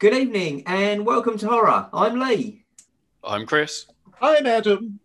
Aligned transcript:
Good 0.00 0.14
evening 0.14 0.62
and 0.64 1.04
welcome 1.04 1.36
to 1.36 1.46
Horror. 1.46 1.90
I'm 1.92 2.18
Lee. 2.18 2.64
I'm 3.22 3.44
Chris. 3.44 3.84
I'm 4.22 4.46
Adam. 4.46 4.98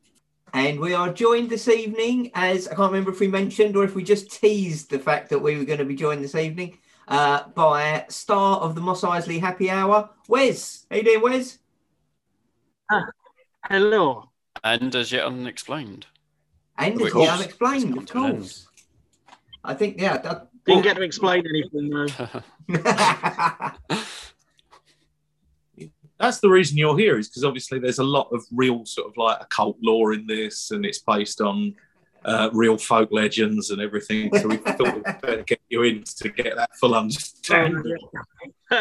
And 0.53 0.79
we 0.79 0.93
are 0.93 1.11
joined 1.11 1.49
this 1.49 1.67
evening, 1.67 2.31
as 2.33 2.69
I 2.69 2.75
can't 2.75 2.93
remember 2.93 3.11
if 3.11 3.19
we 3.19 3.27
mentioned 3.27 3.75
or 3.75 3.83
if 3.83 3.93
we 3.93 4.05
just 4.05 4.31
teased 4.31 4.89
the 4.89 4.97
fact 4.97 5.31
that 5.31 5.39
we 5.39 5.57
were 5.57 5.65
going 5.65 5.79
to 5.79 5.85
be 5.85 5.97
joined 5.97 6.23
this 6.23 6.33
evening 6.33 6.77
uh, 7.09 7.43
by 7.49 8.05
star 8.07 8.59
of 8.59 8.73
the 8.73 8.79
Mos 8.79 9.01
Eisley 9.01 9.37
Happy 9.37 9.69
Hour, 9.69 10.11
Wes. 10.29 10.85
How 10.89 10.95
you 10.95 11.03
doing, 11.03 11.21
Wes? 11.21 11.59
Ah, 12.89 13.07
hello. 13.69 14.29
And 14.63 14.95
as 14.95 15.11
yet 15.11 15.25
unexplained. 15.25 16.05
And 16.77 17.01
as 17.01 17.13
yet 17.13 17.37
unexplained, 17.37 17.83
of 17.83 17.95
come 17.95 18.05
to 18.05 18.17
an 18.17 18.35
course. 18.37 18.67
I 19.61 19.73
think, 19.73 19.99
yeah. 19.99 20.19
That, 20.19 20.47
Didn't 20.65 20.83
get 20.83 20.95
to 20.95 21.01
explain 21.01 21.43
anything 21.45 21.89
though. 21.89 22.07
That's 26.19 26.39
the 26.39 26.49
reason 26.49 26.77
you're 26.77 26.97
here, 26.97 27.17
is 27.17 27.27
because 27.27 27.43
obviously 27.43 27.79
there's 27.79 27.99
a 27.99 28.03
lot 28.03 28.29
of 28.31 28.43
real 28.51 28.85
sort 28.85 29.07
of 29.07 29.17
like 29.17 29.41
occult 29.41 29.77
lore 29.81 30.13
in 30.13 30.25
this, 30.27 30.71
and 30.71 30.85
it's 30.85 30.99
based 30.99 31.41
on 31.41 31.75
uh, 32.25 32.49
real 32.53 32.77
folk 32.77 33.09
legends 33.11 33.69
and 33.69 33.81
everything. 33.81 34.35
So 34.35 34.47
we 34.47 34.57
thought 34.57 34.95
we'd 34.95 35.03
better 35.21 35.43
get 35.43 35.61
you 35.69 35.83
in 35.83 36.03
to 36.03 36.29
get 36.29 36.55
that 36.55 36.75
full 36.75 36.95
understanding. 36.95 37.97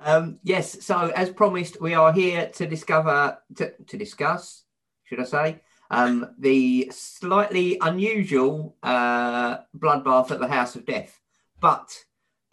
um, 0.00 0.38
yes, 0.42 0.84
so 0.84 1.12
as 1.14 1.30
promised, 1.30 1.80
we 1.80 1.94
are 1.94 2.12
here 2.12 2.48
to 2.54 2.66
discover, 2.66 3.38
to, 3.56 3.72
to 3.88 3.96
discuss, 3.96 4.64
should 5.04 5.20
I 5.20 5.24
say, 5.24 5.60
um, 5.90 6.34
the 6.38 6.90
slightly 6.92 7.78
unusual 7.80 8.76
uh, 8.82 9.58
bloodbath 9.76 10.30
at 10.30 10.40
the 10.40 10.48
House 10.48 10.76
of 10.76 10.86
Death. 10.86 11.20
But 11.60 12.05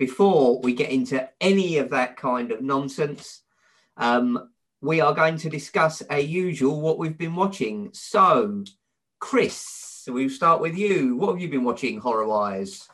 before 0.06 0.59
we 0.59 0.73
get 0.73 0.90
into 0.90 1.30
any 1.40 1.78
of 1.78 1.90
that 1.92 2.18
kind 2.18 2.52
of 2.52 2.62
nonsense, 2.62 3.42
um, 3.96 4.50
we 4.82 5.00
are 5.00 5.14
going 5.14 5.38
to 5.38 5.50
discuss 5.50 6.04
a 6.09 6.20
usual 6.20 6.82
what 6.82 6.98
we've 6.98 7.18
been 7.18 7.36
watching. 7.36 7.90
So, 7.94 8.66
Chris, 9.20 10.04
we'll 10.09 10.30
start 10.30 10.59
with 10.59 10.76
you. 10.76 11.16
What 11.16 11.30
have 11.31 11.40
you 11.40 11.48
been 11.48 11.64
watching 11.64 12.02
horror 12.02 12.28
wise? 12.28 12.90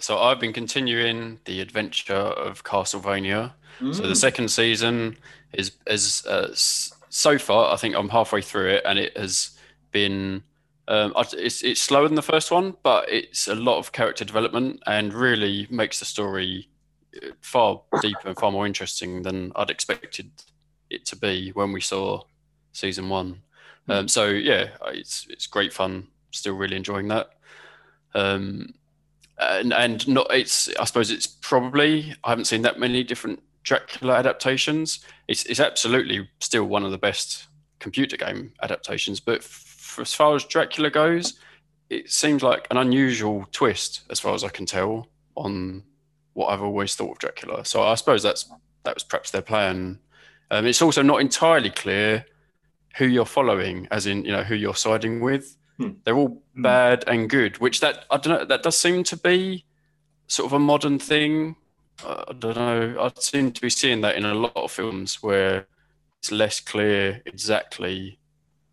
So 0.00 0.18
I've 0.18 0.40
been 0.40 0.52
continuing 0.52 1.38
the 1.44 1.60
adventure 1.60 2.14
of 2.46 2.64
Castlevania. 2.64 3.52
So 3.92 4.02
the 4.02 4.16
second 4.16 4.48
season 4.50 5.16
is 5.52 5.72
is 5.86 6.26
uh, 6.26 6.50
so 6.54 7.38
far 7.38 7.72
I 7.72 7.76
think 7.76 7.94
I'm 7.94 8.08
halfway 8.08 8.42
through 8.42 8.70
it, 8.70 8.82
and 8.84 8.98
it 8.98 9.16
has 9.16 9.52
been 9.92 10.42
um, 10.90 11.12
it's 11.34 11.62
it's 11.62 11.80
slower 11.80 12.08
than 12.08 12.16
the 12.16 12.22
first 12.22 12.50
one, 12.50 12.74
but 12.82 13.08
it's 13.08 13.46
a 13.46 13.54
lot 13.54 13.78
of 13.78 13.92
character 13.92 14.24
development 14.24 14.82
and 14.88 15.14
really 15.14 15.68
makes 15.70 16.00
the 16.00 16.04
story 16.04 16.68
uh, 17.16 17.28
far 17.40 17.80
deeper 18.02 18.26
and 18.28 18.36
far 18.36 18.50
more 18.50 18.66
interesting 18.66 19.22
than 19.22 19.52
I'd 19.54 19.70
expected 19.70 20.32
it 20.90 21.06
to 21.06 21.16
be 21.16 21.50
when 21.50 21.70
we 21.70 21.80
saw 21.80 22.22
season 22.72 23.08
one. 23.08 23.40
Um, 23.88 24.08
so 24.08 24.26
yeah, 24.26 24.70
it's 24.86 25.28
it's 25.30 25.46
great 25.46 25.72
fun. 25.72 26.08
Still 26.32 26.56
really 26.56 26.76
enjoying 26.76 27.06
that. 27.06 27.30
Um, 28.14 28.74
and 29.38 29.72
and 29.72 30.08
not 30.08 30.26
it's 30.34 30.74
I 30.76 30.84
suppose 30.86 31.12
it's 31.12 31.28
probably 31.28 32.16
I 32.24 32.30
haven't 32.30 32.46
seen 32.46 32.62
that 32.62 32.80
many 32.80 33.04
different 33.04 33.40
Dracula 33.62 34.14
adaptations. 34.14 34.98
It's 35.28 35.44
it's 35.44 35.60
absolutely 35.60 36.28
still 36.40 36.64
one 36.64 36.84
of 36.84 36.90
the 36.90 36.98
best 36.98 37.46
computer 37.78 38.16
game 38.16 38.54
adaptations. 38.60 39.20
But 39.20 39.44
f- 39.90 39.98
as 40.00 40.14
far 40.14 40.34
as 40.34 40.44
Dracula 40.44 40.90
goes, 40.90 41.38
it 41.88 42.10
seems 42.10 42.42
like 42.42 42.66
an 42.70 42.76
unusual 42.76 43.46
twist, 43.52 44.02
as 44.10 44.20
far 44.20 44.34
as 44.34 44.44
I 44.44 44.48
can 44.48 44.66
tell, 44.66 45.08
on 45.36 45.82
what 46.34 46.48
I've 46.48 46.62
always 46.62 46.94
thought 46.94 47.12
of 47.12 47.18
Dracula. 47.18 47.64
So 47.64 47.82
I 47.82 47.94
suppose 47.96 48.22
that's 48.22 48.50
that 48.84 48.94
was 48.94 49.04
perhaps 49.04 49.30
their 49.30 49.42
plan. 49.42 49.98
Um, 50.50 50.66
it's 50.66 50.82
also 50.82 51.02
not 51.02 51.20
entirely 51.20 51.70
clear 51.70 52.24
who 52.96 53.06
you're 53.06 53.24
following, 53.26 53.86
as 53.90 54.06
in 54.06 54.24
you 54.24 54.32
know 54.32 54.42
who 54.44 54.54
you're 54.54 54.74
siding 54.76 55.20
with. 55.20 55.56
Hmm. 55.78 55.90
They're 56.04 56.16
all 56.16 56.42
Hmm. 56.54 56.62
bad 56.62 57.04
and 57.06 57.28
good, 57.28 57.58
which 57.58 57.80
that 57.80 58.04
I 58.10 58.16
don't 58.18 58.38
know. 58.38 58.44
That 58.44 58.62
does 58.62 58.76
seem 58.78 59.02
to 59.04 59.16
be 59.16 59.64
sort 60.28 60.46
of 60.46 60.52
a 60.52 60.58
modern 60.58 60.98
thing. 60.98 61.56
Uh, 62.04 62.24
I 62.28 62.32
don't 62.32 62.56
know. 62.56 62.96
I 63.00 63.10
seem 63.20 63.50
to 63.52 63.60
be 63.60 63.68
seeing 63.70 64.00
that 64.02 64.14
in 64.16 64.24
a 64.24 64.34
lot 64.34 64.56
of 64.56 64.70
films 64.70 65.22
where 65.22 65.66
it's 66.20 66.30
less 66.30 66.60
clear 66.60 67.20
exactly 67.26 68.18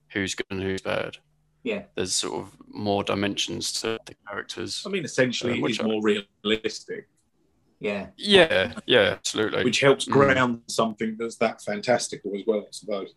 who's 0.10 0.36
good 0.36 0.46
and 0.50 0.62
who's 0.62 0.82
bad. 0.82 1.18
Yeah. 1.64 1.84
There's 1.96 2.14
sort 2.14 2.42
of 2.42 2.56
more 2.68 3.04
dimensions 3.04 3.74
to 3.82 4.00
the 4.06 4.16
characters. 4.28 4.84
I 4.86 4.90
mean, 4.90 5.04
essentially, 5.06 5.54
Um, 5.54 5.60
it 5.60 5.62
which 5.64 5.72
is 5.74 5.80
I- 5.80 5.84
more 5.88 6.02
realistic, 6.02 7.10
Yeah. 7.80 8.08
Yeah, 8.18 8.74
yeah, 8.88 9.02
absolutely. 9.18 9.64
which 9.64 9.82
helps 9.82 10.06
Mm. 10.06 10.12
ground 10.12 10.62
something 10.68 11.16
that's 11.18 11.36
that 11.38 11.62
fantastical 11.62 12.36
as 12.36 12.44
well, 12.48 12.62
I 12.62 12.72
suppose. 12.72 13.14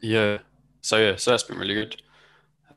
Yeah. 0.00 0.38
So 0.80 0.96
yeah, 0.98 1.16
so 1.16 1.32
that's 1.32 1.42
been 1.42 1.58
really 1.58 1.74
good. 1.74 2.00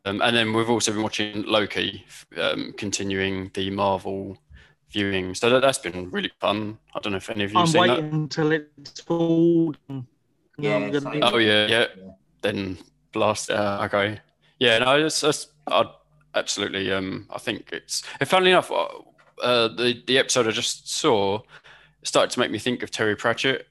Um, 0.04 0.22
and 0.22 0.36
then 0.36 0.52
we've 0.54 0.70
also 0.70 0.92
been 0.92 1.04
watching 1.04 1.44
Loki, 1.44 2.04
um, 2.36 2.74
continuing 2.76 3.52
the 3.54 3.70
Marvel 3.70 4.38
viewing. 4.90 5.36
So 5.36 5.50
that, 5.52 5.62
that's 5.62 5.78
been 5.78 6.10
really 6.10 6.32
fun. 6.40 6.80
I 6.96 7.00
don't 7.00 7.12
know 7.14 7.18
if 7.18 7.30
any 7.30 7.44
of 7.44 7.54
you 7.54 7.60
I'm 7.60 7.68
seen 7.68 7.82
waiting 7.82 8.12
until 8.12 8.52
it's 8.52 9.00
full. 9.02 9.76
Yeah, 10.58 10.76
I'm 10.76 10.88
gonna 10.92 11.02
same. 11.02 11.12
be- 11.14 11.20
that. 11.20 11.34
Oh 11.34 11.38
yeah, 11.38 11.68
yeah. 11.68 11.86
Yeah. 11.96 12.12
Then 12.42 12.78
blast. 13.12 13.50
Uh, 13.50 13.82
okay. 13.86 14.20
Yeah. 14.60 14.80
No, 14.80 15.06
it's, 15.06 15.24
it's 15.24 15.48
I 15.68 15.86
absolutely. 16.36 16.92
Um, 16.92 17.28
I 17.30 17.38
think 17.40 17.70
it's. 17.72 18.04
And 18.20 18.28
funnily 18.30 18.52
enough, 18.52 18.72
uh, 18.72 18.88
uh, 19.42 19.68
the 19.70 20.04
the 20.08 20.18
episode 20.18 20.48
I 20.48 20.52
just 20.52 20.90
saw 20.90 21.42
started 22.04 22.32
to 22.32 22.40
make 22.40 22.52
me 22.52 22.60
think 22.60 22.84
of 22.84 22.92
Terry 22.92 23.16
Pratchett. 23.16 23.68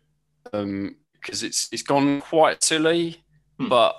Um, 0.53 0.97
because 1.21 1.43
it's 1.43 1.69
it's 1.71 1.83
gone 1.83 2.21
quite 2.23 2.63
silly, 2.63 3.23
Hmm. 3.59 3.69
but 3.69 3.95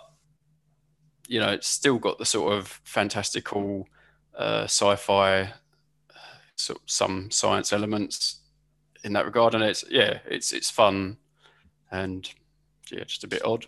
you 1.28 1.40
know, 1.40 1.52
it's 1.52 1.68
still 1.68 1.98
got 2.00 2.18
the 2.18 2.26
sort 2.26 2.54
of 2.54 2.82
fantastical 2.84 3.88
uh, 4.36 4.64
sci-fi, 4.64 5.42
uh, 5.44 5.50
sort 6.56 6.80
of 6.80 6.90
some 6.90 7.30
science 7.32 7.72
elements 7.72 8.42
in 9.04 9.14
that 9.14 9.26
regard, 9.26 9.54
and 9.56 9.64
it's 9.64 9.86
yeah, 9.90 10.20
it's 10.26 10.52
it's 10.52 10.70
fun, 10.70 11.18
and 11.92 12.30
yeah, 12.92 13.04
just 13.04 13.24
a 13.24 13.28
bit 13.28 13.46
odd. 13.46 13.66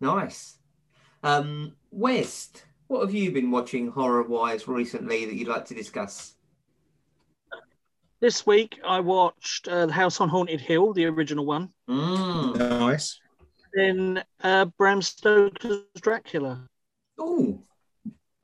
Nice. 0.00 0.58
Um, 1.22 1.72
Wes, 1.90 2.50
what 2.88 3.00
have 3.00 3.14
you 3.14 3.32
been 3.32 3.50
watching 3.50 3.90
horror 3.90 4.22
wise 4.22 4.68
recently 4.68 5.24
that 5.24 5.34
you'd 5.34 5.48
like 5.48 5.64
to 5.66 5.74
discuss? 5.74 6.34
This 8.20 8.46
week 8.46 8.78
I 8.86 9.00
watched 9.00 9.68
uh, 9.68 9.86
The 9.86 9.92
House 9.92 10.20
on 10.20 10.28
Haunted 10.28 10.60
Hill, 10.60 10.92
the 10.92 11.06
original 11.06 11.44
one. 11.44 11.70
Mm. 11.88 12.56
Nice. 12.56 13.18
Then 13.74 14.24
uh, 14.42 14.66
Bram 14.78 15.02
Stoker's 15.02 15.82
Dracula. 16.00 16.66
Oh, 17.18 17.62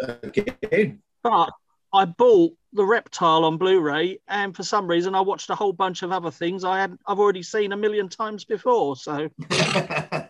Again, 0.01 1.01
But 1.23 1.51
I 1.93 2.05
bought 2.07 2.55
the 2.73 2.85
Reptile 2.85 3.45
on 3.45 3.59
Blu-ray, 3.59 4.19
and 4.29 4.57
for 4.57 4.63
some 4.63 4.87
reason 4.87 5.15
I 5.15 5.21
watched 5.21 5.51
a 5.51 5.55
whole 5.55 5.73
bunch 5.73 6.03
of 6.03 6.11
other 6.11 6.31
things 6.31 6.65
I 6.65 6.81
had 6.81 6.97
I've 7.07 7.19
already 7.19 7.43
seen 7.43 7.73
a 7.73 7.77
million 7.77 8.09
times 8.09 8.45
before. 8.45 8.97
So 8.97 9.29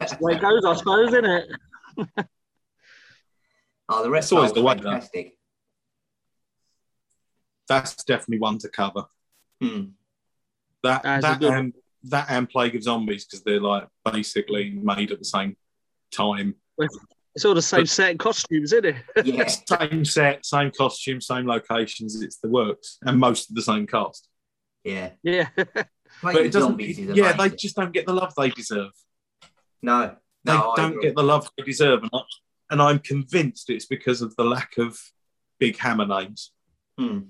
that's 0.09 0.17
the 0.19 0.25
way 0.25 0.35
it 0.35 0.41
goes, 0.41 0.65
I 0.65 0.75
suppose, 0.77 1.09
isn't 1.09 1.25
it? 1.25 2.27
oh, 3.89 4.03
the 4.03 4.11
rest 4.11 4.33
always 4.33 4.51
is 4.51 4.55
the 4.55 4.63
way, 4.63 4.75
though. 4.75 4.83
fantastic. 4.91 5.37
that's 7.69 7.95
definitely 8.05 8.39
one 8.41 8.59
to 8.59 8.69
cover. 8.69 9.05
Hmm. 9.61 9.85
That 10.83 11.03
That's 11.03 11.23
that 11.25 11.41
good- 11.41 11.53
and 11.53 11.73
that 12.05 12.27
and 12.29 12.49
Plague 12.51 12.75
of 12.75 12.83
Zombies 12.83 13.25
because 13.25 13.45
they're 13.45 13.61
like 13.61 13.87
basically 14.11 14.71
made 14.71 15.13
at 15.13 15.21
the 15.21 15.25
same 15.25 15.57
time. 16.11 16.57
It's 17.35 17.45
all 17.45 17.55
the 17.55 17.63
same 17.63 17.87
set 17.87 18.11
and 18.11 18.19
costumes, 18.19 18.73
isn't 18.73 18.85
it? 18.85 18.97
Yeah, 19.25 19.47
Same 19.47 20.05
set, 20.05 20.45
same 20.45 20.71
costume, 20.77 21.21
same 21.21 21.47
locations. 21.47 22.21
It's 22.21 22.39
the 22.39 22.49
works, 22.49 22.99
and 23.03 23.19
most 23.19 23.49
of 23.51 23.55
the 23.57 23.63
same 23.63 23.87
cast. 23.87 24.29
yeah. 24.85 25.11
yeah. 25.23 25.49
But 26.23 26.37
it 26.37 26.53
doesn't. 26.53 26.71
zombies 26.73 26.99
is 26.99 27.17
yeah, 27.17 27.33
they 27.33 27.49
just 27.51 27.75
don't 27.75 27.91
get 27.93 28.05
the 28.07 28.13
love 28.13 28.35
they 28.37 28.51
deserve. 28.51 28.91
No, 29.83 30.17
They 30.45 30.53
no, 30.53 30.71
I 30.71 30.77
don't 30.77 30.91
agree. 30.93 31.03
get 31.03 31.17
the 31.17 31.23
love 31.23 31.51
they 31.57 31.65
deserve, 31.65 32.03
and, 32.03 32.11
I, 32.13 32.21
and 32.71 32.83
I'm 32.83 32.99
convinced 32.99 33.71
it's 33.71 33.87
because 33.87 34.23
of 34.23 34.35
the 34.37 34.45
lack 34.45 34.79
of 34.79 34.99
big 35.59 35.77
hammer 35.79 36.07
names. 36.07 36.53
Hmm. 36.99 37.21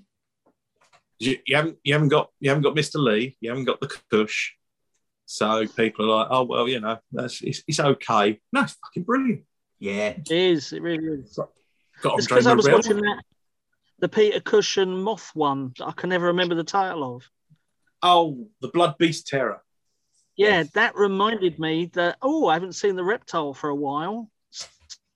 You, 1.19 1.37
you 1.45 1.55
haven't, 1.55 1.77
you 1.83 1.93
haven't 1.93 2.09
got, 2.09 2.29
you 2.39 2.49
haven't 2.49 2.63
got 2.63 2.75
Mr. 2.75 2.95
Lee, 2.95 3.37
you 3.39 3.49
haven't 3.49 3.65
got 3.65 3.79
the 3.79 3.87
Kush. 4.09 4.51
So 5.25 5.65
people 5.67 6.05
are 6.05 6.17
like, 6.17 6.27
oh 6.31 6.43
well, 6.43 6.67
you 6.67 6.79
know, 6.79 6.97
that's 7.11 7.41
it's, 7.41 7.63
it's 7.67 7.79
okay. 7.79 8.39
No, 8.51 8.61
it's 8.63 8.73
fucking 8.73 9.03
brilliant. 9.03 9.43
Yeah, 9.79 10.09
It 10.09 10.31
is. 10.31 10.73
It 10.73 10.81
really 10.81 11.21
is. 11.21 11.39
Got 12.01 12.17
It's 12.19 12.27
because 12.27 12.45
I 12.45 12.53
was 12.53 12.69
watching 12.69 12.97
that, 12.97 13.23
the 13.99 14.09
Peter 14.09 14.41
Cushing 14.41 15.01
Moth 15.01 15.31
one 15.33 15.73
I 15.81 15.91
can 15.93 16.09
never 16.09 16.27
remember 16.27 16.55
the 16.55 16.63
title 16.63 17.15
of. 17.15 17.29
Oh, 18.01 18.47
the 18.61 18.67
Blood 18.67 18.97
Beast 18.97 19.27
Terror. 19.27 19.62
Yeah, 20.35 20.63
that 20.73 20.95
reminded 20.95 21.59
me 21.59 21.87
that 21.93 22.17
oh, 22.21 22.47
I 22.47 22.53
haven't 22.53 22.73
seen 22.73 22.95
the 22.95 23.03
reptile 23.03 23.53
for 23.53 23.69
a 23.69 23.75
while, 23.75 24.29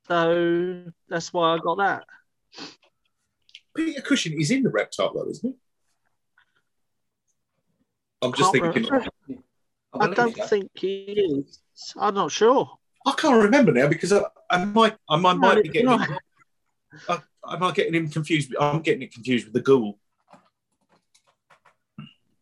so 0.07 0.83
that's 1.09 1.33
why 1.33 1.55
I 1.55 1.57
got 1.57 1.77
that. 1.77 2.05
Peter 3.75 4.01
Cushing 4.01 4.39
is 4.39 4.51
in 4.51 4.63
the 4.63 4.69
reptile, 4.69 5.13
though, 5.13 5.29
isn't 5.29 5.49
he? 5.49 5.55
I'm 8.21 8.33
just 8.33 8.51
Can't 8.53 8.73
thinking. 8.73 8.91
remember. 8.91 9.09
Oh, 9.93 9.99
I 10.01 10.13
don't 10.13 10.35
think 10.35 10.69
he 10.73 11.41
is. 11.45 11.59
I'm 11.97 12.15
not 12.15 12.31
sure. 12.31 12.69
I 13.05 13.13
can't 13.13 13.41
remember 13.41 13.71
now 13.71 13.87
because 13.87 14.11
I, 14.11 14.23
I 14.49 14.65
might 14.65 14.97
I 15.09 15.15
might, 15.15 15.37
might 15.37 15.63
be 15.63 15.69
getting 15.69 15.87
no. 15.87 16.05
I, 17.07 17.19
I 17.43 17.57
might 17.57 17.75
getting 17.75 17.93
him 17.93 18.09
confused. 18.09 18.53
I'm 18.59 18.81
getting 18.81 19.03
it 19.03 19.13
confused 19.13 19.45
with 19.45 19.53
the 19.53 19.61
ghoul, 19.61 19.97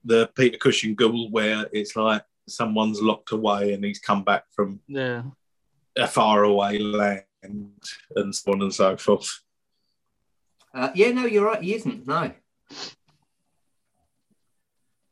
the 0.04 0.30
Peter 0.36 0.58
Cushing 0.58 0.96
ghoul, 0.96 1.30
where 1.30 1.68
it's 1.72 1.96
like 1.96 2.24
someone's 2.48 3.02
locked 3.02 3.32
away 3.32 3.74
and 3.74 3.84
he's 3.84 4.00
come 4.00 4.24
back 4.24 4.44
from 4.52 4.80
Yeah. 4.88 5.24
a 5.98 6.08
faraway 6.08 6.78
land 6.80 7.24
and 7.44 8.34
so 8.36 8.52
on 8.52 8.62
and 8.62 8.74
so 8.74 8.98
forth. 8.98 9.30
Uh, 10.74 10.92
yeah, 10.96 11.12
no, 11.12 11.26
you're 11.26 11.46
right. 11.46 11.62
He 11.62 11.74
isn't. 11.76 12.06
No. 12.08 12.32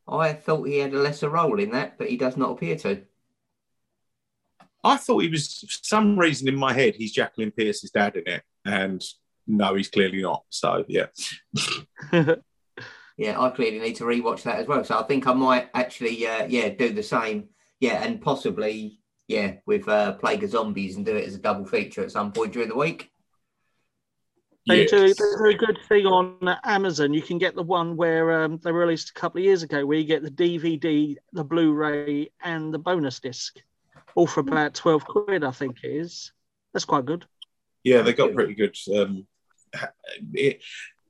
I 0.08 0.34
thought 0.34 0.64
he 0.68 0.80
had 0.80 0.94
a 0.94 1.00
lesser 1.00 1.30
role 1.30 1.60
in 1.60 1.72
that, 1.72 1.98
but 1.98 2.10
he 2.10 2.18
does 2.18 2.36
not 2.36 2.52
appear 2.52 2.76
to. 2.80 3.04
I 4.84 4.98
thought 4.98 5.20
he 5.20 5.30
was 5.30 5.60
for 5.60 5.68
some 5.82 6.20
reason 6.20 6.50
in 6.50 6.58
my 6.58 6.74
head 6.74 6.96
he's 6.96 7.14
Jacqueline 7.14 7.52
Pearce's 7.52 7.92
dad 7.92 8.18
in 8.18 8.28
it, 8.28 8.44
and 8.66 9.02
no, 9.48 9.76
he's 9.76 9.88
clearly 9.88 10.22
not. 10.22 10.44
So 10.50 10.84
yeah, 10.90 11.06
Yeah, 13.18 13.40
I 13.40 13.50
clearly 13.52 13.80
need 13.80 13.96
to 13.98 14.06
rewatch 14.06 14.44
that 14.44 14.60
as 14.60 14.68
well. 14.68 14.84
So 14.84 14.98
I 14.98 15.04
think 15.04 15.28
I 15.28 15.34
might 15.34 15.70
actually, 15.74 16.26
uh, 16.26 16.48
yeah, 16.48 16.70
do 16.70 16.90
the 16.94 17.04
same. 17.04 17.50
Yeah, 17.80 18.04
and 18.04 18.22
possibly, 18.22 19.00
yeah, 19.28 19.56
with 19.66 19.88
uh, 19.88 20.14
Plague 20.14 20.44
of 20.44 20.50
Zombies 20.50 20.96
and 20.96 21.06
do 21.06 21.16
it 21.16 21.28
as 21.28 21.36
a 21.36 21.40
double 21.40 21.66
feature 21.66 22.04
at 22.04 22.12
some 22.12 22.32
point 22.32 22.54
during 22.54 22.70
the 22.70 22.76
week. 22.78 23.12
They 24.68 24.82
Yes. 24.84 24.92
do, 24.92 25.08
they 25.08 25.14
do 25.14 25.46
a 25.50 25.54
good 25.54 25.78
thing 25.90 26.06
on 26.06 26.48
uh, 26.48 26.56
Amazon. 26.64 27.14
You 27.14 27.22
can 27.22 27.38
get 27.38 27.54
the 27.54 27.64
one 27.64 27.98
where 27.98 28.44
um, 28.44 28.60
they 28.64 28.72
released 28.72 29.10
a 29.10 29.14
couple 29.14 29.40
of 29.40 29.46
years 29.46 29.62
ago, 29.62 29.86
where 29.86 29.98
you 29.98 30.06
get 30.06 30.24
the 30.24 30.32
DVD, 30.32 31.18
the 31.34 31.44
Blu-ray, 31.44 32.32
and 32.42 32.74
the 32.74 32.80
bonus 32.80 33.20
disc, 33.20 33.58
all 34.16 34.26
for 34.26 34.40
about 34.40 34.74
twelve 34.74 35.06
quid, 35.06 35.44
I 35.44 35.52
think 35.52 35.84
it 35.84 35.90
is. 35.90 36.32
That's 36.74 36.86
quite 36.86 37.06
good. 37.06 37.26
yeah, 37.84 38.02
they 38.04 38.14
got 38.14 38.34
pretty 38.34 38.56
good. 38.56 38.78
Um, 38.96 39.28
it, 40.34 40.62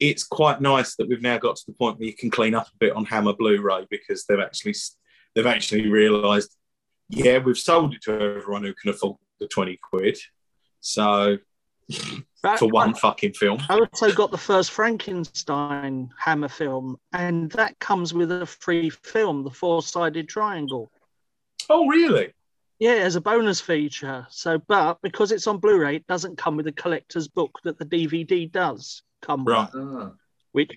it's 0.09 0.23
quite 0.25 0.59
nice 0.59 0.95
that 0.95 1.07
we've 1.07 1.21
now 1.21 1.37
got 1.37 1.55
to 1.55 1.63
the 1.65 1.73
point 1.73 1.97
where 1.97 2.07
you 2.07 2.13
can 2.13 2.29
clean 2.29 2.53
up 2.53 2.67
a 2.67 2.77
bit 2.77 2.93
on 2.93 3.05
Hammer 3.05 3.33
Blu-ray 3.33 3.87
because 3.89 4.25
they've 4.25 4.39
actually 4.39 4.75
they've 5.33 5.45
actually 5.45 5.89
realised, 5.89 6.55
yeah, 7.09 7.37
we've 7.37 7.57
sold 7.57 7.93
it 7.93 8.01
to 8.03 8.11
everyone 8.11 8.63
who 8.63 8.73
can 8.73 8.91
afford 8.91 9.17
the 9.39 9.47
twenty 9.47 9.79
quid. 9.81 10.17
So 10.81 11.37
But 12.43 12.59
for 12.59 12.67
one 12.67 12.93
fucking 12.93 13.33
film, 13.33 13.59
I 13.69 13.79
also 13.79 14.11
got 14.11 14.31
the 14.31 14.37
first 14.37 14.71
Frankenstein 14.71 16.09
Hammer 16.19 16.49
film, 16.49 16.97
and 17.13 17.49
that 17.51 17.79
comes 17.79 18.13
with 18.13 18.31
a 18.31 18.45
free 18.45 18.89
film, 18.89 19.43
the 19.43 19.51
four-sided 19.51 20.27
triangle. 20.27 20.91
oh 21.69 21.87
really? 21.87 22.33
Yeah, 22.79 22.95
as 22.95 23.15
a 23.15 23.21
bonus 23.21 23.61
feature. 23.61 24.27
So, 24.29 24.57
but 24.67 24.97
because 25.01 25.31
it's 25.31 25.47
on 25.47 25.59
Blu-ray, 25.59 25.95
it 25.97 26.07
doesn't 26.07 26.37
come 26.37 26.57
with 26.57 26.67
a 26.67 26.73
collector's 26.73 27.29
book 27.29 27.57
that 27.63 27.79
the 27.79 27.85
DVD 27.85 28.51
does 28.51 29.03
come. 29.23 29.45
Right. 29.45 29.69
Ah. 29.73 30.11
Which, 30.51 30.71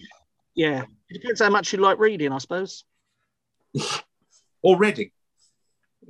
yeah, 0.55 0.85
it 1.11 1.15
depends 1.21 1.41
how 1.41 1.51
much 1.51 1.73
you 1.73 1.81
like 1.81 1.99
reading, 1.99 2.33
I 2.33 2.39
suppose. 2.39 2.85
Or 4.63 4.79
Reading? 4.79 5.11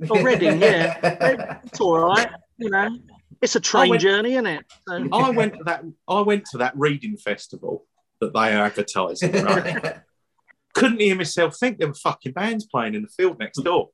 Or 0.09 0.23
reading, 0.23 0.61
yeah. 0.61 1.59
It's 1.65 1.79
all 1.81 1.97
right, 1.99 2.29
you 2.57 2.69
know. 2.69 2.97
It's 3.41 3.55
a 3.55 3.59
train 3.59 3.89
went- 3.89 4.01
journey, 4.01 4.33
isn't 4.33 4.45
it? 4.47 4.65
So, 4.87 5.07
I 5.11 5.29
went 5.31 5.53
to 5.55 5.63
that. 5.65 5.83
I 6.07 6.21
went 6.21 6.45
to 6.51 6.59
that 6.59 6.73
reading 6.77 7.17
festival 7.17 7.85
that 8.21 8.33
they 8.33 8.53
are 8.53 8.65
advertising. 8.65 9.31
Right? 9.31 9.97
Couldn't 10.73 11.01
hear 11.01 11.15
myself 11.15 11.57
think 11.57 11.77
there 11.79 11.87
were 11.87 11.93
fucking 11.93 12.33
bands 12.33 12.65
playing 12.67 12.95
in 12.95 13.01
the 13.01 13.07
field 13.07 13.39
next 13.39 13.57
door. 13.63 13.89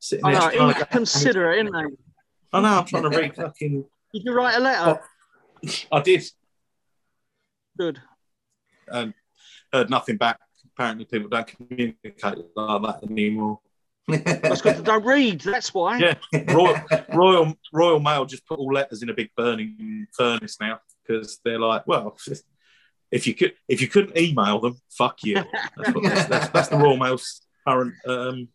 Sitting 0.00 0.24
I 0.24 0.32
there 0.32 0.40
know, 0.40 0.50
trying 0.50 0.74
to 0.74 0.80
go- 0.92 1.02
isn't 1.02 1.74
it? 1.74 1.98
I 2.52 2.60
know. 2.60 2.68
I'm 2.78 2.84
trying 2.84 3.10
to 3.10 3.18
read 3.18 3.34
fucking. 3.34 3.84
Did 4.12 4.22
you 4.24 4.32
write 4.32 4.56
a 4.56 4.60
letter? 4.60 5.00
I 5.92 6.00
did. 6.00 6.24
Good. 7.78 8.00
and 8.88 9.14
heard 9.72 9.90
nothing 9.90 10.16
back. 10.16 10.38
Apparently, 10.74 11.04
people 11.04 11.28
don't 11.28 11.46
communicate 11.46 12.38
like 12.56 12.82
that 12.82 13.00
anymore. 13.08 13.60
That's 14.08 14.62
because 14.62 14.78
they 14.78 14.82
don't 14.82 15.04
read. 15.04 15.40
That's 15.40 15.74
why. 15.74 15.98
Yeah. 15.98 16.14
Royal, 16.48 16.76
Royal 17.12 17.54
Royal 17.72 18.00
Mail 18.00 18.24
just 18.24 18.46
put 18.46 18.58
all 18.58 18.72
letters 18.72 19.02
in 19.02 19.10
a 19.10 19.14
big 19.14 19.30
burning 19.36 20.06
furnace 20.16 20.56
now 20.60 20.80
because 21.06 21.38
they're 21.44 21.58
like, 21.58 21.86
well, 21.86 22.16
if 23.10 23.26
you 23.26 23.34
could, 23.34 23.52
if 23.68 23.80
you 23.82 23.88
couldn't 23.88 24.16
email 24.16 24.60
them, 24.60 24.80
fuck 24.90 25.22
you. 25.24 25.34
That's, 25.76 25.94
what, 25.94 26.04
that's, 26.04 26.28
that's, 26.28 26.48
that's 26.48 26.68
the 26.68 26.76
Royal 26.76 26.96
Mail's 26.96 27.42
current 27.66 27.94
um, 28.06 28.48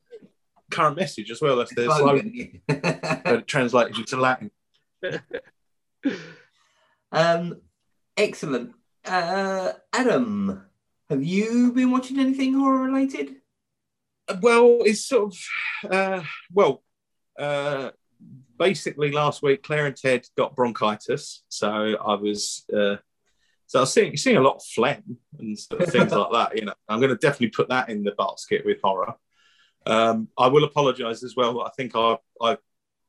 current 0.72 0.98
message 0.98 1.30
as 1.30 1.42
well. 1.42 1.58
That's 1.58 1.74
their 1.76 1.90
slogan 1.90 2.62
uh, 2.70 3.42
translated 3.48 3.98
into 3.98 4.18
Latin. 4.18 4.52
um, 7.12 7.62
excellent. 8.18 8.74
Uh, 9.06 9.74
Adam, 9.92 10.64
have 11.10 11.24
you 11.24 11.74
been 11.74 11.92
watching 11.92 12.20
anything 12.20 12.54
horror 12.54 12.86
related? 12.86 13.36
Well, 14.42 14.80
it's 14.82 15.06
sort 15.06 15.34
of 15.34 15.92
uh, 15.92 16.24
well, 16.52 16.84
uh, 17.38 17.92
basically 18.58 19.12
last 19.12 19.42
week 19.44 19.64
Claire 19.64 19.88
and 19.88 19.96
Ted 19.96 20.26
got 20.38 20.56
bronchitis, 20.56 21.44
so 21.50 21.70
I 21.70 22.16
was 22.16 22.66
uh, 22.74 22.96
so 23.68 23.80
I 23.80 23.82
was 23.82 23.94
seeing 23.94 24.16
seeing 24.16 24.38
a 24.38 24.42
lot 24.42 24.56
of 24.56 24.64
phlegm 24.64 25.18
and 25.38 25.60
sort 25.60 25.82
of 25.82 25.90
things 25.90 26.12
like 26.14 26.32
that. 26.32 26.58
You 26.58 26.66
know, 26.66 26.74
I'm 26.88 27.00
going 27.00 27.10
to 27.10 27.18
definitely 27.18 27.50
put 27.50 27.70
that 27.70 27.90
in 27.90 28.04
the 28.04 28.12
basket 28.12 28.66
with 28.66 28.80
horror. 28.82 29.16
Um, 29.86 30.30
I 30.38 30.48
will 30.48 30.64
apologise 30.64 31.24
as 31.24 31.36
well. 31.36 31.62
I 31.62 31.70
think 31.76 31.92
I 31.96 32.18
I 32.42 32.58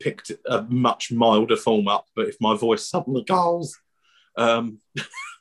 picked 0.00 0.32
a 0.46 0.62
much 0.62 1.12
milder 1.12 1.56
form 1.56 1.87
up, 1.87 2.06
but 2.17 2.26
if 2.26 2.37
my 2.41 2.56
voice 2.56 2.88
suddenly 2.88 3.22
goes, 3.22 3.79
um, 4.36 4.81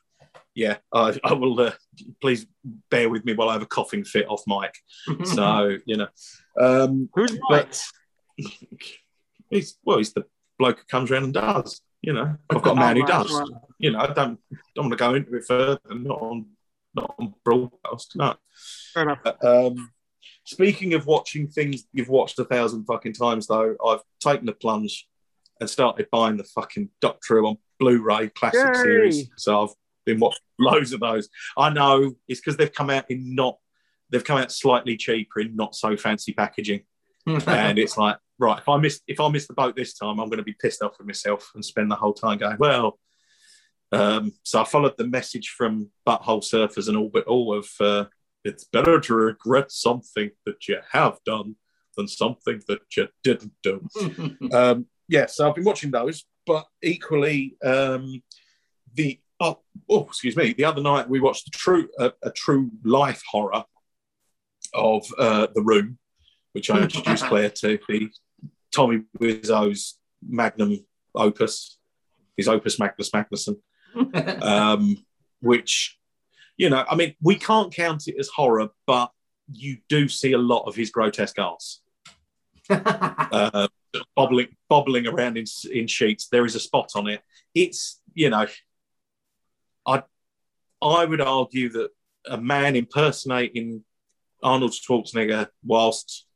yeah, 0.54 0.76
I, 0.92 1.18
I 1.24 1.32
will. 1.32 1.58
Uh, 1.60 1.72
please 2.20 2.46
bear 2.90 3.08
with 3.08 3.24
me 3.24 3.34
while 3.34 3.48
I 3.48 3.54
have 3.54 3.62
a 3.62 3.66
coughing 3.66 4.04
fit 4.04 4.26
off 4.28 4.42
mic. 4.46 4.74
So 5.24 5.78
you 5.86 5.96
know, 5.96 6.08
um, 6.60 7.08
Who's 7.14 7.36
but 7.48 7.80
he's 9.50 9.76
well, 9.84 9.98
he's 9.98 10.12
the 10.12 10.24
bloke 10.58 10.78
who 10.78 10.84
comes 10.84 11.10
around 11.10 11.24
and 11.24 11.34
does. 11.34 11.80
You 12.02 12.12
know, 12.12 12.36
I've 12.50 12.62
got 12.62 12.72
a 12.76 12.80
man 12.80 12.96
who 12.96 13.02
Oh, 13.04 13.06
does. 13.06 13.32
right. 13.32 13.48
You 13.78 13.92
know, 13.92 14.00
I 14.00 14.06
don't 14.12 14.38
don't 14.74 14.86
want 14.88 14.92
to 14.92 14.96
go 14.96 15.14
into 15.14 15.34
it 15.36 15.44
further. 15.46 15.78
Not 15.90 16.20
on 16.20 16.46
not 16.94 17.14
on 17.18 17.34
broadcast. 17.44 18.12
No. 18.16 18.34
Fair 18.92 19.02
enough. 19.04 19.20
Um, 19.42 19.90
speaking 20.44 20.94
of 20.94 21.06
watching 21.06 21.48
things 21.48 21.84
you've 21.92 22.08
watched 22.08 22.38
a 22.38 22.44
thousand 22.44 22.84
fucking 22.84 23.14
times, 23.14 23.46
though, 23.46 23.74
I've 23.84 24.00
taken 24.20 24.46
the 24.46 24.52
plunge 24.52 25.08
and 25.60 25.68
started 25.70 26.08
buying 26.12 26.36
the 26.36 26.44
fucking 26.44 26.90
Doctor 27.00 27.38
Who 27.40 27.46
on 27.46 27.56
Blu-ray 27.80 28.28
classic 28.30 28.74
Yay. 28.76 28.82
series. 28.82 29.28
So 29.36 29.62
I've 29.64 29.74
been 30.04 30.20
watching 30.20 30.42
loads 30.58 30.92
of 30.92 31.00
those. 31.00 31.28
I 31.56 31.70
know 31.70 32.14
it's 32.28 32.40
because 32.40 32.56
they've 32.56 32.72
come 32.72 32.90
out 32.90 33.10
in 33.10 33.34
not 33.34 33.58
they've 34.10 34.24
come 34.24 34.38
out 34.38 34.52
slightly 34.52 34.96
cheaper 34.96 35.40
in 35.40 35.56
not 35.56 35.74
so 35.74 35.96
fancy 35.96 36.32
packaging, 36.32 36.82
and 37.26 37.78
it's 37.78 37.96
like 37.96 38.16
right 38.38 38.58
if 38.58 38.68
I 38.68 38.76
miss 38.78 39.00
if 39.06 39.20
I 39.20 39.28
miss 39.28 39.46
the 39.46 39.54
boat 39.54 39.76
this 39.76 39.94
time, 39.94 40.20
I'm 40.20 40.28
going 40.28 40.38
to 40.38 40.42
be 40.42 40.56
pissed 40.60 40.82
off 40.82 40.98
with 40.98 41.06
myself 41.06 41.50
and 41.54 41.64
spend 41.64 41.90
the 41.90 41.96
whole 41.96 42.14
time 42.14 42.38
going 42.38 42.58
well. 42.58 42.98
Um, 43.92 44.32
so 44.42 44.60
I 44.60 44.64
followed 44.64 44.96
the 44.98 45.06
message 45.06 45.54
from 45.56 45.90
Butthole 46.06 46.42
Surfers 46.42 46.88
and 46.88 46.96
Orbital 46.96 47.54
of 47.54 47.68
uh, 47.80 48.04
it's 48.44 48.64
better 48.64 49.00
to 49.00 49.14
regret 49.14 49.70
something 49.70 50.30
that 50.44 50.68
you 50.68 50.78
have 50.92 51.18
done 51.24 51.56
than 51.96 52.08
something 52.08 52.60
that 52.68 52.80
you 52.96 53.08
didn't 53.22 53.52
do. 53.62 53.86
um, 54.52 54.86
yeah, 55.08 55.26
so 55.26 55.48
I've 55.48 55.54
been 55.54 55.64
watching 55.64 55.90
those, 55.90 56.24
but 56.46 56.66
equally, 56.82 57.56
um, 57.64 58.22
the 58.94 59.20
oh, 59.44 59.60
oh, 59.90 60.06
excuse 60.06 60.36
me, 60.36 60.52
the 60.52 60.64
other 60.64 60.82
night 60.82 61.08
we 61.08 61.20
watched 61.20 61.48
a 61.48 61.50
true 61.50 61.88
a, 61.98 62.12
a 62.22 62.30
true 62.30 62.70
life 62.84 63.22
horror 63.30 63.64
of 64.72 65.06
uh, 65.18 65.46
the 65.54 65.62
Room, 65.62 65.98
which 66.52 66.70
I 66.70 66.80
introduced 66.80 67.24
Claire 67.28 67.50
to 67.50 67.78
the 67.88 68.10
Tommy 68.74 69.02
Wiseau's 69.20 69.98
magnum 70.26 70.84
opus, 71.14 71.78
his 72.36 72.48
opus 72.48 72.78
Magnus 72.78 73.10
Magnusson 73.10 73.56
um, 74.42 74.96
which, 75.40 75.98
you 76.56 76.70
know, 76.70 76.84
I 76.88 76.94
mean, 76.94 77.14
we 77.22 77.36
can't 77.36 77.72
count 77.72 78.08
it 78.08 78.16
as 78.18 78.28
horror, 78.28 78.68
but 78.86 79.10
you 79.52 79.78
do 79.88 80.08
see 80.08 80.32
a 80.32 80.38
lot 80.38 80.64
of 80.66 80.74
his 80.74 80.90
grotesque 80.90 81.38
arse 81.38 81.82
uh, 82.70 83.68
bobbling, 84.16 84.48
bobbling 84.68 85.06
around 85.06 85.36
in, 85.36 85.44
in 85.70 85.86
sheets. 85.86 86.28
There 86.30 86.46
is 86.46 86.54
a 86.54 86.60
spot 86.60 86.90
on 86.94 87.08
it. 87.08 87.20
It's, 87.54 88.00
you 88.14 88.30
know, 88.30 88.46
I, 89.86 90.02
I 90.82 91.04
would 91.04 91.20
argue 91.20 91.68
that 91.70 91.90
a 92.26 92.38
man 92.38 92.76
impersonating 92.76 93.84
Arnold 94.42 94.72
Schwarzenegger 94.72 95.48
whilst 95.64 96.26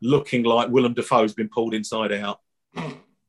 looking 0.00 0.42
like 0.42 0.68
Willem 0.70 0.94
Dafoe's 0.94 1.34
been 1.34 1.48
pulled 1.48 1.74
inside 1.74 2.12
out, 2.12 2.40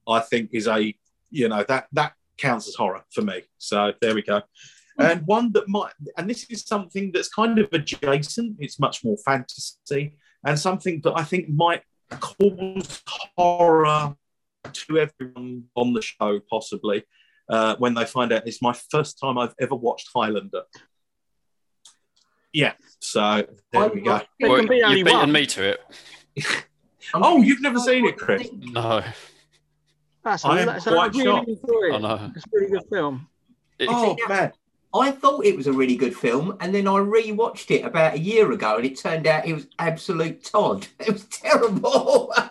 I 0.08 0.20
think 0.20 0.50
is 0.54 0.68
a, 0.68 0.94
you 1.30 1.50
know, 1.50 1.64
that 1.68 1.88
that 1.94 2.14
counts 2.38 2.68
as 2.68 2.76
horror 2.76 3.04
for 3.12 3.22
me. 3.22 3.44
So 3.58 3.94
there 4.02 4.16
we 4.16 4.22
go. 4.22 4.42
And 4.98 5.26
one 5.26 5.52
that 5.54 5.68
might, 5.68 5.92
and 6.18 6.30
this 6.30 6.46
is 6.50 6.64
something 6.66 7.12
that's 7.12 7.28
kind 7.28 7.60
of 7.60 7.68
adjacent. 7.74 8.58
It's 8.60 8.80
much 8.80 9.04
more 9.04 9.18
fantasy. 9.26 10.16
and 10.46 10.58
something 10.58 11.02
that 11.04 11.14
I 11.16 11.24
think 11.24 11.50
might 11.50 11.82
cause 12.10 13.04
horror 13.36 14.16
to 14.72 14.98
everyone 14.98 15.64
on 15.76 15.94
the 15.94 16.02
show, 16.02 16.40
possibly, 16.50 17.04
uh, 17.50 17.75
when 17.78 17.94
they 17.94 18.06
find 18.06 18.32
out 18.34 18.48
it's 18.48 18.62
my 18.62 18.74
first 18.92 19.20
time 19.20 19.38
I've 19.38 19.54
ever 19.60 19.75
watched 19.75 20.10
Highlander. 20.14 20.64
Yeah, 22.54 22.74
so 23.00 23.46
there 23.72 23.90
we 23.90 24.02
go. 24.02 24.22
Well, 24.40 24.66
be 24.68 24.78
you've 24.78 25.06
beaten 25.06 25.14
one. 25.20 25.32
me 25.32 25.46
to 25.48 25.64
it. 25.70 25.80
Oh, 27.14 27.40
you've 27.40 27.62
never 27.62 27.78
seen 27.80 28.04
it, 28.08 28.18
Chris? 28.18 28.50
No, 28.52 29.04
That's 30.24 30.44
a, 30.44 30.48
I 30.48 30.60
am 30.62 30.66
that's 30.66 30.88
a 30.88 30.92
quite 30.92 31.14
really 31.14 31.24
shocked. 31.25 31.48
enjoy 31.50 31.94
I 31.94 31.96
it. 31.96 32.02
know. 32.02 32.32
It's 32.36 32.46
a 32.46 32.50
really 32.52 32.72
good 32.72 32.84
film. 32.92 33.28
It- 33.78 33.90
Oh 33.92 34.16
man, 34.28 34.52
I 34.92 35.12
thought 35.12 35.46
it 35.46 35.56
was 35.56 35.68
a 35.68 35.72
really 35.72 35.96
good 35.98 36.16
film, 36.18 36.58
and 36.62 36.74
then 36.74 36.88
I 36.88 36.94
rewatched 36.94 37.70
it 37.70 37.86
about 37.86 38.16
a 38.16 38.20
year 38.20 38.52
ago, 38.52 38.78
and 38.78 38.86
it 38.88 38.98
turned 38.98 39.28
out 39.28 39.46
it 39.48 39.54
was 39.54 39.68
absolute 39.78 40.44
Todd. 40.44 40.88
It 41.00 41.14
was 41.14 41.25
terrible. 41.25 42.34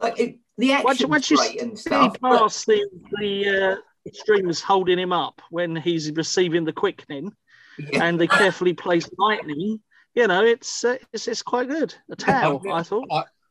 like 0.00 0.18
it, 0.18 0.38
the 0.58 0.70
Once, 0.82 0.96
action 0.96 1.10
once 1.10 1.30
you 1.30 1.36
see 1.36 1.76
stuff. 1.76 2.16
but- 2.20 2.38
past 2.38 2.66
the 2.66 2.86
the 3.20 3.48
uh, 3.48 4.10
strings 4.12 4.60
holding 4.60 4.98
him 4.98 5.12
up 5.12 5.40
when 5.50 5.76
he's 5.76 6.10
receiving 6.12 6.64
the 6.64 6.72
quickening, 6.72 7.32
yeah. 7.78 8.04
and 8.04 8.18
the 8.20 8.28
carefully 8.28 8.72
placed 8.72 9.10
lightning, 9.18 9.80
you 10.14 10.26
know, 10.26 10.44
it's 10.44 10.84
uh, 10.84 10.96
it's, 11.12 11.28
it's 11.28 11.42
quite 11.42 11.68
good. 11.68 11.94
A 12.10 12.16
tale, 12.16 12.62
I 12.72 12.82
thought. 12.82 13.08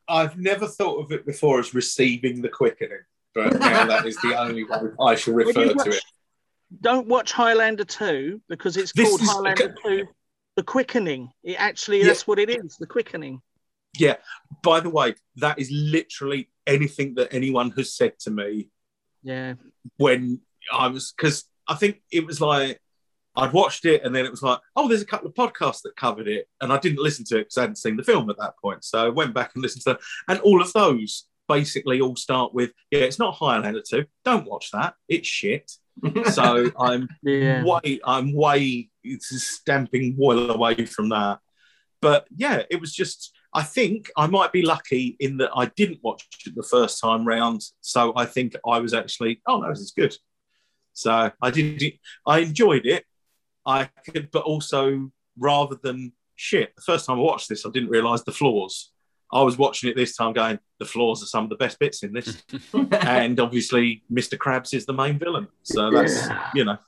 I've 0.08 0.38
never 0.38 0.68
thought 0.68 1.04
of 1.04 1.10
it 1.12 1.26
before 1.26 1.58
as 1.58 1.74
receiving 1.74 2.40
the 2.40 2.48
quickening, 2.48 3.00
but 3.34 3.58
now 3.58 3.86
that 3.86 4.06
is 4.06 4.16
the 4.18 4.38
only 4.38 4.62
way 4.64 4.78
I 5.00 5.16
shall 5.16 5.34
refer 5.34 5.64
you 5.64 5.74
to 5.74 5.90
it. 5.90 6.02
Don't 6.80 7.06
watch 7.06 7.32
Highlander 7.32 7.84
2 7.84 8.40
because 8.48 8.76
it's 8.76 8.92
This 8.92 9.08
called 9.08 9.20
Highlander 9.22 9.74
2 9.84 10.06
The 10.56 10.62
Quickening. 10.62 11.30
It 11.44 11.54
actually, 11.60 12.00
Yeah. 12.00 12.06
that's 12.06 12.26
what 12.26 12.38
it 12.40 12.50
is, 12.50 12.76
The 12.76 12.86
Quickening. 12.86 13.40
By 14.62 14.80
the 14.80 14.90
way, 14.90 15.14
that 15.36 15.58
is 15.58 15.70
literally 15.70 16.50
anything 16.66 17.14
that 17.16 17.32
anyone 17.32 17.70
has 17.72 17.92
said 17.94 18.18
to 18.20 18.30
me 18.30 18.68
Yeah. 19.22 19.54
when 19.96 20.40
I 20.72 20.88
was 20.88 21.12
because 21.16 21.44
I 21.68 21.74
think 21.74 22.02
it 22.10 22.26
was 22.26 22.40
like 22.40 22.80
I'd 23.36 23.52
watched 23.52 23.84
it 23.84 24.02
and 24.02 24.14
then 24.14 24.24
it 24.24 24.30
was 24.30 24.42
like, 24.42 24.60
oh, 24.76 24.88
there's 24.88 25.02
a 25.02 25.06
couple 25.06 25.28
of 25.28 25.34
podcasts 25.34 25.82
that 25.82 25.94
covered 25.96 26.26
it, 26.26 26.48
and 26.60 26.72
I 26.72 26.78
didn't 26.78 27.02
listen 27.02 27.24
to 27.26 27.36
it 27.36 27.40
because 27.42 27.58
I 27.58 27.60
hadn't 27.62 27.76
seen 27.76 27.96
the 27.96 28.02
film 28.02 28.30
at 28.30 28.38
that 28.38 28.54
point. 28.58 28.82
So 28.82 29.04
I 29.04 29.10
went 29.10 29.34
back 29.34 29.50
and 29.54 29.62
listened 29.62 29.82
to 29.82 29.90
them, 29.90 29.98
and 30.28 30.38
all 30.40 30.62
of 30.62 30.72
those 30.72 31.24
basically 31.48 32.00
all 32.00 32.16
start 32.16 32.54
with, 32.54 32.72
yeah, 32.90 33.00
it's 33.00 33.18
not 33.18 33.34
Highlander 33.34 33.82
two. 33.88 34.06
Don't 34.24 34.46
watch 34.46 34.70
that. 34.72 34.94
It's 35.08 35.28
shit. 35.28 35.70
So 36.32 36.70
I'm 36.80 37.08
Yeah. 37.22 37.62
way, 37.62 38.00
I'm 38.04 38.32
way 38.34 38.88
stamping 39.20 40.14
well 40.18 40.50
away 40.50 40.86
from 40.86 41.10
that. 41.10 41.40
But 42.00 42.26
yeah, 42.34 42.62
it 42.70 42.80
was 42.80 42.92
just. 42.94 43.32
I 43.56 43.62
think 43.62 44.10
I 44.18 44.26
might 44.26 44.52
be 44.52 44.60
lucky 44.60 45.16
in 45.18 45.38
that 45.38 45.50
I 45.56 45.66
didn't 45.76 46.00
watch 46.02 46.26
it 46.46 46.54
the 46.54 46.62
first 46.62 47.00
time 47.00 47.26
round, 47.26 47.62
so 47.80 48.12
I 48.14 48.26
think 48.26 48.54
I 48.68 48.80
was 48.80 48.92
actually, 48.92 49.40
oh 49.48 49.60
no, 49.60 49.70
this 49.70 49.80
is 49.80 49.92
good. 49.96 50.14
So 50.92 51.30
I 51.40 51.50
did, 51.50 51.82
I 52.26 52.40
enjoyed 52.40 52.84
it. 52.84 53.04
I 53.64 53.88
could, 54.04 54.30
but 54.30 54.42
also 54.44 55.10
rather 55.38 55.76
than 55.82 56.12
shit. 56.34 56.76
The 56.76 56.82
first 56.82 57.06
time 57.06 57.16
I 57.18 57.22
watched 57.22 57.48
this, 57.48 57.64
I 57.64 57.70
didn't 57.70 57.88
realise 57.88 58.22
the 58.24 58.32
flaws. 58.32 58.92
I 59.32 59.40
was 59.42 59.56
watching 59.56 59.88
it 59.90 59.96
this 59.96 60.14
time, 60.14 60.34
going, 60.34 60.58
the 60.78 60.84
flaws 60.84 61.22
are 61.22 61.26
some 61.26 61.44
of 61.44 61.50
the 61.50 61.56
best 61.56 61.78
bits 61.78 62.02
in 62.02 62.12
this, 62.12 62.42
and 62.92 63.40
obviously 63.40 64.04
Mr. 64.12 64.36
Krabs 64.36 64.74
is 64.74 64.84
the 64.84 64.92
main 64.92 65.18
villain. 65.18 65.48
So 65.62 65.90
that's 65.90 66.26
Yeah. 66.28 66.50
you 66.54 66.64
know, 66.66 66.78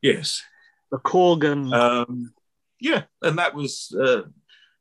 yes. 0.00 0.42
The 0.90 0.98
Kurgan. 1.00 1.70
Um, 1.72 2.32
yeah, 2.80 3.02
and 3.20 3.38
that 3.38 3.54
was, 3.54 3.94
uh, 3.98 4.22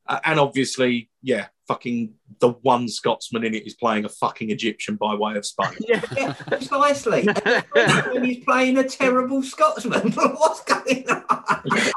and 0.07 0.39
obviously, 0.39 1.09
yeah, 1.21 1.47
fucking 1.67 2.13
the 2.39 2.49
one 2.49 2.87
Scotsman 2.87 3.43
in 3.43 3.53
it 3.53 3.65
is 3.65 3.73
playing 3.73 4.05
a 4.05 4.09
fucking 4.09 4.49
Egyptian 4.49 4.95
by 4.95 5.15
way 5.15 5.35
of 5.35 5.45
Spain. 5.45 5.73
yeah. 5.79 6.01
yeah, 6.17 6.33
precisely. 6.33 7.27
And 7.75 8.25
he's 8.25 8.43
playing 8.43 8.77
a 8.77 8.87
terrible 8.87 9.41
Scotsman, 9.41 10.11
what's 10.15 10.63
going 10.63 11.05
on? 11.09 11.91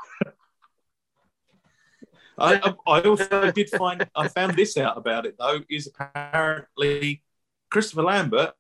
I, 2.38 2.60
I 2.62 2.75
I 2.86 3.00
also 3.02 3.50
did 3.50 3.70
find, 3.70 4.06
I 4.14 4.28
found 4.28 4.56
this 4.56 4.76
out 4.76 4.98
about 4.98 5.26
it 5.26 5.36
though, 5.38 5.60
is 5.70 5.88
apparently 5.88 7.22
Christopher 7.70 8.02
Lambert 8.02 8.54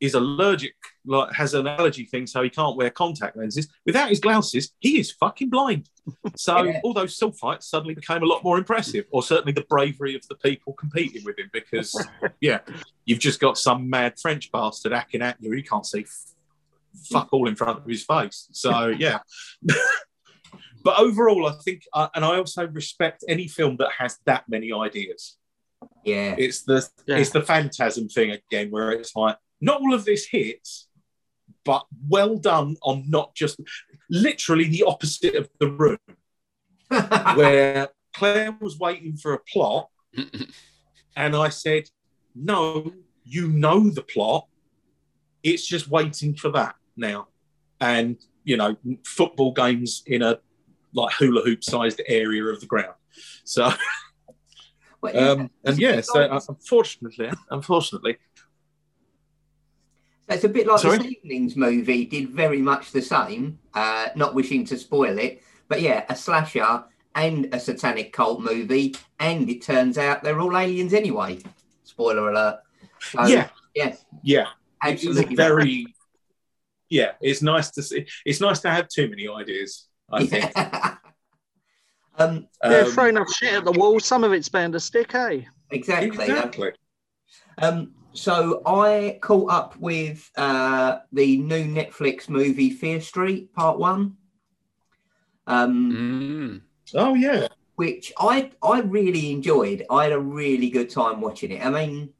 is 0.00 0.14
allergic, 0.14 0.74
like 1.06 1.32
has 1.32 1.54
an 1.54 1.66
allergy 1.66 2.04
thing, 2.04 2.26
so 2.26 2.42
he 2.42 2.50
can't 2.50 2.76
wear 2.76 2.90
contact 2.90 3.36
lenses. 3.36 3.68
Without 3.86 4.10
his 4.10 4.20
glasses, 4.20 4.72
he 4.78 4.98
is 5.00 5.10
fucking 5.12 5.48
blind. 5.50 5.88
So 6.36 6.62
Yeah. 6.64 6.80
all 6.84 6.92
those 6.92 7.18
sulfites 7.18 7.62
suddenly 7.64 7.94
became 7.94 8.22
a 8.22 8.26
lot 8.26 8.44
more 8.44 8.58
impressive, 8.58 9.06
or 9.10 9.22
certainly 9.22 9.52
the 9.52 9.64
bravery 9.70 10.14
of 10.14 10.26
the 10.28 10.34
people 10.34 10.74
competing 10.74 11.24
with 11.24 11.38
him, 11.38 11.48
because 11.52 11.96
yeah, 12.40 12.58
you've 13.06 13.18
just 13.20 13.40
got 13.40 13.56
some 13.56 13.88
mad 13.88 14.18
French 14.20 14.52
bastard 14.52 14.92
hacking 14.92 15.22
at 15.22 15.36
you, 15.40 15.50
he 15.52 15.62
can't 15.62 15.86
see 15.86 16.00
f- 16.02 16.34
fuck 17.10 17.28
all 17.32 17.48
in 17.48 17.56
front 17.56 17.78
of 17.78 17.86
his 17.86 18.04
face. 18.04 18.48
So 18.52 18.88
yeah. 18.98 19.20
but 20.82 20.98
overall, 20.98 21.46
I 21.46 21.52
think, 21.64 21.82
uh, 21.92 22.08
and 22.14 22.24
I 22.24 22.36
also 22.36 22.66
respect 22.68 23.24
any 23.28 23.48
film 23.48 23.76
that 23.78 23.90
has 23.98 24.18
that 24.26 24.44
many 24.48 24.72
ideas. 24.72 25.36
Yeah, 26.04 26.34
It's 26.38 26.62
the 26.62 26.86
Yeah. 27.06 27.16
it's 27.18 27.30
the 27.30 27.42
phantasm 27.42 28.08
thing 28.08 28.30
again, 28.30 28.70
where 28.70 28.92
it's 28.92 29.14
like 29.16 29.36
not 29.60 29.80
all 29.80 29.94
of 29.94 30.04
this 30.04 30.26
hits, 30.26 30.88
but 31.64 31.86
well 32.08 32.36
done 32.36 32.76
on 32.82 33.04
not 33.08 33.34
just 33.34 33.60
literally 34.08 34.68
the 34.68 34.84
opposite 34.84 35.34
of 35.34 35.48
the 35.58 35.68
room, 35.68 35.98
where 37.36 37.88
Claire 38.14 38.56
was 38.60 38.78
waiting 38.78 39.16
for 39.16 39.34
a 39.34 39.38
plot, 39.38 39.88
and 41.16 41.34
I 41.36 41.48
said, 41.48 41.84
"No, 42.34 42.92
you 43.24 43.48
know 43.48 43.90
the 43.90 44.02
plot. 44.02 44.46
It's 45.42 45.66
just 45.66 45.88
waiting 45.88 46.34
for 46.34 46.50
that 46.52 46.76
now." 46.96 47.28
And 47.80 48.16
you 48.44 48.56
know, 48.56 48.76
football 49.04 49.52
games 49.52 50.02
in 50.06 50.22
a 50.22 50.38
like 50.94 51.12
hula 51.14 51.42
hoop 51.42 51.62
sized 51.62 52.00
area 52.06 52.44
of 52.44 52.60
the 52.60 52.66
ground. 52.66 52.94
So, 53.44 53.70
um, 55.14 55.50
and 55.64 55.78
yeah, 55.78 56.00
so 56.00 56.40
unfortunately, 56.48 57.30
unfortunately, 57.50 58.16
unfortunately, 60.28 60.34
It's 60.34 60.44
a 60.44 60.48
bit 60.48 60.66
like 60.66 60.80
Sorry? 60.80 60.98
this 60.98 61.18
evening's 61.24 61.56
movie 61.56 62.04
did 62.04 62.30
very 62.30 62.60
much 62.60 62.92
the 62.92 63.02
same, 63.02 63.58
uh, 63.74 64.08
not 64.16 64.34
wishing 64.34 64.64
to 64.66 64.78
spoil 64.78 65.18
it, 65.18 65.42
but 65.68 65.80
yeah, 65.80 66.04
a 66.08 66.16
slasher 66.16 66.84
and 67.14 67.48
a 67.52 67.60
satanic 67.60 68.12
cult 68.12 68.40
movie, 68.40 68.94
and 69.18 69.48
it 69.48 69.62
turns 69.62 69.98
out 69.98 70.22
they're 70.22 70.40
all 70.40 70.56
aliens 70.56 70.92
anyway. 70.92 71.38
Spoiler 71.84 72.30
alert. 72.30 72.60
So, 73.00 73.26
yeah, 73.26 73.48
yeah, 73.74 73.94
yeah, 74.22 74.46
it's 74.84 75.04
absolutely. 75.04 75.36
very, 75.36 75.86
yeah, 76.90 77.12
it's 77.20 77.42
nice 77.42 77.70
to 77.72 77.82
see. 77.82 78.06
It's 78.24 78.40
nice 78.40 78.60
to 78.60 78.70
have 78.70 78.88
too 78.88 79.08
many 79.08 79.28
ideas. 79.28 79.88
I 80.10 80.26
think. 80.26 80.52
Yeah. 80.54 80.96
um, 82.18 82.48
yeah, 82.64 82.78
Um, 82.80 82.90
throw 82.92 83.06
enough 83.06 83.32
shit 83.32 83.54
at 83.54 83.64
the 83.64 83.72
wall. 83.72 83.98
Some 84.00 84.24
of 84.24 84.32
it's 84.32 84.48
bound 84.48 84.74
to 84.74 84.80
stick, 84.80 85.14
eh? 85.14 85.42
exactly. 85.70 86.08
exactly. 86.08 86.70
Um, 87.58 87.92
so 88.12 88.62
I 88.64 89.18
caught 89.20 89.50
up 89.50 89.76
with 89.76 90.30
uh, 90.36 90.98
the 91.12 91.38
new 91.38 91.64
Netflix 91.64 92.28
movie 92.28 92.70
Fear 92.70 93.00
Street 93.00 93.52
Part 93.54 93.78
One. 93.78 94.16
Um, 95.46 95.92
Mm. 95.92 96.62
Oh 96.94 97.14
yeah, 97.14 97.48
which 97.76 98.12
I 98.18 98.50
I 98.62 98.80
really 98.80 99.30
enjoyed. 99.30 99.84
I 99.90 100.04
had 100.04 100.12
a 100.12 100.18
really 100.18 100.70
good 100.70 100.90
time 100.90 101.20
watching 101.20 101.52
it. 101.52 101.64
I 101.64 101.70
mean, 101.70 102.10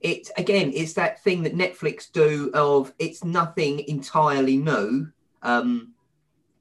it's 0.00 0.30
again, 0.36 0.72
it's 0.74 0.92
that 0.94 1.22
thing 1.22 1.42
that 1.42 1.54
Netflix 1.54 2.10
do 2.10 2.50
of 2.54 2.92
it's 2.98 3.24
nothing 3.24 3.80
entirely 3.88 4.56
new, 4.56 5.08
um, 5.42 5.94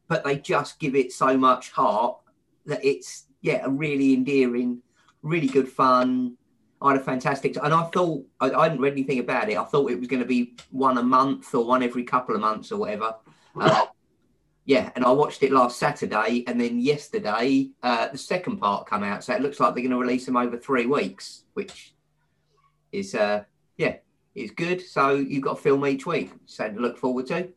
but 0.07 0.23
they 0.23 0.37
just 0.37 0.79
give 0.79 0.95
it 0.95 1.11
so 1.11 1.37
much 1.37 1.71
heart 1.71 2.17
that 2.65 2.83
it's 2.83 3.27
yeah, 3.41 3.61
a 3.63 3.69
really 3.69 4.13
endearing, 4.13 4.81
really 5.21 5.47
good 5.47 5.69
fun. 5.69 6.37
I 6.81 6.91
had 6.91 7.01
a 7.01 7.03
fantastic, 7.03 7.57
and 7.61 7.73
I 7.73 7.83
thought 7.85 8.25
I, 8.39 8.51
I 8.51 8.63
hadn't 8.63 8.81
read 8.81 8.93
anything 8.93 9.19
about 9.19 9.49
it. 9.49 9.57
I 9.57 9.63
thought 9.63 9.89
it 9.91 9.99
was 9.99 10.07
going 10.07 10.21
to 10.21 10.27
be 10.27 10.55
one 10.71 10.97
a 10.97 11.03
month 11.03 11.53
or 11.55 11.65
one 11.65 11.83
every 11.83 12.03
couple 12.03 12.35
of 12.35 12.41
months 12.41 12.71
or 12.71 12.77
whatever. 12.77 13.15
Uh, 13.59 13.85
yeah, 14.65 14.91
and 14.95 15.05
I 15.05 15.11
watched 15.11 15.43
it 15.43 15.51
last 15.51 15.79
Saturday, 15.79 16.43
and 16.47 16.59
then 16.59 16.79
yesterday 16.79 17.69
uh, 17.83 18.09
the 18.09 18.17
second 18.17 18.57
part 18.57 18.87
come 18.87 19.03
out. 19.03 19.23
So 19.23 19.33
it 19.33 19.41
looks 19.41 19.59
like 19.59 19.73
they're 19.73 19.83
going 19.83 19.91
to 19.91 19.97
release 19.97 20.25
them 20.25 20.37
over 20.37 20.57
three 20.57 20.85
weeks, 20.85 21.43
which 21.53 21.93
is 22.91 23.15
uh, 23.15 23.43
yeah, 23.77 23.97
is 24.33 24.51
good. 24.51 24.81
So 24.81 25.15
you've 25.15 25.43
got 25.43 25.59
a 25.59 25.61
film 25.61 25.85
each 25.85 26.05
week, 26.05 26.31
something 26.45 26.75
to 26.75 26.81
look 26.81 26.97
forward 26.97 27.27
to. 27.27 27.49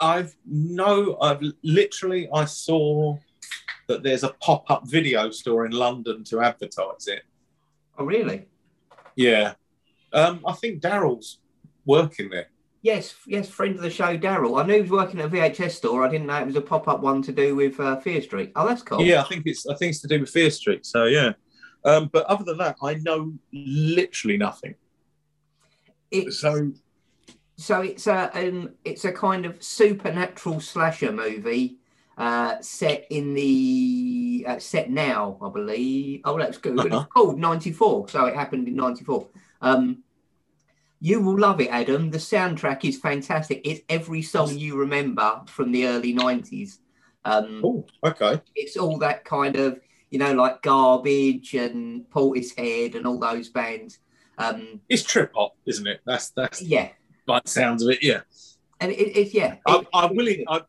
I've 0.00 0.34
no, 0.46 1.18
I've 1.20 1.42
literally 1.62 2.28
I 2.32 2.46
saw 2.46 3.18
that 3.88 4.02
there's 4.02 4.24
a 4.24 4.30
pop 4.40 4.70
up 4.70 4.88
video 4.88 5.30
store 5.30 5.66
in 5.66 5.72
London 5.72 6.24
to 6.24 6.40
advertise 6.40 7.06
it. 7.06 7.22
Oh, 8.00 8.04
really? 8.06 8.46
Yeah, 9.14 9.52
um, 10.14 10.40
I 10.46 10.52
think 10.54 10.80
Daryl's 10.80 11.38
working 11.84 12.30
there. 12.30 12.48
Yes, 12.80 13.14
yes, 13.26 13.46
friend 13.46 13.76
of 13.76 13.82
the 13.82 13.90
show, 13.90 14.16
Daryl. 14.16 14.58
I 14.58 14.66
knew 14.66 14.76
he 14.76 14.80
was 14.80 14.90
working 14.90 15.20
at 15.20 15.26
a 15.26 15.28
VHS 15.28 15.72
store. 15.72 16.02
I 16.02 16.08
didn't 16.08 16.26
know 16.28 16.38
it 16.38 16.46
was 16.46 16.56
a 16.56 16.62
pop-up 16.62 17.00
one 17.00 17.20
to 17.22 17.32
do 17.32 17.54
with 17.54 17.78
uh, 17.78 18.00
Fear 18.00 18.22
Street. 18.22 18.52
Oh, 18.56 18.66
that's 18.66 18.82
cool. 18.82 19.02
Yeah, 19.02 19.20
I 19.20 19.24
think 19.24 19.42
it's 19.44 19.66
I 19.66 19.74
think 19.74 19.90
it's 19.90 20.00
to 20.00 20.08
do 20.08 20.20
with 20.20 20.30
Fear 20.30 20.50
Street. 20.50 20.86
So 20.86 21.04
yeah, 21.04 21.32
um, 21.84 22.08
but 22.10 22.24
other 22.24 22.42
than 22.44 22.56
that, 22.56 22.76
I 22.82 22.94
know 22.94 23.34
literally 23.52 24.38
nothing. 24.38 24.76
It's, 26.10 26.40
So 26.40 26.72
so 27.58 27.82
it's 27.82 28.06
a 28.06 28.30
um, 28.32 28.70
it's 28.86 29.04
a 29.04 29.12
kind 29.12 29.44
of 29.44 29.62
supernatural 29.62 30.60
slasher 30.60 31.12
movie 31.12 31.76
uh, 32.16 32.56
set 32.60 33.06
in 33.10 33.34
the 33.34 33.42
uh, 34.46 34.58
set 34.58 34.90
now, 34.90 35.38
I 35.42 35.48
believe. 35.50 36.22
Oh, 36.24 36.38
that's 36.38 36.58
good. 36.58 36.78
Uh-huh. 36.78 37.00
It's 37.00 37.12
called 37.12 37.38
'94, 37.38 38.08
so 38.08 38.26
it 38.26 38.34
happened 38.34 38.68
in 38.68 38.76
'94. 38.76 39.26
Um, 39.62 40.02
you 41.00 41.20
will 41.20 41.38
love 41.38 41.60
it, 41.60 41.68
Adam. 41.68 42.10
The 42.10 42.18
soundtrack 42.18 42.84
is 42.84 42.98
fantastic. 42.98 43.62
It's 43.64 43.80
every 43.88 44.22
song 44.22 44.56
you 44.56 44.76
remember 44.76 45.42
from 45.46 45.72
the 45.72 45.86
early 45.86 46.14
'90s. 46.14 46.78
Um, 47.24 47.60
oh, 47.64 47.86
okay. 48.04 48.40
it's 48.54 48.76
all 48.76 48.98
that 48.98 49.24
kind 49.24 49.56
of 49.56 49.78
you 50.10 50.18
know 50.18 50.32
like 50.32 50.62
garbage 50.62 51.54
and 51.54 52.08
Portishead 52.10 52.94
and 52.94 53.06
all 53.06 53.18
those 53.18 53.48
bands. 53.48 53.98
Um, 54.38 54.80
It's 54.88 55.02
trip 55.02 55.32
hop, 55.34 55.54
isn't 55.66 55.86
it? 55.86 56.00
That's 56.06 56.30
that's 56.30 56.62
yeah, 56.62 56.88
like 57.26 57.44
the 57.44 57.50
sounds 57.50 57.82
of 57.82 57.90
it. 57.90 58.02
Yeah, 58.02 58.20
and 58.80 58.90
it, 58.92 58.96
it's 58.96 59.34
yeah. 59.34 59.56
I, 59.66 59.78
it- 59.78 59.88
I 59.92 60.06
will. 60.06 60.28
I, 60.48 60.60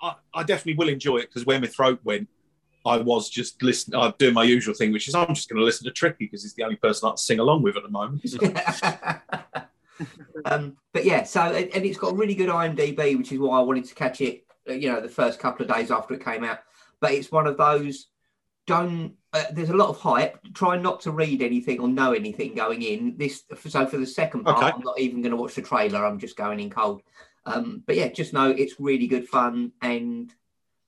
I, 0.00 0.14
I 0.34 0.42
definitely 0.44 0.74
will 0.74 0.88
enjoy 0.88 1.18
it 1.18 1.28
because 1.28 1.44
where 1.44 1.60
my 1.60 1.66
throat 1.66 2.00
went, 2.04 2.28
I 2.86 2.98
was 2.98 3.28
just 3.28 3.62
listening. 3.62 4.00
I'm 4.00 4.14
doing 4.18 4.34
my 4.34 4.44
usual 4.44 4.74
thing, 4.74 4.92
which 4.92 5.08
is 5.08 5.14
I'm 5.14 5.34
just 5.34 5.48
going 5.48 5.58
to 5.58 5.64
listen 5.64 5.84
to 5.86 5.90
Tricky 5.92 6.24
because 6.26 6.42
he's 6.42 6.54
the 6.54 6.62
only 6.64 6.76
person 6.76 7.06
I 7.06 7.10
can 7.10 7.16
sing 7.18 7.38
along 7.38 7.62
with 7.62 7.76
at 7.76 7.82
the 7.82 7.90
moment. 7.90 8.28
So, 8.28 8.38
um, 10.44 10.76
but 10.92 11.04
yeah, 11.04 11.24
so 11.24 11.40
and 11.42 11.68
and 11.74 11.84
it's 11.84 11.98
got 11.98 12.12
a 12.12 12.16
really 12.16 12.34
good 12.34 12.48
IMDb, 12.48 13.16
which 13.18 13.32
is 13.32 13.38
why 13.38 13.58
I 13.58 13.62
wanted 13.62 13.84
to 13.86 13.94
catch 13.94 14.20
it. 14.20 14.44
uh, 14.68 14.74
You 14.74 14.92
know, 14.92 15.00
the 15.00 15.08
first 15.08 15.40
couple 15.40 15.66
of 15.66 15.74
days 15.74 15.90
after 15.90 16.14
it 16.14 16.24
came 16.24 16.44
out. 16.44 16.60
But 17.00 17.12
it's 17.12 17.32
one 17.32 17.46
of 17.46 17.56
those. 17.56 18.06
Don't. 18.66 19.14
Uh, 19.32 19.44
there's 19.52 19.70
a 19.70 19.76
lot 19.76 19.88
of 19.88 19.98
hype. 19.98 20.38
Try 20.54 20.78
not 20.78 21.00
to 21.02 21.10
read 21.10 21.42
anything 21.42 21.80
or 21.80 21.88
know 21.88 22.12
anything 22.12 22.54
going 22.54 22.82
in. 22.82 23.16
This. 23.16 23.42
So 23.66 23.86
for 23.86 23.98
the 23.98 24.06
second 24.06 24.44
part, 24.44 24.58
Okay. 24.58 24.72
I'm 24.74 24.82
not 24.82 24.98
even 24.98 25.22
going 25.22 25.32
to 25.32 25.36
watch 25.36 25.54
the 25.54 25.62
trailer. 25.62 26.06
I'm 26.06 26.18
just 26.18 26.36
going 26.36 26.60
in 26.60 26.70
cold. 26.70 27.02
Um, 27.44 27.82
but 27.86 27.96
yeah, 27.96 28.08
just 28.08 28.32
know 28.32 28.50
it's 28.50 28.78
really 28.78 29.06
good 29.06 29.26
fun, 29.26 29.72
and 29.80 30.32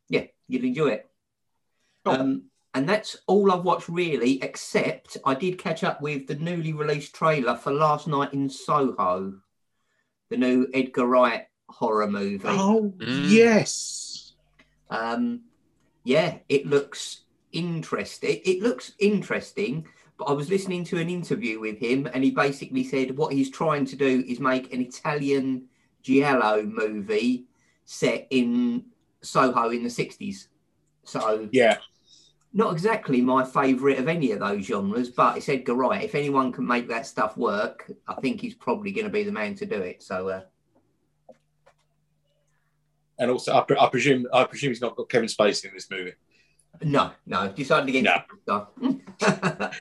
yeah, 0.08 0.24
you'll 0.46 0.64
enjoy 0.64 0.88
it. 0.88 1.09
Cool. 2.04 2.14
Um, 2.14 2.42
and 2.74 2.88
that's 2.88 3.16
all 3.26 3.50
I've 3.50 3.64
watched 3.64 3.88
really, 3.88 4.42
except 4.42 5.16
I 5.24 5.34
did 5.34 5.58
catch 5.58 5.82
up 5.82 6.00
with 6.00 6.26
the 6.28 6.36
newly 6.36 6.72
released 6.72 7.14
trailer 7.14 7.56
for 7.56 7.72
Last 7.72 8.06
Night 8.06 8.32
in 8.32 8.48
Soho, 8.48 9.34
the 10.28 10.36
new 10.36 10.68
Edgar 10.72 11.06
Wright 11.06 11.46
horror 11.68 12.06
movie. 12.08 12.42
oh 12.46 12.92
Mm. 12.98 13.30
yes, 13.30 14.34
Um, 14.88 15.42
yeah, 16.04 16.38
it 16.48 16.66
looks 16.66 17.22
interesting. 17.52 18.30
It, 18.30 18.46
it 18.46 18.62
looks 18.62 18.92
interesting, 18.98 19.86
but 20.18 20.26
I 20.26 20.32
was 20.32 20.48
listening 20.50 20.84
to 20.84 20.98
an 20.98 21.08
interview 21.10 21.60
with 21.60 21.78
him, 21.78 22.08
and 22.12 22.22
he 22.24 22.30
basically 22.30 22.84
said 22.84 23.16
what 23.16 23.32
he's 23.32 23.50
trying 23.50 23.84
to 23.86 23.96
do 23.96 24.24
is 24.26 24.40
make 24.40 24.72
an 24.72 24.80
Italian 24.80 25.66
giallo 26.02 26.62
movie 26.62 27.46
set 27.84 28.26
in 28.30 28.84
Soho 29.22 29.70
in 29.70 29.82
the 29.82 29.90
'60s. 29.90 30.48
So 31.04 31.48
yeah. 31.52 31.78
Not 32.52 32.72
exactly 32.72 33.20
my 33.20 33.44
favourite 33.44 33.98
of 33.98 34.08
any 34.08 34.32
of 34.32 34.40
those 34.40 34.64
genres, 34.66 35.08
but 35.10 35.36
it's 35.36 35.48
Edgar 35.48 35.74
Wright. 35.74 36.02
If 36.04 36.14
anyone 36.14 36.50
can 36.52 36.66
make 36.66 36.88
that 36.88 37.06
stuff 37.06 37.36
work, 37.36 37.90
I 38.08 38.14
think 38.14 38.40
he's 38.40 38.54
probably 38.54 38.90
going 38.90 39.04
to 39.06 39.12
be 39.12 39.22
the 39.22 39.30
man 39.32 39.54
to 39.56 39.66
do 39.66 39.76
it. 39.80 40.02
So, 40.02 40.28
uh, 40.28 40.40
And 43.18 43.30
also, 43.30 43.54
I, 43.54 43.60
pre- 43.60 43.78
I 43.78 43.86
presume 43.88 44.26
I 44.32 44.44
presume 44.44 44.70
he's 44.70 44.80
not 44.80 44.96
got 44.96 45.08
Kevin 45.08 45.28
Spacey 45.28 45.66
in 45.66 45.74
this 45.74 45.90
movie. 45.90 46.14
no, 46.82 47.12
no, 47.26 47.48
decided 47.52 47.88
against 47.94 48.10
No. 48.46 48.66
stuff. 49.20 49.80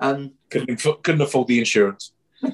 um, 0.00 0.32
Couldn't 0.50 0.76
couldn't 1.02 1.20
afford 1.20 1.46
the 1.48 1.58
insurance. 1.58 2.12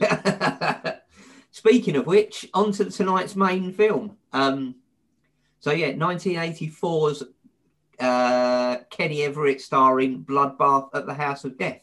speaking 1.51 1.97
of 1.97 2.07
which, 2.07 2.47
on 2.55 2.73
to 2.73 2.91
tonight's 2.91 3.37
main 3.37 3.73
film. 3.73 4.17
Um, 4.33 4.75
so, 5.61 5.73
yeah, 5.73 5.93
1984's 5.93 7.23
uh, 8.01 8.77
Kenny 8.91 9.23
Everett 9.23 9.61
starring 9.61 10.25
Bloodbath 10.25 10.91
at 10.95 11.07
the 11.07 11.15
House 11.15 11.45
of 11.45 11.59
Death. 11.59 11.83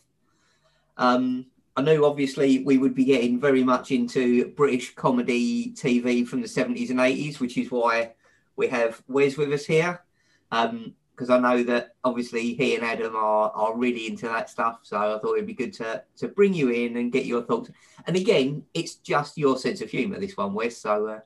Um, 0.97 1.47
I 1.75 1.81
knew 1.81 2.05
obviously 2.05 2.63
we 2.63 2.77
would 2.77 2.95
be 2.95 3.03
getting 3.03 3.39
very 3.39 3.63
much 3.63 3.91
into 3.91 4.49
British 4.51 4.95
comedy 4.95 5.73
TV 5.73 6.25
from 6.25 6.41
the 6.41 6.47
70s 6.47 6.89
and 6.89 6.99
80s, 6.99 7.39
which 7.39 7.57
is 7.57 7.69
why 7.69 8.13
we 8.55 8.67
have 8.67 9.03
Wes 9.07 9.35
with 9.35 9.51
us 9.51 9.65
here. 9.65 10.01
Because 10.49 11.29
I 11.29 11.37
know 11.37 11.63
that 11.63 11.95
obviously 12.03 12.53
he 12.53 12.75
and 12.75 12.85
Adam 12.85 13.15
are, 13.15 13.51
are 13.51 13.75
really 13.75 14.07
into 14.07 14.27
that 14.27 14.49
stuff. 14.49 14.79
So 14.83 14.97
I 14.97 15.19
thought 15.19 15.33
it'd 15.33 15.47
be 15.47 15.53
good 15.53 15.73
to, 15.73 16.01
to 16.17 16.29
bring 16.29 16.53
you 16.53 16.69
in 16.69 16.95
and 16.95 17.11
get 17.11 17.25
your 17.25 17.41
thoughts. 17.41 17.71
And 18.07 18.15
again, 18.15 18.63
it's 18.73 18.95
just 18.95 19.37
your 19.37 19.57
sense 19.57 19.81
of 19.81 19.89
humour, 19.89 20.19
this 20.19 20.37
one, 20.37 20.53
Wes. 20.53 20.77
So, 20.77 21.07
uh, 21.07 21.19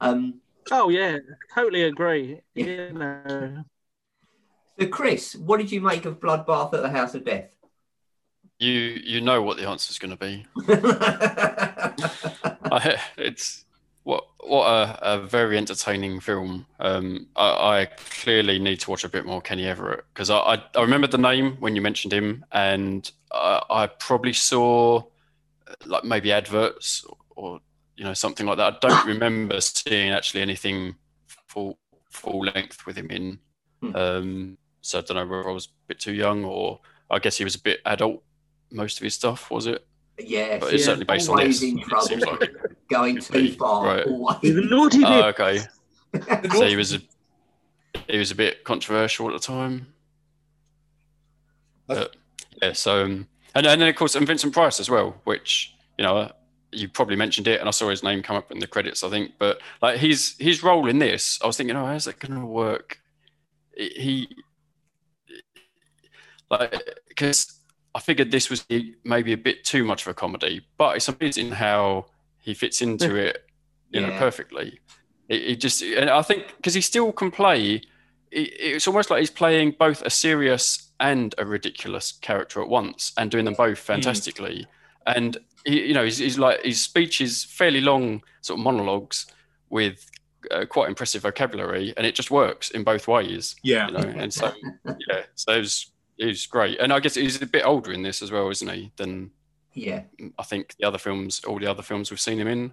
um, 0.00 0.40
Oh 0.70 0.88
yeah, 0.88 1.18
totally 1.54 1.84
agree. 1.84 2.40
Yeah. 2.54 2.64
You 2.64 2.92
know, 2.92 3.64
so 4.78 4.86
Chris, 4.86 5.34
what 5.34 5.58
did 5.58 5.72
you 5.72 5.80
make 5.80 6.04
of 6.04 6.20
Bloodbath 6.20 6.74
at 6.74 6.82
the 6.82 6.90
House 6.90 7.14
of 7.14 7.24
Death? 7.24 7.54
You 8.58 8.72
you 8.72 9.20
know 9.20 9.40
what 9.42 9.56
the 9.56 9.68
answer 9.68 9.90
is 9.90 9.98
going 9.98 10.10
to 10.10 10.16
be. 10.16 10.44
I, 12.72 13.00
it's 13.16 13.64
what 14.02 14.24
what 14.40 14.66
a, 14.66 15.14
a 15.14 15.20
very 15.20 15.56
entertaining 15.56 16.18
film. 16.18 16.66
Um, 16.80 17.28
I, 17.36 17.80
I 17.80 17.86
clearly 18.22 18.58
need 18.58 18.80
to 18.80 18.90
watch 18.90 19.04
a 19.04 19.08
bit 19.08 19.26
more 19.26 19.40
Kenny 19.40 19.64
Everett 19.64 20.04
because 20.12 20.28
I, 20.30 20.38
I 20.38 20.64
I 20.74 20.80
remember 20.80 21.06
the 21.06 21.18
name 21.18 21.56
when 21.60 21.76
you 21.76 21.82
mentioned 21.82 22.12
him, 22.12 22.44
and 22.50 23.08
I, 23.32 23.62
I 23.70 23.86
probably 23.86 24.32
saw 24.32 25.02
like 25.86 26.04
maybe 26.04 26.32
adverts 26.32 27.06
or 27.36 27.60
you 27.96 28.04
know 28.04 28.14
something 28.14 28.46
like 28.46 28.56
that. 28.56 28.74
I 28.74 28.88
don't 28.88 29.06
remember 29.14 29.60
seeing 29.60 30.10
actually 30.10 30.42
anything 30.42 30.96
full 31.46 31.78
full 32.10 32.40
length 32.40 32.86
with 32.86 32.96
him 32.96 33.10
in. 33.10 33.38
Hmm. 33.82 33.96
Um, 33.96 34.58
so 34.88 34.98
I 34.98 35.02
don't 35.02 35.16
know 35.16 35.26
whether 35.26 35.48
I 35.50 35.52
was 35.52 35.66
a 35.66 35.70
bit 35.88 36.00
too 36.00 36.12
young 36.14 36.44
or 36.44 36.80
I 37.10 37.18
guess 37.18 37.36
he 37.36 37.44
was 37.44 37.54
a 37.54 37.60
bit 37.60 37.80
adult. 37.84 38.22
Most 38.70 38.98
of 38.98 39.04
his 39.04 39.14
stuff 39.14 39.50
was 39.50 39.66
it? 39.66 39.86
Yeah, 40.18 40.58
But 40.58 40.72
it's 40.72 40.84
certainly 40.84 41.04
based 41.04 41.28
on 41.28 41.36
this. 41.36 41.62
in 41.62 41.78
It 41.78 41.84
trouble. 41.84 42.06
seems 42.06 42.24
like 42.24 42.50
going 42.90 43.20
too 43.20 43.32
be, 43.34 43.50
far. 43.52 43.84
right. 43.86 44.06
always. 44.06 44.38
naughty 44.42 45.02
Oh, 45.04 45.22
okay. 45.28 45.60
So 46.52 46.66
he 46.66 46.74
was 46.76 46.94
a 46.94 47.00
he 48.08 48.16
was 48.18 48.30
a 48.30 48.34
bit 48.34 48.64
controversial 48.64 49.26
at 49.28 49.34
the 49.34 49.46
time. 49.46 49.88
But, 51.86 52.16
yeah, 52.62 52.72
so 52.72 53.04
um, 53.04 53.28
and, 53.54 53.66
and 53.66 53.80
then 53.80 53.88
of 53.88 53.96
course 53.96 54.14
and 54.14 54.26
Vincent 54.26 54.52
Price 54.54 54.80
as 54.80 54.88
well, 54.90 55.20
which 55.24 55.74
you 55.98 56.04
know 56.04 56.16
uh, 56.16 56.32
you 56.72 56.88
probably 56.88 57.16
mentioned 57.16 57.46
it, 57.46 57.60
and 57.60 57.68
I 57.68 57.72
saw 57.72 57.88
his 57.90 58.02
name 58.02 58.22
come 58.22 58.36
up 58.36 58.50
in 58.50 58.58
the 58.58 58.66
credits, 58.66 59.04
I 59.04 59.10
think. 59.10 59.32
But 59.38 59.60
like 59.82 59.98
his 59.98 60.34
his 60.38 60.62
role 60.62 60.88
in 60.88 60.98
this, 60.98 61.38
I 61.42 61.46
was 61.46 61.56
thinking, 61.58 61.76
oh, 61.76 61.84
how's 61.86 62.04
that 62.06 62.18
going 62.18 62.38
to 62.40 62.46
work? 62.46 63.00
He 63.76 64.28
like 66.50 67.00
because 67.08 67.60
I 67.94 68.00
figured 68.00 68.30
this 68.30 68.50
was 68.50 68.64
maybe 69.04 69.32
a 69.32 69.36
bit 69.36 69.64
too 69.64 69.84
much 69.84 70.02
of 70.02 70.08
a 70.08 70.14
comedy, 70.14 70.66
but 70.76 70.96
it's 70.96 71.08
amazing 71.08 71.50
how 71.52 72.06
he 72.40 72.54
fits 72.54 72.80
into 72.82 73.14
it, 73.26 73.44
you 73.90 74.00
know, 74.00 74.10
perfectly. 74.18 74.78
It, 75.28 75.42
it 75.42 75.56
just, 75.60 75.82
and 75.82 76.08
I 76.10 76.22
think 76.22 76.54
because 76.56 76.74
he 76.74 76.80
still 76.80 77.12
can 77.12 77.30
play, 77.30 77.82
it, 78.30 78.38
it's 78.60 78.86
almost 78.86 79.10
like 79.10 79.20
he's 79.20 79.30
playing 79.30 79.74
both 79.78 80.02
a 80.02 80.10
serious 80.10 80.90
and 81.00 81.34
a 81.38 81.44
ridiculous 81.46 82.12
character 82.12 82.60
at 82.62 82.68
once, 82.68 83.12
and 83.16 83.30
doing 83.30 83.44
them 83.44 83.54
both 83.54 83.78
fantastically. 83.78 84.66
And 85.06 85.38
he, 85.64 85.88
you 85.88 85.94
know, 85.94 86.04
he's, 86.04 86.18
he's 86.18 86.38
like 86.38 86.62
his 86.62 86.80
speech 86.82 87.20
is 87.20 87.44
fairly 87.44 87.80
long, 87.80 88.22
sort 88.42 88.58
of 88.60 88.64
monologues 88.64 89.26
with 89.70 90.10
uh, 90.50 90.64
quite 90.66 90.88
impressive 90.88 91.22
vocabulary, 91.22 91.94
and 91.96 92.06
it 92.06 92.14
just 92.14 92.30
works 92.30 92.70
in 92.70 92.84
both 92.84 93.08
ways 93.08 93.56
Yeah. 93.62 93.86
you 93.88 93.92
know. 93.94 94.00
And 94.16 94.32
so, 94.32 94.52
yeah, 95.08 95.22
so 95.34 95.52
it 95.54 95.58
was, 95.58 95.90
it 96.18 96.26
was 96.26 96.46
great. 96.46 96.78
And 96.80 96.92
I 96.92 97.00
guess 97.00 97.14
he's 97.14 97.40
a 97.40 97.46
bit 97.46 97.64
older 97.64 97.92
in 97.92 98.02
this 98.02 98.22
as 98.22 98.30
well, 98.30 98.48
isn't 98.50 98.68
he? 98.68 98.92
Than 98.96 99.30
yeah, 99.74 100.02
I 100.38 100.42
think 100.42 100.74
the 100.78 100.86
other 100.86 100.98
films, 100.98 101.40
all 101.44 101.58
the 101.58 101.66
other 101.66 101.82
films 101.82 102.10
we've 102.10 102.20
seen 102.20 102.38
him 102.38 102.48
in. 102.48 102.72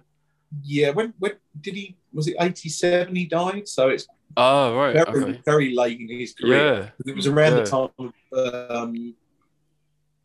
Yeah. 0.62 0.90
When 0.90 1.14
when 1.18 1.32
did 1.60 1.74
he? 1.74 1.96
Was 2.12 2.26
it 2.28 2.36
eighty 2.40 2.68
seven? 2.68 3.14
He 3.14 3.26
died. 3.26 3.68
So 3.68 3.88
it's 3.90 4.06
Oh, 4.36 4.76
right. 4.76 4.94
very 4.94 5.22
Okay. 5.24 5.40
very 5.44 5.74
late 5.74 6.00
in 6.00 6.08
his 6.08 6.34
career. 6.34 6.92
Yeah. 7.04 7.10
It 7.12 7.16
was 7.16 7.26
around 7.26 7.56
Yeah. 7.56 7.62
the 7.62 7.66
time. 7.70 8.12
Um, 8.32 9.14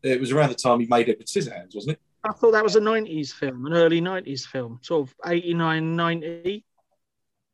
it 0.02 0.20
was 0.20 0.32
around 0.32 0.48
the 0.50 0.54
time 0.56 0.80
he 0.80 0.86
made 0.86 1.08
it 1.08 1.18
with 1.18 1.28
Scissorhands, 1.28 1.74
wasn't 1.74 1.92
it? 1.92 2.00
I 2.24 2.32
thought 2.32 2.52
that 2.52 2.62
was 2.64 2.76
a 2.76 2.80
90s 2.80 3.32
film, 3.32 3.66
an 3.66 3.72
early 3.72 4.00
90s 4.00 4.44
film, 4.46 4.78
sort 4.82 5.08
of 5.08 5.14
89, 5.26 5.96
90. 5.96 6.64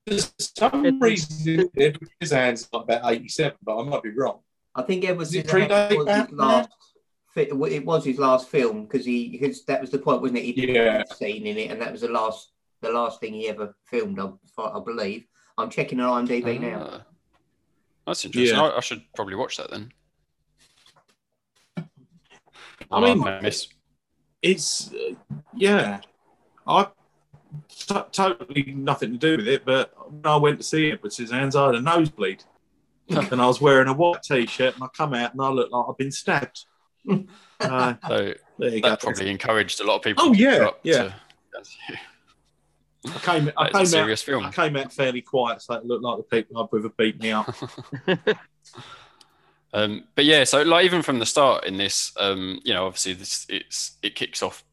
For 0.06 0.18
some 0.38 0.84
It- 0.86 0.94
reason, 1.00 1.70
Edward 1.76 2.10
Scissorhands 2.22 2.52
is 2.54 2.68
like 2.72 2.82
about 2.84 3.12
eighty 3.12 3.28
seven, 3.28 3.58
but 3.62 3.78
I 3.78 3.84
might 3.84 4.02
be 4.02 4.10
wrong. 4.10 4.40
I 4.78 4.82
think 4.82 5.04
Edward 5.04 5.24
Does 5.24 5.34
it 5.34 5.46
was 5.98 6.08
his 6.08 6.32
last. 6.32 6.70
It 7.36 7.84
was 7.84 8.04
his 8.04 8.18
last 8.18 8.48
film 8.48 8.84
because 8.84 9.04
he 9.04 9.28
because 9.28 9.64
that 9.64 9.80
was 9.80 9.90
the 9.90 9.98
point, 9.98 10.22
wasn't 10.22 10.38
it? 10.38 10.44
He 10.44 10.52
did 10.52 10.70
Yeah. 10.70 11.02
a 11.08 11.14
scene 11.14 11.46
in 11.46 11.58
it, 11.58 11.70
and 11.70 11.80
that 11.82 11.92
was 11.92 12.00
the 12.00 12.08
last 12.08 12.52
the 12.80 12.90
last 12.90 13.20
thing 13.20 13.34
he 13.34 13.48
ever 13.48 13.74
filmed, 13.84 14.20
I, 14.20 14.30
I 14.62 14.80
believe. 14.80 15.26
I'm 15.56 15.68
checking 15.68 15.98
on 15.98 16.26
IMDb 16.26 16.60
now. 16.60 16.88
Ah. 16.90 17.02
That's 18.06 18.24
interesting. 18.24 18.56
Yeah. 18.56 18.62
I, 18.62 18.76
I 18.76 18.80
should 18.80 19.02
probably 19.16 19.34
watch 19.34 19.56
that 19.56 19.70
then. 19.70 19.92
I 22.90 23.00
mean, 23.00 23.22
I 23.26 23.40
miss. 23.40 23.68
it's 24.40 24.92
uh, 24.94 25.14
yeah. 25.54 26.00
I 26.66 26.86
t- 27.68 27.94
totally 28.12 28.72
nothing 28.76 29.12
to 29.12 29.18
do 29.18 29.36
with 29.38 29.48
it, 29.48 29.64
but 29.64 29.92
when 30.10 30.20
I 30.24 30.36
went 30.36 30.58
to 30.60 30.64
see 30.64 30.88
it 30.90 31.02
with 31.02 31.12
Suzanne's, 31.12 31.56
I 31.56 31.66
had 31.66 31.74
a 31.74 31.80
nosebleed, 31.82 32.44
and 33.08 33.40
I 33.40 33.46
was 33.46 33.60
wearing 33.60 33.88
a 33.88 33.92
white 33.94 34.22
t-shirt, 34.22 34.74
and 34.74 34.82
I 34.84 34.88
come 34.88 35.14
out 35.14 35.32
and 35.32 35.40
I 35.42 35.48
look 35.48 35.70
like 35.70 35.84
I've 35.88 35.98
been 35.98 36.12
stabbed. 36.12 36.64
Uh, 37.60 37.94
So 38.06 38.34
there 38.58 38.68
you 38.68 38.80
go. 38.80 38.90
that 38.90 39.00
probably 39.00 39.28
encouraged 39.30 39.80
a 39.80 39.84
lot 39.84 39.96
of 39.96 40.02
people. 40.02 40.22
Oh, 40.26 40.32
to 40.32 40.38
yeah, 40.38 40.56
up 40.66 40.78
yeah. 40.84 41.02
to- 41.02 41.14
I 43.06 43.18
came, 43.18 43.50
I 43.56 43.70
That 43.72 43.82
is 43.82 43.92
a 43.92 43.96
came 43.96 44.02
serious 44.02 44.22
out, 44.22 44.26
film. 44.26 44.44
I 44.44 44.52
came 44.52 44.76
out 44.76 44.92
fairly 44.92 45.22
quiet, 45.22 45.60
so 45.62 45.74
it 45.74 45.84
looked 45.84 46.04
like 46.04 46.18
the 46.18 46.22
people 46.22 46.68
I'd 46.72 46.82
have 46.82 46.96
beat 46.96 47.20
me 47.20 47.32
up. 47.32 47.52
Um, 49.74 50.04
but 50.14 50.24
yeah, 50.24 50.44
so 50.44 50.62
like 50.62 50.84
even 50.86 51.02
from 51.02 51.18
the 51.18 51.26
start 51.26 51.64
in 51.64 51.76
this, 51.76 52.12
um, 52.18 52.58
you 52.64 52.72
know, 52.72 52.86
obviously 52.86 53.12
this 53.12 53.44
it's 53.50 53.96
it 54.02 54.14
kicks 54.14 54.42
off 54.42 54.64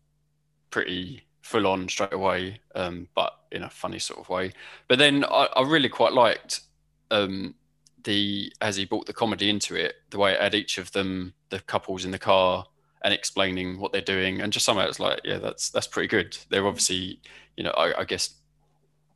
pretty 0.70 1.24
full 1.42 1.68
on 1.68 1.90
straight 1.90 2.14
away, 2.14 2.60
um, 2.76 3.08
but 3.14 3.34
in 3.52 3.64
a 3.64 3.70
funny 3.70 4.00
sort 4.00 4.20
of 4.22 4.30
way. 4.30 4.54
But 4.88 5.00
then 5.00 5.26
I, 5.26 5.50
I 5.56 5.64
really 5.64 5.90
quite 5.90 6.14
liked 6.14 6.62
um, 7.12 7.56
the 8.06 8.54
as 8.62 8.78
he 8.78 8.86
brought 8.86 9.06
the 9.06 9.14
comedy 9.14 9.50
into 9.50 9.76
it, 9.76 9.96
the 10.12 10.18
way 10.18 10.34
it 10.34 10.42
had 10.42 10.56
each 10.56 10.78
of 10.78 10.92
them, 10.94 11.34
the 11.50 11.60
couples 11.60 12.06
in 12.06 12.12
the 12.12 12.20
car, 12.20 12.66
and 13.04 13.14
explaining 13.14 13.80
what 13.80 13.92
they're 13.92 14.02
doing, 14.02 14.42
and 14.42 14.54
just 14.54 14.66
somehow 14.66 14.88
it's 14.88 15.00
like, 15.00 15.22
yeah, 15.24 15.38
that's 15.38 15.70
that's 15.70 15.88
pretty 15.88 16.08
good. 16.08 16.38
They're 16.50 16.66
obviously, 16.66 17.20
you 17.58 17.64
know, 17.64 17.72
I, 17.72 18.02
I 18.02 18.04
guess 18.06 18.36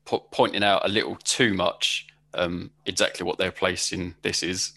po- 0.05 0.27
pointing 0.31 0.63
out 0.63 0.85
a 0.85 0.89
little 0.89 1.15
too 1.23 1.53
much 1.53 2.07
um, 2.33 2.71
exactly 2.85 3.25
what 3.25 3.37
their 3.37 3.51
place 3.51 3.93
in 3.93 4.15
this 4.21 4.43
is. 4.43 4.73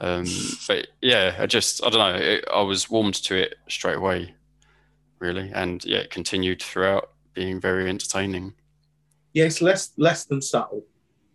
Um, 0.00 0.26
but 0.66 0.88
yeah, 1.00 1.36
I 1.38 1.46
just 1.46 1.84
I 1.84 1.90
don't 1.90 2.14
know. 2.14 2.20
It, 2.20 2.44
I 2.52 2.62
was 2.62 2.90
warmed 2.90 3.14
to 3.14 3.36
it 3.36 3.54
straight 3.68 3.96
away, 3.96 4.34
really, 5.20 5.50
and 5.54 5.84
yeah, 5.84 5.98
it 5.98 6.10
continued 6.10 6.60
throughout, 6.62 7.10
being 7.34 7.60
very 7.60 7.88
entertaining. 7.88 8.54
yeah, 9.32 9.44
it's 9.44 9.62
less 9.62 9.92
less 9.96 10.24
than 10.24 10.42
subtle. 10.42 10.84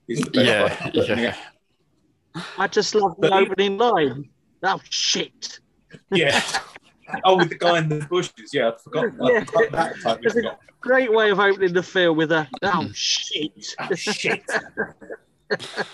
is 0.09 0.21
the 0.21 0.31
best 0.31 0.95
Yeah, 0.95 1.19
yeah. 1.19 1.35
I 2.57 2.67
just 2.67 2.95
love 2.95 3.15
the 3.19 3.29
But- 3.29 3.43
opening 3.43 3.77
line. 3.77 4.29
Oh 4.63 4.79
shit! 4.89 5.59
yeah. 6.11 6.41
Oh, 7.23 7.37
with 7.37 7.49
the 7.49 7.55
guy 7.55 7.77
in 7.79 7.89
the 7.89 8.05
bushes. 8.09 8.51
Yeah, 8.53 8.69
I 8.69 8.77
forgot. 8.77 9.05
I 9.05 9.09
Yeah. 9.31 9.43
forgot 9.45 9.71
that. 9.71 9.95
Totally 10.01 10.25
It's 10.25 10.35
a 10.35 10.39
forgot. 10.39 10.59
great 10.81 11.13
way 11.13 11.29
of 11.31 11.39
opening 11.39 11.73
the 11.73 11.83
film 11.83 12.17
with 12.17 12.31
a 12.31 12.47
oh 12.63 12.83
hmm. 12.83 12.91
shit. 12.93 13.75
Oh, 13.79 13.95
shit. 13.95 14.43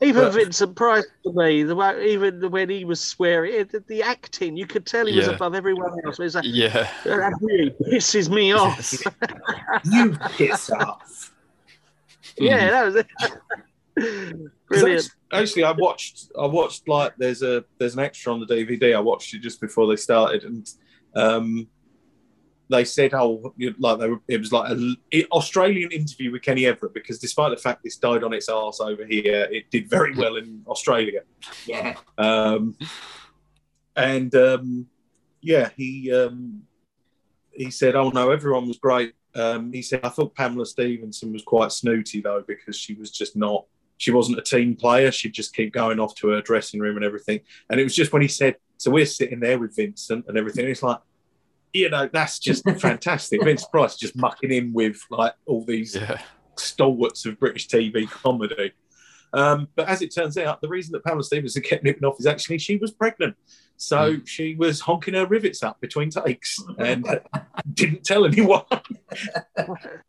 Even 0.00 0.22
But- 0.22 0.34
Vincent 0.34 0.76
Price 0.76 1.04
to 1.24 1.32
me, 1.32 1.64
the 1.64 1.74
way, 1.74 2.08
even 2.08 2.50
when 2.52 2.70
he 2.70 2.84
was 2.84 3.00
swearing, 3.00 3.52
it, 3.52 3.72
the, 3.72 3.80
the 3.88 4.00
acting, 4.00 4.56
you 4.56 4.64
could 4.64 4.86
tell 4.86 5.06
he 5.06 5.16
was 5.16 5.26
above 5.26 5.56
everyone 5.56 5.90
else. 6.04 6.20
It's 6.20 6.36
like, 6.36 6.44
yeah. 6.46 6.88
Uh, 7.04 7.16
that 7.16 7.32
really 7.40 7.70
pisses 7.84 8.28
me 8.28 8.52
off. 8.52 8.92
you 9.84 10.16
piss 10.36 10.70
off. 10.70 11.32
Yeah, 12.36 12.60
hmm. 12.60 12.70
that 12.70 12.84
was 12.84 12.94
it. 13.96 14.52
'Cause 14.68 14.82
Brilliant. 14.82 15.10
Actually, 15.32 15.64
I 15.64 15.72
watched. 15.72 16.30
I 16.38 16.46
watched 16.46 16.88
like 16.88 17.14
there's 17.16 17.42
a 17.42 17.64
there's 17.78 17.94
an 17.94 18.00
extra 18.00 18.32
on 18.32 18.40
the 18.40 18.46
DVD. 18.46 18.94
I 18.94 19.00
watched 19.00 19.32
it 19.34 19.38
just 19.40 19.60
before 19.60 19.86
they 19.86 19.96
started, 19.96 20.44
and 20.44 20.68
um, 21.14 21.68
they 22.68 22.84
said, 22.84 23.14
"Oh, 23.14 23.54
like 23.78 23.98
they 23.98 24.08
were, 24.08 24.20
it 24.28 24.38
was 24.38 24.52
like 24.52 24.70
an 24.70 24.96
Australian 25.32 25.90
interview 25.90 26.32
with 26.32 26.42
Kenny 26.42 26.66
Everett 26.66 26.92
because 26.92 27.18
despite 27.18 27.50
the 27.50 27.56
fact 27.56 27.82
this 27.82 27.96
died 27.96 28.22
on 28.22 28.34
its 28.34 28.48
arse 28.48 28.80
over 28.80 29.06
here, 29.06 29.48
it 29.50 29.70
did 29.70 29.88
very 29.88 30.14
well 30.14 30.36
in 30.36 30.62
Australia." 30.66 31.22
Yeah. 31.66 31.96
Um, 32.18 32.76
and 33.96 34.34
um, 34.34 34.86
yeah, 35.40 35.70
he 35.76 36.12
um, 36.12 36.62
he 37.52 37.70
said, 37.70 37.96
"Oh 37.96 38.10
no, 38.10 38.30
everyone 38.30 38.68
was 38.68 38.78
great." 38.78 39.14
Um, 39.34 39.72
he 39.72 39.82
said, 39.82 40.00
"I 40.04 40.10
thought 40.10 40.34
Pamela 40.34 40.66
Stephenson 40.66 41.32
was 41.32 41.42
quite 41.42 41.72
snooty 41.72 42.20
though 42.20 42.44
because 42.46 42.76
she 42.76 42.94
was 42.94 43.10
just 43.10 43.34
not. 43.34 43.64
She 43.98 44.10
wasn't 44.10 44.38
a 44.38 44.42
team 44.42 44.74
player. 44.76 45.12
She'd 45.12 45.34
just 45.34 45.54
keep 45.54 45.72
going 45.72 46.00
off 46.00 46.14
to 46.16 46.28
her 46.28 46.40
dressing 46.40 46.80
room 46.80 46.96
and 46.96 47.04
everything. 47.04 47.40
And 47.68 47.78
it 47.78 47.84
was 47.84 47.94
just 47.94 48.12
when 48.12 48.22
he 48.22 48.28
said, 48.28 48.56
so 48.78 48.90
we're 48.90 49.06
sitting 49.06 49.40
there 49.40 49.58
with 49.58 49.76
Vincent 49.76 50.24
and 50.28 50.38
everything. 50.38 50.64
And 50.64 50.70
it's 50.70 50.82
like, 50.82 50.98
you 51.72 51.90
know, 51.90 52.08
that's 52.12 52.38
just 52.38 52.64
fantastic. 52.80 53.42
Vince 53.44 53.66
Price 53.66 53.96
just 53.96 54.16
mucking 54.16 54.52
in 54.52 54.72
with 54.72 55.00
like 55.10 55.34
all 55.46 55.64
these 55.64 55.94
Yeah. 55.96 56.18
stalwarts 56.56 57.26
of 57.26 57.38
British 57.38 57.68
TV 57.68 58.08
comedy. 58.08 58.72
Um, 59.34 59.68
but 59.74 59.88
as 59.88 60.00
it 60.00 60.14
turns 60.14 60.38
out, 60.38 60.62
the 60.62 60.68
reason 60.68 60.92
that 60.92 61.04
Pamela 61.04 61.22
Stephenson 61.22 61.60
kept 61.62 61.84
nipping 61.84 62.04
off 62.04 62.18
is 62.18 62.26
actually 62.26 62.58
she 62.58 62.76
was 62.78 62.92
pregnant. 62.92 63.36
So 63.76 64.16
she 64.24 64.54
was 64.54 64.80
honking 64.80 65.14
her 65.14 65.26
rivets 65.26 65.62
up 65.62 65.80
between 65.80 66.08
takes 66.10 66.58
and 66.78 67.06
didn't 67.74 68.04
tell 68.04 68.24
anyone. 68.24 68.62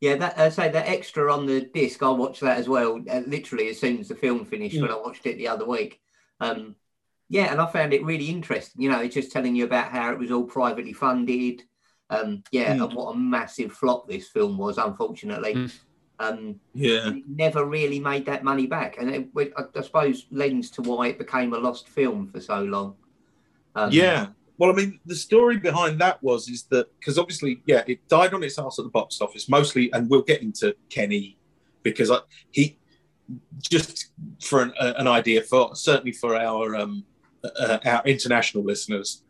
Yeah, 0.00 0.16
that 0.16 0.38
I 0.38 0.48
say 0.50 0.68
that 0.70 0.88
extra 0.88 1.32
on 1.32 1.46
the 1.46 1.62
disc. 1.62 2.02
I 2.02 2.10
watched 2.10 2.42
that 2.42 2.58
as 2.58 2.68
well. 2.68 3.00
Uh, 3.10 3.22
literally 3.26 3.68
as 3.68 3.80
soon 3.80 3.98
as 3.98 4.08
the 4.08 4.14
film 4.14 4.44
finished, 4.44 4.80
when 4.80 4.90
I 4.90 4.96
watched 4.96 5.26
it 5.26 5.38
the 5.38 5.48
other 5.48 5.64
week. 5.66 6.00
Um, 6.40 6.76
yeah, 7.30 7.50
and 7.50 7.60
I 7.60 7.66
found 7.66 7.92
it 7.94 8.04
really 8.04 8.28
interesting. 8.28 8.82
You 8.82 8.90
know, 8.90 9.00
it's 9.00 9.14
just 9.14 9.32
telling 9.32 9.56
you 9.56 9.64
about 9.64 9.90
how 9.90 10.12
it 10.12 10.18
was 10.18 10.30
all 10.30 10.44
privately 10.44 10.92
funded. 10.92 11.62
Um, 12.10 12.44
yeah, 12.52 12.74
Mm. 12.76 12.84
and 12.84 12.92
what 12.94 13.14
a 13.14 13.18
massive 13.18 13.72
flop 13.72 14.06
this 14.06 14.28
film 14.28 14.58
was, 14.58 14.78
unfortunately. 14.78 15.54
Mm. 15.54 15.78
Um, 16.18 16.60
Yeah. 16.74 17.12
never 17.26 17.64
really 17.64 17.98
made 17.98 18.26
that 18.26 18.44
money 18.44 18.66
back, 18.66 18.96
and 18.98 19.10
it, 19.10 19.28
it- 19.36 19.52
I, 19.56 19.62
I 19.76 19.82
suppose 19.82 20.26
lends 20.30 20.70
to 20.72 20.82
why 20.82 21.08
it 21.08 21.18
became 21.18 21.52
a 21.52 21.58
lost 21.58 21.88
film 21.88 22.28
for 22.28 22.40
so 22.40 22.62
long. 22.62 22.96
Um, 23.74 23.90
Yeah. 23.90 24.28
Well, 24.58 24.70
I 24.70 24.74
mean, 24.74 25.00
the 25.04 25.14
story 25.14 25.58
behind 25.58 26.00
that 26.00 26.22
was 26.22 26.48
is 26.48 26.64
that 26.70 26.88
because 26.98 27.18
obviously, 27.18 27.62
yeah, 27.66 27.82
it 27.86 28.06
died 28.08 28.32
on 28.32 28.42
its 28.42 28.58
ass 28.58 28.78
at 28.78 28.84
the 28.84 28.90
box 28.90 29.20
office 29.20 29.48
mostly, 29.48 29.92
and 29.92 30.08
we'll 30.08 30.22
get 30.22 30.42
into 30.42 30.74
Kenny 30.88 31.36
because 31.82 32.10
I, 32.10 32.18
he 32.50 32.78
just 33.60 34.12
for 34.40 34.62
an, 34.62 34.72
uh, 34.78 34.94
an 34.96 35.06
idea 35.06 35.42
for 35.42 35.74
certainly 35.74 36.12
for 36.12 36.36
our 36.36 36.74
um, 36.74 37.04
uh, 37.44 37.78
our 37.84 38.02
international 38.04 38.64
listeners, 38.64 39.22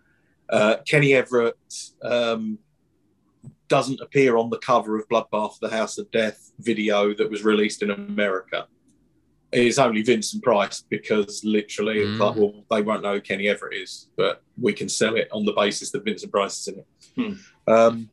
uh, 0.51 0.77
Kenny 0.87 1.15
Everett 1.15 1.57
um, 2.03 2.59
doesn't 3.69 4.01
appear 4.01 4.37
on 4.37 4.51
the 4.51 4.59
cover 4.59 4.97
of 4.97 5.09
Bloodbath: 5.09 5.59
The 5.61 5.71
House 5.71 5.99
of 5.99 6.11
Death 6.13 6.53
video 6.61 7.15
that 7.15 7.31
was 7.31 7.45
released 7.45 7.83
in 7.83 7.91
America. 7.91 8.69
It's 9.53 9.79
only 9.79 10.03
Vincent 10.03 10.43
Price 10.43 10.83
because 10.89 11.43
literally, 11.45 11.99
Mm. 12.01 12.19
like, 12.19 12.37
well, 12.37 12.65
they 12.71 12.83
won't 12.83 13.03
know 13.03 13.15
who 13.15 13.21
Kenny 13.21 13.49
Everett 13.49 13.75
is, 13.81 14.09
but 14.17 14.43
we 14.61 14.73
can 14.73 14.89
sell 14.89 15.15
it 15.17 15.29
on 15.33 15.45
the 15.45 15.53
basis 15.53 15.91
that 15.93 16.05
Vincent 16.05 16.33
Price 16.33 16.59
is 16.59 16.69
in 16.69 16.79
it. 16.81 16.87
Hmm. 17.17 17.73
Um, 17.73 18.11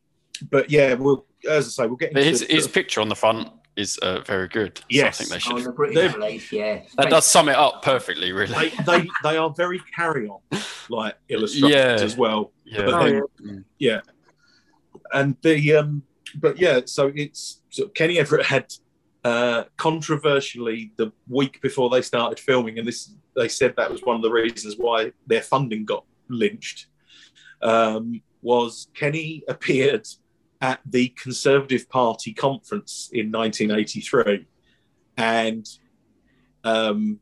but 0.50 0.70
yeah, 0.70 0.94
we'll 0.94 1.26
as 1.48 1.66
I 1.66 1.82
say, 1.82 1.86
we'll 1.86 1.96
get 1.96 2.10
into 2.10 2.20
But 2.20 2.26
his, 2.26 2.38
sort 2.40 2.50
his 2.50 2.68
picture 2.68 3.00
on 3.02 3.08
the 3.08 3.14
front 3.16 3.48
is 3.76 3.98
uh, 3.98 4.20
very 4.20 4.48
good. 4.48 4.78
So 4.78 4.84
Yes. 4.88 5.20
I 5.20 5.24
think 5.24 5.42
they 5.42 5.52
Oh, 5.52 5.56
should. 5.58 5.66
the 5.66 5.72
British 5.72 5.94
They're- 5.96 6.40
yeah. 6.58 6.82
that 6.96 7.10
does 7.10 7.26
sum 7.26 7.48
it 7.48 7.56
up 7.56 7.82
perfectly, 7.82 8.32
really. 8.32 8.54
they, 8.54 8.68
they 8.86 9.08
they 9.24 9.36
are 9.36 9.50
very 9.50 9.80
carry 9.94 10.28
on 10.28 10.40
like 10.88 11.16
illustrations 11.28 11.70
Yeah. 11.74 11.96
as 12.04 12.16
well. 12.16 12.52
yeah. 12.64 12.84
But 12.86 12.94
Oh, 12.94 13.28
then- 13.40 13.64
yeah. 13.78 14.00
and 15.12 15.36
the 15.42 15.74
um 15.76 16.02
but 16.36 16.58
yeah 16.58 16.80
so 16.86 17.12
it's 17.14 17.60
so 17.70 17.86
kenny 17.88 18.18
everett 18.18 18.46
had 18.46 18.72
uh 19.24 19.64
controversially 19.76 20.92
the 20.96 21.10
week 21.28 21.60
before 21.62 21.88
they 21.90 22.02
started 22.02 22.38
filming 22.38 22.78
and 22.78 22.86
this 22.86 23.14
they 23.36 23.48
said 23.48 23.74
that 23.76 23.90
was 23.90 24.02
one 24.02 24.16
of 24.16 24.22
the 24.22 24.30
reasons 24.30 24.74
why 24.76 25.10
their 25.26 25.40
funding 25.42 25.84
got 25.84 26.04
lynched 26.28 26.86
um 27.62 28.20
was 28.42 28.88
kenny 28.94 29.42
appeared 29.48 30.06
at 30.60 30.80
the 30.84 31.08
conservative 31.20 31.88
party 31.88 32.32
conference 32.32 33.08
in 33.12 33.32
1983 33.32 34.46
and 35.16 35.66
um 36.64 37.18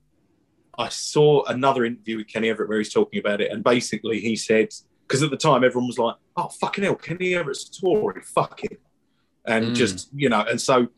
I 0.79 0.89
saw 0.89 1.45
another 1.45 1.85
interview 1.85 2.17
with 2.17 2.29
Kenny 2.29 2.49
Everett 2.49 2.67
where 2.71 2.79
he's 2.79 2.91
talking 2.93 3.21
about 3.21 3.43
it, 3.43 3.53
and 3.53 3.63
basically 3.63 4.21
he 4.21 4.37
said, 4.37 4.69
because 5.07 5.23
at 5.23 5.31
the 5.31 5.37
time 5.37 5.65
everyone 5.65 5.87
was 5.87 5.99
like, 5.99 6.17
"Oh 6.35 6.49
fucking 6.49 6.83
hell, 6.83 6.95
Kenny 6.95 7.35
Everett's 7.35 7.69
a 7.69 7.81
Tory, 7.83 8.23
fuck 8.23 8.65
it," 8.65 8.81
and 9.45 9.73
Mm. 9.73 9.75
just 9.75 10.09
you 10.15 10.31
know, 10.31 10.41
and 10.41 10.59
so 10.59 10.89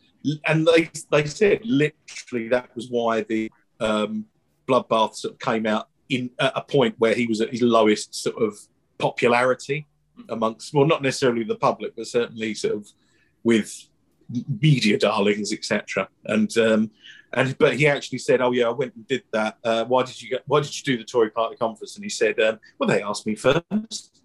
and 0.46 0.66
they 0.66 0.90
they 1.10 1.26
said 1.26 1.60
literally 1.64 2.48
that 2.48 2.74
was 2.74 2.88
why 2.88 3.22
the 3.22 3.50
um, 3.80 4.26
Bloodbath 4.66 5.16
sort 5.16 5.34
of 5.34 5.40
came 5.40 5.66
out 5.66 5.88
in 6.08 6.30
at 6.38 6.52
a 6.54 6.62
point 6.62 6.94
where 6.98 7.14
he 7.14 7.26
was 7.26 7.40
at 7.40 7.50
his 7.50 7.62
lowest 7.62 8.14
sort 8.14 8.40
of 8.42 8.58
popularity 8.98 9.86
amongst, 10.28 10.72
well, 10.72 10.86
not 10.86 11.02
necessarily 11.02 11.44
the 11.44 11.56
public, 11.56 11.94
but 11.96 12.06
certainly 12.06 12.54
sort 12.54 12.74
of 12.74 12.88
with 13.42 13.88
media 14.60 14.98
darlings, 14.98 15.52
etc. 15.52 16.08
And 16.24 16.56
um, 16.58 16.90
and 17.32 17.56
but 17.58 17.76
he 17.76 17.86
actually 17.86 18.18
said, 18.18 18.40
"Oh 18.40 18.52
yeah, 18.52 18.66
I 18.66 18.70
went 18.70 18.94
and 18.94 19.06
did 19.06 19.24
that. 19.32 19.58
Uh, 19.64 19.84
why 19.84 20.04
did 20.04 20.20
you 20.22 20.30
get? 20.30 20.42
Why 20.46 20.60
did 20.60 20.76
you 20.76 20.84
do 20.84 20.98
the 20.98 21.04
Tory 21.04 21.30
Party 21.30 21.56
conference?" 21.56 21.96
And 21.96 22.04
he 22.04 22.10
said, 22.10 22.40
um, 22.40 22.58
"Well, 22.78 22.88
they 22.88 23.02
asked 23.02 23.26
me 23.26 23.34
first. 23.34 24.22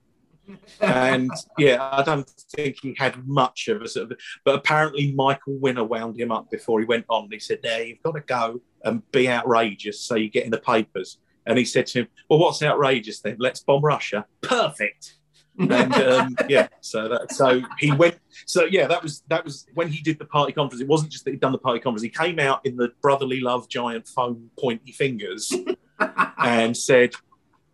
And 0.82 1.32
yeah, 1.58 1.90
I 1.92 2.04
don't 2.04 2.28
think 2.28 2.78
he 2.82 2.96
had 2.98 3.28
much 3.28 3.68
of 3.68 3.82
a 3.82 3.88
sort 3.88 4.12
of. 4.12 4.20
But 4.46 4.56
apparently, 4.56 5.12
Michael 5.14 5.58
Winner 5.60 5.84
wound 5.84 6.20
him 6.20 6.32
up 6.32 6.50
before 6.50 6.80
he 6.80 6.86
went 6.86 7.06
on. 7.10 7.30
He 7.32 7.40
said, 7.40 7.60
"There, 7.64 7.84
you've 7.84 8.04
got 8.04 8.16
to 8.16 8.22
go 8.22 8.62
and 8.84 9.10
be 9.12 9.30
outrageous, 9.30 10.02
so 10.02 10.16
you 10.16 10.30
get 10.30 10.46
in 10.46 10.52
the 10.52 10.60
papers." 10.60 11.20
And 11.46 11.58
he 11.58 11.66
said 11.66 11.88
to 11.88 12.02
him, 12.02 12.08
"Well, 12.30 12.40
what's 12.40 12.62
outrageous 12.62 13.22
then? 13.22 13.38
Let's 13.40 13.62
bomb 13.62 13.84
Russia. 13.84 14.26
Perfect." 14.42 15.16
and 15.60 15.94
um, 15.96 16.36
yeah, 16.48 16.68
so 16.80 17.10
that 17.10 17.32
so 17.32 17.62
he 17.78 17.92
went. 17.92 18.18
So 18.46 18.66
yeah, 18.66 18.88
that 18.88 19.04
was 19.04 19.24
that 19.28 19.44
was 19.44 19.66
when 19.74 19.90
he 19.90 20.02
did 20.02 20.18
the 20.18 20.26
party 20.26 20.54
conference. 20.54 20.82
It 20.82 20.88
wasn't 20.88 21.12
just 21.12 21.26
that 21.26 21.32
he'd 21.32 21.42
done 21.42 21.52
the 21.52 21.58
party 21.58 21.80
conference. 21.80 22.04
He 22.04 22.10
came 22.10 22.40
out 22.40 22.66
in 22.66 22.78
the 22.78 22.94
brotherly 23.02 23.42
love 23.42 23.68
giant 23.68 24.08
foam 24.08 24.50
pointy 24.58 24.94
fingers 24.94 25.54
and 26.38 26.76
said 26.76 27.12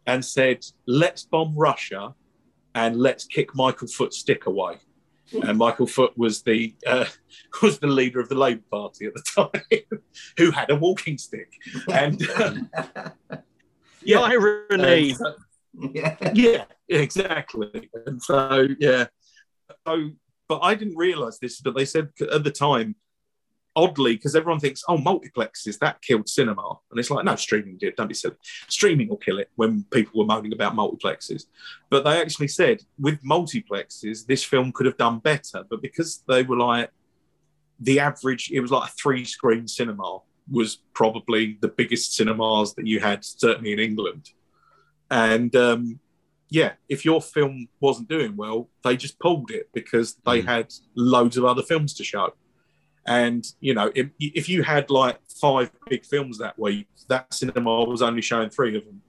and 0.07 0.25
said, 0.25 0.65
"Let's 0.87 1.25
bomb 1.25 1.55
Russia." 1.55 2.15
And 2.75 2.97
let's 2.97 3.25
kick 3.25 3.55
Michael 3.55 3.87
Foot's 3.87 4.17
stick 4.19 4.45
away. 4.45 4.75
And 5.41 5.57
Michael 5.57 5.87
Foot 5.87 6.15
was 6.17 6.43
the 6.43 6.75
uh, 6.85 7.05
was 7.63 7.79
the 7.79 7.87
leader 7.87 8.19
of 8.19 8.29
the 8.29 8.35
Labour 8.35 8.61
Party 8.69 9.07
at 9.07 9.13
the 9.15 9.23
time, 9.23 10.01
who 10.37 10.51
had 10.51 10.69
a 10.69 10.75
walking 10.75 11.17
stick. 11.17 11.51
And 11.91 12.21
um, 12.41 12.69
yeah, 14.03 14.19
irony. 14.19 15.13
Uh, 15.13 15.15
so, 15.15 15.35
yeah, 15.93 16.15
yeah, 16.33 16.65
exactly. 16.89 17.89
And 18.05 18.21
so 18.21 18.67
yeah, 18.79 19.07
so 19.87 20.11
but 20.47 20.59
I 20.59 20.75
didn't 20.75 20.95
realise 20.95 21.39
this, 21.39 21.59
but 21.59 21.75
they 21.75 21.85
said 21.85 22.09
at 22.31 22.43
the 22.43 22.51
time 22.51 22.95
oddly, 23.75 24.15
because 24.15 24.35
everyone 24.35 24.59
thinks, 24.59 24.83
oh, 24.87 24.97
multiplexes, 24.97 25.79
that 25.79 26.01
killed 26.01 26.29
cinema. 26.29 26.77
And 26.91 26.99
it's 26.99 27.11
like, 27.11 27.25
no, 27.25 27.35
streaming 27.35 27.77
did. 27.77 27.95
Don't 27.95 28.07
be 28.07 28.13
silly. 28.13 28.35
Streaming 28.67 29.09
will 29.09 29.17
kill 29.17 29.39
it 29.39 29.49
when 29.55 29.83
people 29.91 30.19
were 30.19 30.25
moaning 30.25 30.53
about 30.53 30.75
multiplexes. 30.75 31.43
But 31.89 32.03
they 32.03 32.21
actually 32.21 32.47
said, 32.47 32.81
with 32.99 33.21
multiplexes, 33.23 34.25
this 34.25 34.43
film 34.43 34.71
could 34.71 34.85
have 34.85 34.97
done 34.97 35.19
better. 35.19 35.63
But 35.69 35.81
because 35.81 36.23
they 36.27 36.43
were 36.43 36.57
like, 36.57 36.89
the 37.79 37.99
average, 37.99 38.51
it 38.51 38.61
was 38.61 38.71
like 38.71 38.89
a 38.89 38.93
three 38.93 39.25
screen 39.25 39.67
cinema, 39.67 40.19
was 40.49 40.77
probably 40.93 41.57
the 41.61 41.67
biggest 41.67 42.15
cinemas 42.15 42.75
that 42.75 42.87
you 42.87 42.99
had, 42.99 43.25
certainly 43.25 43.73
in 43.73 43.79
England. 43.79 44.29
And 45.11 45.55
um, 45.55 45.99
yeah, 46.49 46.73
if 46.87 47.03
your 47.03 47.21
film 47.21 47.67
wasn't 47.79 48.07
doing 48.07 48.35
well, 48.35 48.69
they 48.83 48.95
just 48.95 49.19
pulled 49.19 49.51
it 49.51 49.69
because 49.73 50.15
they 50.25 50.41
mm. 50.41 50.45
had 50.45 50.73
loads 50.95 51.37
of 51.37 51.45
other 51.45 51.63
films 51.63 51.93
to 51.95 52.03
show. 52.03 52.33
And 53.05 53.45
you 53.59 53.73
know, 53.73 53.91
if, 53.93 54.09
if 54.19 54.49
you 54.49 54.63
had 54.63 54.89
like 54.89 55.19
five 55.29 55.71
big 55.89 56.05
films 56.05 56.37
that 56.39 56.57
week, 56.57 56.87
that 57.07 57.33
cinema 57.33 57.83
was 57.85 58.01
only 58.01 58.21
showing 58.21 58.49
three 58.49 58.75
of 58.77 58.85
them. 58.85 59.01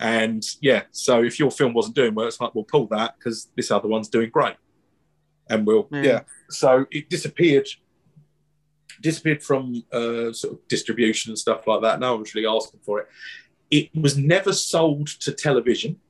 And 0.00 0.44
yeah, 0.60 0.82
so 0.90 1.22
if 1.22 1.38
your 1.38 1.50
film 1.50 1.74
wasn't 1.74 1.96
doing 1.96 2.14
well, 2.14 2.26
it's 2.26 2.40
like 2.40 2.54
we'll 2.54 2.64
pull 2.64 2.86
that 2.88 3.16
because 3.18 3.50
this 3.56 3.70
other 3.70 3.88
one's 3.88 4.08
doing 4.08 4.30
great, 4.30 4.56
and 5.48 5.66
we'll 5.66 5.88
yeah. 5.92 6.02
yeah. 6.02 6.20
So 6.50 6.86
it 6.90 7.10
disappeared, 7.10 7.68
disappeared 9.00 9.42
from 9.42 9.84
uh, 9.92 10.32
sort 10.32 10.54
of 10.54 10.68
distribution 10.68 11.30
and 11.30 11.38
stuff 11.38 11.66
like 11.66 11.82
that. 11.82 12.00
No 12.00 12.12
one 12.12 12.20
was 12.20 12.34
really 12.34 12.48
asking 12.48 12.80
for 12.84 13.00
it. 13.00 13.08
It 13.70 13.90
was 13.94 14.16
never 14.16 14.52
sold 14.52 15.08
to 15.20 15.32
television. 15.32 16.00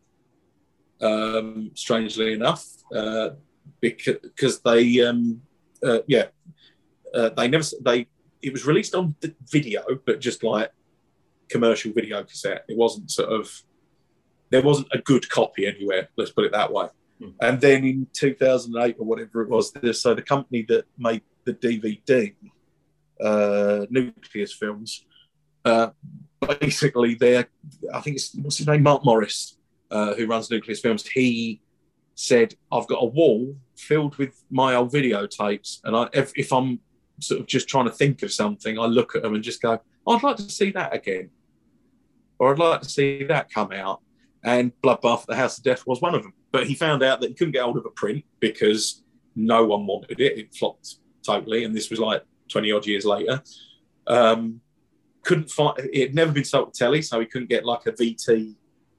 Um, 1.01 1.73
strangely 1.75 2.33
enough, 2.33 2.65
uh, 2.95 3.31
because 3.81 4.61
they 4.61 5.01
um, 5.05 5.43
uh, 5.85 5.99
yeah 6.07 6.27
uh, 7.15 7.31
they 7.31 7.49
never 7.49 7.65
they 7.83 8.07
it 8.43 8.53
was 8.53 8.67
released 8.67 8.95
on 8.95 9.15
video, 9.51 9.83
but 10.05 10.21
just 10.21 10.43
like 10.43 10.71
commercial 11.49 11.93
video 11.93 12.23
cassette. 12.23 12.65
It 12.69 12.77
wasn't 12.77 13.11
sort 13.11 13.31
of 13.31 13.51
there 14.51 14.63
wasn't 14.63 14.89
a 14.93 14.99
good 14.99 15.29
copy 15.31 15.67
anywhere. 15.67 16.09
Let's 16.17 16.31
put 16.31 16.45
it 16.45 16.53
that 16.53 16.73
way. 16.73 16.89
Mm. 17.21 17.35
And 17.41 17.61
then 17.61 17.85
in 17.85 18.07
2008 18.13 18.97
or 18.99 19.07
whatever 19.07 19.43
it 19.43 19.49
was, 19.49 19.73
so 20.01 20.15
the 20.15 20.23
company 20.23 20.65
that 20.69 20.85
made 20.99 21.23
the 21.45 21.55
DVD, 21.55 22.35
uh, 23.21 23.87
Nucleus 23.91 24.53
Films, 24.53 25.05
uh, 25.65 25.91
basically, 26.61 27.15
they're 27.15 27.47
I 27.93 28.01
think 28.01 28.17
it's 28.17 28.35
what's 28.35 28.59
his 28.59 28.67
name, 28.67 28.83
Marc 28.83 29.05
Morris, 29.05 29.57
uh, 29.91 30.15
who 30.15 30.27
runs 30.27 30.51
Nucleus 30.51 30.81
Films. 30.81 31.07
He 31.07 31.63
said, 32.15 32.55
"I've 32.71 32.87
got 32.87 33.03
a 33.03 33.07
wall 33.07 33.57
filled 33.77 34.17
with 34.17 34.45
my 34.51 34.75
old 34.75 34.93
videotapes, 34.93 35.81
and 35.85 35.97
I, 35.97 36.09
if, 36.13 36.33
if 36.37 36.53
I'm 36.53 36.81
sort 37.21 37.41
of 37.41 37.47
just 37.47 37.69
trying 37.69 37.87
to 37.87 37.93
think 37.93 38.23
of 38.23 38.33
something, 38.33 38.79
I 38.79 38.87
look 38.87 39.15
at 39.15 39.23
them 39.23 39.35
and 39.35 39.43
just 39.43 39.63
go, 39.63 39.81
I'd 40.07 40.23
like 40.23 40.37
to 40.37 40.51
see 40.51 40.71
that 40.73 40.95
again. 40.95 41.31
Or 42.39 42.53
I'd 42.53 42.59
like 42.59 42.81
to 42.83 42.89
see 42.89 43.25
that 43.25 43.51
come 43.53 43.73
out. 43.73 44.01
And 44.43 44.73
Bloodbath 44.83 45.23
at 45.23 45.27
the 45.29 45.37
House 45.37 45.59
of 45.59 45.65
Death 45.65 45.87
was 45.87 46.01
one 46.01 46.15
of 46.15 46.23
them. 46.23 46.35
But 46.53 46.67
he 46.67 46.75
found 46.75 47.03
out 47.03 47.21
that 47.21 47.29
he 47.29 47.35
couldn't 47.35 47.53
get 47.53 47.63
hold 47.63 47.79
of 47.79 47.87
a 47.87 47.91
print 47.91 48.25
because 48.41 49.03
no 49.35 49.65
one 49.65 49.87
wanted 49.87 50.21
it. 50.21 50.39
It 50.39 50.55
flopped 50.55 50.97
totally. 51.25 51.65
And 51.65 51.75
this 51.75 51.91
was 51.91 51.99
like 51.99 52.23
20 52.49 52.73
odd 52.73 52.87
years 52.87 53.05
later. 53.05 53.43
Um, 54.07 54.61
couldn't 55.23 55.51
find 55.51 55.79
it 55.79 56.09
had 56.09 56.15
never 56.15 56.33
been 56.33 56.45
sold 56.45 56.75
to 56.75 56.79
telly, 56.79 57.01
so 57.01 57.19
he 57.19 57.27
couldn't 57.27 57.49
get 57.49 57.65
like 57.65 57.87
a 57.87 57.93
VT 57.93 58.55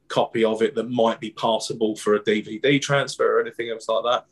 copy 0.07 0.43
of 0.43 0.61
it 0.61 0.75
that 0.75 0.89
might 0.89 1.19
be 1.19 1.31
passable 1.31 1.95
for 1.95 2.15
a 2.15 2.23
DVD 2.23 2.81
transfer 2.81 3.37
or 3.37 3.41
anything 3.41 3.69
else 3.69 3.87
like 3.87 4.03
that. 4.03 4.25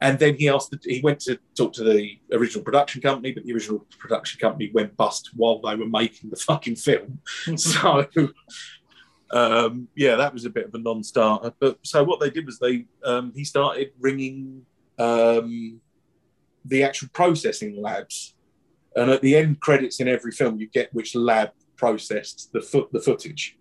And 0.00 0.18
then 0.18 0.34
he 0.36 0.48
asked, 0.48 0.74
he 0.84 1.00
went 1.00 1.20
to 1.20 1.38
talk 1.56 1.72
to 1.74 1.84
the 1.84 2.18
original 2.32 2.64
production 2.64 3.00
company, 3.00 3.32
but 3.32 3.44
the 3.44 3.54
original 3.54 3.86
production 3.98 4.40
company 4.40 4.70
went 4.74 4.96
bust 4.96 5.30
while 5.34 5.60
they 5.60 5.76
were 5.76 5.86
making 5.86 6.30
the 6.30 6.36
fucking 6.36 6.76
film. 6.76 7.20
so, 7.56 8.06
um, 9.30 9.88
yeah, 9.94 10.16
that 10.16 10.32
was 10.32 10.44
a 10.44 10.50
bit 10.50 10.66
of 10.66 10.74
a 10.74 10.78
non-starter. 10.78 11.54
But 11.58 11.78
so 11.82 12.04
what 12.04 12.20
they 12.20 12.30
did 12.30 12.44
was 12.44 12.58
they, 12.58 12.86
um, 13.04 13.32
he 13.34 13.44
started 13.44 13.92
ringing 13.98 14.66
um, 14.98 15.80
the 16.64 16.82
actual 16.82 17.08
processing 17.12 17.80
labs, 17.80 18.34
and 18.96 19.10
at 19.10 19.22
the 19.22 19.36
end 19.36 19.60
credits 19.60 20.00
in 20.00 20.08
every 20.08 20.32
film, 20.32 20.58
you 20.58 20.68
get 20.68 20.92
which 20.94 21.14
lab 21.14 21.50
processed 21.76 22.50
the 22.52 22.60
foot 22.60 22.92
the 22.92 23.00
footage, 23.00 23.58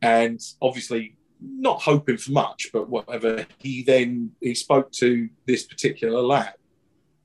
and 0.00 0.40
obviously 0.60 1.16
not 1.42 1.82
hoping 1.82 2.16
for 2.16 2.32
much, 2.32 2.70
but 2.72 2.88
whatever. 2.88 3.46
He 3.58 3.82
then 3.82 4.32
he 4.40 4.54
spoke 4.54 4.92
to 4.92 5.28
this 5.46 5.64
particular 5.64 6.20
lab, 6.20 6.54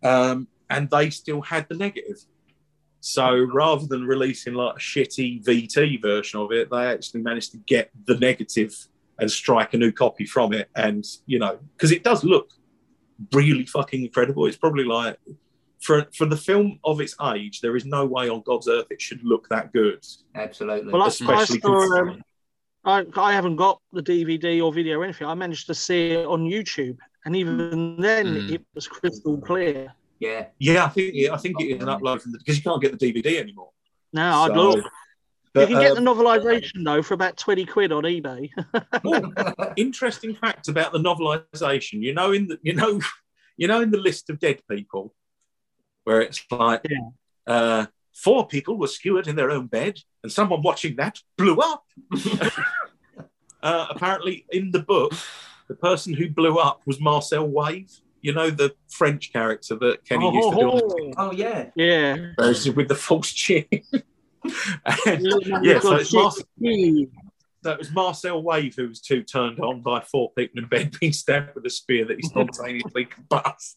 um, 0.03 0.47
and 0.69 0.89
they 0.89 1.09
still 1.09 1.41
had 1.41 1.67
the 1.69 1.75
negative. 1.75 2.17
So 2.99 3.47
rather 3.53 3.85
than 3.85 4.05
releasing 4.05 4.53
like 4.53 4.75
a 4.75 4.79
shitty 4.79 5.43
VT 5.45 6.01
version 6.01 6.39
of 6.39 6.51
it, 6.51 6.69
they 6.69 6.87
actually 6.87 7.21
managed 7.21 7.51
to 7.51 7.57
get 7.57 7.91
the 8.05 8.17
negative 8.17 8.75
and 9.19 9.31
strike 9.31 9.73
a 9.73 9.77
new 9.77 9.91
copy 9.91 10.25
from 10.25 10.53
it. 10.53 10.69
And 10.75 11.05
you 11.25 11.39
know, 11.39 11.59
because 11.75 11.91
it 11.91 12.03
does 12.03 12.23
look 12.23 12.51
really 13.33 13.65
fucking 13.65 14.03
incredible. 14.03 14.45
It's 14.45 14.57
probably 14.57 14.83
like 14.83 15.17
for 15.81 16.07
for 16.15 16.25
the 16.25 16.37
film 16.37 16.79
of 16.83 17.01
its 17.01 17.15
age, 17.33 17.61
there 17.61 17.75
is 17.75 17.85
no 17.85 18.05
way 18.05 18.29
on 18.29 18.41
God's 18.45 18.67
earth 18.67 18.87
it 18.89 19.01
should 19.01 19.23
look 19.23 19.47
that 19.49 19.73
good. 19.73 20.05
Absolutely. 20.35 20.91
Well, 20.91 21.07
especially 21.07 21.59
I 21.63 21.67
saw, 21.67 22.01
um, 22.01 22.23
I, 22.87 23.05
I 23.17 23.33
haven't 23.33 23.57
got 23.57 23.81
the 23.91 24.01
DVD 24.01 24.63
or 24.63 24.71
video 24.71 24.99
or 24.99 25.03
anything. 25.03 25.27
I 25.27 25.33
managed 25.33 25.67
to 25.67 25.75
see 25.75 26.11
it 26.11 26.25
on 26.25 26.45
YouTube, 26.45 26.97
and 27.25 27.35
even 27.35 27.97
then, 27.99 28.25
mm. 28.25 28.51
it 28.51 28.65
was 28.73 28.87
crystal 28.87 29.37
clear. 29.37 29.93
Yeah, 30.19 30.47
yeah. 30.57 30.85
I 30.85 30.89
think 30.89 31.15
I 31.29 31.37
think 31.37 31.59
it 31.59 31.65
is 31.65 31.83
an 31.83 31.89
upload 31.89 32.21
from 32.21 32.31
the 32.31 32.39
because 32.39 32.55
you 32.57 32.63
can't 32.63 32.81
get 32.81 32.97
the 32.97 33.13
DVD 33.13 33.39
anymore. 33.39 33.71
No, 34.13 34.31
so, 34.31 34.37
I'd 34.37 34.57
look. 34.57 34.85
But, 35.53 35.69
you 35.69 35.75
can 35.75 35.83
get 35.83 35.97
um, 35.97 36.03
the 36.03 36.11
novelization 36.11 36.85
though 36.85 37.01
for 37.01 37.13
about 37.13 37.35
twenty 37.35 37.65
quid 37.65 37.91
on 37.91 38.03
eBay. 38.03 38.49
oh, 39.03 39.73
interesting 39.75 40.33
fact 40.33 40.69
about 40.69 40.93
the 40.93 40.99
novelization. 40.99 42.01
You 42.01 42.13
know, 42.13 42.31
in 42.31 42.47
the 42.47 42.57
you 42.63 42.73
know, 42.73 43.01
you 43.57 43.67
know, 43.67 43.81
in 43.81 43.91
the 43.91 43.97
list 43.97 44.29
of 44.29 44.39
dead 44.39 44.61
people, 44.69 45.13
where 46.05 46.21
it's 46.21 46.41
like, 46.49 46.83
yeah. 46.89 47.53
uh, 47.53 47.85
four 48.17 48.47
people 48.47 48.77
were 48.77 48.87
skewered 48.87 49.27
in 49.27 49.35
their 49.35 49.51
own 49.51 49.67
bed, 49.67 49.99
and 50.23 50.31
someone 50.31 50.61
watching 50.63 50.95
that 50.95 51.21
blew 51.37 51.57
up. 51.57 51.85
uh, 53.61 53.87
apparently, 53.89 54.45
in 54.49 54.71
the 54.71 54.79
book, 54.79 55.13
the 55.67 55.75
person 55.75 56.13
who 56.13 56.29
blew 56.29 56.57
up 56.57 56.81
was 56.85 56.99
Marcel 56.99 57.47
Wave. 57.47 57.91
You 58.21 58.33
know 58.33 58.49
the 58.49 58.75
French 58.89 59.31
character 59.31 59.75
that 59.75 60.03
Kenny 60.03 60.25
oh, 60.25 60.33
used 60.33 60.49
to 60.49 60.55
do. 60.55 60.71
Oh, 60.71 61.13
oh 61.17 61.31
yeah, 61.31 61.69
yeah. 61.75 62.15
With 62.75 62.87
the 62.87 62.95
false 62.95 63.31
chin. 63.31 63.65
and, 63.71 65.27
yeah, 65.61 65.79
so 65.79 65.95
it's 65.95 66.11
Marcel, 66.11 66.43
so 67.67 67.73
it 67.73 67.79
was 67.79 67.91
Marcel 67.91 68.41
Wave 68.41 68.77
who 68.77 68.87
was 68.87 69.01
too 69.01 69.23
turned 69.23 69.59
on 69.59 69.81
by 69.81 69.99
four 69.99 70.31
people 70.37 70.63
in 70.63 70.69
bed 70.69 70.95
being 71.01 71.11
stabbed 71.11 71.53
with 71.53 71.65
a 71.65 71.69
spear 71.69 72.05
that 72.05 72.15
he 72.15 72.23
spontaneously 72.23 73.05
combusts. 73.29 73.75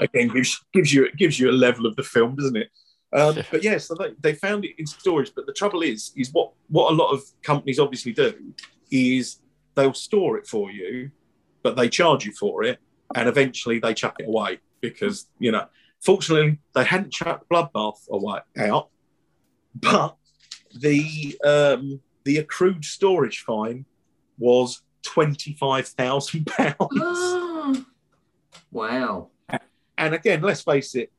again, 0.00 0.28
gives, 0.28 0.64
gives 0.72 0.94
you 0.94 1.12
gives 1.12 1.38
you 1.38 1.50
a 1.50 1.52
level 1.52 1.84
of 1.84 1.94
the 1.94 2.02
film, 2.02 2.34
doesn't 2.34 2.56
it? 2.56 2.70
Um, 3.12 3.36
but 3.50 3.62
yeah, 3.62 3.76
so 3.76 3.94
they, 3.94 4.14
they 4.20 4.32
found 4.32 4.64
it 4.64 4.78
in 4.78 4.86
storage. 4.86 5.32
But 5.36 5.44
the 5.44 5.52
trouble 5.52 5.82
is, 5.82 6.12
is 6.16 6.30
what 6.32 6.52
what 6.68 6.90
a 6.90 6.94
lot 6.94 7.10
of 7.10 7.22
companies 7.42 7.78
obviously 7.78 8.14
do 8.14 8.32
is 8.90 9.40
they'll 9.74 9.92
store 9.92 10.38
it 10.38 10.46
for 10.46 10.70
you, 10.70 11.10
but 11.62 11.76
they 11.76 11.90
charge 11.90 12.24
you 12.24 12.32
for 12.32 12.64
it, 12.64 12.78
and 13.14 13.28
eventually 13.28 13.78
they 13.78 13.92
chuck 13.92 14.16
it 14.20 14.26
away 14.26 14.60
because 14.80 15.26
you 15.38 15.52
know. 15.52 15.66
Fortunately, 16.00 16.58
they 16.74 16.84
hadn't 16.84 17.10
chucked 17.10 17.48
Bloodbath 17.48 18.06
away 18.10 18.40
out, 18.58 18.90
but 19.74 20.16
the 20.78 21.38
um, 21.44 22.00
the 22.26 22.38
accrued 22.38 22.84
storage 22.84 23.44
fine 23.44 23.86
was 24.36 24.82
twenty 25.02 25.54
five 25.54 25.86
thousand 25.86 26.46
pounds. 26.58 27.86
wow. 28.72 29.28
And 29.96 30.14
again, 30.14 30.42
let's 30.42 30.60
face 30.60 30.94
it, 30.94 31.10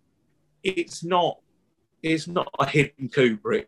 it's 0.62 1.04
not 1.04 1.39
it's 2.04 2.28
not 2.28 2.50
a 2.60 2.65
hidden 2.65 3.10
Kubrick. 3.10 3.67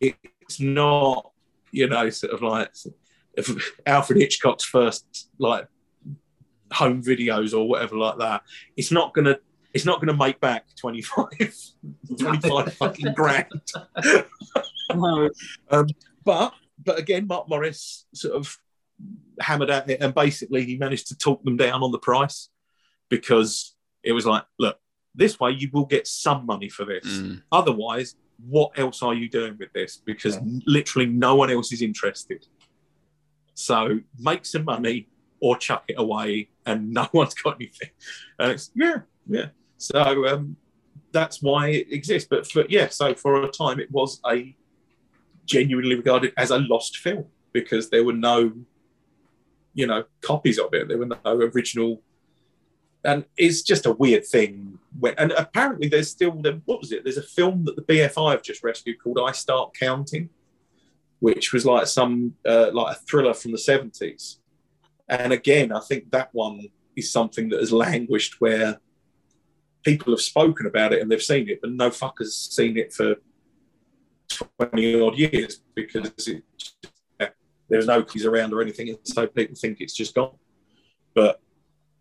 It's 0.00 0.58
not, 0.58 1.30
you 1.70 1.86
know, 1.88 2.08
sort 2.10 2.32
of 2.32 2.42
like 2.42 2.72
Alfred 3.86 4.18
Hitchcock's 4.20 4.64
first 4.64 5.28
like 5.38 5.68
home 6.72 7.02
videos 7.02 7.52
or 7.56 7.68
whatever 7.68 7.96
like 7.96 8.18
that. 8.18 8.42
It's 8.78 8.90
not 8.90 9.12
gonna 9.12 9.36
it's 9.74 9.84
not 9.84 10.00
gonna 10.00 10.16
make 10.16 10.40
back 10.40 10.64
25, 10.80 11.28
25 12.18 12.72
fucking 12.74 13.14
grand. 13.14 13.46
No, 14.94 15.30
Um, 15.70 15.86
but 16.30 16.54
but 16.82 16.98
again, 16.98 17.26
Marc 17.26 17.48
Morris 17.48 18.06
sort 18.14 18.34
of 18.34 18.56
hammered 19.40 19.70
at 19.70 19.90
it, 19.90 20.00
and 20.00 20.14
basically 20.14 20.64
he 20.64 20.76
managed 20.76 21.08
to 21.08 21.18
talk 21.18 21.42
them 21.44 21.56
down 21.56 21.82
on 21.82 21.90
the 21.90 21.98
price 21.98 22.48
because 23.08 23.74
it 24.04 24.12
was 24.12 24.24
like, 24.26 24.44
look, 24.58 24.78
this 25.14 25.40
way 25.40 25.50
you 25.50 25.68
will 25.72 25.84
get 25.86 26.06
some 26.06 26.46
money 26.46 26.68
for 26.68 26.84
this. 26.84 27.04
Mm. 27.06 27.42
Otherwise, 27.50 28.14
what 28.46 28.78
else 28.78 29.02
are 29.02 29.12
you 29.12 29.28
doing 29.28 29.56
with 29.58 29.72
this? 29.72 30.00
Because 30.04 30.36
Yeah. 30.36 30.60
literally 30.66 31.06
no 31.06 31.34
one 31.34 31.50
else 31.50 31.72
is 31.72 31.82
interested. 31.82 32.46
So 33.54 34.00
make 34.18 34.46
some 34.46 34.64
money 34.64 35.08
or 35.40 35.56
chuck 35.56 35.84
it 35.88 35.96
away, 35.98 36.50
and 36.64 36.92
no 36.92 37.08
one's 37.12 37.34
got 37.34 37.56
anything. 37.56 37.90
And 38.38 38.52
it's 38.52 38.70
yeah, 38.74 38.98
yeah. 39.26 39.46
So 39.78 40.26
um, 40.28 40.56
that's 41.12 41.42
why 41.42 41.68
it 41.70 41.92
exists. 41.92 42.28
But 42.30 42.46
for 42.46 42.64
yeah, 42.68 42.88
so 42.88 43.14
for 43.14 43.42
a 43.42 43.50
time 43.50 43.80
it 43.80 43.90
was 43.90 44.20
a 44.30 44.54
genuinely 45.50 45.96
regarded 45.96 46.32
as 46.36 46.50
a 46.50 46.58
lost 46.58 46.98
film 46.98 47.26
because 47.52 47.90
there 47.90 48.04
were 48.04 48.12
no, 48.12 48.52
you 49.74 49.86
know, 49.86 50.04
copies 50.20 50.58
of 50.58 50.72
it. 50.72 50.88
There 50.88 50.98
were 50.98 51.06
no 51.06 51.18
original. 51.24 52.02
And 53.04 53.24
it's 53.36 53.62
just 53.62 53.86
a 53.86 53.92
weird 53.92 54.24
thing. 54.24 54.78
When, 54.98 55.14
and 55.18 55.32
apparently, 55.32 55.88
there's 55.88 56.10
still 56.10 56.32
what 56.32 56.80
was 56.80 56.92
it? 56.92 57.02
There's 57.02 57.16
a 57.16 57.22
film 57.22 57.64
that 57.64 57.76
the 57.76 57.82
BFI 57.82 58.30
have 58.32 58.42
just 58.42 58.62
rescued 58.62 59.02
called 59.02 59.18
"I 59.22 59.32
Start 59.32 59.74
Counting," 59.78 60.28
which 61.18 61.52
was 61.52 61.64
like 61.64 61.86
some 61.86 62.34
uh, 62.46 62.70
like 62.72 62.96
a 62.96 63.00
thriller 63.00 63.34
from 63.34 63.52
the 63.52 63.58
seventies. 63.58 64.38
And 65.08 65.32
again, 65.32 65.72
I 65.72 65.80
think 65.80 66.10
that 66.10 66.28
one 66.32 66.68
is 66.94 67.10
something 67.10 67.48
that 67.48 67.60
has 67.60 67.72
languished 67.72 68.40
where 68.40 68.80
people 69.82 70.12
have 70.12 70.20
spoken 70.20 70.66
about 70.66 70.92
it 70.92 71.00
and 71.00 71.10
they've 71.10 71.22
seen 71.22 71.48
it, 71.48 71.60
but 71.60 71.72
no 71.72 71.88
fuckers 71.90 72.32
seen 72.52 72.76
it 72.76 72.92
for 72.92 73.16
20 74.58 75.00
odd 75.00 75.16
years 75.18 75.60
because 75.74 76.10
it, 76.28 76.42
there's 77.68 77.86
no 77.86 78.02
keys 78.02 78.26
around 78.26 78.52
or 78.52 78.60
anything. 78.60 78.88
And 78.90 78.98
so 79.04 79.26
people 79.26 79.54
think 79.54 79.80
it's 79.80 79.94
just 79.94 80.14
gone. 80.14 80.34
But, 81.14 81.40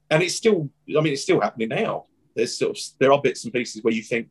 and 0.09 0.23
it's 0.23 0.35
still, 0.35 0.69
I 0.97 1.01
mean, 1.01 1.13
it's 1.13 1.21
still 1.21 1.39
happening 1.39 1.69
now. 1.69 2.05
There's 2.35 2.57
sort 2.57 2.77
of, 2.77 2.83
there 2.99 3.13
are 3.13 3.21
bits 3.21 3.43
and 3.43 3.53
pieces 3.53 3.83
where 3.83 3.93
you 3.93 4.01
think, 4.01 4.29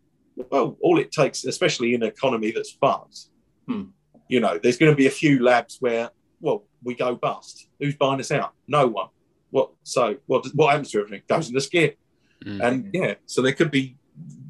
well, 0.50 0.76
all 0.80 0.98
it 0.98 1.12
takes, 1.12 1.44
especially 1.44 1.94
in 1.94 2.02
an 2.02 2.08
economy 2.08 2.50
that's 2.50 2.72
fucked, 2.72 3.26
Hmm. 3.66 3.84
you 4.28 4.40
know, 4.40 4.58
there's 4.58 4.78
going 4.78 4.90
to 4.92 4.96
be 4.96 5.06
a 5.06 5.10
few 5.10 5.42
labs 5.42 5.76
where, 5.80 6.10
well, 6.40 6.64
we 6.82 6.94
go 6.94 7.14
bust. 7.14 7.68
Who's 7.78 7.96
buying 7.96 8.20
us 8.20 8.30
out? 8.30 8.52
No 8.66 8.86
one. 8.86 9.08
What? 9.50 9.72
So 9.82 10.16
what? 10.26 10.42
Does, 10.44 10.54
what 10.54 10.70
happens 10.70 10.90
to 10.92 11.00
everything? 11.00 11.22
Goes 11.28 11.48
in 11.48 11.54
the 11.54 11.60
skip. 11.60 11.98
Mm. 12.44 12.62
And 12.62 12.90
yeah, 12.94 13.14
so 13.26 13.42
there 13.42 13.52
could 13.52 13.70
be, 13.70 13.96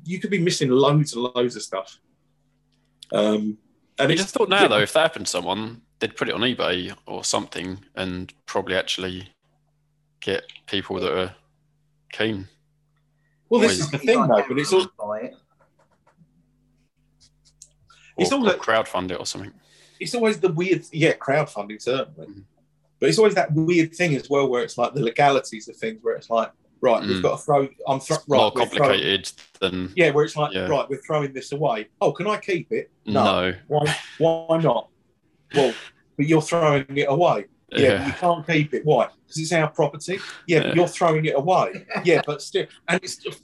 you 0.04 0.20
could 0.20 0.30
be 0.30 0.38
missing 0.38 0.70
loads 0.70 1.14
and 1.14 1.22
loads 1.22 1.56
of 1.56 1.62
stuff. 1.62 1.98
Um, 3.12 3.58
and 3.98 4.12
I 4.12 4.14
just 4.14 4.34
thought 4.34 4.48
now 4.48 4.68
though, 4.68 4.78
if 4.80 4.92
that 4.92 5.00
happened 5.00 5.26
to 5.26 5.30
someone, 5.30 5.82
they'd 5.98 6.16
put 6.16 6.28
it 6.28 6.34
on 6.34 6.40
eBay 6.42 6.94
or 7.06 7.24
something 7.24 7.78
and 7.94 8.32
probably 8.46 8.76
actually 8.76 9.28
get 10.20 10.44
people 10.66 11.00
that 11.00 11.16
are 11.18 11.34
keen. 12.12 12.48
Well, 13.48 13.60
this 13.60 13.78
is 13.80 13.90
the 13.90 13.98
thing 13.98 14.20
though, 14.26 14.44
but 14.48 14.58
it's 14.58 14.72
all 14.72 14.86
It's 18.16 18.32
all 18.32 18.42
that- 18.44 18.58
crowdfund 18.58 19.10
it 19.12 19.18
or 19.20 19.26
something. 19.26 19.52
it's 20.00 20.14
always 20.14 20.38
the 20.40 20.52
weird, 20.52 20.84
yeah, 20.92 21.14
crowdfunding 21.14 21.80
certainly, 21.80 22.26
Mhm. 22.28 22.44
but 23.00 23.08
it's 23.08 23.18
always 23.18 23.34
that 23.34 23.52
weird 23.52 23.94
thing 23.94 24.14
as 24.16 24.28
well, 24.28 24.48
where 24.48 24.62
it's 24.62 24.76
like 24.78 24.94
the 24.94 25.00
legalities 25.02 25.68
of 25.68 25.76
things, 25.76 25.98
where 26.02 26.14
it's 26.16 26.28
like, 26.30 26.52
right, 26.80 27.02
we've 27.02 27.18
Mm. 27.18 27.22
got 27.22 27.36
to 27.38 27.42
throw, 27.44 27.68
I'm 27.86 28.00
thro- 28.00 28.16
It's 28.16 28.28
right, 28.28 28.38
more 28.38 28.52
we're 28.54 28.66
throwing- 28.66 28.68
complicated 28.70 29.32
than 29.60 29.92
yeah, 29.96 30.10
where 30.10 30.24
it's 30.24 30.36
like, 30.36 30.52
Yeah. 30.54 30.66
right, 30.68 30.88
we're 30.88 31.00
throwing 31.06 31.32
this 31.32 31.52
away. 31.52 31.88
Oh, 32.00 32.12
can 32.12 32.26
I 32.26 32.36
keep 32.38 32.70
it? 32.72 32.90
no. 33.06 33.52
Why? 33.68 33.96
Why 34.18 34.58
not? 34.58 34.88
Well, 35.54 35.74
but 36.16 36.26
you're 36.26 36.42
throwing 36.42 36.84
it 36.96 37.06
away. 37.08 37.46
Yeah, 37.72 37.78
Yeah. 37.80 37.98
but 37.98 38.06
you 38.06 38.12
can't 38.14 38.46
keep 38.46 38.74
it. 38.74 38.84
Why? 38.84 39.08
Because 39.26 39.38
it's 39.42 39.52
our 39.52 39.68
property. 39.70 40.18
Yeah, 40.46 40.58
Yeah. 40.58 40.62
but 40.68 40.76
you're 40.76 40.88
throwing 40.88 41.24
it 41.24 41.34
away. 41.36 41.86
Yeah, 42.04 42.22
but 42.26 42.40
still, 42.42 42.66
and 42.88 43.00
it's 43.02 43.16
just. 43.16 43.42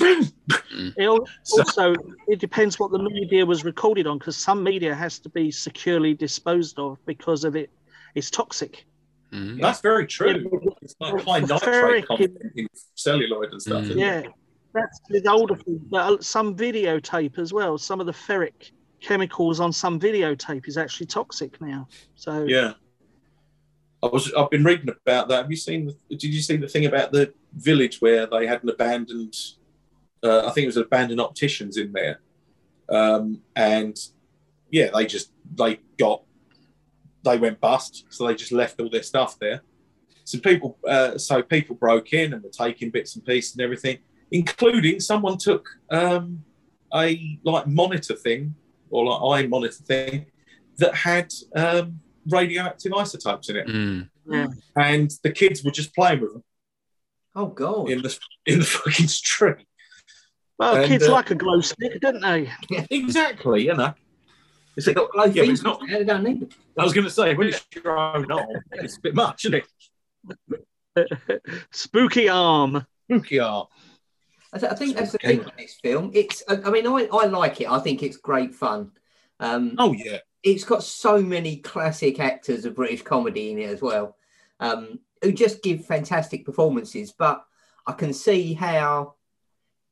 it 0.00 1.06
also 1.08 1.94
it 2.28 2.38
depends 2.38 2.78
what 2.78 2.90
the 2.92 2.98
media 2.98 3.44
was 3.44 3.64
recorded 3.64 4.06
on 4.06 4.18
because 4.18 4.36
some 4.36 4.62
media 4.62 4.94
has 4.94 5.18
to 5.18 5.28
be 5.28 5.50
securely 5.50 6.14
disposed 6.14 6.78
of 6.78 6.98
because 7.04 7.44
of 7.44 7.56
it. 7.56 7.70
It's 8.14 8.30
toxic. 8.30 8.84
Mm. 9.32 9.60
That's 9.60 9.80
very 9.80 10.06
true. 10.06 10.76
It's 10.82 10.94
like 11.00 11.22
high 11.24 11.40
nitrate 11.40 12.06
content 12.06 12.36
in 12.56 12.66
celluloid 12.94 13.52
and 13.52 13.60
stuff. 13.60 13.84
Mm. 13.84 13.90
isn't? 13.90 13.98
Yeah, 13.98 14.22
that's 14.72 15.00
with 15.10 15.26
older 15.26 15.56
things, 15.56 15.82
but 15.90 16.12
uh, 16.12 16.20
some 16.20 16.56
videotape 16.56 17.38
as 17.38 17.52
well. 17.52 17.76
Some 17.76 18.00
of 18.00 18.06
the 18.06 18.12
ferric 18.12 18.70
chemicals 19.00 19.60
on 19.60 19.72
some 19.72 20.00
videotape 20.00 20.66
is 20.66 20.76
actually 20.76 21.06
toxic 21.06 21.60
now. 21.60 21.88
So 22.14 22.44
Yeah. 22.44 22.72
I 24.02 24.06
was. 24.06 24.32
I've 24.34 24.50
been 24.50 24.62
reading 24.62 24.88
about 24.88 25.28
that. 25.28 25.42
Have 25.42 25.50
you 25.50 25.56
seen? 25.56 25.92
Did 26.08 26.22
you 26.22 26.40
see 26.40 26.56
the 26.56 26.68
thing 26.68 26.86
about 26.86 27.10
the 27.10 27.34
village 27.54 28.00
where 28.00 28.26
they 28.26 28.46
had 28.46 28.62
an 28.62 28.68
abandoned? 28.68 29.34
Uh, 30.22 30.46
I 30.46 30.50
think 30.50 30.64
it 30.64 30.66
was 30.66 30.76
an 30.76 30.84
abandoned 30.84 31.20
opticians 31.20 31.76
in 31.76 31.92
there, 31.92 32.20
um, 32.88 33.40
and 33.56 33.98
yeah, 34.70 34.90
they 34.94 35.04
just 35.04 35.32
they 35.52 35.80
got 35.98 36.22
they 37.30 37.38
went 37.38 37.60
bust, 37.60 38.04
so 38.10 38.26
they 38.26 38.34
just 38.34 38.52
left 38.52 38.80
all 38.80 38.90
their 38.90 39.02
stuff 39.02 39.38
there. 39.38 39.62
So 40.24 40.38
people, 40.38 40.78
uh, 40.86 41.16
so 41.18 41.42
people 41.42 41.74
broke 41.76 42.12
in 42.12 42.32
and 42.34 42.42
were 42.42 42.50
taking 42.50 42.90
bits 42.90 43.16
and 43.16 43.24
pieces 43.24 43.52
and 43.54 43.62
everything, 43.62 43.98
including 44.30 45.00
someone 45.00 45.38
took 45.38 45.68
um, 45.90 46.42
a 46.94 47.38
like 47.44 47.66
monitor 47.66 48.14
thing 48.14 48.54
or 48.90 49.06
like 49.06 49.44
eye 49.44 49.46
monitor 49.48 49.82
thing 49.84 50.26
that 50.78 50.94
had 50.94 51.32
um, 51.56 52.00
radioactive 52.28 52.92
isotopes 52.92 53.48
in 53.50 53.56
it, 53.56 53.66
Mm. 53.66 54.08
yeah. 54.28 54.46
and 54.76 55.10
the 55.22 55.30
kids 55.30 55.64
were 55.64 55.70
just 55.70 55.94
playing 55.94 56.20
with 56.20 56.32
them 56.34 56.44
Oh 57.34 57.46
god. 57.46 57.88
in 57.90 58.02
the 58.02 58.18
in 58.46 58.58
the 58.58 58.64
fucking 58.76 59.08
street. 59.08 59.56
Well, 60.58 60.76
And, 60.76 60.86
kids 60.86 61.06
uh, 61.08 61.12
like 61.12 61.30
a 61.30 61.34
glow 61.36 61.60
stick, 61.60 62.00
don't 62.00 62.20
they? 62.20 62.50
Exactly, 62.90 63.66
you 63.66 63.74
know. 63.74 63.94
It's 64.78 64.86
They 64.86 64.94
got 64.94 65.10
glow 65.10 65.24
yeah, 65.24 65.28
but 65.28 65.34
fingers. 65.34 65.58
it's 65.58 65.62
not. 65.64 65.80
They 65.88 66.04
don't 66.04 66.22
need 66.22 66.40
them. 66.40 66.48
I 66.78 66.84
was 66.84 66.92
going 66.92 67.04
to 67.04 67.10
say 67.10 67.34
when 67.34 67.48
it's 67.48 67.66
your 67.74 67.98
own 67.98 68.30
arm, 68.30 68.46
it's 68.74 68.96
a 68.96 69.00
bit 69.00 69.14
much, 69.16 69.44
isn't 69.44 69.64
it? 70.96 71.66
Spooky 71.72 72.28
arm. 72.28 72.86
Spooky 73.10 73.40
art. 73.40 73.68
I, 74.52 74.58
th- 74.58 74.70
I 74.70 74.74
think 74.76 74.96
that's 74.96 75.10
the 75.10 75.18
thing 75.18 75.38
with 75.40 75.56
this 75.56 75.74
film. 75.82 76.12
It's. 76.14 76.44
I, 76.48 76.60
I 76.64 76.70
mean, 76.70 76.86
I, 76.86 77.08
I 77.12 77.26
like 77.26 77.60
it. 77.60 77.68
I 77.68 77.80
think 77.80 78.04
it's 78.04 78.18
great 78.18 78.54
fun. 78.54 78.92
Um, 79.40 79.74
Oh 79.78 79.92
yeah, 79.92 80.18
it's 80.44 80.62
got 80.62 80.84
so 80.84 81.20
many 81.20 81.56
classic 81.56 82.20
actors 82.20 82.64
of 82.64 82.76
British 82.76 83.02
comedy 83.02 83.50
in 83.50 83.58
it 83.58 83.70
as 83.70 83.82
well, 83.82 84.16
um, 84.60 85.00
who 85.22 85.32
just 85.32 85.60
give 85.60 85.86
fantastic 85.86 86.44
performances. 86.44 87.10
But 87.10 87.44
I 87.84 87.94
can 87.94 88.12
see 88.12 88.54
how 88.54 89.14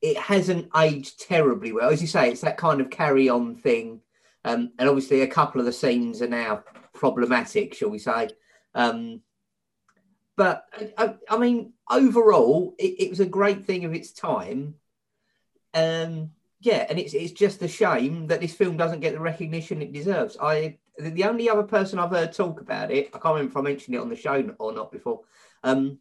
it 0.01 0.17
hasn't 0.17 0.69
aged 0.77 1.27
terribly 1.27 1.73
well. 1.73 1.91
As 1.91 2.01
you 2.01 2.07
say, 2.07 2.31
it's 2.31 2.43
that 2.43 2.57
kind 2.57 2.81
of 2.81 2.89
carry 2.89 3.29
on 3.29 3.57
thing. 3.57 4.01
Um, 4.47 4.73
and 4.79 4.89
obviously, 4.89 5.23
a 5.23 5.27
couple 5.27 5.61
of 5.61 5.67
the 5.67 5.73
scenes 5.73 6.23
are 6.23 6.29
now 6.29 6.63
problematic, 6.95 7.75
shall 7.75 7.91
we 7.91 7.99
say. 7.99 8.29
Um, 8.75 9.21
but 10.37 10.67
I, 10.97 11.15
I 11.29 11.37
mean, 11.37 11.73
overall, 11.91 12.75
it, 12.79 12.95
it 13.03 13.11
was 13.11 13.21
a 13.21 13.27
great 13.27 13.67
thing 13.67 13.85
of 13.85 13.93
its 13.93 14.13
time. 14.13 14.77
Um, 15.75 16.31
yeah, 16.61 16.87
and 16.89 16.99
it's 16.99 17.13
it's 17.13 17.33
just 17.33 17.61
a 17.63 17.69
shame 17.69 18.29
that 18.29 18.41
this 18.41 18.55
film 18.55 18.77
doesn't 18.77 19.01
get 19.01 19.15
the 19.15 19.21
recognition 19.21 19.83
it 19.83 19.93
deserves. 19.93 20.37
I 20.41 20.79
the 20.99 21.25
only 21.25 21.51
other 21.51 21.65
person 21.65 21.99
I've 21.99 22.11
heard 22.11 22.33
talk 22.33 22.61
about 22.61 22.91
it, 22.91 23.09
I 23.09 23.19
can't 23.19 23.35
remember 23.35 23.51
if 23.51 23.57
I 23.57 23.61
mentioned 23.61 23.97
it 23.97 24.01
on 24.01 24.09
the 24.09 24.17
show 24.17 24.55
or 24.59 24.73
not 24.73 24.91
before. 24.93 25.23
Um, 25.65 25.99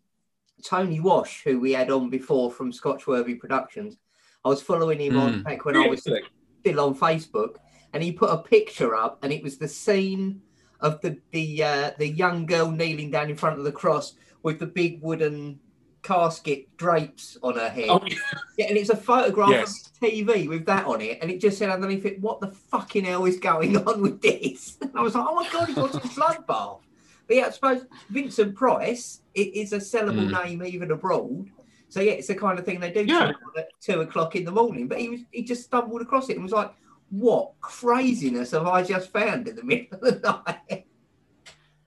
Tony 0.63 0.99
Wash, 0.99 1.43
who 1.43 1.59
we 1.59 1.73
had 1.73 1.91
on 1.91 2.09
before 2.09 2.49
from 2.51 2.71
Scotchworthy 2.71 3.37
Productions. 3.39 3.97
I 4.45 4.49
was 4.49 4.61
following 4.61 4.99
him 4.99 5.17
on 5.17 5.33
Mm. 5.33 5.43
back 5.43 5.65
when 5.65 5.75
I 5.75 5.87
was 5.87 6.01
still 6.01 6.79
on 6.79 6.95
Facebook, 6.95 7.55
and 7.95 8.03
he 8.03 8.11
put 8.11 8.29
a 8.29 8.37
picture 8.37 8.93
up, 8.93 9.17
and 9.23 9.31
it 9.31 9.41
was 9.41 9.57
the 9.57 9.67
scene 9.69 10.41
of 10.81 10.99
the 11.01 11.17
the 11.31 11.63
uh, 11.63 11.91
the 11.97 12.07
young 12.09 12.45
girl 12.45 12.69
kneeling 12.69 13.09
down 13.09 13.29
in 13.29 13.37
front 13.37 13.57
of 13.57 13.63
the 13.63 13.71
cross 13.71 14.15
with 14.43 14.59
the 14.59 14.65
big 14.67 15.01
wooden 15.01 15.59
casket 16.03 16.67
drapes 16.77 17.37
on 17.41 17.55
her 17.55 17.69
head. 17.69 17.89
Oh, 17.89 18.01
yeah. 18.05 18.17
Yeah, 18.57 18.65
and 18.67 18.77
it's 18.77 18.89
a 18.89 18.95
photograph 18.97 19.49
Yes. 19.49 19.89
of 20.01 20.09
TV 20.09 20.47
with 20.47 20.65
that 20.65 20.85
on 20.85 21.01
it, 21.01 21.19
and 21.21 21.31
it 21.31 21.39
just 21.41 21.57
said 21.57 21.69
underneath 21.69 22.05
it, 22.05 22.19
"What 22.21 22.41
the 22.41 22.51
fucking 22.51 23.05
hell 23.05 23.25
is 23.25 23.39
going 23.39 23.77
on 23.87 24.01
with 24.01 24.21
this?" 24.21 24.77
And 24.81 24.91
I 24.93 25.01
was 25.01 25.15
like, 25.15 25.25
"Oh 25.27 25.35
my 25.35 25.49
god, 25.49 25.69
he's 25.69 25.77
watching 25.77 26.01
Bloodbath." 26.01 26.81
But 27.27 27.37
yeah, 27.37 27.45
I 27.47 27.49
suppose 27.51 27.85
Vincent 28.09 28.55
Price 28.55 29.21
it 29.33 29.55
is 29.55 29.71
a 29.73 29.77
sellable 29.77 30.29
Mm. 30.29 30.43
name 30.45 30.63
even 30.65 30.91
abroad. 30.91 31.47
So 31.89 32.01
yeah, 32.01 32.11
it's 32.13 32.27
the 32.27 32.35
kind 32.35 32.59
of 32.59 32.65
thing 32.65 32.79
they 32.81 32.91
do 32.91 33.05
Yeah. 33.05 33.31
at 33.57 33.69
two 33.81 34.01
o'clock 34.01 34.35
in 34.35 34.43
the 34.43 34.51
morning. 34.51 34.87
But 34.89 34.99
he 34.99 35.07
was 35.09 35.21
he 35.31 35.43
just 35.43 35.63
stumbled 35.63 36.01
across 36.01 36.29
it 36.29 36.33
and 36.35 36.43
was 36.43 36.51
like, 36.51 36.71
"What 37.09 37.53
craziness 37.61 38.51
have 38.51 38.67
I 38.67 38.83
just 38.83 39.11
found 39.11 39.47
in 39.47 39.55
the 39.55 39.63
middle 39.63 39.99
of 40.01 40.21
the 40.21 40.41
night?" 40.69 40.85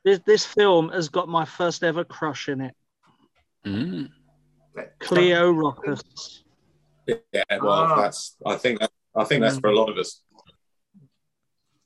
This, 0.04 0.20
this 0.26 0.46
film 0.46 0.90
has 0.90 1.08
got 1.08 1.28
my 1.28 1.44
first 1.44 1.82
ever 1.84 2.04
crush 2.04 2.48
in 2.48 2.60
it. 2.62 2.74
Mm. 3.66 4.10
Cleo 5.00 5.50
Rocos. 5.50 6.44
Yeah, 7.06 7.16
well, 7.60 7.70
Ah. 7.70 8.02
that's. 8.02 8.36
I 8.46 8.56
think 8.56 8.80
that. 8.80 8.90
I 9.16 9.24
think 9.24 9.42
that's 9.42 9.58
for 9.58 9.70
a 9.70 9.74
lot 9.76 9.88
of 9.90 9.96
us. 9.98 10.22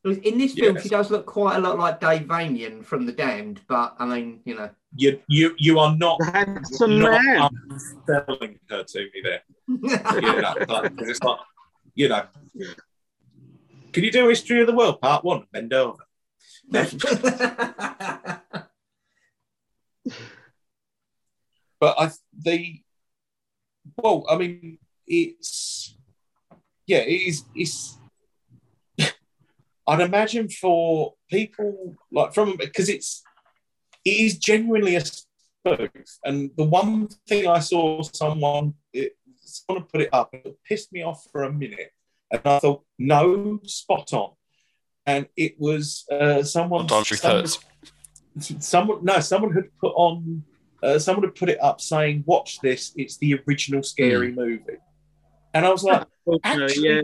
In 0.04 0.36
this 0.36 0.54
film, 0.54 0.74
Yes. 0.74 0.82
she 0.82 0.88
does 0.88 1.10
look 1.12 1.26
quite 1.26 1.56
a 1.56 1.60
lot 1.60 1.78
like 1.78 2.00
Dave 2.00 2.22
Vanian 2.26 2.84
from 2.84 3.06
The 3.06 3.12
Damned, 3.12 3.60
but 3.68 3.94
I 4.00 4.04
mean, 4.04 4.40
you 4.44 4.56
know. 4.56 4.68
You, 4.96 5.20
you, 5.28 5.54
you 5.58 5.78
are 5.78 5.96
not. 5.96 6.18
The 6.18 6.30
handsome 6.32 6.98
not 6.98 7.22
man. 7.24 7.50
selling 8.06 8.58
her 8.68 8.82
to 8.82 8.98
me 8.98 9.22
there. 9.22 9.42
You 9.68 9.78
know, 10.42 10.54
like, 10.68 10.96
'cause 10.96 11.08
it's 11.08 11.22
like, 11.22 11.38
you 11.94 12.08
know. 12.08 12.24
Can 13.92 14.04
you 14.04 14.10
do 14.10 14.28
history 14.28 14.60
of 14.60 14.66
the 14.66 14.74
world 14.74 15.00
part 15.00 15.24
one? 15.24 15.46
Bend 15.52 15.72
over. 15.72 16.04
but 16.70 16.92
I 21.80 22.10
the 22.38 22.82
well, 23.96 24.24
I 24.28 24.36
mean, 24.36 24.78
it's 25.06 25.96
yeah, 26.86 26.98
it 26.98 27.28
is. 27.28 27.44
It's 27.54 27.98
I'd 29.86 30.00
imagine 30.00 30.48
for 30.48 31.14
people 31.30 31.96
like 32.10 32.34
from 32.34 32.56
because 32.56 32.88
it's 32.88 33.22
it 34.04 34.10
is 34.10 34.38
genuinely 34.38 34.96
a 34.96 35.04
spoof, 35.04 35.90
and 36.24 36.50
the 36.56 36.64
one 36.64 37.08
thing 37.28 37.46
I 37.46 37.58
saw 37.58 38.02
someone 38.02 38.74
it, 38.92 39.16
someone 39.40 39.84
put 39.84 40.02
it 40.02 40.10
up, 40.12 40.30
it 40.32 40.56
pissed 40.66 40.92
me 40.92 41.02
off 41.02 41.26
for 41.30 41.44
a 41.44 41.52
minute, 41.52 41.92
and 42.32 42.40
I 42.44 42.58
thought, 42.58 42.82
no, 42.98 43.60
spot 43.64 44.12
on, 44.12 44.30
and 45.06 45.26
it 45.36 45.54
was 45.58 46.04
uh, 46.10 46.42
someone. 46.42 46.90
Andrew 46.92 47.16
someone- 47.16 47.42
Kurtz. 47.42 47.58
someone 48.60 49.04
no 49.04 49.20
someone 49.20 49.52
had 49.52 49.64
put 49.78 49.92
on 49.94 50.42
uh, 50.82 50.98
someone 50.98 51.24
had 51.24 51.34
put 51.34 51.50
it 51.50 51.62
up 51.62 51.80
saying 51.82 52.24
watch 52.26 52.58
this 52.60 52.92
it's 52.96 53.18
the 53.18 53.38
original 53.46 53.82
scary 53.82 54.32
movie 54.32 54.78
and 55.52 55.66
i 55.66 55.70
was 55.70 55.84
like 55.84 56.06
Actually- 56.44 56.88
yeah. 56.88 57.02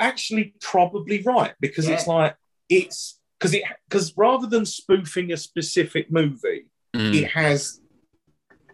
actually 0.00 0.54
probably 0.62 1.20
right 1.22 1.52
because 1.60 1.86
it's 1.86 2.06
like 2.06 2.34
it's 2.70 3.20
because 3.38 3.52
it 3.52 3.62
because 3.90 4.14
rather 4.16 4.46
than 4.46 4.64
spoofing 4.64 5.32
a 5.32 5.36
specific 5.36 6.10
movie 6.10 6.64
Mm. 6.96 7.12
it 7.14 7.26
has 7.32 7.80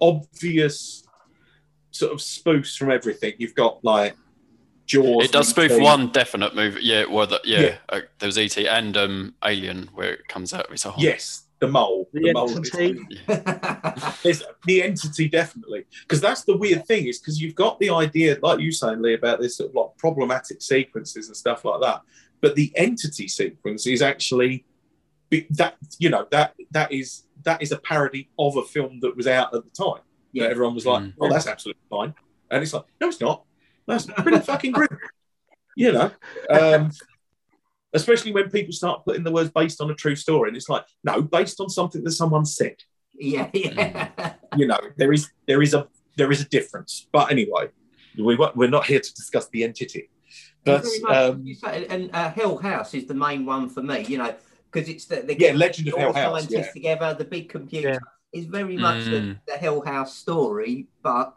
obvious 0.00 1.04
sort 1.90 2.12
of 2.12 2.18
spoofs 2.18 2.76
from 2.76 2.90
everything 2.90 3.32
you've 3.38 3.54
got 3.54 3.82
like 3.84 4.14
jaws 4.92 5.24
It 5.24 5.32
does 5.32 5.48
spoof 5.48 5.72
E.T. 5.72 5.82
one 5.82 6.08
definite 6.20 6.54
movie. 6.54 6.80
Yeah, 6.82 7.04
well, 7.06 7.26
the, 7.26 7.40
yeah, 7.44 7.60
Yeah. 7.60 7.76
Uh, 7.88 8.00
there 8.18 8.26
was 8.26 8.38
ET 8.38 8.56
and 8.58 8.96
um, 8.96 9.34
Alien 9.44 9.88
where 9.94 10.12
it 10.14 10.28
comes 10.28 10.52
out 10.52 10.64
of 10.66 10.70
his 10.72 10.84
arm. 10.86 10.96
yes 10.98 11.44
the 11.60 11.68
mole 11.68 12.08
The 12.14 12.32
mole 12.32 12.50
entity. 12.50 12.98
There's 14.22 14.42
the 14.66 14.82
entity 14.82 15.28
definitely 15.28 15.84
because 16.02 16.20
that's 16.20 16.44
the 16.44 16.56
weird 16.56 16.86
thing 16.86 17.06
is 17.06 17.18
because 17.18 17.40
you've 17.40 17.54
got 17.54 17.78
the 17.80 17.90
idea 17.90 18.38
like 18.42 18.60
you 18.60 18.72
saying 18.72 19.02
Lee 19.02 19.14
about 19.14 19.40
this 19.40 19.56
sort 19.58 19.70
of 19.70 19.74
like 19.76 19.90
problematic 19.98 20.62
sequences 20.62 21.28
and 21.28 21.36
stuff 21.36 21.64
like 21.64 21.80
that 21.82 22.00
but 22.40 22.54
the 22.54 22.72
entity 22.76 23.28
sequence 23.28 23.86
is 23.86 24.00
actually 24.00 24.64
that 25.50 25.74
you 25.98 26.08
know 26.08 26.26
that 26.30 26.54
that 26.70 26.90
is 26.92 27.24
that 27.44 27.60
is 27.62 27.72
a 27.72 27.78
parody 27.78 28.28
of 28.38 28.56
a 28.56 28.62
film 28.62 28.98
that 29.00 29.14
was 29.16 29.26
out 29.26 29.54
at 29.54 29.62
the 29.62 29.70
time 29.84 30.02
yeah 30.32 30.44
Yeah. 30.44 30.50
everyone 30.50 30.74
was 30.74 30.86
like 30.86 31.02
Mm. 31.02 31.12
oh 31.20 31.28
that's 31.28 31.46
absolutely 31.46 31.82
fine 31.90 32.14
and 32.50 32.62
it's 32.62 32.72
like 32.72 32.84
no 33.02 33.08
it's 33.08 33.20
not 33.20 33.44
that's 33.90 34.06
pretty 34.06 34.40
fucking 34.40 34.72
grim. 34.72 34.88
You 35.76 35.92
know 35.92 36.10
um 36.50 36.90
especially 37.92 38.32
when 38.32 38.48
people 38.50 38.72
start 38.72 39.04
putting 39.04 39.24
the 39.24 39.32
words 39.32 39.50
based 39.50 39.80
on 39.80 39.90
a 39.90 39.94
true 39.94 40.16
story 40.16 40.48
and 40.48 40.56
it's 40.56 40.68
like 40.68 40.84
no 41.04 41.22
based 41.22 41.60
on 41.60 41.68
something 41.68 42.02
that 42.04 42.12
someone 42.12 42.44
said. 42.44 42.76
Yeah, 43.14 43.50
yeah. 43.52 44.34
you 44.56 44.66
know 44.66 44.78
there 44.96 45.12
is 45.12 45.30
there 45.46 45.62
is 45.62 45.74
a 45.74 45.86
there 46.16 46.30
is 46.32 46.40
a 46.40 46.48
difference. 46.48 47.08
But 47.12 47.30
anyway 47.30 47.68
we 48.16 48.36
we're 48.54 48.68
not 48.68 48.86
here 48.86 49.00
to 49.00 49.14
discuss 49.14 49.48
the 49.48 49.64
entity. 49.64 50.08
But 50.64 50.84
much, 51.02 51.16
um, 51.16 51.46
and 51.88 52.10
uh, 52.12 52.30
Hell 52.30 52.58
House 52.58 52.92
is 52.94 53.06
the 53.06 53.14
main 53.14 53.46
one 53.46 53.68
for 53.68 53.82
me, 53.82 54.04
you 54.04 54.18
know, 54.18 54.34
because 54.70 54.88
it's 54.88 55.06
the, 55.06 55.22
the 55.22 55.38
yeah 55.38 55.52
legend 55.52 55.88
of 55.88 55.94
all 55.94 56.00
hell 56.00 56.12
the 56.12 56.20
house 56.20 56.32
scientists 56.42 56.66
yeah 56.68 56.72
together, 56.72 57.14
the 57.14 57.24
big 57.24 57.48
computer 57.48 57.90
Yeah. 57.90 57.98
is 58.40 58.46
very 58.46 58.76
much 58.76 59.04
the, 59.04 59.10
Mm. 59.20 59.40
the 59.46 59.54
Hell 59.54 59.80
House 59.80 60.16
story, 60.16 60.88
but 61.02 61.34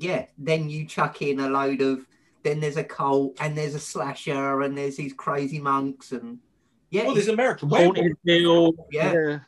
yeah, 0.00 0.26
then 0.38 0.70
you 0.70 0.86
chuck 0.86 1.20
in 1.22 1.40
a 1.40 1.48
load 1.48 1.80
of 1.82 2.06
then 2.42 2.58
there's 2.58 2.78
a 2.78 2.84
cult 2.84 3.36
and 3.40 3.56
there's 3.56 3.74
a 3.74 3.78
slasher 3.78 4.62
and 4.62 4.76
there's 4.76 4.96
these 4.96 5.12
crazy 5.12 5.60
monks 5.60 6.12
and 6.12 6.38
yeah, 6.90 7.04
well 7.04 7.14
there's 7.14 7.28
american 7.28 7.68
werewolf 7.68 8.74
Yeah. 8.90 9.12
Yeah. 9.12 9.38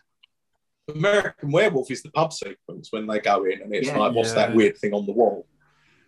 american 0.95 1.51
werewolf 1.51 1.91
is 1.91 2.03
the 2.03 2.11
pub 2.11 2.33
sequence 2.33 2.93
when 2.93 3.07
they 3.07 3.19
go 3.21 3.45
in 3.45 3.63
and 3.63 3.75
it's 3.75 3.89
Yeah. 3.89 3.99
like 3.99 4.15
what's 4.15 4.35
that 4.35 4.55
weird 4.55 4.77
thing 4.79 4.93
on 4.93 5.07
the 5.07 5.13
wall 5.13 5.47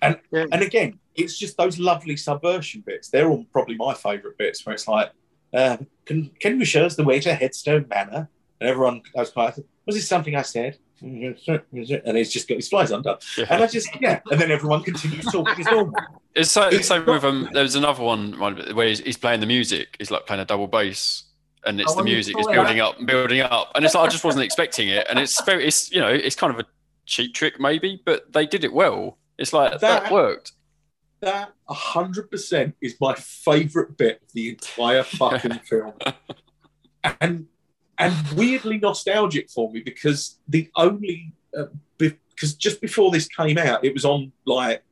and 0.03 0.18
Yeah. 0.30 0.45
and 0.53 0.62
again 0.62 0.99
it's 1.14 1.38
just 1.38 1.57
those 1.57 1.78
lovely 1.78 2.16
subversion 2.16 2.82
bits 2.86 3.09
they're 3.09 3.30
all 3.30 3.45
probably 3.53 3.76
my 3.76 3.95
favorite 3.95 4.36
bits 4.36 4.64
where 4.66 4.74
it's 4.74 4.86
like 4.86 5.11
uh, 5.55 5.78
can 6.05 6.30
can 6.40 6.59
you 6.59 6.64
show 6.66 6.84
us 6.84 6.97
the 6.97 7.05
way 7.05 7.18
to 7.20 7.32
headstone 7.34 7.86
manor 7.88 8.28
and 8.61 8.68
everyone 8.68 9.01
goes 9.16 9.30
quiet 9.30 9.59
was 9.86 9.97
this 9.97 10.07
something 10.09 10.34
i 10.36 10.42
said 10.42 10.76
and 11.03 12.16
he's 12.16 12.32
just 12.32 12.49
got 12.49 12.57
his 12.57 12.68
flies 12.68 12.90
undone 12.90 13.18
Yeah. 13.36 13.47
And 13.51 13.62
I 13.62 13.66
just, 13.66 13.88
yeah. 14.01 14.20
And 14.30 14.40
then 14.40 14.51
everyone 14.51 14.82
continues 14.82 15.24
talking 15.26 15.61
as 15.61 15.66
normal. 15.66 15.95
It's 16.36 16.51
so, 16.51 16.66
It's 16.66 16.88
same 16.88 17.07
with 17.07 17.22
um. 17.22 17.49
There 17.53 17.62
was 17.62 17.76
another 17.76 18.03
one 18.03 18.32
where 18.74 18.88
he's, 18.88 18.99
he's 18.99 19.16
playing 19.16 19.38
the 19.38 19.47
music. 19.47 19.95
He's 19.99 20.11
like 20.11 20.26
playing 20.26 20.42
a 20.42 20.45
double 20.45 20.66
bass, 20.66 21.22
and 21.64 21.80
it's 21.80 21.92
Oh, 21.92 21.99
the 21.99 22.03
music 22.03 22.36
is 22.36 22.47
building 22.49 22.80
up 22.80 22.99
and 22.99 23.07
building 23.07 23.38
up, 23.40 23.70
and 23.76 23.84
it's 23.84 23.95
like 23.95 24.09
I 24.09 24.11
just 24.11 24.24
wasn't 24.24 24.42
expecting 24.42 24.88
it, 24.88 25.07
and 25.09 25.20
it's 25.20 25.40
very, 25.45 25.64
it's 25.64 25.92
you 25.92 26.01
know, 26.01 26.09
it's 26.09 26.34
kind 26.34 26.53
of 26.53 26.59
a 26.59 26.64
cheap 27.07 27.34
trick 27.34 27.61
maybe, 27.61 28.03
but 28.05 28.32
they 28.32 28.47
did 28.47 28.64
it 28.64 28.72
well. 28.72 29.16
It's 29.38 29.53
like 29.53 29.78
that, 29.78 29.80
That- 30.05 30.12
worked. 30.12 30.53
That 31.20 31.53
100% 31.70 32.72
is 32.82 32.97
my 33.01 33.14
favourite 33.14 33.97
bit 33.97 34.20
of 34.20 34.32
the 34.32 34.49
entire 34.51 35.05
fucking 35.05 35.53
film. 35.70 35.92
And 37.20 37.47
and 37.99 38.14
weirdly 38.36 38.78
nostalgic 38.78 39.51
for 39.51 39.70
me 39.70 39.80
because 39.80 40.38
the 40.49 40.70
only, 40.76 41.32
uh, 41.57 41.66
because 41.99 42.55
just 42.55 42.80
before 42.80 43.11
this 43.11 43.28
came 43.28 43.59
out, 43.59 43.84
it 43.84 43.95
was 43.95 44.05
on 44.05 44.32
like 44.47 44.82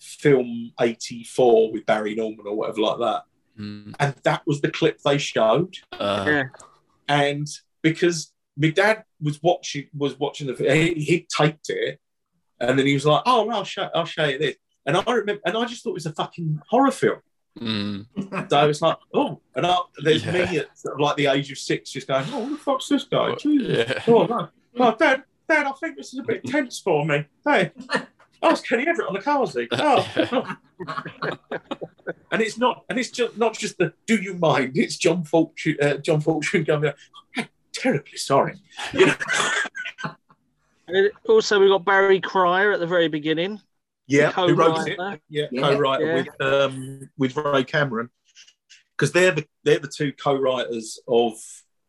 film 0.00 0.72
84 0.80 1.72
with 1.72 1.86
Barry 1.86 2.14
Norman 2.14 2.46
or 2.46 2.54
whatever 2.54 2.80
like 2.80 2.98
that. 2.98 3.22
Mm. 3.58 3.94
And 3.98 4.14
that 4.22 4.42
was 4.46 4.60
the 4.60 4.70
clip 4.70 5.00
they 5.00 5.18
showed. 5.18 5.76
Uh, 5.92 6.44
and 7.08 7.46
because 7.82 8.32
my 8.56 8.70
dad 8.70 9.04
was 9.20 9.42
watching 9.42 9.86
was 9.96 10.18
watching 10.18 10.46
the 10.46 10.54
he, 10.54 10.94
he 10.94 11.26
taped 11.34 11.68
it 11.70 12.00
and 12.60 12.78
then 12.78 12.86
he 12.86 12.94
was 12.94 13.06
like 13.06 13.22
oh 13.26 13.44
no, 13.44 13.56
I'll 13.56 13.64
show 13.64 13.88
I'll 13.94 14.04
show 14.04 14.24
you 14.24 14.38
this 14.38 14.56
and 14.84 14.96
I 14.96 15.12
remember 15.12 15.42
and 15.44 15.56
I 15.56 15.64
just 15.66 15.82
thought 15.82 15.90
it 15.90 15.94
was 15.94 16.06
a 16.06 16.12
fucking 16.12 16.60
horror 16.68 16.90
film 16.90 17.20
mm. 17.58 18.06
so 18.50 18.56
I 18.56 18.66
was 18.66 18.82
like 18.82 18.96
oh 19.14 19.40
and 19.54 19.66
I, 19.66 19.76
there's 20.02 20.24
Yeah. 20.24 20.32
me 20.32 20.58
at 20.58 20.78
sort 20.78 20.94
of 20.94 21.00
like 21.00 21.16
the 21.16 21.26
age 21.26 21.50
of 21.50 21.58
six 21.58 21.90
just 21.90 22.06
going 22.06 22.26
oh 22.32 22.40
what 22.40 22.50
the 22.50 22.56
fuck's 22.56 22.88
this 22.88 23.04
guy 23.04 23.34
Jesus. 23.34 23.88
Yeah. 23.88 24.02
oh 24.08 24.26
no 24.26 24.48
oh 24.78 24.96
dad 24.96 25.24
dad 25.48 25.66
I 25.66 25.72
think 25.72 25.96
this 25.96 26.12
is 26.12 26.20
a 26.20 26.22
bit 26.22 26.44
tense 26.44 26.78
for 26.78 27.04
me 27.04 27.24
hey 27.44 27.72
oh 28.42 28.50
it's 28.50 28.60
Kenny 28.60 28.86
Everett 28.86 29.08
on 29.08 29.14
the 29.14 29.20
car 29.20 29.46
seat 29.46 29.68
oh, 29.72 30.08
oh. 30.32 30.56
and 32.30 32.42
it's 32.42 32.58
not 32.58 32.84
and 32.88 32.98
it's 32.98 33.10
just 33.10 33.36
not 33.36 33.54
just 33.54 33.78
the 33.78 33.92
do 34.06 34.16
you 34.16 34.34
mind 34.34 34.76
it's 34.76 34.96
John 34.96 35.24
Fortune 35.24 35.76
uh, 35.80 35.94
John 35.96 36.20
Fortune 36.20 36.64
going 36.64 36.92
"I'm 37.36 37.48
terribly 37.72 38.18
sorry 38.18 38.54
you 38.92 39.06
know? 39.06 39.14
And 40.88 41.10
also, 41.28 41.58
we 41.58 41.68
got 41.68 41.84
Barry 41.84 42.20
Cryer 42.20 42.72
at 42.72 42.80
the 42.80 42.86
very 42.86 43.08
beginning. 43.08 43.60
Yeah 44.08 44.30
who 44.32 44.54
wrote 44.54 44.86
it 44.88 44.98
yeah, 45.28 45.46
Yeah, 45.50 45.60
co-writer 45.60 46.06
yeah. 46.06 46.14
with 46.14 46.40
um 46.40 47.10
with 47.18 47.36
Ray 47.36 47.64
Cameron 47.64 48.08
because 48.96 49.12
they're 49.12 49.32
the 49.32 49.46
they're 49.64 49.78
the 49.78 49.88
two 49.88 50.12
co-writers 50.12 50.98
of 51.08 51.32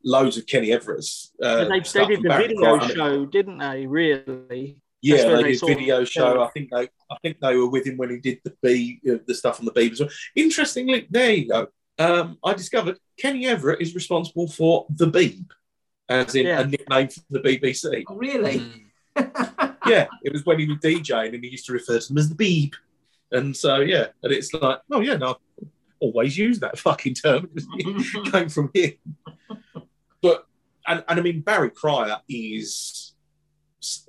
loads 0.03 0.37
of 0.37 0.45
Kenny 0.45 0.71
Everett's 0.71 1.31
uh, 1.43 1.65
they, 1.65 1.79
they 1.79 2.05
did 2.05 2.23
the 2.23 2.29
Barry 2.29 2.47
video 2.47 2.77
Cryer. 2.77 2.89
show, 2.95 3.25
didn't 3.25 3.57
they? 3.57 3.85
Really? 3.87 4.77
Yeah, 5.01 5.23
they 5.23 5.35
they 5.35 5.43
did 5.43 5.59
sort 5.59 5.71
of- 5.73 5.77
video 5.77 6.03
show. 6.05 6.35
yeah. 6.35 6.43
I 6.45 6.47
think 6.49 6.69
they, 6.71 6.83
I 7.11 7.17
think 7.21 7.39
they 7.39 7.55
were 7.55 7.69
with 7.69 7.85
him 7.85 7.97
when 7.97 8.09
he 8.09 8.17
did 8.17 8.39
the 8.43 8.53
B, 8.63 8.99
uh, 9.09 9.17
the 9.27 9.35
stuff 9.35 9.59
on 9.59 9.65
the 9.65 9.71
Beeb 9.71 9.91
as 9.91 9.99
well. 9.99 10.09
Interestingly, 10.35 11.07
there 11.09 11.31
you 11.31 11.47
go. 11.49 11.67
Um, 11.99 12.37
I 12.43 12.53
discovered 12.53 12.97
Kenny 13.19 13.45
Everett 13.47 13.81
is 13.81 13.95
responsible 13.95 14.47
for 14.47 14.85
the 14.89 15.07
Beeb, 15.07 15.45
as 16.09 16.35
in 16.35 16.47
Yeah. 16.47 16.61
a 16.61 16.67
nickname 16.67 17.09
for 17.09 17.21
the 17.29 17.39
BBC. 17.39 18.03
Oh, 18.07 18.15
really? 18.15 18.59
Mm. 18.59 18.83
yeah, 19.87 20.07
it 20.23 20.31
was 20.33 20.45
when 20.45 20.59
he 20.59 20.67
was 20.67 20.77
DJing 20.77 21.33
and 21.33 21.43
he 21.43 21.49
used 21.49 21.65
to 21.67 21.73
refer 21.73 21.99
to 21.99 22.07
them 22.07 22.17
as 22.17 22.29
the 22.29 22.35
Beeb, 22.35 22.73
and 23.31 23.55
so 23.55 23.77
yeah, 23.79 24.07
and 24.23 24.31
it's 24.31 24.53
like, 24.53 24.79
oh 24.91 25.01
yeah, 25.01 25.17
no, 25.17 25.29
I've 25.61 25.67
always 25.99 26.37
use 26.37 26.59
that 26.59 26.77
fucking 26.79 27.15
term. 27.15 27.49
It 27.55 28.31
came 28.31 28.49
from 28.49 28.69
him. 28.73 28.93
But 30.21 30.45
and, 30.87 31.03
and 31.07 31.19
I 31.19 31.21
mean 31.23 31.41
Barry 31.41 31.69
Cryer 31.69 32.17
is, 32.29 33.13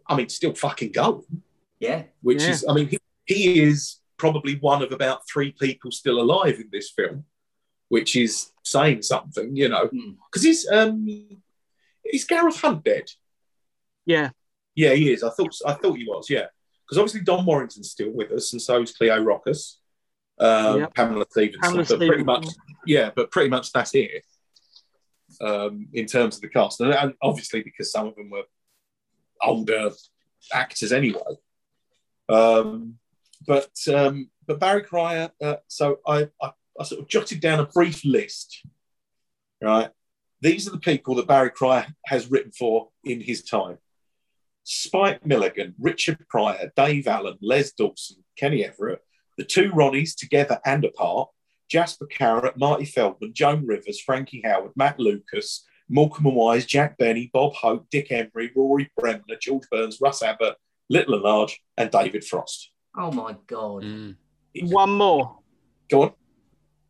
I 0.06 0.14
mean, 0.16 0.28
still 0.28 0.54
fucking 0.54 0.92
going. 0.92 1.42
Yeah. 1.80 2.04
Which 2.22 2.42
Yeah. 2.42 2.50
is, 2.50 2.64
I 2.68 2.72
mean, 2.74 2.88
he, 2.88 2.98
he 3.26 3.60
is 3.62 4.00
probably 4.16 4.56
one 4.56 4.82
of 4.82 4.92
about 4.92 5.20
three 5.28 5.52
people 5.52 5.90
still 5.92 6.20
alive 6.20 6.56
in 6.60 6.68
this 6.72 6.90
film, 6.90 7.24
which 7.88 8.16
is 8.16 8.50
saying 8.64 9.02
something, 9.02 9.54
you 9.56 9.68
know, 9.68 9.86
Hmm. 9.86 10.12
because 10.26 10.42
he's 10.42 10.68
um, 10.68 11.06
is 12.04 12.24
Gareth 12.24 12.60
Hunt 12.60 12.84
dead? 12.84 13.04
Yeah. 14.06 14.30
Yeah, 14.78 14.94
he 14.94 15.12
is. 15.12 15.24
I 15.24 15.30
thought 15.30 15.52
I 15.66 15.72
thought 15.72 15.98
he 15.98 16.04
was. 16.04 16.30
Yeah, 16.30 16.46
because 16.86 16.98
obviously 16.98 17.22
Don 17.22 17.44
Warrington's 17.44 17.90
still 17.90 18.12
with 18.12 18.30
us, 18.30 18.52
and 18.52 18.62
so 18.62 18.80
is 18.80 18.92
Cleo 18.92 19.20
Rocos, 19.20 19.80
um, 20.38 20.78
Yep. 20.78 20.94
Pamela 20.94 21.24
Stephenson. 21.28 21.60
Pamela 21.60 21.84
but 21.88 21.98
pretty 21.98 22.22
much, 22.22 22.46
yeah, 22.86 23.10
but 23.16 23.32
pretty 23.32 23.50
much 23.50 23.72
that's 23.72 23.92
it 23.96 24.22
um, 25.40 25.88
in 25.92 26.06
terms 26.06 26.36
of 26.36 26.42
the 26.42 26.48
cast, 26.48 26.80
and, 26.80 26.92
and 26.94 27.14
obviously 27.20 27.60
because 27.60 27.90
some 27.90 28.06
of 28.06 28.14
them 28.14 28.30
were 28.30 28.44
older 29.42 29.90
actors 30.52 30.92
anyway. 30.92 31.34
Um, 32.28 32.98
but 33.48 33.72
um, 33.92 34.30
but 34.46 34.60
Barry 34.60 34.82
Cryer. 34.82 35.32
Uh, 35.42 35.56
so 35.66 35.98
I, 36.06 36.28
I 36.40 36.52
I 36.78 36.84
sort 36.84 37.00
of 37.00 37.08
jotted 37.08 37.40
down 37.40 37.58
a 37.58 37.66
brief 37.66 38.04
list. 38.04 38.64
Right, 39.60 39.90
these 40.40 40.68
are 40.68 40.70
the 40.70 40.78
people 40.78 41.16
that 41.16 41.26
Barry 41.26 41.50
Cryer 41.50 41.88
has 42.06 42.30
written 42.30 42.52
for 42.52 42.90
in 43.02 43.20
his 43.20 43.42
time. 43.42 43.78
Spike 44.70 45.24
Milligan, 45.24 45.74
Richard 45.80 46.18
Pryor, 46.28 46.70
Dave 46.76 47.06
Allen, 47.08 47.38
Les 47.40 47.72
Dawson, 47.72 48.22
Kenny 48.36 48.66
Everett, 48.66 49.00
the 49.38 49.44
two 49.44 49.70
Ronnies 49.70 50.14
together 50.14 50.60
and 50.66 50.84
apart, 50.84 51.30
Jasper 51.70 52.06
Carrott, 52.06 52.58
Marty 52.58 52.84
Feldman, 52.84 53.32
Joan 53.32 53.64
Rivers, 53.66 53.98
Frankie 53.98 54.42
Howerd, 54.44 54.72
Matt 54.76 54.98
Lucas, 55.00 55.64
Morecambe 55.88 56.26
and 56.26 56.36
Wise, 56.36 56.66
Jack 56.66 56.98
Benny, 56.98 57.30
Bob 57.32 57.54
Hope, 57.54 57.86
Dick 57.90 58.12
Emery, 58.12 58.50
Rory 58.54 58.90
Bremner, 58.98 59.22
George 59.40 59.64
Burns, 59.70 60.02
Russ 60.02 60.22
Abbott, 60.22 60.56
Little 60.90 61.14
and 61.14 61.22
Large, 61.22 61.62
and 61.78 61.90
David 61.90 62.24
Frost. 62.24 62.70
Oh 62.94 63.10
my 63.10 63.36
god. 63.46 63.84
Mm. 63.84 64.16
One 64.64 64.90
more. 64.90 65.38
Go 65.88 66.02
on. 66.02 66.12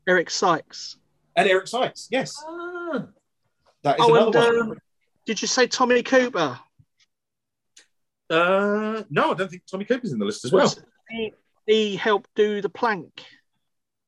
Eric 0.09 0.31
Sykes. 0.31 0.97
And 1.37 1.49
Eric 1.49 1.69
Sykes, 1.69 2.09
yes. 2.11 2.35
Ah, 2.45 3.07
That 3.85 4.01
is 4.01 4.05
Oh, 4.05 4.15
and 4.17 4.35
another 4.35 4.59
one. 4.67 4.73
uh, 4.73 4.81
did 5.27 5.41
you 5.41 5.47
say 5.47 5.69
Tommy 5.69 6.03
Cooper? 6.03 6.59
Uh, 8.31 9.03
no, 9.11 9.31
I 9.31 9.35
don't 9.35 9.51
think 9.51 9.63
Tommy 9.71 9.85
Cooper's 9.85 10.13
in 10.13 10.19
the 10.19 10.25
list 10.25 10.45
as 10.45 10.53
well. 10.53 10.73
He, 11.09 11.33
he 11.67 11.97
helped 11.97 12.31
do 12.35 12.61
the 12.61 12.69
plank. 12.69 13.25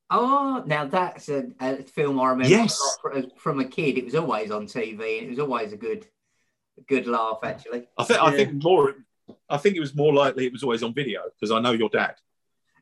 oh, 0.09 0.63
now 0.65 0.85
that's 0.85 1.29
a, 1.29 1.45
a 1.59 1.83
film 1.83 2.19
I 2.19 2.29
remember 2.29 2.49
Yes. 2.49 2.79
a 3.13 3.23
from 3.37 3.59
a 3.59 3.65
kid. 3.65 3.97
It 3.97 4.05
was 4.05 4.15
always 4.15 4.51
on 4.51 4.67
TV, 4.67 5.19
and 5.19 5.27
it 5.27 5.29
was 5.29 5.39
always 5.39 5.73
a 5.73 5.77
good, 5.77 6.05
a 6.77 6.81
good 6.81 7.07
laugh. 7.07 7.39
Actually, 7.43 7.87
I 7.97 8.03
think 8.03 8.21
I 8.21 8.31
think 8.31 8.63
more 8.63 8.95
I 9.49 9.57
think 9.57 9.75
it 9.75 9.79
was 9.79 9.95
more 9.95 10.13
likely 10.13 10.45
it 10.45 10.51
was 10.51 10.63
always 10.63 10.83
on 10.83 10.93
video 10.93 11.21
because 11.39 11.51
I 11.51 11.59
know 11.59 11.71
your 11.71 11.89
dad 11.89 12.15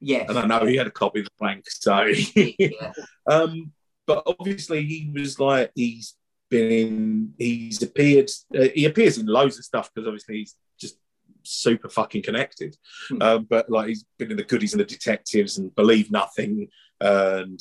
yes. 0.01 0.29
and 0.29 0.37
I 0.37 0.45
know 0.45 0.65
he 0.65 0.75
had 0.75 0.87
a 0.87 0.91
copy 0.91 1.19
of 1.19 1.25
the 1.25 1.31
plank. 1.37 1.69
So 1.69 2.03
yeah. 2.35 2.91
Um, 3.29 3.73
but 4.07 4.23
obviously, 4.25 4.85
he 4.85 5.11
was 5.13 5.39
like 5.39 5.71
he's 5.75 6.15
been 6.49 6.71
in. 6.71 7.33
He's 7.37 7.83
appeared. 7.83 8.31
Uh, 8.57 8.69
he 8.73 8.85
appears 8.85 9.19
in 9.19 9.27
loads 9.27 9.59
of 9.59 9.65
stuff 9.65 9.91
because 9.93 10.07
obviously 10.07 10.39
he's 10.39 10.55
just 10.79 10.97
super 11.43 11.89
fucking 11.89 12.23
connected. 12.23 12.77
Um, 13.21 13.47
but 13.49 13.69
like 13.69 13.87
he's 13.87 14.05
been 14.17 14.31
in 14.31 14.37
the 14.37 14.43
goodies 14.43 14.73
and 14.73 14.79
the 14.79 14.85
detectives 14.85 15.57
and 15.57 15.75
Believe 15.75 16.11
Nothing 16.11 16.69
and. 16.99 17.59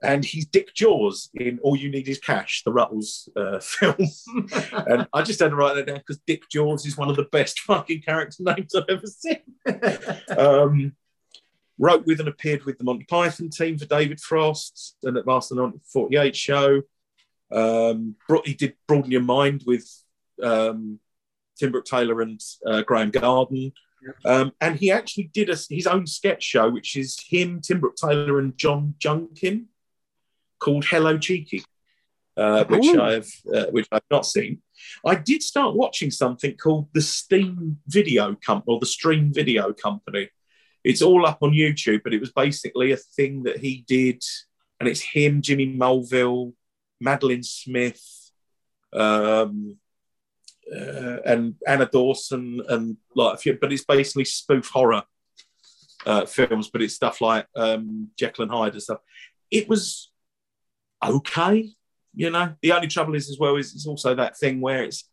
And 0.00 0.24
he's 0.24 0.46
Dick 0.46 0.72
Jaws 0.74 1.28
in 1.34 1.58
All 1.60 1.74
You 1.74 1.90
Need 1.90 2.06
Is 2.06 2.20
Cash, 2.20 2.62
the 2.62 2.70
Ruttles 2.70 3.28
uh, 3.34 3.58
film. 3.60 3.96
and 4.86 5.08
I 5.12 5.22
just 5.22 5.40
had 5.40 5.50
to 5.50 5.56
write 5.56 5.74
that 5.74 5.88
down 5.88 5.96
because 5.96 6.20
Dick 6.24 6.48
Jaws 6.48 6.86
is 6.86 6.96
one 6.96 7.10
of 7.10 7.16
the 7.16 7.24
best 7.32 7.58
fucking 7.62 8.02
character 8.02 8.44
names 8.44 8.76
I've 8.76 8.84
ever 8.88 9.08
seen 9.08 9.42
um, 10.38 10.92
wrote 11.78 12.06
with 12.06 12.20
and 12.20 12.28
appeared 12.28 12.64
with 12.64 12.78
the 12.78 12.84
Monty 12.84 13.06
Python 13.06 13.50
team 13.50 13.76
for 13.76 13.86
David 13.86 14.20
Frost 14.20 14.96
and 15.02 15.16
At 15.16 15.26
Last 15.26 15.48
the 15.48 15.56
1948 15.56 16.36
show. 16.36 16.82
Um, 17.50 18.16
brought, 18.28 18.46
he 18.46 18.54
did 18.54 18.74
Broaden 18.86 19.10
Your 19.10 19.22
Mind 19.22 19.64
with 19.66 19.88
um, 20.42 21.00
Tim 21.58 21.72
Brooke 21.72 21.84
Taylor 21.84 22.20
and 22.20 22.40
uh, 22.66 22.82
Graham 22.82 23.10
Garden. 23.10 23.72
Um, 24.24 24.52
and 24.60 24.76
he 24.76 24.90
actually 24.90 25.30
did 25.34 25.50
a, 25.50 25.56
his 25.68 25.86
own 25.86 26.06
sketch 26.06 26.42
show, 26.42 26.70
which 26.70 26.96
is 26.96 27.18
him, 27.28 27.60
Tim 27.60 27.80
Brooke 27.80 27.96
Taylor, 27.96 28.38
and 28.38 28.56
John 28.56 28.94
Junkin, 28.98 29.66
called 30.58 30.84
Hello 30.84 31.18
Cheeky, 31.18 31.64
uh, 32.36 32.64
which 32.64 32.86
Ooh. 32.86 33.00
I've 33.00 33.30
uh, 33.52 33.66
which 33.66 33.88
I've 33.90 34.02
not 34.10 34.24
seen. 34.24 34.62
I 35.04 35.16
did 35.16 35.42
start 35.42 35.74
watching 35.74 36.10
something 36.10 36.56
called 36.56 36.88
the 36.92 37.02
Steam 37.02 37.78
Video 37.88 38.36
Company 38.36 38.74
or 38.74 38.80
the 38.80 38.86
Stream 38.86 39.32
Video 39.32 39.72
Company. 39.72 40.28
It's 40.84 41.02
all 41.02 41.26
up 41.26 41.38
on 41.42 41.50
YouTube, 41.50 42.02
but 42.04 42.14
it 42.14 42.20
was 42.20 42.32
basically 42.32 42.92
a 42.92 42.96
thing 42.96 43.42
that 43.42 43.58
he 43.58 43.84
did, 43.86 44.22
and 44.78 44.88
it's 44.88 45.00
him, 45.00 45.42
Jimmy 45.42 45.66
Mulville, 45.66 46.52
Madeline 47.00 47.42
Smith, 47.42 48.30
um, 48.92 49.76
uh, 50.74 51.18
and 51.24 51.54
Anna 51.66 51.86
Dawson, 51.86 52.62
and 52.68 52.96
like 53.14 53.34
a 53.34 53.38
few. 53.38 53.58
But 53.60 53.72
it's 53.72 53.84
basically 53.84 54.24
spoof 54.24 54.68
horror 54.68 55.02
uh, 56.06 56.26
films, 56.26 56.70
but 56.70 56.82
it's 56.82 56.94
stuff 56.94 57.20
like 57.20 57.46
um, 57.56 58.08
Jekyll 58.18 58.44
and 58.44 58.52
Hyde 58.52 58.72
and 58.72 58.82
stuff. 58.82 59.00
It 59.50 59.68
was 59.68 60.10
okay, 61.04 61.70
you 62.14 62.30
know. 62.30 62.54
The 62.62 62.72
only 62.72 62.88
trouble 62.88 63.14
is, 63.14 63.30
as 63.30 63.38
well, 63.38 63.56
is 63.56 63.74
it's 63.74 63.86
also 63.86 64.14
that 64.14 64.36
thing 64.36 64.60
where 64.60 64.84
it's 64.84 65.04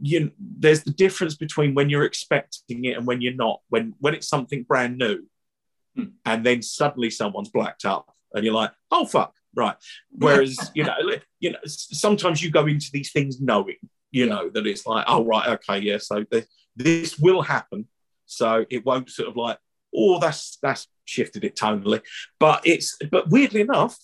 you. 0.00 0.32
There's 0.38 0.82
the 0.84 0.92
difference 0.92 1.34
between 1.34 1.74
when 1.74 1.90
you're 1.90 2.04
expecting 2.04 2.84
it 2.84 2.96
and 2.96 3.06
when 3.06 3.20
you're 3.20 3.34
not. 3.34 3.60
When 3.68 3.94
when 4.00 4.14
it's 4.14 4.28
something 4.28 4.62
brand 4.62 4.98
new, 4.98 5.26
Hmm. 5.96 6.04
and 6.24 6.44
then 6.44 6.62
suddenly 6.62 7.10
someone's 7.10 7.50
blacked 7.50 7.84
up, 7.84 8.14
and 8.32 8.44
you're 8.44 8.54
like, 8.54 8.72
oh 8.90 9.04
fuck, 9.04 9.34
right. 9.54 9.76
Whereas 10.10 10.70
you 10.74 10.84
know, 10.84 10.94
you 11.38 11.52
know, 11.52 11.58
sometimes 11.66 12.42
you 12.42 12.50
go 12.50 12.66
into 12.66 12.88
these 12.92 13.12
things 13.12 13.40
knowing, 13.40 13.76
you 14.12 14.26
know, 14.26 14.48
that 14.50 14.66
it's 14.66 14.86
like, 14.86 15.04
oh 15.08 15.24
right, 15.24 15.48
okay, 15.48 15.78
yeah, 15.78 15.98
so 15.98 16.22
th- 16.22 16.46
this 16.76 17.18
will 17.18 17.42
happen, 17.42 17.88
so 18.26 18.64
it 18.70 18.86
won't 18.86 19.10
sort 19.10 19.28
of 19.28 19.36
like, 19.36 19.58
oh, 19.94 20.20
that's 20.20 20.58
that's 20.62 20.86
shifted 21.04 21.44
it 21.44 21.56
tonally, 21.56 22.00
but 22.38 22.62
it's 22.64 22.96
but 23.10 23.28
weirdly 23.30 23.62
enough, 23.62 23.98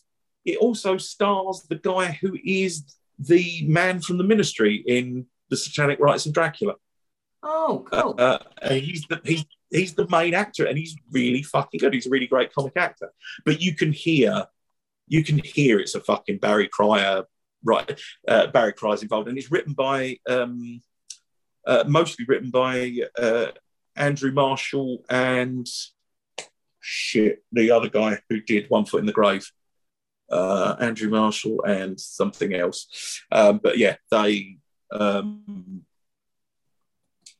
it 0.44 0.58
also 0.58 0.96
stars 0.96 1.66
the 1.68 1.76
guy 1.76 2.18
who 2.20 2.36
is 2.44 2.84
the 3.18 3.64
man 3.68 4.00
from 4.00 4.18
the 4.18 4.24
ministry 4.24 4.82
in 4.86 5.26
the 5.50 5.56
Satanic 5.56 5.98
Rites 6.00 6.26
of 6.26 6.32
Dracula. 6.32 6.74
Oh, 7.42 7.86
Uh, 8.18 8.38
uh, 8.62 8.74
he's 8.74 9.04
the 9.08 9.20
he's 9.24 9.44
he's 9.70 9.94
the 9.94 10.08
main 10.08 10.34
actor, 10.34 10.64
and 10.66 10.76
he's 10.76 10.96
really 11.10 11.42
fucking 11.42 11.78
good. 11.78 11.94
He's 11.94 12.06
a 12.06 12.10
really 12.10 12.26
great 12.26 12.52
comic 12.52 12.76
actor. 12.76 13.12
But 13.44 13.60
you 13.60 13.74
can 13.74 13.92
hear, 13.92 14.46
you 15.06 15.22
can 15.22 15.38
hear 15.38 15.78
it's 15.78 15.94
a 15.94 16.00
fucking 16.00 16.38
Barry 16.38 16.68
Cryer, 16.68 17.24
right? 17.64 18.00
Uh, 18.26 18.46
Barry 18.48 18.72
Cryer's 18.72 19.02
involved, 19.02 19.28
and 19.28 19.38
it's 19.38 19.50
written 19.50 19.72
by, 19.72 20.18
um, 20.28 20.80
uh, 21.66 21.84
mostly 21.86 22.24
written 22.28 22.50
by 22.50 22.98
uh, 23.18 23.48
Andrew 23.96 24.32
Marshall 24.32 25.04
and 25.08 25.66
shit, 26.80 27.42
the 27.52 27.70
other 27.70 27.88
guy 27.88 28.20
who 28.28 28.40
did 28.40 28.68
One 28.68 28.84
Foot 28.84 29.00
in 29.00 29.06
the 29.06 29.12
Grave. 29.12 29.50
Uh, 30.30 30.76
Andrew 30.78 31.08
Marshall 31.08 31.64
and 31.64 31.98
something 31.98 32.52
else, 32.52 33.22
um, 33.32 33.60
but 33.62 33.78
yeah, 33.78 33.96
they 34.10 34.58
um, 34.92 35.84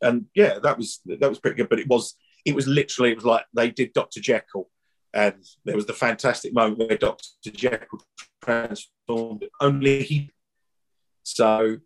and 0.01 0.27
yeah, 0.35 0.59
that 0.63 0.79
was 0.79 1.01
that 1.05 1.29
was 1.29 1.39
pretty 1.39 1.57
good. 1.57 1.69
But 1.69 1.81
it 1.81 1.89
was 1.89 2.15
it 2.45 2.55
was 2.55 2.67
literally 2.67 3.13
it 3.13 3.17
was 3.17 3.25
like 3.25 3.45
they 3.55 3.71
did 3.71 3.93
Doctor 3.93 4.21
Jekyll, 4.21 4.71
and 5.13 5.45
there 5.65 5.77
was 5.77 5.87
the 5.87 5.93
fantastic 5.93 6.53
moment 6.53 6.79
where 6.79 6.97
Doctor 6.97 7.51
Jekyll 7.51 8.01
transformed. 8.49 9.45
Only 9.61 10.03
he, 10.03 10.31
so, 11.23 11.79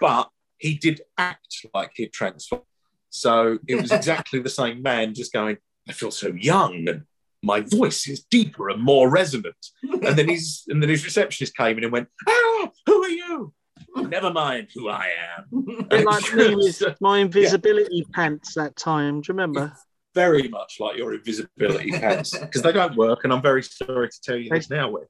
but 0.00 0.28
he 0.58 0.74
did 0.74 1.02
act 1.16 1.66
like 1.74 1.92
he'd 1.94 2.12
transformed. 2.12 2.64
So 3.10 3.58
it 3.66 3.80
was 3.80 3.92
exactly 3.92 4.40
the 4.40 4.50
same 4.50 4.82
man, 4.82 5.14
just 5.14 5.32
going. 5.32 5.58
I 5.88 5.92
feel 5.92 6.10
so 6.10 6.28
young, 6.28 6.86
and 6.88 7.04
my 7.42 7.60
voice 7.60 8.06
is 8.08 8.24
deeper 8.24 8.68
and 8.68 8.82
more 8.82 9.08
resonant. 9.10 9.56
And 9.82 10.18
then 10.18 10.28
his 10.28 10.64
and 10.68 10.82
then 10.82 10.90
his 10.90 11.04
receptionist 11.04 11.56
came 11.56 11.78
in 11.78 11.84
and 11.84 11.92
went, 11.92 12.08
"Ah, 12.28 12.68
who 12.86 13.04
are 13.04 13.08
you? 13.08 13.54
Never 13.96 14.30
mind 14.30 14.68
who 14.74 14.88
I 14.88 15.10
am." 15.36 15.64
Like 16.04 16.34
me 16.34 16.54
with 16.54 16.82
my 17.00 17.18
invisibility 17.26 18.06
pants 18.12 18.54
that 18.54 18.76
time. 18.76 19.22
Do 19.22 19.32
you 19.32 19.34
remember? 19.34 19.72
very 20.14 20.48
much 20.48 20.78
like 20.80 20.96
your 20.96 21.14
invisibility 21.14 21.90
pants 21.92 22.36
because 22.36 22.62
they 22.62 22.72
don't 22.72 22.96
work, 22.96 23.20
and 23.24 23.32
I'm 23.32 23.42
very 23.42 23.62
sorry 23.62 24.08
to 24.08 24.20
tell 24.22 24.36
you 24.36 24.50
this 24.50 24.68
now. 24.68 24.90
With 24.90 25.08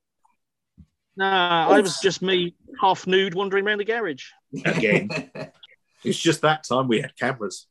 No, 1.19 1.27
I 1.27 1.81
was 1.81 1.99
just 1.99 2.23
me 2.23 2.55
half 2.81 3.05
nude 3.05 3.35
wandering 3.35 3.67
around 3.67 3.79
the 3.79 3.85
garage. 3.85 4.27
again, 4.65 5.09
it's 6.05 6.17
just 6.19 6.43
that 6.43 6.63
time 6.63 6.87
we 6.87 7.01
had 7.01 7.17
cameras. 7.17 7.67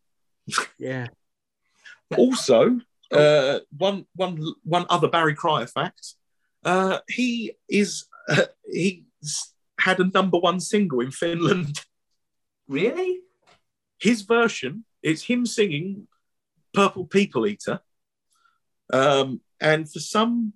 Yeah. 0.77 1.07
Also, 2.17 2.81
uh, 3.09 3.59
one 3.77 4.05
one 4.15 4.53
one 4.65 4.85
other 4.89 5.07
Barry 5.07 5.33
Cryer 5.33 5.65
fact: 5.65 6.15
uh, 6.65 6.99
he 7.07 7.53
is 7.69 8.07
uh, 8.27 8.47
he 8.69 9.05
had 9.79 10.01
a 10.01 10.11
number 10.13 10.37
one 10.37 10.59
single 10.59 10.99
in 10.99 11.11
Finland. 11.11 11.79
Really? 12.67 13.21
His 13.97 14.23
version, 14.23 14.83
it's 15.01 15.23
him 15.23 15.45
singing 15.45 16.09
Purple 16.73 17.05
People 17.05 17.47
Eater. 17.47 17.79
Um, 18.91 19.39
and 19.61 19.89
for 19.89 19.99
some, 19.99 20.51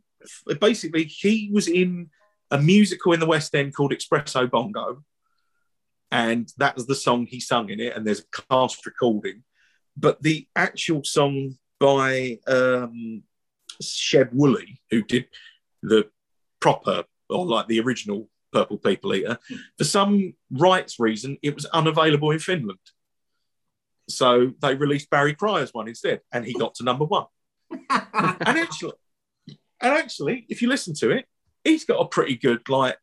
basically, 0.59 1.05
he 1.05 1.49
was 1.53 1.69
in 1.69 2.09
a 2.51 2.57
musical 2.57 3.13
in 3.13 3.19
the 3.19 3.25
West 3.25 3.55
End 3.55 3.73
called 3.73 3.93
Espresso 3.93 4.49
Bongo. 4.49 5.03
And 6.11 6.51
that 6.57 6.75
was 6.75 6.85
the 6.85 6.95
song 6.95 7.25
he 7.25 7.39
sung 7.39 7.69
in 7.69 7.79
it. 7.79 7.95
And 7.95 8.05
there's 8.05 8.19
a 8.19 8.43
cast 8.49 8.85
recording. 8.85 9.43
But 9.95 10.21
the 10.21 10.47
actual 10.55 11.03
song 11.03 11.57
by 11.79 12.39
um, 12.47 13.23
Sheb 13.81 14.31
Wooley, 14.33 14.81
who 14.89 15.01
did 15.01 15.25
the 15.81 16.09
proper 16.59 17.05
or 17.29 17.45
like 17.45 17.67
the 17.67 17.79
original 17.79 18.29
Purple 18.51 18.77
People 18.77 19.15
Eater, 19.15 19.39
for 19.77 19.85
some 19.85 20.33
rights 20.51 20.99
reason, 20.99 21.37
it 21.41 21.55
was 21.55 21.65
unavailable 21.67 22.31
in 22.31 22.39
Finland. 22.39 22.79
So 24.09 24.51
they 24.61 24.75
released 24.75 25.09
Barry 25.09 25.33
Cryer's 25.33 25.73
one 25.73 25.87
instead, 25.87 26.19
and 26.33 26.45
he 26.45 26.53
got 26.53 26.75
to 26.75 26.83
number 26.83 27.05
one. 27.05 27.25
and 27.71 27.79
actually, 28.41 28.93
and 29.47 29.93
actually, 29.93 30.45
if 30.49 30.61
you 30.61 30.67
listen 30.67 30.93
to 30.95 31.11
it, 31.11 31.25
he's 31.63 31.85
got 31.85 31.99
a 31.99 32.07
pretty 32.07 32.35
good 32.35 32.67
like 32.69 32.97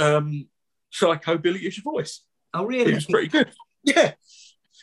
um 0.00 0.48
psychobilly 0.92 1.82
voice. 1.82 2.20
Oh, 2.52 2.64
really? 2.64 2.92
It 2.92 2.94
was 2.94 3.06
pretty 3.06 3.28
good. 3.28 3.50
Yeah. 3.86 4.12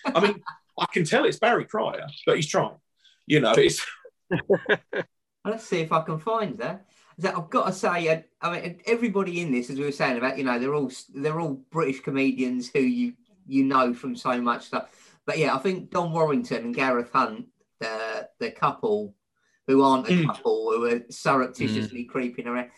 I 0.05 0.19
mean, 0.19 0.43
I 0.79 0.85
can 0.93 1.05
tell 1.05 1.25
it's 1.25 1.39
Barry 1.39 1.65
Cryer, 1.65 2.05
but 2.25 2.35
he's 2.35 2.47
trying. 2.47 2.77
You 3.25 3.39
know, 3.39 3.53
it's 3.57 3.83
Let's 5.45 5.65
see 5.65 5.79
if 5.79 5.91
I 5.91 6.01
can 6.01 6.19
find 6.19 6.57
that. 6.59 6.85
That 7.17 7.35
I've 7.35 7.49
got 7.49 7.65
to 7.67 7.73
say, 7.73 8.09
I, 8.11 8.25
I 8.41 8.51
mean, 8.61 8.79
everybody 8.85 9.41
in 9.41 9.51
this, 9.51 9.69
as 9.69 9.77
we 9.77 9.85
were 9.85 9.91
saying 9.91 10.17
about, 10.17 10.37
you 10.37 10.43
know, 10.43 10.59
they're 10.59 10.75
all 10.75 10.91
they're 11.13 11.39
all 11.39 11.63
British 11.71 12.01
comedians 12.01 12.69
who 12.69 12.79
you 12.79 13.13
you 13.47 13.63
know 13.63 13.93
from 13.93 14.15
so 14.15 14.39
much 14.39 14.65
stuff. 14.67 15.17
But 15.25 15.37
yeah, 15.37 15.55
I 15.55 15.57
think 15.59 15.89
Don 15.89 16.11
Warrington 16.11 16.65
and 16.65 16.75
Gareth 16.75 17.09
Hunt, 17.11 17.47
the 17.79 18.29
the 18.39 18.51
couple 18.51 19.15
who 19.67 19.81
aren't 19.83 20.07
a 20.09 20.11
Mm. 20.11 20.25
couple, 20.27 20.71
who 20.71 20.85
are 20.85 21.01
surreptitiously 21.09 22.03
creeping 22.05 22.47
around, 22.47 22.69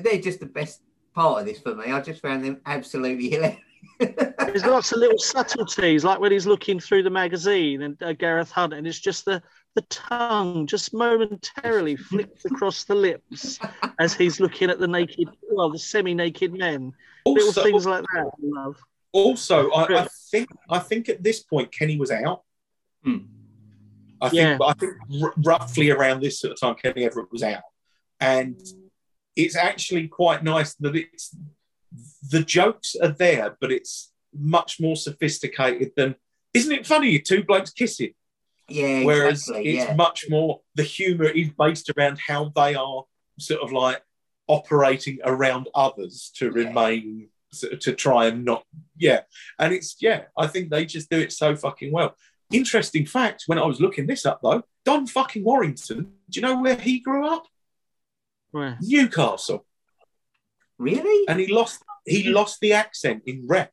they're 0.00 0.20
just 0.20 0.40
the 0.40 0.46
best 0.46 0.80
part 1.14 1.40
of 1.40 1.46
this 1.46 1.60
for 1.60 1.74
me. 1.74 1.92
I 1.92 2.00
just 2.00 2.22
found 2.22 2.44
them 2.44 2.60
absolutely 2.66 3.30
hilarious. 3.30 3.60
There's 3.98 4.64
lots 4.66 4.92
of 4.92 4.98
little 4.98 5.18
subtleties, 5.18 6.04
like 6.04 6.18
when 6.18 6.32
he's 6.32 6.46
looking 6.46 6.80
through 6.80 7.02
the 7.04 7.10
magazine 7.10 7.82
and 7.82 8.02
uh, 8.02 8.12
Gareth 8.14 8.50
Hunt, 8.50 8.72
and 8.74 8.86
it's 8.86 8.98
just 9.00 9.24
the 9.24 9.42
the 9.74 9.82
tongue 9.82 10.66
just 10.66 10.94
momentarily 10.94 11.96
flicked 12.10 12.44
across 12.46 12.84
the 12.84 12.94
lips 12.94 13.58
as 13.98 14.14
he's 14.14 14.40
looking 14.40 14.70
at 14.70 14.78
the 14.78 14.88
naked, 14.88 15.28
well, 15.50 15.70
the 15.70 15.78
semi-naked 15.78 16.52
men. 16.54 16.92
Little 17.26 17.52
things 17.52 17.84
like 17.86 18.02
that. 18.14 18.26
I 18.26 18.30
love. 18.40 18.76
also 19.12 19.70
I, 19.70 20.02
I 20.04 20.08
think 20.30 20.48
I 20.70 20.78
think 20.78 21.08
at 21.10 21.22
this 21.22 21.40
point 21.40 21.70
Kenny 21.72 21.98
was 21.98 22.10
out. 22.10 22.42
Hmm. 23.04 23.18
I 24.20 24.30
think 24.30 24.40
Yeah. 24.40 24.58
I 24.66 24.72
think 24.72 24.94
r- 25.22 25.34
roughly 25.44 25.90
around 25.90 26.22
this 26.22 26.40
sort 26.40 26.52
of 26.54 26.60
time 26.60 26.74
Kenny 26.74 27.04
Everett 27.04 27.30
was 27.30 27.42
out, 27.42 27.62
and 28.20 28.58
it's 29.36 29.56
actually 29.56 30.08
quite 30.08 30.42
nice 30.42 30.74
that 30.76 30.96
it's 30.96 31.36
the 32.30 32.42
jokes 32.42 32.96
are 33.00 33.08
there, 33.08 33.56
but 33.60 33.70
it's 33.70 34.12
much 34.34 34.80
more 34.80 34.96
sophisticated 34.96 35.92
than. 35.96 36.16
Isn't 36.54 36.72
it 36.72 36.86
funny? 36.86 37.18
Two 37.18 37.44
blokes 37.44 37.70
kissing. 37.70 38.12
yeah, 38.68 39.04
Whereas 39.04 39.40
exactly. 39.48 39.76
it's 39.76 39.88
yeah. 39.88 39.94
much 39.94 40.24
more 40.30 40.60
the 40.74 40.82
humor 40.82 41.26
is 41.26 41.50
based 41.58 41.90
around 41.96 42.18
how 42.26 42.50
they 42.56 42.74
are 42.74 43.04
sort 43.38 43.60
of 43.60 43.72
like 43.72 44.02
operating 44.48 45.18
around 45.24 45.68
others 45.74 46.32
to 46.36 46.46
Yeah. 46.46 46.52
remain 46.68 47.28
to 47.80 47.92
try 47.94 48.26
and 48.26 48.44
not 48.44 48.64
yeah 48.98 49.20
and 49.58 49.72
it's 49.72 49.96
yeah 50.00 50.24
i 50.36 50.46
think 50.46 50.68
they 50.68 50.84
just 50.84 51.08
do 51.08 51.18
it 51.18 51.32
so 51.32 51.56
fucking 51.56 51.90
well 51.90 52.14
interesting 52.52 53.06
fact 53.06 53.44
when 53.46 53.58
i 53.58 53.64
was 53.64 53.80
looking 53.80 54.06
this 54.06 54.26
up 54.26 54.40
though 54.42 54.62
don 54.84 55.06
fucking 55.06 55.42
warrington 55.42 56.12
do 56.28 56.38
you 56.38 56.42
know 56.42 56.60
where 56.60 56.76
he 56.76 56.98
grew 56.98 57.26
up 57.26 57.44
Right. 58.52 58.76
newcastle 58.80 59.66
really? 60.78 61.26
and 61.28 61.40
he 61.40 61.46
lost 61.46 61.82
he 62.04 62.24
lost 62.30 62.60
the 62.60 62.72
accent 62.72 63.22
in 63.26 63.46
rep 63.46 63.72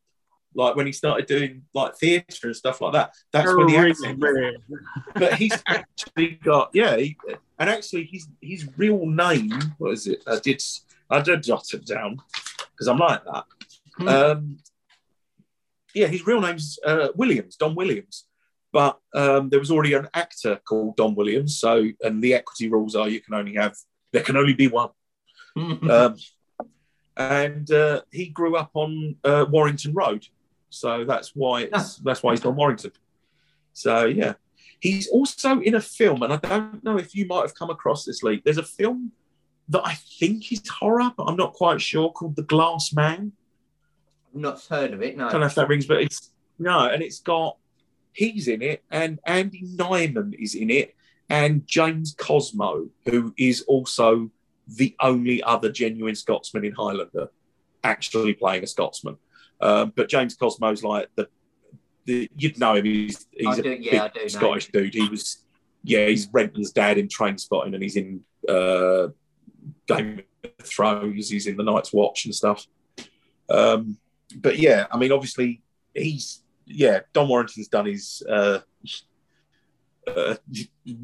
like 0.56 0.76
when 0.76 0.86
he 0.86 0.92
started 0.92 1.26
doing 1.26 1.64
like 1.74 1.96
theatre 1.96 2.48
and 2.48 2.56
stuff 2.56 2.82
like 2.82 2.94
that 2.94 3.14
that's 3.32 3.56
when 3.56 3.68
the 3.68 3.78
accent 3.78 4.20
but 5.16 5.34
he's 5.36 5.64
actually 5.68 6.40
got 6.44 6.70
yeah, 6.74 6.96
he, 6.98 7.18
and 7.60 7.70
actually 7.70 8.06
his 8.12 8.28
his 8.42 8.70
real 8.78 9.06
name 9.06 9.52
what 9.78 9.92
is 9.94 10.08
it? 10.08 10.24
I 10.28 10.40
did 10.40 10.62
I 11.10 11.22
did 11.22 11.44
jot 11.44 11.74
it 11.74 11.86
down 11.86 12.18
because 12.72 12.88
I'm 12.88 12.98
like 12.98 13.24
that. 13.26 13.46
Hmm. 13.98 14.08
Um, 14.08 14.58
yeah, 15.94 16.08
his 16.08 16.26
real 16.26 16.42
name's 16.42 16.80
uh, 16.84 17.10
Williams, 17.16 17.56
Don 17.56 17.76
Williams, 17.76 18.26
but 18.72 19.00
um, 19.14 19.50
there 19.50 19.60
was 19.60 19.70
already 19.70 19.94
an 19.94 20.10
actor 20.14 20.60
called 20.68 20.96
Don 20.96 21.14
Williams. 21.14 21.60
So, 21.60 21.88
and 22.02 22.24
the 22.24 22.34
equity 22.34 22.68
rules 22.68 22.96
are 22.96 23.08
you 23.08 23.22
can 23.22 23.36
only 23.36 23.54
have 23.54 23.76
there 24.14 24.24
can 24.24 24.38
only 24.38 24.54
be 24.54 24.70
one. 24.70 24.90
Um, 25.56 26.16
and 27.18 27.70
uh, 27.70 28.02
he 28.12 28.28
grew 28.28 28.56
up 28.56 28.72
on 28.74 29.18
uh, 29.24 29.46
Warrington 29.50 29.94
Road, 29.94 30.26
so 30.70 31.04
that's 31.04 31.36
why 31.36 31.64
it's, 31.64 31.98
that's 31.98 32.24
why 32.24 32.32
he's 32.32 32.40
Don 32.40 32.56
Warrington. 32.56 32.92
So 33.74 34.06
yeah, 34.06 34.34
he's 34.80 35.08
also 35.10 35.60
in 35.60 35.76
a 35.76 35.82
film, 35.82 36.24
and 36.24 36.34
I 36.34 36.38
don't 36.38 36.84
know 36.84 36.98
if 36.98 37.14
you 37.14 37.28
might 37.28 37.42
have 37.42 37.54
come 37.54 37.70
across 37.70 38.06
this, 38.06 38.24
Lee. 38.24 38.42
There's 38.44 38.58
a 38.58 38.64
film 38.64 39.12
that 39.70 39.84
I 39.86 39.94
think 39.94 40.52
is 40.52 40.68
horror, 40.68 41.12
but 41.16 41.26
I'm 41.26 41.36
not 41.36 41.54
quite 41.54 41.82
sure, 41.82 42.12
called 42.12 42.36
The 42.36 42.44
Glass 42.44 42.94
Man. 42.94 43.34
I've 44.34 44.42
not 44.42 44.64
heard 44.66 44.94
of 44.94 45.02
it. 45.04 45.16
No. 45.18 45.28
I 45.28 45.32
don't 45.32 45.42
know 45.42 45.48
if 45.48 45.56
that 45.56 45.68
rings, 45.68 45.86
but 45.86 46.02
it's 46.02 46.32
no, 46.58 46.88
and 46.88 47.04
it's 47.04 47.20
got 47.20 47.58
he's 48.14 48.48
in 48.48 48.62
it, 48.62 48.84
and 48.90 49.20
Andy 49.26 49.64
Nyman 49.64 50.34
is 50.40 50.56
in 50.56 50.70
it, 50.70 50.96
and 51.34 51.66
James 51.66 52.14
Cosmo, 52.16 52.90
who 53.06 53.34
is 53.40 53.62
also 53.62 54.30
the 54.68 54.96
only 55.00 55.42
other 55.42 55.72
genuine 55.72 56.14
Scotsman 56.14 56.64
in 56.64 56.74
Highlander, 56.74 57.32
actually 57.84 58.34
playing 58.34 58.64
a 58.64 58.68
Scotsman. 58.68 59.18
Um, 59.60 59.94
but 59.96 60.10
James 60.10 60.36
Cosmo's 60.36 60.84
like 60.84 61.10
the, 61.16 61.28
the 62.06 62.30
you'd 62.38 62.60
know 62.60 62.76
him. 62.76 62.86
He's 62.86 63.26
he's 63.32 63.58
a 63.58 63.64
do- 63.64 63.70
big 63.70 63.84
yeah, 63.84 64.10
know 64.16 64.28
Scottish 64.28 64.68
dude. 64.68 64.94
He 64.94 65.10
was 65.10 65.40
yeah, 65.84 66.06
he's 66.06 66.28
Renton's 66.32 66.72
dad 66.72 67.00
in 67.00 67.08
Trainspotting, 67.08 67.74
and 67.74 67.82
he's 67.82 67.96
in 67.96 68.24
uh, 68.48 69.08
Game 69.88 70.22
of 70.44 70.66
Thrones. 70.68 71.30
He's 71.32 71.48
in 71.48 71.58
The 71.58 71.64
Night's 71.64 71.92
Watch 71.92 72.26
and 72.26 72.36
stuff. 72.36 72.68
Um, 73.50 73.98
but 74.36 74.60
yeah, 74.60 74.86
I 74.92 74.98
mean, 74.98 75.12
obviously, 75.12 75.64
he's 75.96 76.44
yeah. 76.68 77.00
Don 77.12 77.28
Warrington's 77.28 77.70
done 77.70 77.88
his 77.88 78.22
uh, 78.30 78.60
uh, 80.08 80.36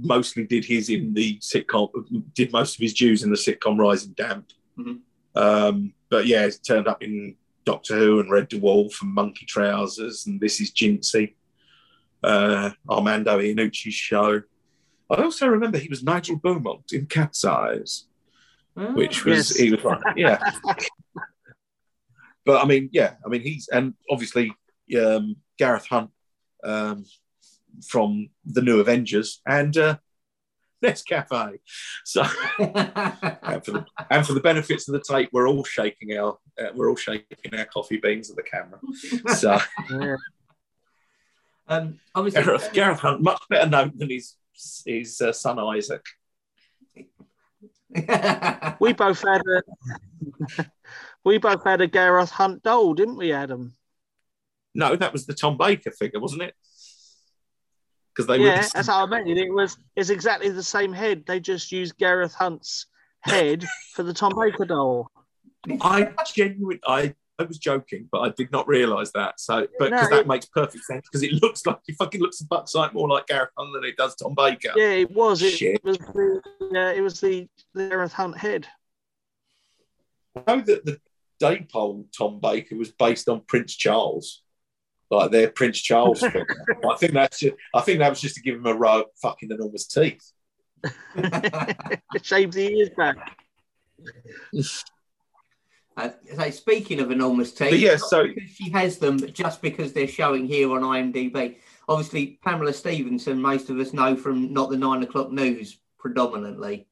mostly 0.01 0.45
did 0.45 0.65
his 0.65 0.89
in 0.89 1.13
the 1.13 1.37
sitcom. 1.39 1.89
Did 2.33 2.51
most 2.51 2.75
of 2.75 2.81
his 2.81 2.93
dues 2.93 3.23
in 3.23 3.29
the 3.29 3.35
sitcom 3.37 3.77
Rising 3.77 4.13
Damp. 4.13 4.47
Mhm. 4.77 4.99
Um, 5.35 5.93
but 6.09 6.25
yeah, 6.27 6.45
he's 6.45 6.59
turned 6.59 6.87
up 6.87 7.01
in 7.03 7.35
Doctor 7.65 7.95
Who 7.97 8.19
and 8.19 8.31
Red 8.31 8.49
Dwarf 8.49 9.01
and 9.01 9.13
Monkey 9.13 9.45
Trousers, 9.45 10.25
and 10.25 10.39
this 10.41 10.59
is 10.59 10.71
Jinxie. 10.71 11.35
Uh, 12.23 12.71
Armando 12.89 13.39
Iannucci's 13.39 13.93
show. 13.93 14.41
I 15.09 15.15
also 15.23 15.47
remember 15.47 15.77
he 15.77 15.87
was 15.89 16.03
Nigel 16.03 16.35
Beaumont 16.37 16.91
in 16.91 17.05
Cat's 17.05 17.45
Eyes 17.45 18.05
Ah. 18.77 18.91
which 18.93 19.25
was 19.25 19.49
Yes. 19.51 19.55
he 19.57 19.71
was 19.71 19.83
like, 19.83 19.99
yeah. 20.15 20.37
but 22.45 22.61
I 22.63 22.65
mean, 22.65 22.89
yeah, 22.91 23.15
I 23.25 23.29
mean 23.29 23.41
he's 23.41 23.67
and 23.69 23.93
obviously 24.09 24.53
um, 24.99 25.35
Gareth 25.57 25.87
Hunt 25.87 26.11
um, 26.63 27.05
from 27.87 28.29
the 28.45 28.61
New 28.61 28.79
Avengers 28.79 29.41
and 29.47 29.75
uh, 29.77 29.97
Nescafe. 30.83 31.59
So 32.05 32.21
and 32.59 33.65
for 33.65 33.71
the 33.71 33.85
and 34.09 34.25
for 34.25 34.33
the 34.33 34.39
benefits 34.41 34.87
of 34.87 34.93
the 34.93 35.01
tape, 35.01 35.29
we're 35.31 35.47
all 35.47 35.63
shaking 35.63 36.17
our 36.17 36.37
uh, 36.59 36.69
we're 36.73 36.89
all 36.89 36.95
shaking 36.95 37.53
our 37.55 37.65
coffee 37.65 37.97
beans 37.97 38.29
at 38.29 38.35
the 38.35 38.43
camera. 38.43 38.79
So 39.35 39.57
um, 41.67 41.99
obviously, 42.15 42.43
Gareth, 42.43 42.69
Gareth 42.73 42.99
Hunt, 42.99 43.21
much 43.21 43.41
better 43.49 43.69
known 43.69 43.93
than 43.95 44.09
his 44.09 44.35
his 44.85 45.19
uh, 45.21 45.33
son 45.33 45.59
Isaac. 45.59 46.05
We 48.79 48.93
both 48.93 49.21
had 49.21 49.41
a 49.41 50.65
we 51.25 51.37
both 51.39 51.63
had 51.63 51.81
a 51.81 51.87
Gareth 51.87 52.29
Hunt 52.29 52.63
doll, 52.63 52.93
didn't 52.93 53.17
we, 53.17 53.33
Adam? 53.33 53.73
No, 54.75 54.95
that 54.95 55.11
was 55.11 55.25
the 55.25 55.33
Tom 55.33 55.57
Baker 55.57 55.91
figure, 55.91 56.19
wasn't 56.19 56.43
it? 56.43 56.53
Because 58.19 58.27
they 58.37 58.43
yeah, 58.43 58.57
were 58.57 58.67
that's 58.73 58.87
how 58.89 59.01
I 59.01 59.05
meant 59.05 59.29
it. 59.29 59.37
It 59.37 59.49
was 59.53 59.77
it's 59.95 60.09
exactly 60.09 60.49
the 60.49 60.61
same 60.61 60.91
head. 60.91 61.23
They 61.25 61.39
just 61.39 61.71
used 61.71 61.97
Gareth 61.97 62.33
Hunt's 62.33 62.87
head 63.21 63.63
for 63.93 64.03
the 64.03 64.13
Tom 64.13 64.33
Baker 64.37 64.65
doll. 64.65 65.09
I 65.79 66.09
genuinely, 66.35 66.81
I, 66.85 67.13
I 67.39 67.43
was 67.43 67.57
joking, 67.59 68.09
but 68.11 68.19
I 68.19 68.29
did 68.35 68.51
not 68.51 68.67
realise 68.67 69.11
that. 69.13 69.39
So, 69.39 69.67
but 69.79 69.91
because 69.91 70.09
No, 70.09 70.17
that 70.17 70.21
it- 70.23 70.27
makes 70.27 70.47
perfect 70.47 70.83
sense 70.83 71.05
because 71.09 71.23
it 71.23 71.41
looks 71.41 71.65
like 71.65 71.77
it 71.87 71.95
fucking 71.97 72.19
looks 72.19 72.41
a 72.41 72.45
buck 72.47 72.67
sight 72.67 72.93
more 72.93 73.07
like 73.07 73.25
Gareth 73.27 73.51
Hunt 73.57 73.69
than 73.73 73.85
it 73.85 73.95
does 73.95 74.15
Tom 74.15 74.33
Baker. 74.35 74.73
Yeah, 74.75 74.89
it 74.89 75.11
was. 75.11 75.41
It 75.41 75.51
Shit. 75.51 75.81
was 75.85 75.97
the 75.97 76.41
uh, 76.75 76.91
it 76.93 76.99
was 76.99 77.21
the, 77.21 77.47
the 77.73 77.87
Gareth 77.87 78.11
Hunt 78.11 78.37
head. 78.37 78.67
I 80.35 80.55
know 80.57 80.61
that 80.63 80.83
the 80.85 80.99
Daypole 81.41 82.05
Tom 82.17 82.41
Baker 82.41 82.75
was 82.75 82.91
based 82.91 83.29
on 83.29 83.43
Prince 83.47 83.75
Charles, 83.77 84.43
like 85.11 85.31
their 85.31 85.49
Prince 85.49 85.79
Charles 85.79 86.19
film. 86.19 86.45
I 86.89 86.95
think 86.97 87.13
that's 87.13 87.39
just, 87.39 87.55
I 87.73 87.81
think 87.81 87.99
that 87.99 88.09
was 88.09 88.21
just 88.21 88.35
to 88.35 88.41
give 88.41 88.55
him 88.55 88.65
a 88.65 88.73
row 88.73 89.01
of 89.01 89.05
fucking 89.21 89.49
enormous 89.51 89.87
teeth. 89.87 90.31
Shaves 92.23 92.55
the 92.55 92.69
ears 92.77 92.89
back. 92.95 93.37
Uh, 95.97 96.09
so 96.35 96.49
speaking 96.51 96.99
of 97.01 97.11
enormous 97.11 97.51
teeth, 97.51 97.71
But 97.71 97.79
yeah, 97.79 97.97
so- 97.97 98.27
she 98.53 98.69
has 98.71 98.97
them, 98.99 99.17
just 99.33 99.61
because 99.61 99.91
they're 99.93 100.07
showing 100.07 100.45
here 100.45 100.71
on 100.71 100.81
IMDb. 100.81 101.57
Obviously, 101.89 102.39
Pamela 102.43 102.71
Stephenson, 102.71 103.41
most 103.41 103.69
of 103.69 103.77
us 103.79 103.93
know 103.93 104.15
from 104.15 104.53
not 104.53 104.69
the 104.69 104.77
nine 104.77 105.03
o'clock 105.03 105.31
news 105.31 105.79
predominantly. 105.97 106.87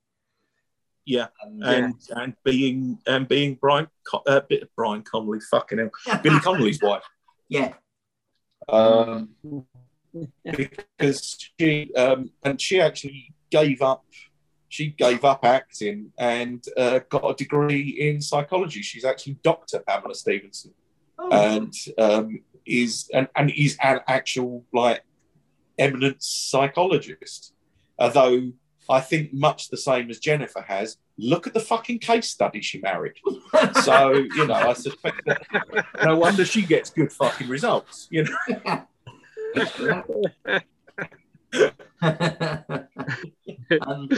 Yeah, 1.06 1.28
Um, 1.46 1.62
and 1.64 1.94
and 2.10 2.34
being 2.44 2.98
and 3.08 3.28
being 3.30 3.56
Brian 3.62 3.88
Co- 4.06 4.24
uh, 4.28 4.42
bit 4.50 4.70
Brian 4.76 5.04
Connolly, 5.04 5.40
fucking 5.40 5.78
hell, 5.78 6.20
Billy 6.22 6.40
Connolly's 6.42 6.82
wife. 6.82 7.04
yeah, 7.48 7.76
Um, 8.70 9.30
because 10.44 11.52
she 11.60 11.94
um, 11.96 12.32
and 12.44 12.60
she 12.60 12.82
actually 12.82 13.34
gave 13.50 13.82
up. 13.82 14.04
She 14.70 14.88
gave 14.88 15.24
up 15.24 15.46
acting 15.46 16.12
and 16.18 16.62
uh, 16.76 17.00
got 17.08 17.30
a 17.30 17.34
degree 17.34 17.90
in 17.90 18.22
psychology. 18.22 18.82
She's 18.82 19.06
actually 19.06 19.38
Doctor 19.42 19.80
Pamela 19.80 20.14
Stephenson, 20.14 20.74
Oh, 21.20 21.32
and 21.32 21.74
um, 21.98 22.40
is 22.66 23.10
and, 23.14 23.28
and 23.36 23.50
is 23.52 23.78
an 23.82 24.02
actual 24.08 24.66
like 24.74 25.04
eminent 25.80 26.22
psychologist. 26.22 27.54
Although 27.98 28.52
I 28.90 29.00
think 29.00 29.34
much 29.34 29.70
the 29.70 29.78
same 29.78 30.10
as 30.10 30.20
Jennifer 30.20 30.62
has. 30.62 30.98
Look 31.20 31.48
at 31.48 31.54
the 31.54 31.60
fucking 31.60 32.00
case 32.00 32.30
study 32.30 32.62
she 32.62 32.80
married. 32.80 33.14
So 33.84 34.14
you 34.14 34.46
know, 34.48 34.54
I 34.54 34.74
suspect 34.74 35.22
that 35.26 35.42
no 36.04 36.18
wonder 36.18 36.46
she 36.46 36.62
gets 36.64 36.90
good 36.92 37.12
fucking 37.12 37.48
results. 37.48 38.08
You 38.12 38.26
know. 38.26 38.86
um, 43.82 44.10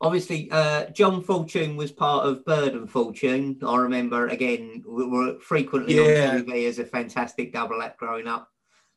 obviously, 0.00 0.48
uh, 0.50 0.86
John 0.90 1.22
Fortune 1.22 1.76
was 1.76 1.92
part 1.92 2.26
of 2.26 2.44
Bird 2.44 2.74
and 2.74 2.90
Fortune. 2.90 3.58
I 3.66 3.76
remember 3.76 4.28
again, 4.28 4.84
we 4.86 5.06
were 5.06 5.38
frequently 5.40 5.96
Yeah. 5.96 6.30
on 6.34 6.42
TV 6.44 6.68
as 6.68 6.78
a 6.78 6.84
fantastic 6.84 7.52
double 7.52 7.82
act 7.82 7.98
growing 7.98 8.26
up. 8.28 8.48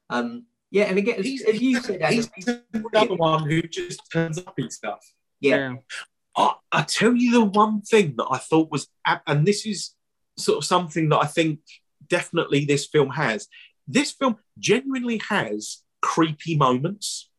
Um, 0.09 0.45
yeah, 0.71 0.83
and 0.85 0.97
again, 0.99 1.19
as, 1.19 1.25
He's, 1.25 1.43
as 1.45 1.59
you 1.61 1.79
said, 1.81 2.01
Adam, 2.01 2.15
he's 2.15 2.29
he's 2.35 2.47
another 2.73 3.15
one 3.15 3.49
who 3.49 3.61
just 3.63 4.01
turns 4.11 4.37
up 4.37 4.57
in 4.59 4.69
stuff. 4.69 4.99
yeah, 5.39 5.75
I, 6.35 6.53
I 6.71 6.81
tell 6.83 7.13
you 7.15 7.31
the 7.31 7.43
one 7.45 7.81
thing 7.81 8.15
that 8.17 8.27
I 8.29 8.37
thought 8.37 8.71
was, 8.71 8.87
and 9.27 9.45
this 9.45 9.65
is 9.65 9.91
sort 10.37 10.57
of 10.59 10.65
something 10.65 11.09
that 11.09 11.19
I 11.19 11.25
think 11.25 11.59
definitely 12.07 12.65
this 12.65 12.85
film 12.87 13.09
has. 13.11 13.47
This 13.87 14.11
film 14.11 14.37
genuinely 14.57 15.21
has 15.29 15.81
creepy 16.01 16.55
moments. 16.55 17.29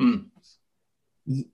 N- 0.00 0.30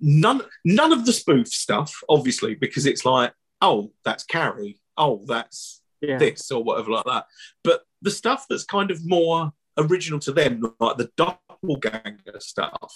None, 0.01 0.41
none 0.65 0.93
of 0.93 1.05
the 1.05 1.13
spoof 1.13 1.49
stuff, 1.49 2.01
obviously, 2.09 2.55
because 2.55 2.87
it's 2.87 3.05
like, 3.05 3.33
oh, 3.61 3.91
that's 4.05 4.23
Carrie. 4.23 4.79
Oh, 4.97 5.25
that's 5.27 5.83
Yeah. 6.01 6.17
this 6.19 6.53
or 6.53 6.63
whatever 6.63 6.93
like 6.93 7.07
that. 7.07 7.27
But 7.65 7.83
the 8.01 8.13
stuff 8.13 8.47
that's 8.49 8.65
kind 8.65 8.93
of 8.93 9.01
more 9.05 9.53
original 9.77 10.21
to 10.21 10.33
them, 10.33 10.63
like 10.79 10.97
the 10.99 11.11
doppelganger 11.17 12.39
stuff, 12.39 12.95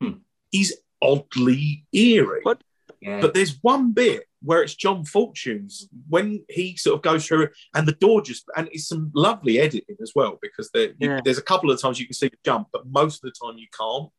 Hmm. 0.00 0.18
is 0.52 0.78
oddly 1.02 1.86
eerie. 1.92 2.42
What? 2.44 2.62
Yeah. 3.02 3.20
But 3.20 3.34
there's 3.34 3.58
one 3.62 3.92
bit 3.92 4.24
where 4.42 4.62
it's 4.62 4.74
John 4.74 5.04
Fortune's 5.04 5.88
when 6.08 6.44
he 6.48 6.76
sort 6.76 6.96
of 6.96 7.02
goes 7.02 7.26
through 7.26 7.42
it 7.44 7.52
and 7.74 7.86
the 7.86 7.92
door 7.92 8.22
just 8.22 8.44
and 8.56 8.68
it's 8.72 8.88
some 8.88 9.10
lovely 9.14 9.58
editing 9.60 9.96
as 10.02 10.12
well 10.14 10.38
because 10.40 10.70
there, 10.72 10.92
you- 10.98 11.08
there's 11.24 11.38
a 11.38 11.42
couple 11.42 11.70
of 11.70 11.80
times 11.80 12.00
you 12.00 12.06
can 12.06 12.14
see 12.14 12.28
the 12.28 12.36
jump, 12.44 12.68
but 12.72 12.86
most 12.86 13.22
of 13.24 13.30
the 13.30 13.46
time 13.46 13.58
you 13.58 13.66
can't. 13.78 14.10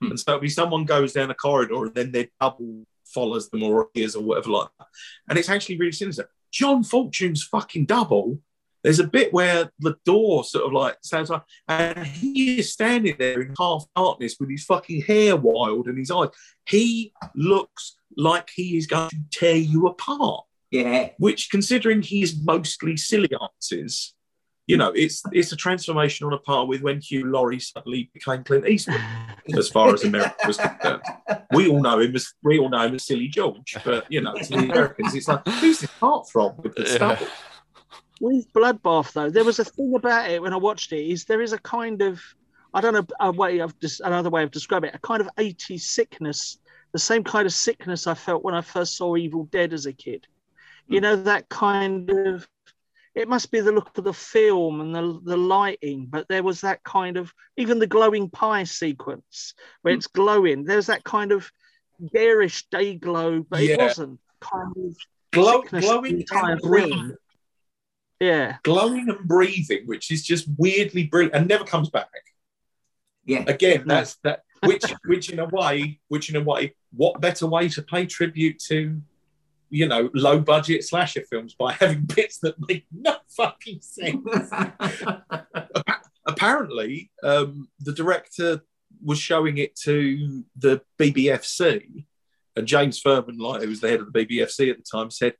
Hmm. 0.00 0.10
And 0.10 0.20
so 0.20 0.32
it'll 0.32 0.40
be 0.42 0.48
someone 0.48 0.84
goes 0.84 1.12
down 1.14 1.30
a 1.30 1.34
corridor 1.34 1.86
and 1.86 1.94
then 1.94 2.12
their 2.12 2.28
double 2.40 2.84
follows 3.06 3.48
them 3.50 3.62
or 3.62 3.80
appears 3.82 4.14
or 4.16 4.22
whatever 4.22 4.50
like 4.50 4.68
that. 4.78 4.88
And 5.28 5.38
it's 5.38 5.48
actually 5.48 5.78
really 5.78 5.92
sinister. 5.92 6.28
John 6.52 6.84
Fortune's 6.84 7.42
fucking 7.44 7.86
double. 7.86 8.38
There's 8.86 9.00
a 9.00 9.04
bit 9.08 9.32
where 9.32 9.68
the 9.80 9.96
door 10.04 10.44
sort 10.44 10.64
of 10.64 10.72
like 10.72 10.96
stands 11.02 11.28
up 11.28 11.44
and 11.66 12.06
he 12.06 12.60
is 12.60 12.72
standing 12.72 13.16
there 13.18 13.40
in 13.40 13.52
half 13.58 13.84
darkness 13.96 14.36
with 14.38 14.48
his 14.48 14.62
fucking 14.62 15.02
hair 15.02 15.34
wild 15.34 15.88
and 15.88 15.98
his 15.98 16.08
eyes. 16.08 16.28
He 16.68 17.12
looks 17.34 17.96
like 18.16 18.48
he 18.54 18.76
is 18.76 18.86
going 18.86 19.10
to 19.10 19.16
tear 19.32 19.56
you 19.56 19.88
apart, 19.88 20.44
yeah, 20.70 21.08
which 21.18 21.50
considering 21.50 22.00
he's 22.00 22.40
mostly 22.40 22.96
silly 22.96 23.30
answers, 23.42 24.14
you 24.68 24.76
know, 24.76 24.92
it's 24.94 25.20
it's 25.32 25.50
a 25.50 25.56
transformation 25.56 26.24
on 26.28 26.32
a 26.32 26.38
par 26.38 26.64
with 26.64 26.80
when 26.80 27.00
Hugh 27.00 27.26
Laurie 27.26 27.58
suddenly 27.58 28.08
became 28.14 28.44
Clint 28.44 28.68
Eastwood, 28.68 29.00
as 29.58 29.68
far 29.68 29.94
as 29.94 30.04
America 30.04 30.36
was 30.46 30.58
concerned. 30.58 31.02
We 31.52 31.66
all 31.68 31.82
know 31.82 31.98
him 31.98 32.14
as 32.14 32.32
we 32.44 32.60
all 32.60 32.68
know 32.68 32.86
him 32.86 32.94
as 32.94 33.04
Silly 33.04 33.26
George, 33.26 33.76
but 33.84 34.06
you 34.12 34.20
know, 34.20 34.34
to 34.34 34.48
the 34.48 34.58
Americans, 34.58 35.12
it's 35.12 35.26
like 35.26 35.44
who's 35.48 35.80
this 35.80 35.90
heartthrob 36.00 36.62
with 36.62 36.76
the 36.76 36.84
Yeah. 36.84 37.28
With 38.20 38.52
Bloodbath, 38.52 39.12
though, 39.12 39.30
there 39.30 39.44
was 39.44 39.58
a 39.58 39.64
thing 39.64 39.94
about 39.94 40.30
it 40.30 40.40
when 40.40 40.52
I 40.52 40.56
watched 40.56 40.92
it. 40.92 41.10
Is 41.10 41.24
there 41.24 41.42
is 41.42 41.52
a 41.52 41.58
kind 41.58 42.00
of, 42.02 42.22
I 42.72 42.80
don't 42.80 42.94
know, 42.94 43.06
a 43.20 43.30
way 43.30 43.58
of 43.58 43.78
just 43.80 44.00
another 44.00 44.30
way 44.30 44.42
of 44.42 44.50
describing 44.50 44.90
it, 44.90 44.96
a 44.96 45.00
kind 45.00 45.20
of 45.20 45.28
80s 45.36 45.80
sickness, 45.80 46.58
the 46.92 46.98
same 46.98 47.24
kind 47.24 47.46
of 47.46 47.52
sickness 47.52 48.06
I 48.06 48.14
felt 48.14 48.42
when 48.42 48.54
I 48.54 48.62
first 48.62 48.96
saw 48.96 49.16
Evil 49.16 49.44
Dead 49.44 49.72
as 49.72 49.86
a 49.86 49.92
kid. 49.92 50.26
You 50.88 50.98
hmm. 50.98 51.02
know, 51.02 51.16
that 51.16 51.48
kind 51.48 52.10
of, 52.10 52.48
it 53.14 53.28
must 53.28 53.50
be 53.50 53.60
the 53.60 53.72
look 53.72 53.96
of 53.98 54.04
the 54.04 54.14
film 54.14 54.80
and 54.80 54.94
the, 54.94 55.20
the 55.24 55.36
lighting, 55.36 56.06
but 56.08 56.26
there 56.28 56.42
was 56.42 56.62
that 56.62 56.82
kind 56.84 57.18
of, 57.18 57.32
even 57.56 57.78
the 57.78 57.86
glowing 57.86 58.30
pie 58.30 58.64
sequence 58.64 59.52
where 59.82 59.92
hmm. 59.92 59.98
it's 59.98 60.06
glowing, 60.06 60.64
there's 60.64 60.86
that 60.86 61.04
kind 61.04 61.32
of 61.32 61.50
garish 62.12 62.66
day 62.70 62.94
glow, 62.94 63.44
but 63.48 63.60
it 63.60 63.78
wasn't 63.78 64.20
kind 64.40 64.74
of 64.76 64.96
Glow, 65.32 65.62
glowing 65.62 66.24
and 66.30 66.60
film. 66.62 67.16
Breathing, 68.18 68.34
Yeah. 68.38 68.56
glowing 68.62 69.08
and 69.08 69.26
breathing, 69.26 69.86
which 69.86 70.10
is 70.10 70.24
just 70.24 70.46
weirdly 70.56 71.04
brilliant 71.04 71.34
and 71.34 71.48
never 71.48 71.64
comes 71.64 71.90
back. 71.90 72.08
yeah, 73.24 73.44
Again, 73.46 73.82
No. 73.86 73.94
that's 73.96 74.16
that. 74.24 74.42
Which, 74.64 74.82
which 75.06 75.30
in 75.30 75.38
a 75.38 75.46
way, 75.46 76.00
which 76.08 76.30
in 76.30 76.36
a 76.36 76.40
way, 76.42 76.74
what 76.92 77.20
better 77.20 77.46
way 77.46 77.68
to 77.70 77.82
pay 77.82 78.06
tribute 78.06 78.58
to, 78.68 79.00
you 79.68 79.86
know, 79.88 80.10
low 80.14 80.38
budget 80.40 80.84
slasher 80.84 81.22
films 81.28 81.54
by 81.54 81.72
having 81.72 82.02
bits 82.16 82.38
that 82.40 82.54
make 82.68 82.86
no 82.92 83.16
fucking 83.28 83.80
sense. 83.82 84.22
Apparently, 86.28 87.10
um, 87.22 87.68
the 87.80 87.92
director 87.92 88.60
was 89.04 89.18
showing 89.18 89.58
it 89.58 89.76
to 89.76 90.44
the 90.56 90.80
BBFC, 90.98 92.04
and 92.56 92.66
James 92.66 93.00
Ferman, 93.02 93.38
like 93.38 93.62
who 93.62 93.68
was 93.68 93.80
the 93.80 93.88
head 93.88 94.00
of 94.00 94.12
the 94.12 94.24
BBFC 94.26 94.70
at 94.70 94.78
the 94.78 94.84
time, 94.90 95.10
said, 95.10 95.34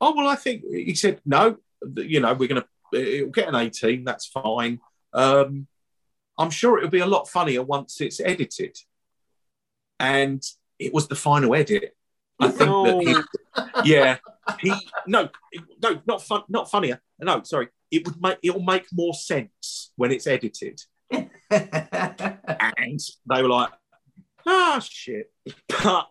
"Oh 0.00 0.14
well, 0.16 0.28
I 0.28 0.36
think 0.36 0.62
he 0.70 0.94
said 0.94 1.20
no. 1.24 1.56
You 1.96 2.20
know, 2.20 2.34
we're 2.34 2.48
going 2.48 2.62
to 2.62 2.98
it'll 2.98 3.30
get 3.30 3.48
an 3.48 3.56
eighteen. 3.56 4.04
That's 4.04 4.26
fine. 4.26 4.80
Um, 5.12 5.66
I'm 6.38 6.50
sure 6.50 6.78
it'll 6.78 6.90
be 6.90 7.00
a 7.00 7.06
lot 7.06 7.28
funnier 7.28 7.62
once 7.62 8.00
it's 8.00 8.20
edited." 8.20 8.76
And 10.00 10.42
it 10.78 10.92
was 10.92 11.08
the 11.08 11.14
final 11.14 11.54
edit. 11.54 11.96
I 12.40 12.48
think 12.48 12.58
that 12.70 13.26
he, 13.84 13.90
yeah, 13.90 14.18
he 14.60 14.74
no, 15.06 15.28
no, 15.82 16.00
not 16.06 16.22
fun, 16.22 16.42
not 16.48 16.70
funnier. 16.70 17.00
No, 17.20 17.42
sorry, 17.44 17.68
it 17.90 18.06
would 18.06 18.20
make 18.20 18.38
it'll 18.42 18.62
make 18.62 18.86
more 18.92 19.14
sense 19.14 19.92
when 19.96 20.10
it's 20.10 20.26
edited. 20.26 20.80
And 21.10 23.00
they 23.30 23.42
were 23.42 23.48
like, 23.48 23.70
ah, 24.46 24.80
shit. 24.80 25.32
But 25.68 26.08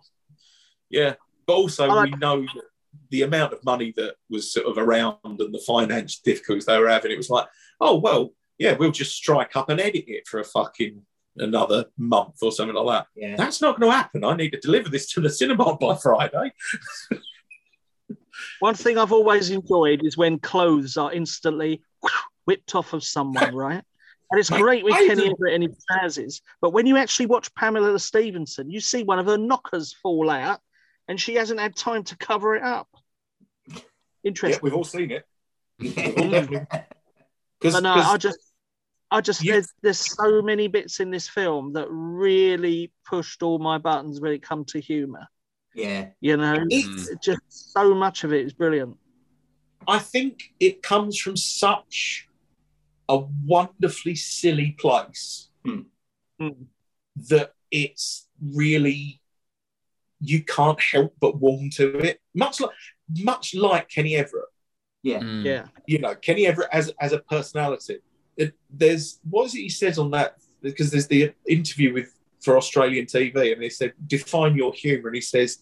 yeah, 0.89 1.15
but 1.47 1.53
also 1.53 1.89
I 1.89 2.03
we 2.03 2.11
know 2.11 2.41
that 2.41 2.63
the 3.09 3.23
amount 3.23 3.53
of 3.53 3.63
money 3.63 3.93
that 3.95 4.15
was 4.29 4.51
sort 4.51 4.65
of 4.65 4.77
around 4.77 5.17
and 5.23 5.53
the 5.53 5.63
finance 5.65 6.19
difficulties 6.19 6.65
they 6.65 6.79
were 6.79 6.89
having. 6.89 7.11
It 7.11 7.17
was 7.17 7.29
like, 7.29 7.47
oh 7.79 7.97
well, 7.97 8.33
yeah, 8.57 8.73
we'll 8.73 8.91
just 8.91 9.15
strike 9.15 9.55
up 9.55 9.69
and 9.69 9.79
edit 9.79 10.05
it 10.07 10.27
for 10.27 10.39
a 10.39 10.45
fucking 10.45 11.01
another 11.37 11.85
month 11.97 12.37
or 12.41 12.51
something 12.51 12.75
like 12.75 12.87
that. 12.87 13.07
yeah. 13.15 13.35
That's 13.35 13.61
not 13.61 13.79
going 13.79 13.91
to 13.91 13.97
happen. 13.97 14.23
I 14.23 14.35
need 14.35 14.51
to 14.51 14.59
deliver 14.59 14.89
this 14.89 15.11
to 15.13 15.21
the 15.21 15.29
cinema 15.29 15.75
by 15.77 15.95
Friday. 15.95 16.53
One 18.59 18.75
thing 18.75 18.97
I've 18.97 19.11
always 19.11 19.49
enjoyed 19.49 20.05
is 20.05 20.17
when 20.17 20.39
clothes 20.39 20.97
are 20.97 21.11
instantly 21.11 21.81
whipped 22.45 22.75
off 22.75 22.93
of 22.93 23.03
someone, 23.03 23.55
right? 23.55 23.83
And 24.31 24.39
it's 24.39 24.49
great 24.49 24.83
with 24.83 24.95
Kenny 24.95 25.29
Everett 25.29 25.53
and 25.53 25.63
his 25.63 25.85
trousers. 25.91 26.41
But 26.61 26.71
when 26.71 26.87
you 26.87 26.97
actually 26.97 27.27
watch 27.27 27.53
Pamela 27.53 27.99
Stephenson, 27.99 28.71
you 28.71 28.79
see 28.79 29.03
one 29.03 29.19
of 29.19 29.27
her 29.27 29.37
knockers 29.37 29.93
fall 29.93 30.29
out 30.29 30.59
and 31.07 31.19
she 31.19 31.35
hasn't 31.35 31.59
had 31.59 31.75
time 31.75 32.03
to 32.05 32.17
cover 32.17 32.55
it 32.55 32.63
up. 32.63 32.87
Yeah, 33.67 33.79
Interesting. 34.23 34.59
we've 34.63 34.73
all 34.73 34.83
seen 34.83 35.11
it. 35.11 35.25
Because 37.59 37.75
But 37.75 37.83
no, 37.83 37.93
I 37.93 38.17
just, 38.17 38.39
I 39.09 39.21
just, 39.21 39.41
You- 39.43 39.53
there's, 39.53 39.73
there's 39.81 39.99
so 40.15 40.41
many 40.41 40.67
bits 40.67 40.99
in 40.99 41.11
this 41.11 41.29
film 41.29 41.73
that 41.73 41.87
really 41.89 42.91
pushed 43.05 43.41
all 43.41 43.57
my 43.59 43.77
buttons 43.77 44.19
when 44.19 44.33
it 44.33 44.41
comes 44.43 44.73
to 44.73 44.81
humour. 44.81 45.27
yeah. 45.73 46.09
You 46.19 46.35
know, 46.37 46.65
It's- 46.69 47.09
just 47.23 47.41
so 47.73 47.93
much 47.95 48.23
of 48.25 48.33
it 48.33 48.45
is 48.45 48.53
brilliant. 48.53 48.97
I 49.87 49.99
think 49.99 50.53
it 50.59 50.81
comes 50.81 51.17
from 51.19 51.35
such 51.37 52.27
a 53.09 53.17
wonderfully 53.45 54.15
silly 54.15 54.71
place 54.79 55.49
Hmm. 55.65 55.81
that 57.29 57.53
it's 57.71 58.27
really 58.41 59.21
you 60.23 60.43
can't 60.43 60.79
help 60.81 61.13
but 61.19 61.39
warm 61.39 61.69
to 61.71 61.97
it. 61.99 62.21
Much 62.33 62.61
like 62.61 62.71
much 63.19 63.53
like 63.53 63.89
Kenny 63.89 64.15
Everett. 64.15 64.45
Yeah. 65.03 65.19
Mm. 65.19 65.43
Yeah. 65.43 65.65
you 65.85 65.99
know, 65.99 66.15
Kenny 66.15 66.47
Everett 66.47 66.69
as 66.71 66.91
as 66.99 67.11
a 67.11 67.19
personality. 67.19 67.97
It, 68.37 68.53
there's 68.69 69.19
what 69.29 69.45
is 69.45 69.55
it 69.55 69.59
he 69.59 69.69
says 69.69 69.99
on 69.99 70.11
that 70.11 70.37
because 70.61 70.89
there's 70.89 71.07
the 71.07 71.33
interview 71.47 71.93
with 71.93 72.17
for 72.41 72.57
Australian 72.57 73.05
TV 73.05 73.53
and 73.53 73.61
they 73.61 73.69
said 73.69 73.93
define 74.07 74.55
your 74.55 74.73
humour 74.73 75.09
and 75.09 75.15
he 75.15 75.21
says 75.21 75.59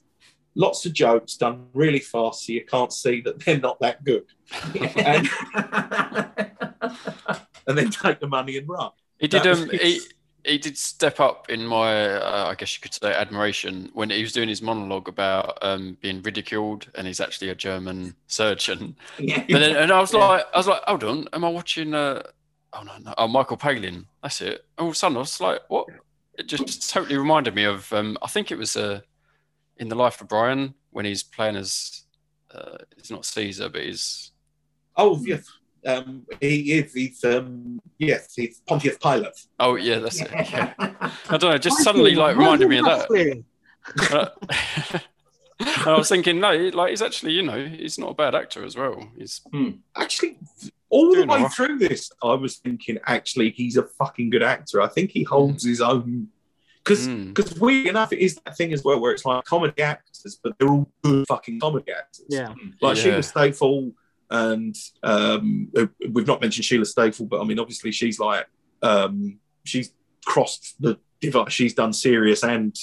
lots 0.55 0.85
of 0.85 0.93
jokes 0.93 1.35
done 1.35 1.67
really 1.73 1.99
fast 1.99 2.45
so 2.45 2.53
you 2.53 2.65
can't 2.65 2.93
see 2.93 3.21
that 3.21 3.39
they're 3.39 3.59
not 3.59 3.79
that 3.79 4.03
good 4.03 4.25
and, 4.97 5.29
and 7.67 7.77
then 7.77 7.89
take 7.89 8.19
the 8.19 8.27
money 8.27 8.57
and 8.57 8.67
run. 8.67 8.91
He 9.19 9.27
did. 9.27 9.43
That 9.43 9.57
Um, 9.57 9.69
he 9.69 10.01
he 10.45 10.57
did 10.57 10.77
step 10.77 11.19
up 11.19 11.49
in 11.49 11.65
my, 11.65 12.15
uh, 12.15 12.47
I 12.49 12.55
guess 12.55 12.75
you 12.75 12.81
could 12.81 12.93
say, 12.93 13.13
admiration 13.13 13.89
when 13.93 14.09
he 14.09 14.21
was 14.21 14.33
doing 14.33 14.49
his 14.49 14.61
monologue 14.61 15.07
about 15.07 15.57
um, 15.61 15.97
being 16.01 16.21
ridiculed, 16.21 16.89
and 16.95 17.05
he's 17.07 17.19
actually 17.19 17.49
a 17.49 17.55
German 17.55 18.15
surgeon. 18.27 18.95
yeah. 19.19 19.43
And 19.49 19.61
then, 19.63 19.75
and 19.75 19.91
I 19.91 19.99
was 19.99 20.13
Yeah. 20.13 20.25
like, 20.25 20.45
I 20.53 20.57
was 20.57 20.67
like, 20.67 20.81
hold 20.87 21.03
on, 21.03 21.27
am 21.33 21.43
I 21.45 21.49
watching? 21.49 21.93
Uh, 21.93 22.23
oh 22.73 22.83
no, 22.83 22.97
no, 22.97 23.13
oh 23.17 23.27
Michael 23.27 23.57
Palin. 23.57 24.07
That's 24.23 24.41
it. 24.41 24.65
All 24.77 24.87
of 24.87 24.93
a 24.93 24.95
sudden, 24.95 25.17
I 25.17 25.21
was 25.21 25.39
like, 25.41 25.61
what? 25.69 25.87
It 26.37 26.47
just 26.47 26.89
totally 26.89 27.17
reminded 27.17 27.53
me 27.55 27.65
of. 27.65 27.91
Um, 27.93 28.17
I 28.21 28.27
think 28.27 28.51
it 28.51 28.57
was 28.57 28.75
uh, 28.75 29.01
in 29.77 29.89
the 29.89 29.95
Life 29.95 30.21
of 30.21 30.27
Brian 30.27 30.73
when 30.91 31.05
he's 31.05 31.23
playing 31.23 31.55
as. 31.57 32.03
Uh, 32.53 32.77
it's 32.97 33.11
not 33.11 33.25
Caesar, 33.25 33.69
but 33.69 33.81
he's. 33.83 34.31
Oh 34.97 35.21
yes. 35.25 35.45
Um, 35.85 36.25
he 36.39 36.73
is 36.73 36.93
he's 36.93 37.23
um 37.23 37.81
yes, 37.97 38.33
he's 38.35 38.61
Pontius 38.67 38.97
Pilate. 38.97 39.33
Oh 39.59 39.75
yeah, 39.75 39.99
that's 39.99 40.21
it. 40.21 40.29
Yeah. 40.31 40.73
Yeah. 40.79 40.93
I 41.29 41.37
don't 41.37 41.51
know. 41.51 41.57
Just 41.57 41.83
suddenly 41.83 42.13
like 42.15 42.37
reminded 42.37 42.69
me 42.69 42.77
of 42.79 42.85
that. 42.85 43.43
And 45.59 45.87
I 45.87 45.95
was 45.95 46.09
thinking, 46.09 46.39
no, 46.39 46.53
like 46.73 46.89
he's 46.89 47.03
actually, 47.03 47.33
you 47.33 47.43
know, 47.43 47.63
he's 47.63 47.99
not 47.99 48.09
a 48.11 48.13
bad 48.15 48.33
actor 48.33 48.65
as 48.65 48.75
well. 48.75 49.07
He's 49.15 49.41
Actually, 49.95 50.39
all 50.89 51.13
the 51.13 51.21
way 51.23 51.37
all 51.37 51.43
right. 51.43 51.53
through 51.53 51.77
this, 51.77 52.11
I 52.23 52.33
was 52.33 52.55
thinking, 52.57 52.97
actually, 53.05 53.51
he's 53.51 53.77
a 53.77 53.83
fucking 53.83 54.31
good 54.31 54.41
actor. 54.41 54.81
I 54.81 54.87
think 54.87 55.11
he 55.11 55.21
holds 55.23 55.63
his 55.63 55.79
own. 55.79 56.29
Because 56.83 57.07
Mm. 57.07 57.31
because 57.35 57.59
weirdly 57.59 57.89
enough, 57.91 58.11
it 58.11 58.17
is 58.19 58.39
that 58.43 58.57
thing 58.57 58.73
as 58.73 58.83
well 58.83 58.99
where 58.99 59.11
it's 59.11 59.23
like 59.23 59.43
comedy 59.45 59.83
actors, 59.83 60.39
but 60.43 60.57
they're 60.57 60.67
all 60.67 60.89
good 61.03 61.27
fucking 61.27 61.59
comedy 61.59 61.91
actors. 61.91 62.25
Yeah. 62.27 62.55
Like 62.81 62.97
Yeah. 62.97 63.03
Sheila 63.03 63.17
Steafel, 63.19 63.93
and 64.31 64.75
um, 65.03 65.69
uh, 65.77 65.85
we've 66.09 66.25
not 66.25 66.41
mentioned 66.41 66.65
Sheila 66.65 66.85
Steafel, 66.85 67.29
but 67.29 67.39
I 67.41 67.43
mean, 67.43 67.59
obviously, 67.59 67.91
she's 67.91 68.19
like, 68.19 68.47
um, 68.81 69.37
she's 69.65 69.93
crossed 70.25 70.75
the 70.81 70.97
divide. 71.19 71.51
She's 71.51 71.73
done 71.75 71.93
serious 71.93 72.43
and 72.43 72.75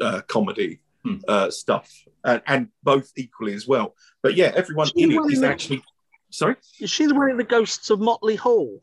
uh, 0.00 0.22
comedy 0.26 0.80
Hmm. 1.04 1.18
uh, 1.28 1.48
stuff, 1.50 1.88
and, 2.24 2.42
and 2.46 2.68
both 2.82 3.12
equally 3.16 3.54
as 3.54 3.68
well. 3.68 3.94
But 4.22 4.34
yeah, 4.34 4.50
everyone 4.56 4.88
She 4.88 5.02
in 5.04 5.12
it 5.12 5.16
won 5.16 5.32
is 5.32 5.40
the- 5.40 5.46
actually. 5.48 5.84
Sorry? 6.30 6.56
Is 6.80 6.90
she 6.90 7.06
the 7.06 7.14
one 7.14 7.30
of 7.30 7.36
the 7.38 7.44
ghosts 7.44 7.88
of 7.90 8.00
Motley 8.00 8.34
Hall? 8.36 8.80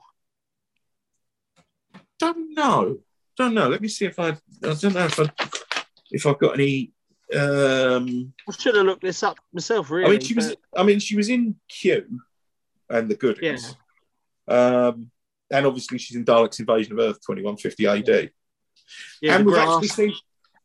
don't 2.20 2.54
know. 2.56 3.00
Don't 3.38 3.54
know. 3.54 3.68
Let 3.68 3.82
me 3.82 3.88
see 3.90 4.06
if 4.06 4.18
I. 4.20 4.30
I 4.30 4.34
don't 4.62 4.94
know 4.94 5.06
if 5.06 5.20
I 5.20 5.30
if 6.12 6.26
I've 6.26 6.40
got 6.40 6.54
any. 6.54 6.92
Um, 7.36 8.34
I 8.48 8.52
should 8.54 8.76
have 8.76 8.86
looked 8.86 9.02
this 9.02 9.24
up 9.24 9.38
myself, 9.54 9.92
really. 9.92 10.08
I 10.08 10.12
mean, 10.12 10.22
she 10.22 10.34
was. 10.34 10.56
I 10.76 10.84
mean, 10.84 11.00
she 11.00 11.16
was 11.16 11.30
in 11.30 11.56
Q, 11.70 12.22
and 12.90 13.10
the 13.10 13.16
Goodies. 13.16 13.76
yeah. 14.48 14.88
Um, 14.88 15.12
and 15.52 15.66
obviously, 15.66 15.98
she's 15.98 16.18
in 16.18 16.26
Dalek's 16.26 16.60
Invasion 16.60 16.94
of 16.94 17.00
Earth, 17.00 17.20
twenty 17.26 17.42
one 17.42 17.58
fifty 17.58 17.88
AD. 17.88 18.32
yeah, 19.22 19.36
and 19.36 19.46
we've 19.46 19.56
grass. 19.56 19.70
actually 19.70 19.88
seen. 19.90 20.14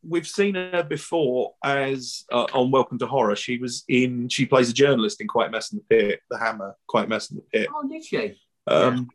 We've 0.02 0.26
seen 0.26 0.54
her 0.54 0.82
before 0.82 1.54
as 1.62 2.24
uh, 2.32 2.46
on 2.54 2.70
Welcome 2.70 2.98
to 3.00 3.06
Horror. 3.06 3.36
She 3.36 3.58
was 3.58 3.84
in. 3.88 4.28
She 4.28 4.46
plays 4.46 4.70
a 4.70 4.72
journalist 4.72 5.20
in 5.20 5.28
Quatermass 5.28 5.72
in 5.72 5.78
the 5.78 5.84
Pit, 5.96 6.20
The 6.30 6.38
Hammer, 6.38 6.74
Quatermass 6.88 7.30
in 7.30 7.36
the 7.36 7.42
Pit. 7.52 7.68
Oh, 7.74 7.86
did 7.86 8.04
she? 8.04 8.40
Um, 8.66 9.08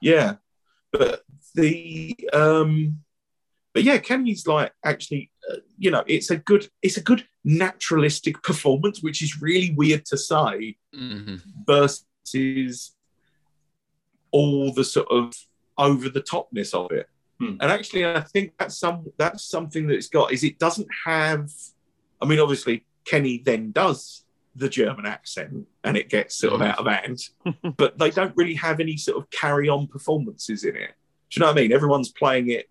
yeah, 0.00 0.36
but 0.92 1.22
the 1.54 2.16
um, 2.32 3.00
but 3.76 3.84
yeah, 3.84 3.98
Kenny's 3.98 4.46
like 4.46 4.72
actually, 4.86 5.30
uh, 5.52 5.56
you 5.76 5.90
know, 5.90 6.02
it's 6.06 6.30
a 6.30 6.38
good, 6.38 6.66
it's 6.80 6.96
a 6.96 7.02
good 7.02 7.26
naturalistic 7.44 8.42
performance, 8.42 9.02
which 9.02 9.20
is 9.22 9.42
really 9.42 9.74
weird 9.74 10.06
to 10.06 10.16
say 10.16 10.78
Mhm. 10.94 11.42
versus 11.66 12.94
all 14.30 14.72
the 14.72 14.82
sort 14.82 15.08
of 15.10 15.34
over 15.76 16.08
the 16.08 16.22
topness 16.22 16.72
of 16.72 16.90
it. 16.90 17.06
Hmm. 17.38 17.58
And 17.60 17.70
actually, 17.70 18.06
I 18.06 18.22
think 18.22 18.54
that's 18.58 18.78
some 18.78 19.12
that's 19.18 19.44
something 19.44 19.86
that 19.88 19.94
it's 19.94 20.08
got 20.08 20.32
is 20.32 20.42
it 20.42 20.58
doesn't 20.58 20.88
have. 21.04 21.50
I 22.22 22.24
mean, 22.24 22.38
obviously, 22.40 22.86
Kenny 23.04 23.42
then 23.44 23.72
does 23.72 24.24
the 24.54 24.70
German 24.70 25.04
accent, 25.04 25.66
and 25.84 25.98
it 25.98 26.08
gets 26.08 26.34
sort 26.34 26.54
of 26.54 26.62
out 26.62 26.78
of 26.78 26.86
hand. 26.86 27.18
but 27.76 27.98
they 27.98 28.10
don't 28.10 28.34
really 28.38 28.54
have 28.54 28.80
any 28.80 28.96
sort 28.96 29.18
of 29.18 29.28
carry 29.28 29.68
on 29.68 29.86
performances 29.86 30.64
in 30.64 30.76
it. 30.76 30.94
Do 31.28 31.38
you 31.38 31.40
know 31.40 31.48
what 31.52 31.58
I 31.58 31.60
mean? 31.60 31.72
Everyone's 31.72 32.10
playing 32.10 32.48
it. 32.48 32.70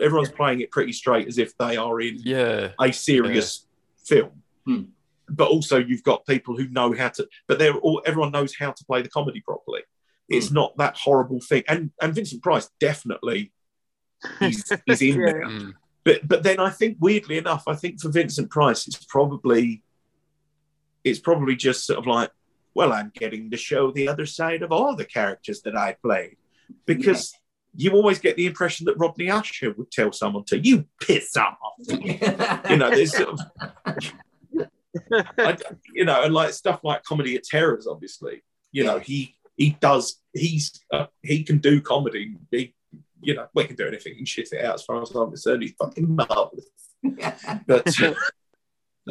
Everyone's 0.00 0.30
playing 0.30 0.60
it 0.60 0.70
pretty 0.70 0.92
straight 0.92 1.28
as 1.28 1.38
if 1.38 1.56
they 1.56 1.76
are 1.76 2.00
in 2.00 2.16
Yeah. 2.18 2.72
a 2.80 2.92
serious 2.92 3.66
film. 4.04 4.42
Hmm. 4.66 4.82
But 5.28 5.48
also, 5.48 5.78
you've 5.78 6.02
got 6.02 6.26
people 6.26 6.56
who 6.56 6.68
know 6.68 6.92
how 6.94 7.08
to. 7.10 7.26
But 7.46 7.58
they're 7.58 7.74
all. 7.76 8.02
Everyone 8.04 8.32
knows 8.32 8.54
how 8.58 8.72
to 8.72 8.84
play 8.84 9.02
the 9.02 9.08
comedy 9.08 9.40
properly. 9.40 9.82
It's 10.28 10.50
not 10.50 10.76
that 10.78 10.96
horrible 10.96 11.40
thing. 11.40 11.62
And 11.68 11.90
and 12.02 12.14
Vincent 12.14 12.42
Price 12.42 12.68
definitely. 12.80 13.52
He's, 14.40 14.70
he's 14.86 15.02
in 15.02 15.20
Yeah. 15.20 15.26
there. 15.26 15.46
Mm. 15.46 15.72
But 16.04 16.26
but 16.28 16.42
then 16.42 16.58
I 16.60 16.70
think 16.70 16.98
weirdly 17.00 17.38
enough, 17.38 17.64
I 17.66 17.74
think 17.74 18.00
for 18.00 18.10
Vincent 18.10 18.50
Price, 18.50 18.86
it's 18.86 19.02
probably 19.04 19.82
it's 21.04 21.18
probably 21.18 21.56
just 21.56 21.86
sort 21.86 21.98
of 21.98 22.06
like, 22.06 22.30
well, 22.74 22.92
I'm 22.92 23.10
getting 23.14 23.50
to 23.50 23.56
show 23.56 23.90
the 23.90 24.08
other 24.08 24.26
side 24.26 24.62
of 24.62 24.72
all 24.72 24.96
the 24.96 25.04
characters 25.04 25.60
that 25.62 25.76
I 25.76 25.96
played. 26.02 26.36
Because 26.86 27.34
you 27.76 27.92
always 27.92 28.18
get 28.18 28.36
the 28.36 28.46
impression 28.46 28.86
that 28.86 28.98
Rodney 28.98 29.30
Usher 29.30 29.74
would 29.76 29.90
tell 29.90 30.12
someone 30.12 30.44
to, 30.44 30.58
you 30.58 30.86
piss 31.00 31.36
off. 31.36 31.56
You 32.70 32.76
know, 32.76 32.90
there's 32.90 33.16
sort 33.16 33.28
of 33.28 33.40
I, 35.38 35.56
you 35.92 36.04
know, 36.04 36.22
and 36.22 36.32
like 36.32 36.52
stuff 36.52 36.80
like 36.84 37.02
comedy 37.02 37.36
of 37.36 37.42
terrors, 37.42 37.86
obviously, 37.86 38.42
you 38.72 38.84
know, 38.84 38.98
he 38.98 39.34
he 39.56 39.76
does 39.80 40.20
he's 40.32 40.80
uh, 40.92 41.06
he 41.22 41.42
can 41.42 41.58
do 41.58 41.80
comedy. 41.80 42.36
He, 42.50 42.74
you 43.20 43.34
know, 43.34 43.46
we 43.54 43.64
can 43.64 43.76
do 43.76 43.86
anything. 43.86 44.16
and 44.18 44.28
shit 44.28 44.52
it 44.52 44.64
out 44.64 44.74
as 44.74 44.84
far 44.84 45.00
as 45.02 45.10
I'm 45.10 45.28
concerned. 45.28 45.62
He's 45.62 45.74
fucking 45.78 46.14
marvelous. 46.14 46.66
But 47.66 47.94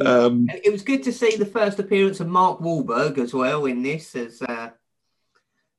um, 0.03 0.47
it 0.49 0.71
was 0.71 0.81
good 0.81 1.03
to 1.03 1.13
see 1.13 1.35
the 1.35 1.45
first 1.45 1.79
appearance 1.79 2.19
of 2.19 2.27
Mark 2.27 2.59
Wahlberg 2.59 3.19
as 3.19 3.33
well 3.33 3.65
in 3.65 3.83
this 3.83 4.15
as 4.15 4.41
uh, 4.41 4.69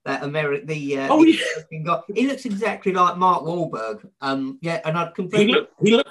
that 0.04 0.22
American 0.22 0.66
the 0.66 0.98
uh, 0.98 1.08
Oh, 1.10 1.24
the 1.24 1.32
yeah. 1.32 1.44
American 1.56 1.84
guy. 1.84 2.00
He 2.14 2.26
looks 2.26 2.44
exactly 2.44 2.92
like 2.92 3.16
Mark 3.16 3.42
Wahlberg. 3.42 4.08
Um, 4.20 4.58
yeah, 4.60 4.80
and 4.84 4.96
I'd 4.96 5.08
he 5.08 5.14
completely 5.14 5.52
look 5.54 5.70
he 5.82 5.96
look 5.96 6.08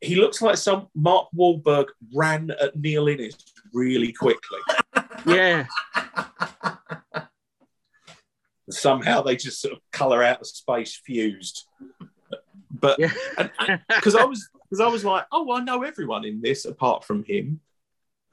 he 0.00 0.16
looks 0.16 0.42
like 0.42 0.56
some 0.56 0.88
Mark 0.94 1.28
Wahlberg 1.36 1.86
ran 2.14 2.50
at 2.50 2.76
Neil 2.76 3.08
Innes 3.08 3.36
really 3.72 4.12
quickly. 4.12 4.58
yeah, 5.26 5.66
Somehow 8.70 9.22
they 9.22 9.36
just 9.36 9.60
sort 9.60 9.74
of 9.74 9.80
colour 9.92 10.22
out 10.22 10.40
of 10.40 10.46
space 10.46 11.00
fused. 11.04 11.66
But 12.70 12.98
yeah. 12.98 13.12
because 13.88 14.14
I 14.14 14.24
was 14.24 14.48
because 14.64 14.80
I 14.80 14.86
was 14.88 15.04
like, 15.04 15.26
oh, 15.30 15.52
I 15.52 15.60
know 15.60 15.82
everyone 15.82 16.24
in 16.24 16.40
this 16.40 16.64
apart 16.64 17.04
from 17.04 17.24
him. 17.24 17.60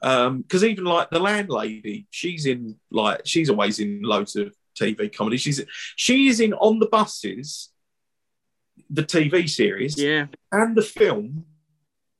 Because 0.00 0.64
even 0.64 0.84
like 0.84 1.10
the 1.10 1.20
landlady, 1.20 2.06
she's 2.10 2.46
in 2.46 2.76
like 2.90 3.22
she's 3.24 3.50
always 3.50 3.78
in 3.78 4.02
loads 4.02 4.34
of 4.36 4.54
TV 4.78 5.14
comedy. 5.14 5.36
She's 5.36 5.62
she 5.96 6.28
is 6.28 6.40
in 6.40 6.54
on 6.54 6.78
the 6.78 6.86
buses, 6.86 7.70
the 8.90 9.02
TV 9.02 9.48
series, 9.48 9.98
yeah. 9.98 10.26
and 10.50 10.76
the 10.76 10.82
film, 10.82 11.44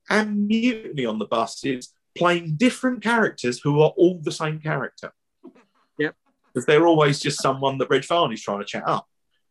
and 0.08 0.46
Mutiny 0.46 1.06
on 1.06 1.18
the 1.18 1.26
buses, 1.26 1.92
playing 2.16 2.56
different 2.56 3.02
characters 3.02 3.60
who 3.62 3.80
are 3.80 3.92
all 3.96 4.20
the 4.22 4.32
same 4.32 4.60
character. 4.60 5.12
Yep. 5.98 6.14
Because 6.52 6.66
they're 6.66 6.86
always 6.86 7.20
just 7.20 7.42
someone 7.42 7.78
that 7.78 7.90
Reg 7.90 8.04
Varney's 8.06 8.42
trying 8.42 8.60
to 8.60 8.64
chat 8.64 8.84
up. 8.86 9.06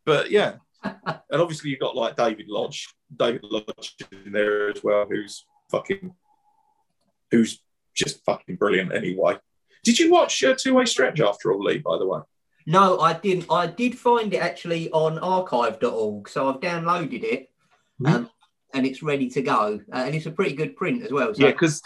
But 0.05 0.31
yeah, 0.31 0.55
and 0.83 1.41
obviously 1.41 1.69
you've 1.69 1.79
got 1.79 1.95
like 1.95 2.15
David 2.15 2.47
Lodge, 2.47 2.87
David 3.15 3.43
Lodge 3.43 3.95
in 4.25 4.31
there 4.31 4.69
as 4.69 4.83
well, 4.83 5.05
who's 5.09 5.45
fucking, 5.69 6.13
who's 7.29 7.61
just 7.93 8.23
fucking 8.25 8.55
brilliant 8.55 8.93
anyway. 8.93 9.37
Did 9.83 9.99
you 9.99 10.11
watch 10.11 10.43
uh, 10.43 10.55
Two 10.57 10.75
Way 10.75 10.85
Stretch 10.85 11.19
after 11.19 11.51
all, 11.51 11.63
Lee? 11.63 11.79
By 11.79 11.97
the 11.97 12.07
way, 12.07 12.19
No, 12.67 12.99
I 12.99 13.13
didn't. 13.13 13.45
I 13.49 13.67
did 13.67 13.97
find 13.97 14.33
it 14.33 14.37
actually 14.41 14.89
on 14.91 15.19
archive.org, 15.19 16.29
so 16.29 16.49
I've 16.49 16.59
downloaded 16.59 17.23
it, 17.23 17.49
um, 18.05 18.29
and 18.73 18.85
it's 18.85 19.01
ready 19.03 19.29
to 19.31 19.41
go. 19.41 19.79
Uh, 19.91 19.97
and 20.05 20.15
it's 20.15 20.25
a 20.27 20.31
pretty 20.31 20.55
good 20.55 20.75
print 20.75 21.03
as 21.03 21.11
well. 21.11 21.33
So 21.33 21.43
yeah, 21.45 21.51
because 21.51 21.81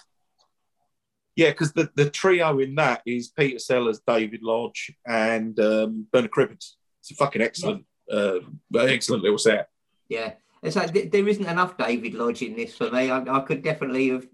Yeah, 1.36 1.50
because 1.50 1.74
the, 1.74 1.90
the 1.96 2.10
trio 2.10 2.60
in 2.60 2.76
that 2.76 3.02
is 3.06 3.30
Peter 3.30 3.60
Sellers, 3.60 4.02
David 4.06 4.42
Lodge, 4.44 4.92
and 5.06 5.60
um, 5.60 6.08
Bernard 6.12 6.32
Cribbins. 6.32 6.76
It's 7.02 7.12
a 7.12 7.16
fucking 7.16 7.42
excellent, 7.42 7.86
uh, 8.12 8.40
excellent 8.78 9.24
little 9.24 9.38
set. 9.38 9.70
Yeah. 10.10 10.34
It's 10.64 10.76
like 10.76 10.94
th- 10.94 11.12
there 11.12 11.28
isn't 11.28 11.46
enough 11.46 11.78
David 11.78 12.16
Lodge 12.16 12.42
in 12.42 12.56
this 12.56 12.76
for 12.76 12.90
me. 12.90 13.12
I, 13.12 13.20
I 13.22 13.40
could 13.42 13.62
definitely 13.62 14.10
have 14.10 14.26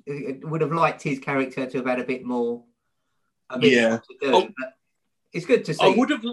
would 0.44 0.62
have 0.62 0.72
liked 0.72 1.02
his 1.02 1.20
character 1.20 1.66
to 1.66 1.78
have 1.80 1.86
had 1.88 2.00
a 2.00 2.06
bit 2.06 2.24
more. 2.24 2.64
A 3.50 3.60
bit 3.60 3.74
Yeah. 3.74 3.90
more 3.90 4.00
to 4.00 4.16
do, 4.22 4.36
Oh. 4.36 4.48
but 4.58 4.74
it's 5.34 5.46
good 5.46 5.66
to 5.66 5.74
see. 5.74 5.84
I 5.84 5.90
would 5.90 6.10
have. 6.10 6.24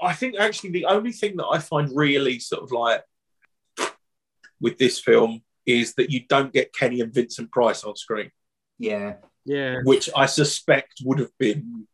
I 0.00 0.12
think 0.12 0.36
actually 0.38 0.70
the 0.70 0.84
only 0.86 1.12
thing 1.12 1.36
that 1.36 1.46
I 1.46 1.58
find 1.58 1.90
really 1.94 2.38
sort 2.38 2.62
of 2.62 2.70
like 2.72 3.02
with 4.60 4.78
this 4.78 5.00
film 5.00 5.42
is 5.64 5.94
that 5.94 6.10
you 6.10 6.20
don't 6.28 6.52
get 6.52 6.74
Kenny 6.74 7.00
and 7.00 7.12
Vincent 7.12 7.50
Price 7.50 7.82
on 7.84 7.96
screen, 7.96 8.30
Yeah. 8.78 9.14
Yeah. 9.44 9.78
which 9.84 10.08
I 10.14 10.26
suspect 10.26 11.00
would 11.04 11.18
have 11.18 11.36
been 11.38 11.86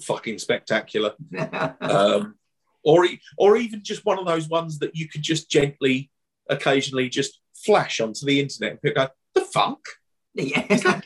fucking 0.00 0.38
spectacular. 0.38 1.14
um, 1.80 2.34
or 2.84 3.06
or 3.36 3.56
even 3.56 3.82
just 3.82 4.04
one 4.04 4.18
of 4.18 4.26
those 4.26 4.48
ones 4.48 4.78
that 4.78 4.94
you 4.94 5.08
could 5.08 5.22
just 5.22 5.50
gently, 5.50 6.10
occasionally, 6.48 7.08
just 7.08 7.40
flash 7.54 8.00
onto 8.00 8.24
the 8.24 8.40
internet 8.40 8.72
and 8.72 8.82
people 8.82 9.04
go, 9.04 9.10
"The 9.34 9.40
fuck, 9.42 9.80
yeah. 10.38 11.00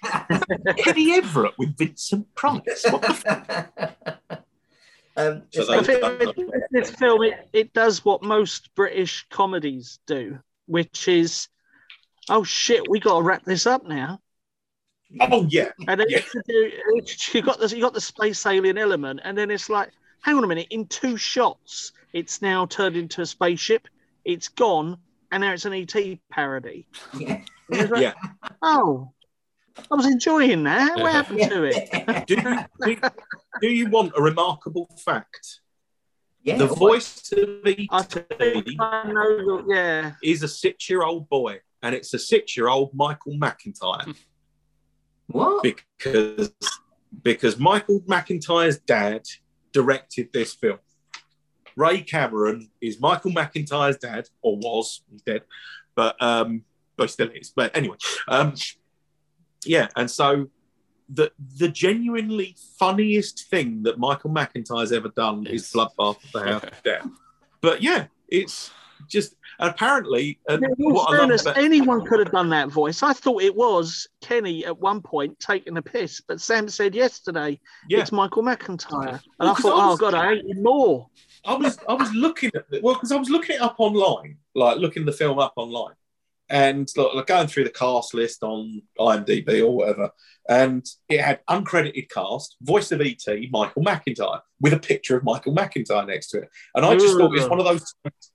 Kenny 0.79 1.15
Everett 1.15 1.55
with 1.59 1.77
Vincent 1.77 2.33
Price? 2.35 2.85
What 2.91 3.03
the 3.03 3.15
fuck?" 3.15 3.73
um, 5.17 5.43
So 5.51 5.61
it's 5.63 5.71
I 5.71 5.77
those- 5.81 6.03
like- 6.03 6.19
think 6.37 6.37
with 6.53 6.63
this 6.71 6.91
film, 6.91 7.23
it, 7.23 7.49
it 7.53 7.73
does 7.73 8.05
what 8.05 8.23
most 8.23 8.75
British 8.75 9.27
comedies 9.31 9.99
do, 10.07 10.39
which 10.67 11.09
is, 11.09 11.49
oh 12.31 12.45
shit, 12.45 12.89
we 12.89 13.01
got 13.01 13.19
to 13.19 13.23
wrap 13.23 13.45
this 13.45 13.67
up 13.67 13.87
now. 13.87 14.21
Oh 15.21 15.47
yeah, 15.51 15.71
And 15.89 16.01
then 16.01 16.07
Yeah. 16.09 16.21
you, 16.49 16.73
you 17.35 17.43
got 17.43 17.59
the 17.61 17.69
you 17.75 17.83
got 17.83 17.93
the 17.93 18.01
space 18.01 18.47
alien 18.47 18.79
element, 18.79 19.21
and 19.25 19.37
then 19.37 19.51
it's 19.51 19.69
like, 19.69 19.91
hang 20.23 20.37
on 20.37 20.45
a 20.45 20.47
minute, 20.47 20.69
in 20.71 20.87
two 20.87 21.17
shots, 21.19 21.93
it's 22.15 22.41
now 22.41 22.65
turned 22.67 22.97
into 22.97 23.21
a 23.21 23.27
spaceship. 23.27 23.89
It's 24.25 24.49
gone, 24.49 24.97
and 25.31 25.41
now 25.43 25.53
it's 25.53 25.65
an 25.67 25.75
ET 25.75 25.95
parody. 26.31 26.87
yeah. 27.19 27.43
Like, 27.69 28.01
Yeah. 28.01 28.13
Oh, 28.63 29.13
I 29.91 29.95
was 29.95 30.07
enjoying 30.07 30.65
that. 30.65 30.99
What 30.99 31.13
happened 31.13 31.41
to 31.51 31.65
it? 31.65 32.27
do, 32.27 32.37
do, 32.37 32.97
do 33.61 33.69
you 33.69 33.89
want 33.89 34.13
a 34.17 34.23
remarkable 34.23 34.89
fact? 35.05 35.61
yeah. 36.43 36.57
the 36.57 36.67
voice 36.67 37.33
of 37.33 37.49
I 37.65 37.71
E.T. 37.71 38.21
think 38.39 38.67
I 38.81 39.13
know. 39.13 39.65
Yeah. 39.69 40.13
is 40.23 40.43
a 40.43 40.49
six-year-old 40.49 41.29
boy, 41.29 41.61
and 41.83 41.95
it's 41.95 42.13
a 42.15 42.19
six-year-old 42.19 42.95
Michael 42.95 43.35
McIntyre 43.35 44.17
What? 45.29 45.63
because 45.63 46.53
because 47.23 47.59
Michael 47.59 48.01
McIntyre's 48.03 48.79
dad 48.79 49.23
directed 49.73 50.33
this 50.33 50.55
film. 50.55 50.79
Ray 51.77 52.03
Cameron 52.03 52.69
is 52.81 53.01
Michael 53.01 53.31
McIntyre's 53.31 53.97
dad, 53.97 54.29
or 54.43 54.57
was 54.57 55.03
he's 55.11 55.23
dead, 55.23 55.43
but 55.95 56.21
um, 56.21 56.65
but 56.97 57.11
still 57.11 57.31
is. 57.31 57.53
But 57.55 57.75
anyway, 57.77 57.97
um, 58.29 58.55
yeah, 59.67 59.89
and 59.97 60.11
so 60.11 60.49
the 61.09 61.31
the 61.59 61.69
genuinely 61.69 62.57
funniest 62.79 63.49
thing 63.49 63.83
that 63.83 63.99
Michael 63.99 64.31
McIntyre's 64.31 64.93
ever 64.93 65.09
done 65.11 65.47
is 65.47 65.71
Bloodbath 65.73 66.17
of 66.25 66.33
the 66.33 66.43
House 66.43 66.63
of 66.65 66.83
Death. 66.85 67.07
But 67.61 67.83
yeah, 67.83 68.07
it's 68.29 68.71
just 69.09 69.35
and 69.59 69.69
apparently 69.69 70.39
and 70.49 70.65
In 70.65 70.71
all 70.85 70.93
what 70.95 71.09
I 71.09 71.13
love 71.13 71.19
fairness, 71.21 71.43
about- 71.43 71.59
anyone 71.59 72.05
could 72.07 72.21
have 72.21 72.31
done 72.33 72.49
that 72.51 72.69
voice. 72.69 73.03
I 73.03 73.13
thought 73.13 73.43
it 73.43 73.55
was 73.55 74.07
Kenny 74.21 74.65
at 74.65 74.79
one 74.79 75.01
point 75.03 75.39
taking 75.41 75.77
a 75.77 75.83
piss, 75.83 76.21
but 76.27 76.41
Sam 76.41 76.69
said 76.69 76.95
yesterday 76.95 77.61
yeah, 77.89 77.99
it's 78.01 78.13
Michael 78.13 78.43
McIntyre, 78.43 79.09
and 79.09 79.21
Well, 79.39 79.51
I 79.51 79.55
'cause 79.55 79.63
thought, 79.63 79.79
I 79.81 79.85
oh 79.87 79.91
was- 79.91 80.01
god, 80.01 80.15
I 80.15 80.35
hate 80.35 80.45
you 80.47 80.63
more. 80.63 81.09
I 81.45 81.55
was 81.55 81.77
I 81.89 81.95
was 81.95 82.13
looking 82.15 82.51
at 82.55 82.65
it 82.71 82.83
well 82.83 82.95
because 82.95 83.11
I 83.13 83.17
was 83.17 83.29
looking 83.29 83.57
it 83.57 83.63
up 83.63 83.75
online, 83.79 84.37
like 84.55 84.79
looking 84.79 85.05
the 85.05 85.13
film 85.13 85.39
up 85.41 85.53
online, 85.57 85.95
and 86.53 86.89
like, 86.97 87.27
going 87.27 87.49
through 87.49 87.65
the 87.65 87.71
cast 87.71 88.13
list 88.13 88.43
on 88.43 88.83
IMDb 88.99 89.65
or 89.65 89.75
whatever, 89.75 90.11
and 90.49 90.87
it 91.09 91.21
had 91.21 91.41
uncredited 91.49 92.11
cast, 92.11 92.57
voice 92.61 92.93
of 92.93 93.01
ET, 93.01 93.25
Michael 93.51 93.83
McIntyre, 93.83 94.41
with 94.61 94.75
a 94.75 94.79
picture 94.79 95.17
of 95.17 95.25
Michael 95.25 95.55
McIntyre 95.55 96.07
next 96.07 96.29
to 96.29 96.43
it, 96.43 96.51
and 96.75 96.85
I 96.85 96.95
just 96.95 97.17
thought 97.17 97.35
it's 97.35 97.49
one 97.49 97.59
of 97.59 97.65
those. 97.65 97.95
Times, 98.05 98.33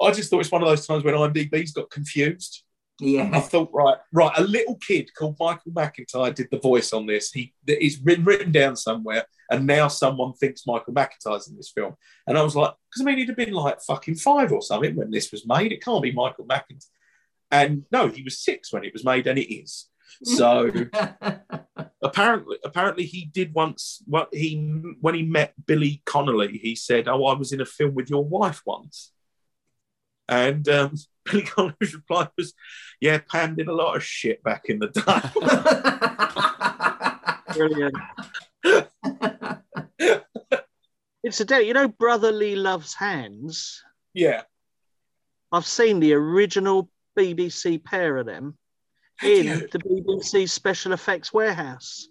I 0.00 0.10
just 0.12 0.30
thought 0.30 0.40
it's 0.40 0.52
one 0.52 0.62
of 0.62 0.68
those 0.68 0.86
times 0.86 1.02
when 1.02 1.14
IMDb's 1.14 1.72
got 1.72 1.90
confused. 1.90 2.62
Yeah, 3.00 3.30
I 3.32 3.40
thought, 3.40 3.70
right, 3.72 3.96
right, 4.12 4.32
a 4.36 4.42
little 4.42 4.74
kid 4.76 5.08
called 5.14 5.36
Michael 5.40 5.72
McIntyre 5.72 6.34
did 6.34 6.48
the 6.50 6.58
voice 6.58 6.92
on 6.92 7.06
this. 7.06 7.32
He 7.32 7.54
it's 7.66 7.96
been 7.96 8.24
written 8.24 8.52
down 8.52 8.76
somewhere, 8.76 9.24
and 9.50 9.66
now 9.66 9.88
someone 9.88 10.34
thinks 10.34 10.66
Michael 10.66 10.92
McIntyre's 10.92 11.48
in 11.48 11.56
this 11.56 11.70
film. 11.70 11.94
And 12.26 12.36
I 12.36 12.42
was 12.42 12.56
like, 12.56 12.74
because 12.90 13.00
I 13.00 13.04
mean, 13.04 13.18
he'd 13.18 13.28
have 13.28 13.36
been 13.36 13.54
like 13.54 13.80
fucking 13.80 14.16
five 14.16 14.52
or 14.52 14.60
something 14.60 14.96
when 14.96 15.10
this 15.10 15.32
was 15.32 15.46
made. 15.46 15.72
It 15.72 15.82
can't 15.82 16.02
be 16.02 16.12
Michael 16.12 16.44
McIntyre. 16.44 16.88
And 17.50 17.84
no, 17.90 18.08
he 18.08 18.22
was 18.22 18.38
six 18.38 18.72
when 18.72 18.84
it 18.84 18.92
was 18.92 19.04
made, 19.04 19.26
and 19.26 19.38
it 19.38 19.52
is. 19.52 19.88
So 20.22 20.70
apparently, 22.02 22.58
apparently 22.64 23.04
he 23.04 23.26
did 23.26 23.54
once. 23.54 24.02
What 24.06 24.28
he 24.32 24.56
when 25.00 25.14
he 25.14 25.22
met 25.22 25.54
Billy 25.66 26.02
Connolly, 26.04 26.58
he 26.58 26.74
said, 26.74 27.08
"Oh, 27.08 27.24
I 27.26 27.34
was 27.34 27.52
in 27.52 27.60
a 27.60 27.66
film 27.66 27.94
with 27.94 28.10
your 28.10 28.24
wife 28.24 28.62
once." 28.66 29.12
And 30.28 30.68
um, 30.68 30.94
Billy 31.24 31.42
Connolly's 31.42 31.94
reply 31.94 32.28
was, 32.36 32.54
"Yeah, 33.00 33.18
Pam 33.18 33.56
did 33.56 33.68
a 33.68 33.74
lot 33.74 33.96
of 33.96 34.04
shit 34.04 34.42
back 34.42 34.64
in 34.66 34.78
the 34.80 34.88
day." 34.88 35.02
Brilliant. 37.54 37.94
It's 41.24 41.40
a 41.40 41.44
day, 41.44 41.62
you 41.62 41.74
know, 41.74 41.88
Brotherly 41.88 42.54
Loves 42.56 42.94
Hands. 42.94 43.82
yeah, 44.14 44.42
I've 45.50 45.66
seen 45.66 46.00
the 46.00 46.14
original 46.14 46.90
BBC 47.18 47.82
pair 47.84 48.16
of 48.18 48.26
them 48.26 48.56
in 49.22 49.46
you? 49.46 49.68
the 49.68 49.78
BBC 49.78 50.48
Special 50.48 50.92
Effects 50.92 51.32
Warehouse. 51.32 52.08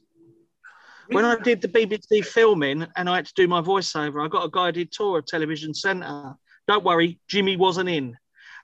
When 1.10 1.24
I 1.24 1.40
did 1.40 1.62
the 1.62 1.70
BBC 1.70 2.26
filming 2.26 2.86
and 2.98 3.10
I 3.10 3.16
had 3.16 3.28
to 3.28 3.34
do 3.36 3.48
my 3.48 3.62
voiceover, 3.62 4.24
I 4.24 4.28
got 4.28 4.44
a 4.44 4.50
guided 4.50 4.92
tour 4.92 5.20
of 5.20 5.26
Television 5.26 5.74
Centre. 5.74 6.36
Don't 6.68 6.84
worry, 6.84 7.20
Jimmy 7.30 7.56
wasn't 7.56 7.88
in. 7.88 8.18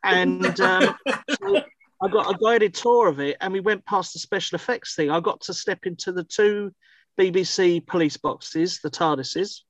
And 0.03 0.59
um, 0.59 0.95
so 1.41 1.63
I 2.01 2.07
got 2.09 2.35
a 2.35 2.37
guided 2.37 2.73
tour 2.73 3.07
of 3.07 3.21
it 3.21 3.37
and 3.39 3.53
we 3.53 3.61
went 3.61 3.85
past 3.85 4.11
the 4.11 4.19
special 4.19 4.57
effects 4.57 4.95
thing. 4.95 5.09
I 5.09 5.21
got 5.21 5.39
to 5.41 5.53
step 5.53 5.79
into 5.85 6.11
the 6.11 6.25
two 6.25 6.73
BBC 7.17 7.85
police 7.87 8.17
boxes, 8.17 8.79
the 8.83 8.91
TARDISes 8.91 9.61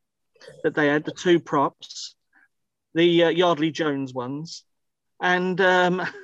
that 0.63 0.73
they 0.73 0.87
had, 0.87 1.05
the 1.05 1.11
two 1.11 1.39
props, 1.39 2.15
the 2.95 3.25
uh, 3.25 3.29
Yardley 3.29 3.69
Jones 3.69 4.13
ones. 4.15 4.63
And 5.21 5.61
um, 5.61 6.01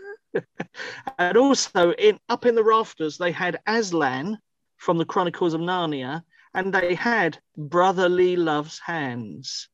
and 1.18 1.38
also 1.38 1.92
in 1.94 2.20
up 2.30 2.46
in 2.46 2.56
the 2.56 2.64
rafters 2.64 3.18
they 3.18 3.32
had 3.32 3.60
Aslan 3.68 4.38
from 4.78 4.98
the 4.98 5.06
Chronicles 5.06 5.54
of 5.54 5.62
Narnia, 5.62 6.24
and 6.54 6.74
they 6.74 6.96
had 6.96 7.38
Brotherly 7.58 8.36
Love's 8.36 8.80
Hands 8.80 9.70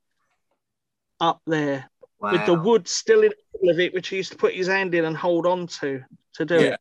up 1.20 1.41
there 1.45 1.89
with 2.20 2.45
the 2.45 2.53
wood 2.56 2.88
still 2.88 3.22
in 3.22 3.30
the 3.30 3.36
middle 3.60 3.70
of 3.74 3.80
it, 3.80 3.93
which 3.93 4.08
he 4.08 4.18
used 4.18 4.32
to 4.32 4.38
put 4.38 4.53
his 4.53 4.68
hand 4.68 4.95
in 4.95 5.06
and 5.06 5.16
hold 5.16 5.45
on 5.45 5.68
to 5.68 6.03
to 6.34 6.45
do 6.45 6.56
Yeah. 6.56 6.76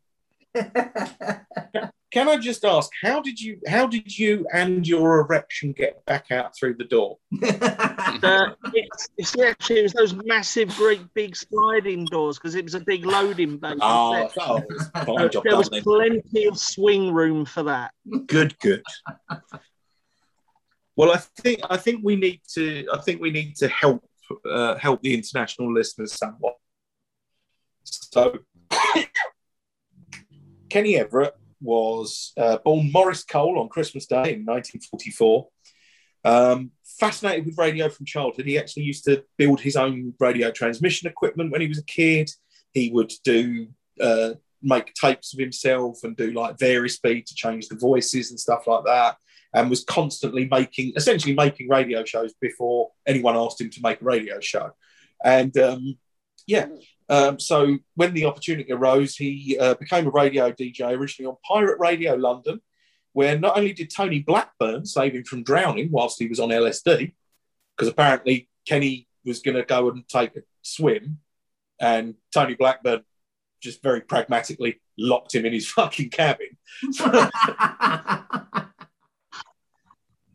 it. 0.55 1.91
Can 2.15 2.29
I 2.29 2.37
just 2.37 2.65
ask, 2.65 2.93
how 3.03 3.21
did 3.21 3.41
you, 3.41 3.59
how 3.67 3.89
did 3.89 4.17
you 4.17 4.47
and 4.55 4.87
your 4.87 5.19
erection 5.23 5.73
get 5.73 6.05
back 6.05 6.31
out 6.31 6.57
through 6.57 6.75
the 6.75 6.85
door? 6.85 7.19
Uh, 8.23 8.55
it's, 8.73 9.09
it's 9.19 9.39
actually 9.39 9.81
it 9.81 9.83
was 9.83 9.93
those 9.93 10.15
massive, 10.25 10.69
great, 10.77 11.03
big 11.15 11.35
sliding 11.37 12.07
doors 12.07 12.39
because 12.39 12.55
it 12.55 12.65
was 12.65 12.75
a 12.75 12.81
big 12.81 13.05
loading 13.05 13.59
bay. 13.59 13.75
Oh, 13.81 14.31
oh, 14.41 14.63
it's 14.71 14.85
So 14.85 15.05
fine 15.05 15.31
job 15.31 15.45
there 15.45 15.57
was 15.57 15.69
then. 15.69 15.83
plenty 15.83 16.47
of 16.47 16.59
swing 16.59 17.13
room 17.13 17.45
for 17.45 17.65
that. 17.65 17.93
Good, 18.27 18.59
good. 18.61 18.83
Well, 20.97 21.11
I 21.13 21.19
think 21.43 21.61
I 21.69 21.77
think 21.77 22.01
we 22.03 22.17
need 22.17 22.41
to 22.55 22.87
I 22.93 22.99
think 23.01 23.21
we 23.21 23.31
need 23.31 23.57
to 23.57 23.69
help 23.69 24.03
uh, 24.49 24.77
help 24.77 25.03
the 25.03 25.13
international 25.13 25.75
listeners 25.75 26.13
somewhat. 26.13 26.55
So, 27.83 28.39
Kenny 30.71 30.97
Everett 30.97 31.35
was 31.65 32.33
uh, 32.37 32.59
born 32.59 32.93
Maurice 32.93 33.25
Cole 33.25 33.59
on 33.59 33.69
Christmas 33.69 34.07
Day 34.07 34.35
in 34.35 34.45
1944. 34.45 35.49
Um, 36.27 36.71
fascinated 36.85 37.47
with 37.47 37.59
radio 37.59 37.89
from 37.89 38.07
childhood, 38.07 38.47
he 38.47 38.59
actually 38.59 38.85
used 38.85 39.05
to 39.05 39.25
build 39.37 39.61
his 39.61 39.77
own 39.77 40.15
radio 40.21 40.51
transmission 40.51 41.09
equipment 41.09 41.51
when 41.51 41.61
he 41.61 41.69
was 41.69 41.79
a 41.79 41.85
kid. 41.85 42.31
He 42.73 42.91
would 42.91 43.13
do 43.25 43.69
uh, 44.01 44.35
make 44.65 44.95
tapes 44.95 45.35
of 45.35 45.41
himself 45.41 46.03
and 46.03 46.17
do 46.17 46.33
like 46.33 46.59
various 46.59 46.97
speed 46.97 47.27
to 47.27 47.35
change 47.35 47.69
the 47.69 47.77
voices 47.77 48.31
and 48.31 48.41
stuff 48.41 48.67
like 48.67 48.85
that 48.85 49.17
and 49.55 49.71
was 49.71 49.85
constantly 49.85 50.49
making 50.51 50.93
essentially 50.97 51.35
making 51.35 51.69
radio 51.69 52.05
shows 52.05 52.33
before 52.41 52.91
anyone 53.07 53.37
asked 53.37 53.61
him 53.61 53.71
to 53.71 53.81
make 53.83 54.01
a 54.01 54.05
radio 54.05 54.41
show 54.41 54.71
and 55.25 55.57
um, 55.59 55.97
yeah 56.47 56.67
um, 57.09 57.39
so 57.39 57.77
when 57.95 58.15
the 58.15 58.25
opportunity 58.25 58.73
arose 58.73 59.17
he 59.17 59.59
uh, 59.61 59.75
became 59.75 60.07
a 60.07 60.11
radio 60.11 60.51
dj 60.51 60.81
originally 60.81 61.29
on 61.29 61.37
pirate 61.47 61.79
radio 61.79 62.15
london 62.15 62.61
where 63.15 63.39
not 63.39 63.57
only 63.57 63.73
did 63.73 63.91
Tony 63.91 64.21
Blackburn 64.21 64.85
save 64.85 65.15
him 65.15 65.25
from 65.25 65.45
drowning 65.45 65.91
whilst 65.91 66.19
he 66.19 66.27
was 66.29 66.41
on 66.41 66.51
LSD, 66.51 67.15
because 67.75 67.89
apparently 67.89 68.51
Kenny 68.67 69.09
was 69.25 69.41
going 69.41 69.57
to 69.57 69.63
go 69.63 69.89
and 69.89 70.07
take 70.09 70.37
a 70.37 70.43
swim, 70.63 71.21
and 71.81 72.17
Tony 72.33 72.55
Blackburn 72.55 73.05
just 73.63 73.83
very 73.83 74.01
pragmatically 74.01 74.81
locked 74.99 75.35
him 75.35 75.47
in 75.47 75.53
his 75.53 75.71
fucking 75.71 76.11
cabin. 76.11 76.59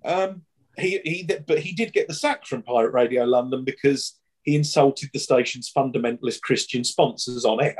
um, 0.05 0.43
he, 0.78 0.99
he, 1.03 1.30
but 1.45 1.59
he 1.59 1.74
did 1.74 1.91
get 1.91 2.07
the 2.07 2.13
sack 2.13 2.45
from 2.45 2.63
Pirate 2.63 2.93
Radio 2.93 3.26
London 3.26 3.65
because 3.65 4.17
he 4.49 4.55
insulted 4.55 5.09
the 5.13 5.19
station's 5.19 5.71
fundamentalist 5.71 6.41
Christian 6.41 6.83
sponsors 6.83 7.45
on 7.45 7.63
air. 7.63 7.77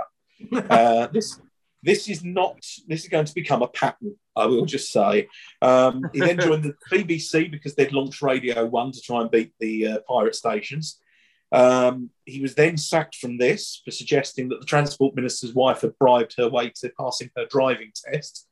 Uh, 0.70 1.08
this 1.08 1.42
this 1.84 2.08
is 2.08 2.24
not 2.24 2.56
this 2.88 3.04
is 3.04 3.10
going 3.10 3.26
to 3.26 3.34
become 3.34 3.62
a 3.62 3.68
pattern 3.68 4.16
i 4.38 4.46
will 4.46 4.66
just 4.66 4.90
say. 4.90 5.28
Um, 5.62 6.06
he 6.14 6.22
then 6.22 6.40
joined 6.40 6.64
the 6.64 6.76
bbc 6.90 7.52
because 7.52 7.76
they'd 7.76 7.92
launched 7.92 8.22
radio 8.22 8.66
one 8.66 8.94
to 8.94 9.02
try 9.02 9.20
and 9.20 9.30
beat 9.30 9.52
the 9.60 9.88
uh, 9.88 9.98
pirate 10.08 10.36
stations. 10.36 10.98
Um, 11.52 12.12
he 12.24 12.40
was 12.40 12.56
then 12.56 12.78
sacked 12.78 13.16
from 13.16 13.38
this 13.38 13.82
for 13.84 13.92
suggesting 13.92 14.48
that 14.48 14.62
the 14.62 14.66
transport 14.66 15.14
minister's 15.14 15.54
wife 15.54 15.82
had 15.82 16.00
bribed 16.00 16.36
her 16.38 16.48
way 16.48 16.72
to 16.80 16.94
passing 16.98 17.30
her 17.36 17.46
driving 17.46 17.92
test. 17.94 18.48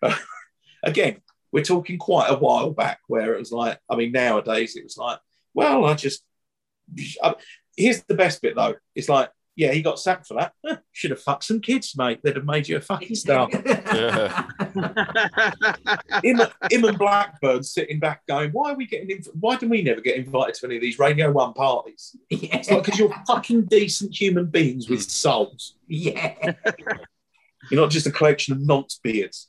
Uh, 0.00 0.16
again 0.84 1.16
we're 1.50 1.64
talking 1.64 1.98
quite 1.98 2.30
a 2.30 2.38
while 2.38 2.70
back 2.70 3.00
where 3.08 3.34
it 3.34 3.40
was 3.40 3.50
like 3.50 3.76
i 3.90 3.96
mean 3.96 4.12
nowadays 4.12 4.76
it 4.76 4.84
was 4.84 4.96
like 4.96 5.18
well 5.52 5.84
i 5.84 5.94
just 5.94 6.22
here's 7.76 8.02
the 8.04 8.14
best 8.14 8.40
bit 8.42 8.54
though 8.54 8.74
it's 8.94 9.08
like 9.08 9.30
yeah, 9.56 9.72
he 9.72 9.82
got 9.82 10.00
sacked 10.00 10.26
for 10.26 10.34
that. 10.34 10.82
Should 10.92 11.12
have 11.12 11.22
fucked 11.22 11.44
some 11.44 11.60
kids, 11.60 11.96
mate. 11.96 12.20
They'd 12.22 12.36
have 12.36 12.44
made 12.44 12.68
you 12.68 12.76
a 12.76 12.80
fucking 12.80 13.14
star. 13.14 13.48
Yeah. 13.94 14.46
him, 16.24 16.40
him 16.70 16.84
and 16.84 16.98
Blackburn 16.98 17.62
sitting 17.62 18.00
back 18.00 18.26
going, 18.26 18.50
why 18.50 18.72
are 18.72 18.74
we 18.74 18.86
getting, 18.86 19.18
inv- 19.18 19.28
why 19.38 19.56
do 19.56 19.68
we 19.68 19.82
never 19.82 20.00
get 20.00 20.16
invited 20.16 20.54
to 20.56 20.66
any 20.66 20.76
of 20.76 20.82
these 20.82 20.98
Radio 20.98 21.30
1 21.30 21.52
parties? 21.52 22.16
yeah. 22.30 22.56
It's 22.56 22.70
like, 22.70 22.84
because 22.84 22.98
you're 22.98 23.14
fucking 23.26 23.66
decent 23.66 24.18
human 24.18 24.46
beings 24.46 24.88
with 24.88 25.02
souls. 25.02 25.76
yeah. 25.86 26.34
You're 27.70 27.80
not 27.80 27.90
just 27.90 28.06
a 28.06 28.10
collection 28.10 28.52
of 28.52 28.60
nonce 28.60 29.00
beards. 29.02 29.48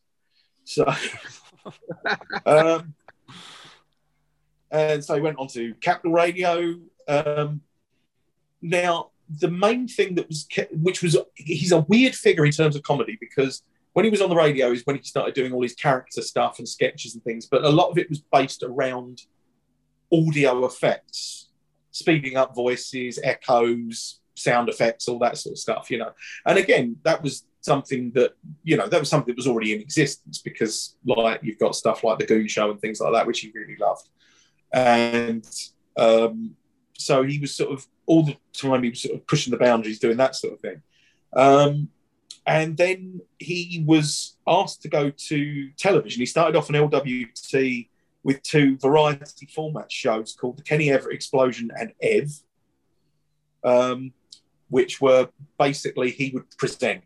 So, 0.63 0.85
um, 2.45 2.93
and 4.71 5.03
so 5.03 5.15
he 5.15 5.21
went 5.21 5.37
on 5.37 5.47
to 5.49 5.73
Capital 5.75 6.13
Radio. 6.13 6.75
Um, 7.07 7.61
now, 8.61 9.11
the 9.29 9.49
main 9.49 9.87
thing 9.87 10.15
that 10.15 10.27
was, 10.27 10.47
which 10.71 11.01
was, 11.01 11.17
he's 11.35 11.71
a 11.71 11.81
weird 11.81 12.15
figure 12.15 12.45
in 12.45 12.51
terms 12.51 12.75
of 12.75 12.83
comedy 12.83 13.17
because 13.19 13.63
when 13.93 14.05
he 14.05 14.11
was 14.11 14.21
on 14.21 14.29
the 14.29 14.35
radio 14.35 14.71
is 14.71 14.85
when 14.85 14.97
he 14.97 15.03
started 15.03 15.33
doing 15.33 15.53
all 15.53 15.63
his 15.63 15.73
character 15.73 16.21
stuff 16.21 16.59
and 16.59 16.67
sketches 16.67 17.15
and 17.15 17.23
things, 17.23 17.45
but 17.45 17.63
a 17.63 17.69
lot 17.69 17.89
of 17.89 17.97
it 17.97 18.09
was 18.09 18.19
based 18.19 18.61
around 18.61 19.21
audio 20.11 20.65
effects, 20.65 21.47
speeding 21.91 22.37
up 22.37 22.53
voices, 22.53 23.19
echoes, 23.23 24.19
sound 24.35 24.69
effects, 24.69 25.07
all 25.07 25.19
that 25.19 25.37
sort 25.37 25.53
of 25.53 25.59
stuff, 25.59 25.89
you 25.89 25.97
know. 25.97 26.11
And 26.45 26.57
again, 26.57 26.97
that 27.03 27.23
was 27.23 27.45
something 27.61 28.11
that, 28.11 28.33
you 28.63 28.77
know, 28.77 28.87
that 28.87 28.99
was 28.99 29.09
something 29.09 29.33
that 29.33 29.37
was 29.37 29.47
already 29.47 29.73
in 29.73 29.81
existence 29.81 30.39
because, 30.39 30.97
like, 31.05 31.39
you've 31.41 31.57
got 31.57 31.75
stuff 31.75 32.03
like 32.03 32.19
The 32.19 32.25
Goon 32.25 32.47
Show 32.47 32.71
and 32.71 32.79
things 32.79 32.99
like 32.99 33.13
that, 33.13 33.25
which 33.25 33.39
he 33.39 33.51
really 33.55 33.77
loved. 33.77 34.09
And 34.73 35.47
um, 35.97 36.55
so 36.97 37.23
he 37.23 37.39
was 37.39 37.55
sort 37.55 37.71
of 37.71 37.85
all 38.05 38.23
the 38.23 38.37
time, 38.53 38.83
he 38.83 38.89
was 38.89 39.01
sort 39.01 39.15
of 39.15 39.27
pushing 39.27 39.51
the 39.51 39.57
boundaries, 39.57 39.99
doing 39.99 40.17
that 40.17 40.35
sort 40.35 40.53
of 40.53 40.59
thing. 40.59 40.81
Um, 41.35 41.89
and 42.45 42.77
then 42.77 43.21
he 43.39 43.83
was 43.85 44.37
asked 44.47 44.81
to 44.83 44.87
go 44.87 45.09
to 45.09 45.69
television. 45.77 46.21
He 46.21 46.25
started 46.25 46.55
off 46.55 46.69
on 46.69 46.75
LWT 46.75 47.89
with 48.23 48.41
two 48.43 48.77
variety 48.77 49.47
format 49.47 49.91
shows 49.91 50.33
called 50.33 50.57
The 50.57 50.63
Kenny 50.63 50.91
Everett 50.91 51.15
Explosion 51.15 51.71
and 51.77 51.93
Ev, 52.01 52.31
um, 53.63 54.13
which 54.69 55.01
were 55.01 55.29
basically 55.59 56.11
he 56.11 56.31
would 56.33 56.49
present, 56.57 57.03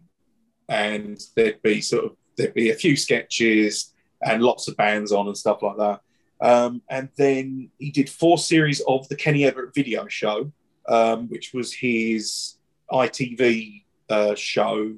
and 0.67 1.19
there'd 1.35 1.61
be 1.61 1.81
sort 1.81 2.05
of 2.05 2.15
there'd 2.37 2.53
be 2.53 2.69
a 2.69 2.75
few 2.75 2.95
sketches 2.95 3.93
and 4.21 4.41
lots 4.41 4.67
of 4.67 4.77
bands 4.77 5.11
on 5.11 5.27
and 5.27 5.37
stuff 5.37 5.61
like 5.61 5.77
that. 5.77 6.01
Um, 6.41 6.81
and 6.89 7.09
then 7.17 7.69
he 7.79 7.91
did 7.91 8.09
four 8.09 8.37
series 8.37 8.81
of 8.87 9.07
the 9.09 9.15
Kenny 9.15 9.45
Everett 9.45 9.73
video 9.73 10.07
show, 10.07 10.51
um, 10.87 11.27
which 11.27 11.53
was 11.53 11.73
his 11.73 12.55
ITV 12.91 13.83
uh, 14.09 14.35
show, 14.35 14.95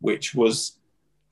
which 0.00 0.34
was 0.34 0.78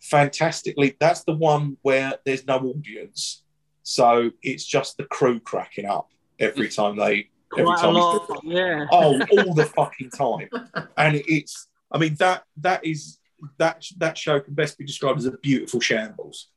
fantastically. 0.00 0.96
That's 1.00 1.24
the 1.24 1.34
one 1.34 1.76
where 1.82 2.14
there's 2.24 2.46
no 2.46 2.58
audience, 2.58 3.42
so 3.82 4.30
it's 4.42 4.64
just 4.64 4.96
the 4.96 5.04
crew 5.04 5.40
cracking 5.40 5.86
up 5.86 6.10
every 6.38 6.68
time 6.68 6.96
they. 6.96 7.28
Every 7.56 7.66
Quite 7.66 7.78
a 7.78 7.82
time 7.82 7.94
he's 7.94 8.02
lot, 8.04 8.40
yeah. 8.44 8.86
oh, 8.90 9.20
all 9.38 9.54
the 9.54 9.66
fucking 9.66 10.10
time, 10.10 10.48
and 10.96 11.22
it's. 11.28 11.68
I 11.92 11.98
mean 11.98 12.16
that 12.18 12.42
that 12.56 12.84
is 12.84 13.18
that 13.58 13.84
that 13.98 14.18
show 14.18 14.40
can 14.40 14.54
best 14.54 14.76
be 14.76 14.84
described 14.84 15.18
as 15.20 15.26
a 15.26 15.32
beautiful 15.32 15.78
shambles 15.80 16.48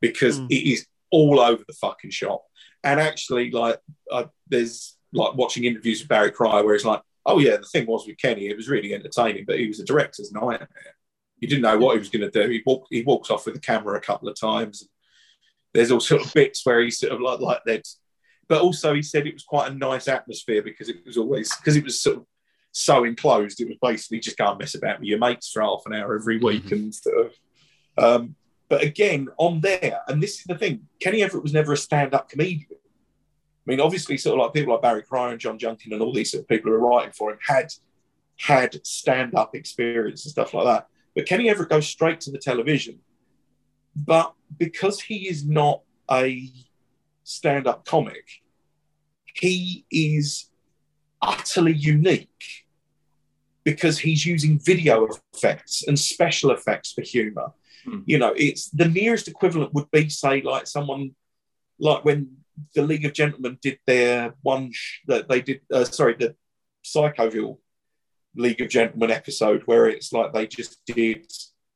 because 0.00 0.38
Mm. 0.38 0.46
it 0.50 0.70
is 0.70 0.86
all 1.10 1.40
over 1.40 1.62
the 1.66 1.74
fucking 1.74 2.10
shop. 2.10 2.44
And 2.82 2.98
actually, 3.00 3.50
like, 3.50 3.78
uh, 4.10 4.24
there's 4.48 4.96
like 5.12 5.34
watching 5.34 5.64
interviews 5.64 6.00
with 6.00 6.08
Barry 6.08 6.30
Cryer 6.30 6.64
where 6.64 6.74
it's 6.74 6.84
like, 6.84 7.02
oh 7.26 7.38
yeah, 7.38 7.56
the 7.56 7.66
thing 7.66 7.86
was 7.86 8.06
with 8.06 8.18
Kenny, 8.18 8.48
it 8.48 8.56
was 8.56 8.68
really 8.68 8.94
entertaining, 8.94 9.44
but 9.46 9.58
he 9.58 9.66
was 9.68 9.80
a 9.80 9.84
director's 9.84 10.32
nightmare. 10.32 10.68
You 11.38 11.48
didn't 11.48 11.62
know 11.62 11.78
what 11.78 11.92
he 11.94 11.98
was 11.98 12.08
going 12.10 12.30
to 12.30 12.42
do. 12.42 12.50
He 12.50 12.62
walked, 12.64 12.88
he 12.90 13.02
walks 13.02 13.30
off 13.30 13.44
with 13.46 13.54
the 13.54 13.60
camera 13.60 13.96
a 13.96 14.00
couple 14.00 14.28
of 14.28 14.38
times. 14.38 14.88
There's 15.74 15.90
all 15.90 16.00
sort 16.00 16.24
of 16.24 16.32
bits 16.34 16.64
where 16.64 16.80
he's 16.80 16.98
sort 16.98 17.12
of 17.12 17.20
like 17.20 17.40
like 17.40 17.60
that, 17.66 17.86
but 18.48 18.60
also 18.62 18.94
he 18.94 19.02
said 19.02 19.26
it 19.26 19.34
was 19.34 19.44
quite 19.44 19.70
a 19.70 19.74
nice 19.74 20.08
atmosphere 20.08 20.62
because 20.62 20.88
it 20.88 21.04
was 21.06 21.16
always 21.16 21.54
because 21.56 21.76
it 21.76 21.84
was 21.84 22.00
sort 22.00 22.16
of 22.18 22.26
so 22.72 23.04
enclosed. 23.04 23.60
It 23.60 23.68
was 23.68 23.78
basically 23.80 24.20
just 24.20 24.36
go 24.38 24.48
and 24.50 24.58
mess 24.58 24.74
about 24.74 25.00
with 25.00 25.08
your 25.08 25.18
mates 25.18 25.50
for 25.50 25.62
half 25.62 25.82
an 25.86 25.94
hour 25.94 26.14
every 26.16 26.38
week 26.38 26.64
Mhm. 26.64 26.72
and 26.72 26.94
sort 26.94 27.26
of. 27.26 27.34
Um, 27.98 28.36
but 28.70 28.82
again, 28.82 29.28
on 29.36 29.60
there, 29.60 30.00
and 30.08 30.22
this 30.22 30.38
is 30.38 30.44
the 30.44 30.56
thing, 30.56 30.86
Kenny 31.00 31.22
Everett 31.22 31.42
was 31.42 31.52
never 31.52 31.72
a 31.72 31.76
stand-up 31.76 32.30
comedian. 32.30 32.66
I 32.70 32.76
mean, 33.66 33.80
obviously, 33.80 34.16
sort 34.16 34.38
of 34.38 34.46
like 34.46 34.54
people 34.54 34.72
like 34.72 34.80
Barry 34.80 35.02
Cryer 35.02 35.32
and 35.32 35.40
John 35.40 35.58
Junkin 35.58 35.92
and 35.92 36.00
all 36.00 36.14
these 36.14 36.30
sort 36.30 36.44
of 36.44 36.48
people 36.48 36.70
who 36.70 36.76
are 36.76 36.80
writing 36.80 37.12
for 37.12 37.32
him 37.32 37.38
had 37.46 37.72
had 38.38 38.86
stand-up 38.86 39.54
experience 39.54 40.24
and 40.24 40.30
stuff 40.30 40.54
like 40.54 40.64
that. 40.64 40.86
But 41.14 41.26
Kenny 41.26 41.50
Everett 41.50 41.68
goes 41.68 41.86
straight 41.86 42.20
to 42.22 42.30
the 42.30 42.38
television. 42.38 43.00
But 43.94 44.32
because 44.56 45.00
he 45.00 45.28
is 45.28 45.44
not 45.44 45.82
a 46.10 46.48
stand-up 47.24 47.84
comic, 47.84 48.24
he 49.34 49.84
is 49.90 50.46
utterly 51.20 51.74
unique 51.74 52.64
because 53.64 53.98
he's 53.98 54.24
using 54.24 54.58
video 54.58 55.08
effects 55.34 55.84
and 55.86 55.98
special 55.98 56.50
effects 56.50 56.92
for 56.92 57.02
humor. 57.02 57.52
Hmm. 57.90 58.00
You 58.06 58.18
know, 58.18 58.32
it's 58.36 58.70
the 58.70 58.88
nearest 58.88 59.28
equivalent 59.28 59.74
would 59.74 59.90
be, 59.90 60.08
say, 60.08 60.42
like 60.42 60.66
someone 60.66 61.14
like 61.78 62.04
when 62.04 62.36
the 62.74 62.82
League 62.82 63.04
of 63.06 63.12
Gentlemen 63.12 63.58
did 63.62 63.78
their 63.86 64.34
one 64.42 64.70
sh- 64.72 65.00
that 65.06 65.28
they 65.28 65.40
did, 65.40 65.60
uh, 65.72 65.84
sorry, 65.84 66.14
the 66.18 66.34
Psychoville 66.84 67.58
League 68.36 68.60
of 68.60 68.68
Gentlemen 68.68 69.10
episode 69.10 69.62
where 69.66 69.86
it's 69.88 70.12
like 70.12 70.32
they 70.32 70.46
just 70.46 70.80
did 70.86 71.26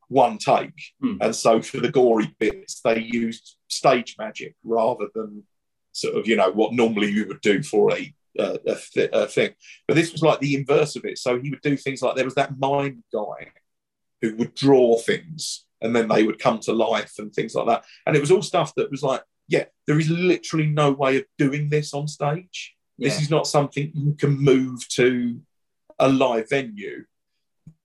one 0.09 0.39
take, 0.39 0.81
Hmm. 1.01 1.17
and 1.21 1.35
so 1.35 1.63
for 1.63 1.79
the 1.81 1.91
gory 1.91 2.35
bits 2.39 2.81
they 2.83 3.01
used 3.01 3.57
stage 3.69 4.17
magic 4.19 4.55
rather 4.63 5.07
than 5.15 5.45
sort 5.93 6.15
of 6.17 6.29
you 6.29 6.37
know 6.37 6.51
what 6.51 6.73
normally 6.75 7.11
you 7.11 7.27
would 7.27 7.41
do 7.41 7.63
for 7.63 7.93
a 7.93 8.15
uh, 8.39 8.59
a, 8.67 8.75
th- 8.93 9.11
a 9.13 9.27
thing. 9.27 9.55
But 9.89 9.95
this 9.95 10.13
was 10.13 10.23
like 10.23 10.41
the 10.41 10.55
inverse 10.57 10.97
of 10.97 11.05
it. 11.05 11.19
So 11.19 11.41
he 11.41 11.51
would 11.51 11.63
do 11.63 11.77
things 11.77 12.03
like 12.03 12.17
there 12.17 12.25
was 12.25 12.35
that 12.35 12.59
mind 12.59 13.03
guy 13.13 13.53
who 14.21 14.37
would 14.37 14.55
draw 14.55 14.99
things 14.99 15.64
and 15.81 15.95
then 15.95 16.09
they 16.09 16.23
would 16.23 16.39
come 16.39 16.59
to 16.61 16.73
life 16.73 17.15
and 17.19 17.33
things 17.33 17.55
like 17.55 17.67
that. 17.67 17.85
And 18.07 18.17
it 18.17 18.21
was 18.21 18.31
all 18.31 18.43
stuff 18.43 18.75
that 18.77 18.91
was 18.91 19.03
like, 19.03 19.23
yeah, 19.49 19.65
there 19.87 19.99
is 19.99 20.09
literally 20.09 20.67
no 20.67 20.93
way 20.93 21.19
of 21.19 21.25
doing 21.37 21.69
this 21.69 21.93
on 21.93 22.09
stage. 22.09 22.75
This 22.99 23.21
is 23.21 23.29
not 23.29 23.47
something 23.47 23.91
you 23.93 24.15
can 24.15 24.39
move 24.39 24.89
to 24.91 25.41
a 25.99 26.09
live 26.09 26.49
venue. 26.49 27.05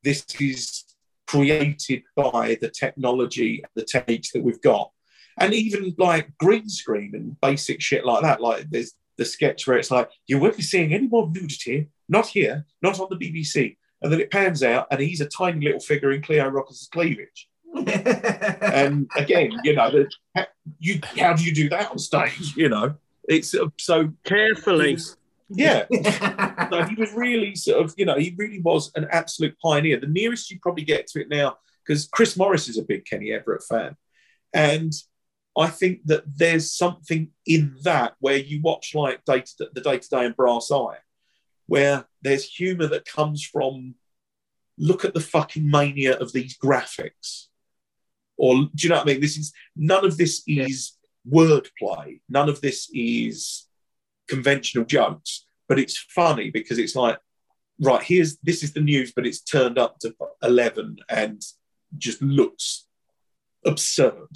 This 0.04 0.24
is 0.40 0.86
created 1.28 2.04
by 2.16 2.58
the 2.62 2.70
technology 2.70 3.62
and 3.64 3.72
the 3.76 3.86
techniques 3.86 4.32
that 4.32 4.44
we've 4.44 4.62
got. 4.62 4.92
And 5.38 5.54
even 5.54 5.96
like 5.98 6.38
green 6.38 6.70
screen 6.70 7.16
and 7.16 7.40
basic 7.42 7.82
shit 7.82 8.06
like 8.06 8.22
that. 8.22 8.40
Like 8.40 8.70
there's 8.70 8.94
the 9.18 9.26
sketch 9.26 9.68
where 9.68 9.78
it's 9.78 9.92
like, 9.92 10.10
you 10.28 10.40
won't 10.40 10.58
be 10.58 10.64
seeing 10.64 10.94
any 10.94 11.08
more 11.08 11.30
nudity, 11.30 11.90
not 12.08 12.28
here, 12.28 12.66
not 12.82 13.00
on 13.00 13.08
the 13.10 13.18
BBC. 13.18 13.78
And 14.02 14.14
then 14.14 14.22
it 14.22 14.32
pans 14.32 14.64
out 14.64 14.88
and 14.92 15.02
he's 15.02 15.22
a 15.22 15.26
tiny 15.26 15.66
little 15.66 15.82
figure 15.82 16.12
in 16.12 16.22
Cleo 16.22 16.48
Rocos's 16.48 16.88
cleavage. 16.88 17.49
And 18.62 19.10
again, 19.16 19.52
you 19.64 19.76
know, 19.76 19.90
the, 19.92 20.10
how, 20.36 20.46
you, 20.80 21.00
how 21.18 21.34
do 21.34 21.44
you 21.44 21.54
do 21.54 21.70
that 21.70 21.92
on 21.92 21.98
stage? 21.98 22.56
You 22.56 22.70
know, 22.70 22.96
it's 23.28 23.54
uh, 23.56 23.68
so 23.78 24.14
Carefully. 24.24 24.98
yeah. 25.50 25.86
So 26.70 26.84
he 26.84 26.96
was 26.96 27.12
really 27.14 27.56
sort 27.56 27.84
of, 27.84 27.94
you 27.98 28.06
know, 28.06 28.18
he 28.18 28.36
really 28.38 28.60
was 28.60 28.92
an 28.96 29.08
absolute 29.12 29.58
pioneer. 29.60 30.00
The 30.00 30.08
nearest 30.08 30.52
you 30.52 30.60
probably 30.62 30.84
get 30.84 31.08
to 31.08 31.22
it 31.22 31.30
now, 31.30 31.58
because 31.86 32.08
Chris 32.08 32.38
Morris 32.38 32.68
is 32.68 32.78
a 32.78 32.84
big 32.84 33.06
Kenny 33.06 33.32
Everett 33.32 33.64
fan. 33.64 33.96
And 34.54 34.94
I 35.58 35.68
think 35.68 36.06
that 36.06 36.24
there's 36.26 36.72
something 36.72 37.32
in 37.46 37.76
that 37.84 38.14
where 38.20 38.38
you 38.38 38.62
watch 38.62 38.94
like 38.94 39.26
day 39.26 39.42
to, 39.42 39.70
The 39.74 39.82
Day 39.82 39.98
Today 39.98 40.26
and 40.26 40.36
Brass 40.36 40.72
Eye, 40.72 41.00
where 41.66 42.06
there's 42.22 42.46
humour 42.46 42.88
that 42.88 43.06
comes 43.06 43.44
from 43.44 43.96
look 44.78 45.04
at 45.04 45.14
the 45.14 45.20
fucking 45.20 45.70
mania 45.70 46.18
of 46.18 46.32
these 46.32 46.58
graphics. 46.58 47.48
Or 48.40 48.56
do 48.56 48.70
you 48.78 48.90
know 48.90 48.96
what 48.96 49.08
I 49.08 49.12
mean? 49.12 49.22
This 49.22 49.38
is 49.38 49.52
none 49.76 50.06
of 50.06 50.18
this 50.18 50.44
is 50.48 50.94
wordplay. 51.30 52.22
None 52.30 52.50
of 52.50 52.62
this 52.62 52.90
is 52.94 53.68
conventional 54.28 54.86
jokes, 54.86 55.46
but 55.68 55.78
it's 55.78 55.98
funny 55.98 56.50
because 56.50 56.80
it's 56.80 56.96
like, 56.96 57.20
right, 57.82 58.02
here's 58.02 58.38
this 58.38 58.64
is 58.64 58.74
the 58.74 58.80
news, 58.80 59.12
but 59.12 59.28
it's 59.28 59.42
turned 59.42 59.78
up 59.78 60.00
to 60.00 60.16
11 60.42 60.98
and 61.10 61.44
just 61.98 62.22
looks 62.22 62.88
absurd. 63.66 64.30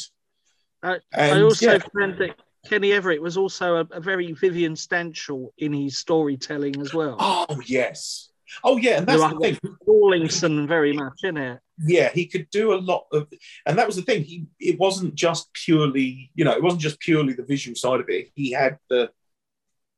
I, 0.84 0.97
And, 1.13 1.39
I 1.39 1.41
also 1.41 1.71
yeah. 1.71 1.80
found 1.97 2.17
that 2.17 2.35
Kenny 2.67 2.91
Everett 2.91 3.21
was 3.21 3.38
also 3.38 3.77
a, 3.77 3.88
a 3.91 4.01
very 4.01 4.34
Vivian 4.34 4.73
Stanshall 4.73 5.49
in 5.57 5.71
his 5.71 5.97
storytelling 5.97 6.80
as 6.81 6.93
well. 6.93 7.15
Oh, 7.19 7.61
yes. 7.65 8.30
Oh, 8.63 8.77
yeah. 8.77 8.97
And 8.97 9.07
that's 9.07 9.21
You 9.21 9.30
the 9.30 9.39
thing. 9.39 9.77
Rawlinson 9.88 10.67
very 10.67 10.93
much, 10.93 11.19
isn't 11.23 11.38
it? 11.38 11.59
Yeah, 11.79 12.09
he 12.09 12.27
could 12.27 12.49
do 12.51 12.73
a 12.73 12.75
lot 12.75 13.05
of, 13.11 13.27
and 13.65 13.77
that 13.77 13.87
was 13.87 13.95
the 13.95 14.03
thing. 14.03 14.23
He 14.23 14.45
it 14.59 14.79
wasn't 14.79 15.15
just 15.15 15.51
purely, 15.53 16.31
you 16.35 16.45
know, 16.45 16.51
it 16.51 16.61
wasn't 16.61 16.81
just 16.81 16.99
purely 16.99 17.33
the 17.33 17.43
visual 17.43 17.75
side 17.75 17.99
of 17.99 18.09
it. 18.09 18.29
He 18.35 18.51
had 18.51 18.77
the 18.89 19.09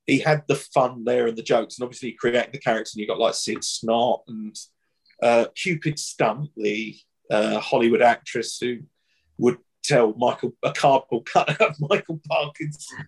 he 0.05 0.19
had 0.19 0.43
the 0.47 0.55
fun 0.55 1.03
there 1.03 1.27
and 1.27 1.37
the 1.37 1.43
jokes, 1.43 1.77
and 1.77 1.83
obviously 1.83 2.09
he 2.09 2.15
created 2.15 2.53
the 2.53 2.59
characters. 2.59 2.93
And 2.93 3.01
you 3.01 3.07
got 3.07 3.19
like 3.19 3.33
Sid 3.33 3.63
Snot 3.63 4.23
and 4.27 4.55
uh, 5.21 5.45
Cupid 5.55 5.99
Stunt 5.99 6.51
the 6.55 6.95
uh, 7.29 7.59
Hollywood 7.59 8.01
actress 8.01 8.57
who 8.59 8.79
would 9.37 9.57
tell 9.83 10.13
Michael 10.13 10.53
a 10.63 10.71
cardboard 10.71 11.25
cut 11.25 11.59
of 11.61 11.75
Michael 11.89 12.21
Parkinson 12.27 13.07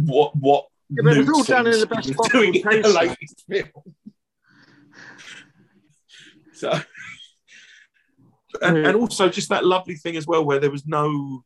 what 0.00 0.34
what. 0.36 0.66
Yeah, 0.90 1.02
but 1.04 1.16
it 1.16 1.20
was 1.20 1.28
all 1.30 1.44
done 1.44 1.66
in 1.66 1.80
the 1.80 1.86
best 1.86 2.14
possible 2.14 2.40
doing 2.40 2.54
in 2.54 2.82
the 2.82 2.88
latest 2.88 3.44
film. 3.48 3.68
So 6.54 6.80
and, 8.62 8.76
and 8.78 8.96
mm. 8.96 9.00
also 9.00 9.28
just 9.28 9.48
that 9.48 9.64
lovely 9.64 9.94
thing 9.94 10.16
as 10.16 10.26
well 10.26 10.44
where 10.44 10.58
there 10.58 10.70
was 10.70 10.86
no 10.86 11.44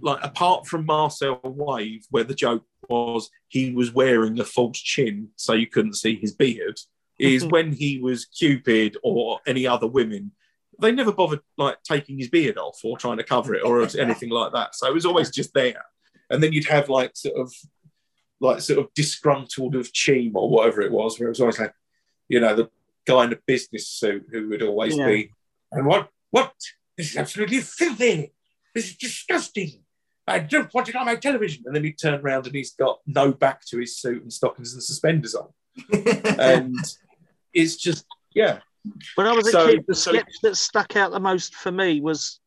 like 0.00 0.22
apart 0.22 0.66
from 0.66 0.86
Marcel 0.86 1.40
Wave 1.44 2.04
where 2.10 2.24
the 2.24 2.34
joke 2.34 2.64
was 2.88 3.30
he 3.48 3.72
was 3.72 3.92
wearing 3.92 4.38
a 4.40 4.44
false 4.44 4.78
chin 4.78 5.28
so 5.36 5.52
you 5.52 5.66
couldn't 5.66 5.94
see 5.94 6.16
his 6.16 6.32
beard 6.34 6.78
is 7.18 7.44
when 7.50 7.72
he 7.72 7.98
was 7.98 8.24
Cupid 8.26 8.96
or 9.02 9.40
any 9.46 9.66
other 9.66 9.86
women 9.86 10.32
they 10.80 10.92
never 10.92 11.12
bothered 11.12 11.40
like 11.56 11.82
taking 11.82 12.18
his 12.18 12.28
beard 12.28 12.58
off 12.58 12.80
or 12.84 12.98
trying 12.98 13.18
to 13.18 13.24
cover 13.24 13.54
it 13.54 13.64
or 13.64 13.82
anything 13.98 14.30
like 14.30 14.52
that. 14.52 14.74
So 14.74 14.88
it 14.88 14.94
was 14.94 15.06
always 15.06 15.30
just 15.30 15.54
there. 15.54 15.84
And 16.28 16.42
then 16.42 16.52
you'd 16.52 16.66
have 16.66 16.88
like 16.88 17.12
sort 17.14 17.38
of 17.38 17.52
like 18.40 18.60
sort 18.60 18.80
of 18.80 18.92
disgruntled 18.94 19.76
of 19.76 19.92
Cheam 19.92 20.36
or 20.36 20.50
whatever 20.50 20.82
it 20.82 20.90
was 20.90 21.18
where 21.18 21.28
it 21.28 21.30
was 21.30 21.40
always 21.40 21.60
like 21.60 21.72
you 22.28 22.40
know 22.40 22.56
the 22.56 22.68
guy 23.06 23.24
in 23.24 23.32
a 23.32 23.38
business 23.46 23.88
suit 23.88 24.26
who 24.32 24.48
would 24.48 24.62
always 24.62 24.96
Yeah. 24.96 25.06
be 25.06 25.32
and 25.72 25.86
what? 25.86 26.08
What? 26.30 26.52
This 26.96 27.10
is 27.10 27.16
absolutely 27.16 27.60
filthy. 27.60 28.32
This 28.74 28.90
is 28.90 28.96
disgusting. 28.96 29.82
I 30.26 30.38
don't 30.38 30.72
want 30.72 30.88
it 30.88 30.96
on 30.96 31.06
my 31.06 31.16
television. 31.16 31.64
And 31.66 31.74
then 31.74 31.84
he 31.84 31.92
turned 31.92 32.22
around 32.24 32.46
and 32.46 32.54
he's 32.54 32.72
got 32.74 33.00
no 33.06 33.32
back 33.32 33.64
to 33.66 33.78
his 33.78 33.96
suit 33.98 34.22
and 34.22 34.32
stockings 34.32 34.72
and 34.72 34.82
suspenders 34.82 35.34
on. 35.34 35.48
And 36.38 36.76
it's 37.52 37.76
just, 37.76 38.04
yeah. 38.34 38.58
When 39.16 39.26
I 39.26 39.32
was 39.32 39.52
a 39.52 39.66
kid, 39.66 39.84
the 39.88 39.94
so- 39.94 40.12
sketch 40.12 40.32
that 40.42 40.56
stuck 40.56 40.96
out 40.96 41.10
the 41.12 41.20
most 41.20 41.54
for 41.54 41.72
me 41.72 42.00
was 42.00 42.40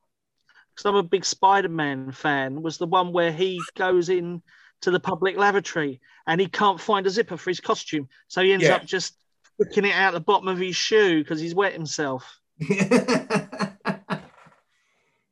because 0.76 0.90
I'm 0.90 0.96
a 0.96 1.04
big 1.04 1.26
Spider-Man 1.26 2.12
fan. 2.12 2.62
Was 2.62 2.78
the 2.78 2.88
one 2.88 3.14
where 3.14 3.32
he 3.32 3.60
goes 3.78 4.10
in 4.10 4.42
to 4.82 4.92
the 4.92 5.00
public 5.00 5.38
lavatory 5.38 6.02
and 6.28 6.40
he 6.42 6.48
can't 6.48 6.80
find 6.82 7.06
a 7.08 7.10
zipper 7.10 7.38
for 7.38 7.50
his 7.50 7.60
costume, 7.62 8.08
so 8.28 8.42
he 8.42 8.52
ends 8.54 8.66
Yeah. 8.66 8.76
up 8.76 8.86
just 8.86 9.16
sticking 9.62 9.86
it 9.86 9.96
out 9.96 10.14
the 10.14 10.20
bottom 10.20 10.48
of 10.48 10.58
his 10.58 10.76
shoe 10.76 11.24
because 11.24 11.40
he's 11.40 11.56
wet 11.56 11.74
himself. 11.74 12.40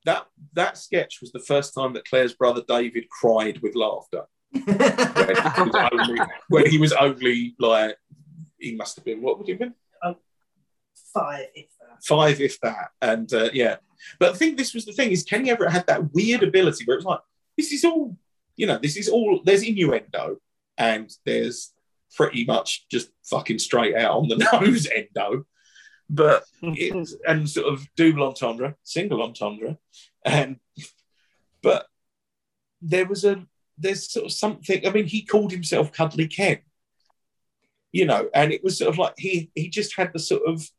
That 0.05 0.25
that 0.53 0.77
sketch 0.77 1.19
was 1.21 1.31
the 1.31 1.39
first 1.39 1.73
time 1.73 1.93
that 1.93 2.05
Claire's 2.05 2.33
brother 2.33 2.61
David 2.67 3.05
cried 3.09 3.59
with 3.61 3.75
laughter. 3.75 4.23
When 4.53 4.67
he 4.67 5.63
was 5.63 5.89
only, 5.91 6.19
when 6.49 6.69
he 6.69 6.77
was 6.77 6.93
only 6.93 7.55
like, 7.57 7.97
he 8.59 8.75
must 8.75 8.95
have 8.97 9.05
been, 9.05 9.21
what 9.21 9.37
would 9.37 9.47
he 9.47 9.53
have 9.53 9.59
been? 9.59 9.73
Five, 11.13 11.45
if 11.53 11.67
that. 11.79 12.03
five, 12.03 12.41
if 12.41 12.59
that. 12.61 12.89
And 13.01 13.31
uh, 13.33 13.49
yeah, 13.53 13.77
but 14.19 14.31
I 14.31 14.33
think 14.33 14.57
this 14.57 14.73
was 14.73 14.85
the 14.85 14.93
thing 14.93 15.11
is 15.11 15.23
Kenny 15.23 15.49
Everett 15.49 15.71
had 15.71 15.87
that 15.87 16.13
weird 16.13 16.43
ability 16.43 16.85
where 16.85 16.95
it 16.95 16.99
was 16.99 17.05
like, 17.05 17.19
this 17.57 17.71
is 17.71 17.85
all, 17.85 18.17
you 18.55 18.67
know, 18.67 18.79
this 18.81 18.97
is 18.97 19.09
all. 19.09 19.41
There's 19.43 19.63
innuendo, 19.63 20.37
and 20.77 21.09
there's 21.25 21.71
pretty 22.15 22.45
much 22.45 22.87
just 22.89 23.09
fucking 23.25 23.59
straight 23.59 23.95
out 23.95 24.17
on 24.17 24.27
the 24.27 24.37
nose 24.61 24.87
endo, 24.87 25.45
but 26.09 26.43
it's 26.61 27.15
and 27.27 27.49
sort 27.49 27.71
of 27.73 27.87
double 27.95 28.23
entendre, 28.23 28.75
single 28.83 29.21
entendre, 29.23 29.77
and 30.25 30.57
but 31.61 31.87
there 32.81 33.05
was 33.05 33.23
a 33.25 33.45
there's 33.77 34.11
sort 34.11 34.25
of 34.25 34.31
something. 34.31 34.85
I 34.85 34.91
mean, 34.91 35.05
he 35.05 35.23
called 35.23 35.51
himself 35.51 35.91
Cuddly 35.91 36.27
Ken, 36.27 36.59
you 37.91 38.05
know, 38.05 38.29
and 38.33 38.51
it 38.51 38.63
was 38.63 38.77
sort 38.77 38.89
of 38.89 38.97
like 38.97 39.13
he 39.17 39.49
he 39.55 39.69
just 39.69 39.95
had 39.95 40.11
the 40.13 40.19
sort 40.19 40.43
of 40.45 40.69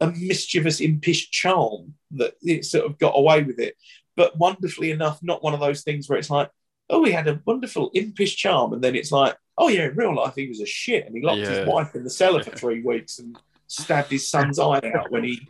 a 0.00 0.12
mischievous, 0.12 0.80
impish 0.80 1.30
charm 1.30 1.94
that 2.12 2.34
it 2.42 2.64
sort 2.64 2.86
of 2.86 2.98
got 2.98 3.18
away 3.18 3.42
with 3.42 3.58
it. 3.58 3.74
But 4.16 4.38
wonderfully 4.38 4.90
enough, 4.92 5.18
not 5.22 5.42
one 5.42 5.54
of 5.54 5.60
those 5.60 5.82
things 5.82 6.08
where 6.08 6.18
it's 6.18 6.30
like, 6.30 6.50
oh, 6.88 7.04
he 7.04 7.10
had 7.12 7.26
a 7.28 7.40
wonderful 7.44 7.90
impish 7.94 8.36
charm, 8.36 8.72
and 8.72 8.82
then 8.82 8.94
it's 8.94 9.12
like, 9.12 9.36
oh 9.58 9.68
yeah, 9.68 9.86
in 9.88 9.96
real 9.96 10.14
life 10.14 10.34
he 10.36 10.48
was 10.48 10.60
a 10.60 10.66
shit, 10.66 11.04
and 11.06 11.16
he 11.16 11.22
locked 11.22 11.40
Yeah. 11.40 11.48
his 11.58 11.66
wife 11.66 11.94
in 11.94 12.04
the 12.04 12.10
cellar 12.10 12.42
for 12.42 12.52
three 12.52 12.80
weeks 12.82 13.18
and 13.18 13.36
stabbed 13.68 14.10
his 14.10 14.28
son's 14.28 14.58
eye 14.58 14.80
out 14.94 15.10
when 15.12 15.22
he 15.24 15.48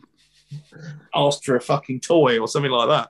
asked 1.14 1.44
for 1.44 1.56
a 1.56 1.60
fucking 1.60 2.00
toy 2.00 2.38
or 2.38 2.46
something 2.48 2.70
like 2.70 2.88
that. 2.88 3.08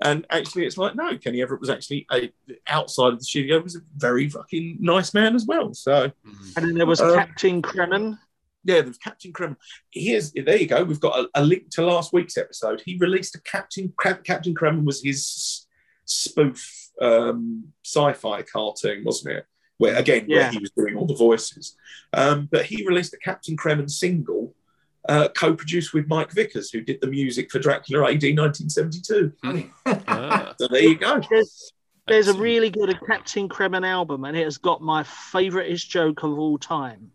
And 0.00 0.24
actually, 0.30 0.64
it's 0.64 0.78
like, 0.78 0.94
no, 0.94 1.18
Kenny 1.18 1.42
Everett 1.42 1.60
was 1.60 1.70
actually 1.70 2.06
a, 2.12 2.30
outside 2.68 3.12
of 3.14 3.18
the 3.18 3.24
studio 3.24 3.60
was 3.60 3.74
a 3.74 3.80
very 3.96 4.28
fucking 4.28 4.76
nice 4.80 5.12
man 5.12 5.34
as 5.34 5.44
well. 5.46 5.74
So 5.74 6.12
Mhm. 6.26 6.56
And 6.56 6.66
then 6.68 6.74
there 6.74 6.86
was 6.86 7.00
Uh, 7.00 7.14
Captain 7.16 7.60
Kremmen. 7.62 8.16
yeah, 8.64 8.82
there's 8.82 8.98
Captain 8.98 9.32
Kremmen. 9.32 9.56
Here's 9.90 10.30
there 10.32 10.56
you 10.56 10.68
go. 10.68 10.84
We've 10.84 11.00
got 11.00 11.18
a, 11.18 11.28
a 11.34 11.44
link 11.44 11.70
to 11.70 11.84
last 11.84 12.12
week's 12.12 12.36
episode. 12.38 12.80
He 12.84 12.96
released 12.98 13.34
a 13.34 13.40
Captain 13.40 13.92
Captain 14.00 14.54
Kremmen 14.54 14.84
was 14.84 15.02
his 15.02 15.66
spoof 16.04 16.90
um, 17.00 17.72
sci-fi 17.84 18.42
cartoon, 18.42 19.04
wasn't 19.04 19.36
it? 19.36 19.46
Where 19.78 19.96
again, 19.96 20.26
where 20.26 20.50
he 20.50 20.58
was 20.58 20.70
doing 20.72 20.96
all 20.96 21.06
the 21.06 21.14
voices. 21.14 21.76
Um, 22.12 22.48
but 22.50 22.66
he 22.66 22.86
released 22.86 23.14
a 23.14 23.18
Captain 23.18 23.56
Kremmen 23.56 23.88
single, 23.88 24.54
uh, 25.08 25.28
co-produced 25.36 25.94
with 25.94 26.08
Mike 26.08 26.32
Vickers, 26.32 26.70
who 26.70 26.80
did 26.80 27.00
the 27.00 27.06
music 27.06 27.50
for 27.50 27.58
Dracula 27.58 28.04
AD 28.04 28.22
1972. 28.22 29.32
Ah, 30.08 30.54
So 30.58 30.68
there 30.68 30.82
you 30.82 30.98
go. 30.98 31.20
There's, 31.30 31.72
there's 32.06 32.28
a 32.28 32.34
really 32.34 32.70
good 32.70 32.98
Captain 33.06 33.48
Kremmen 33.48 33.84
album, 33.84 34.24
and 34.24 34.36
it 34.36 34.44
has 34.44 34.58
got 34.58 34.80
my 34.82 35.02
favouriteest 35.02 35.88
joke 35.88 36.22
of 36.22 36.38
all 36.38 36.58
time. 36.58 37.10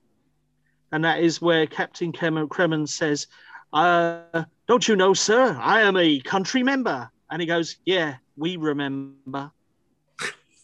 And 0.91 1.03
that 1.03 1.22
is 1.22 1.41
where 1.41 1.65
Captain 1.65 2.11
Kremmen, 2.11 2.48
Kremmen 2.48 2.88
says, 2.88 3.27
uh, 3.73 4.44
Don't 4.68 4.88
you 4.88 4.95
know, 4.95 5.14
sir, 5.14 5.57
I 5.60 5.81
am 5.81 5.98
a 5.98 6.19
country 6.22 6.64
member. 6.64 7.10
And 7.31 7.41
he 7.41 7.48
goes, 7.48 7.77
Yeah, 7.85 8.15
we 8.38 8.57
remember. 8.57 9.52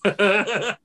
oh, 0.06 0.76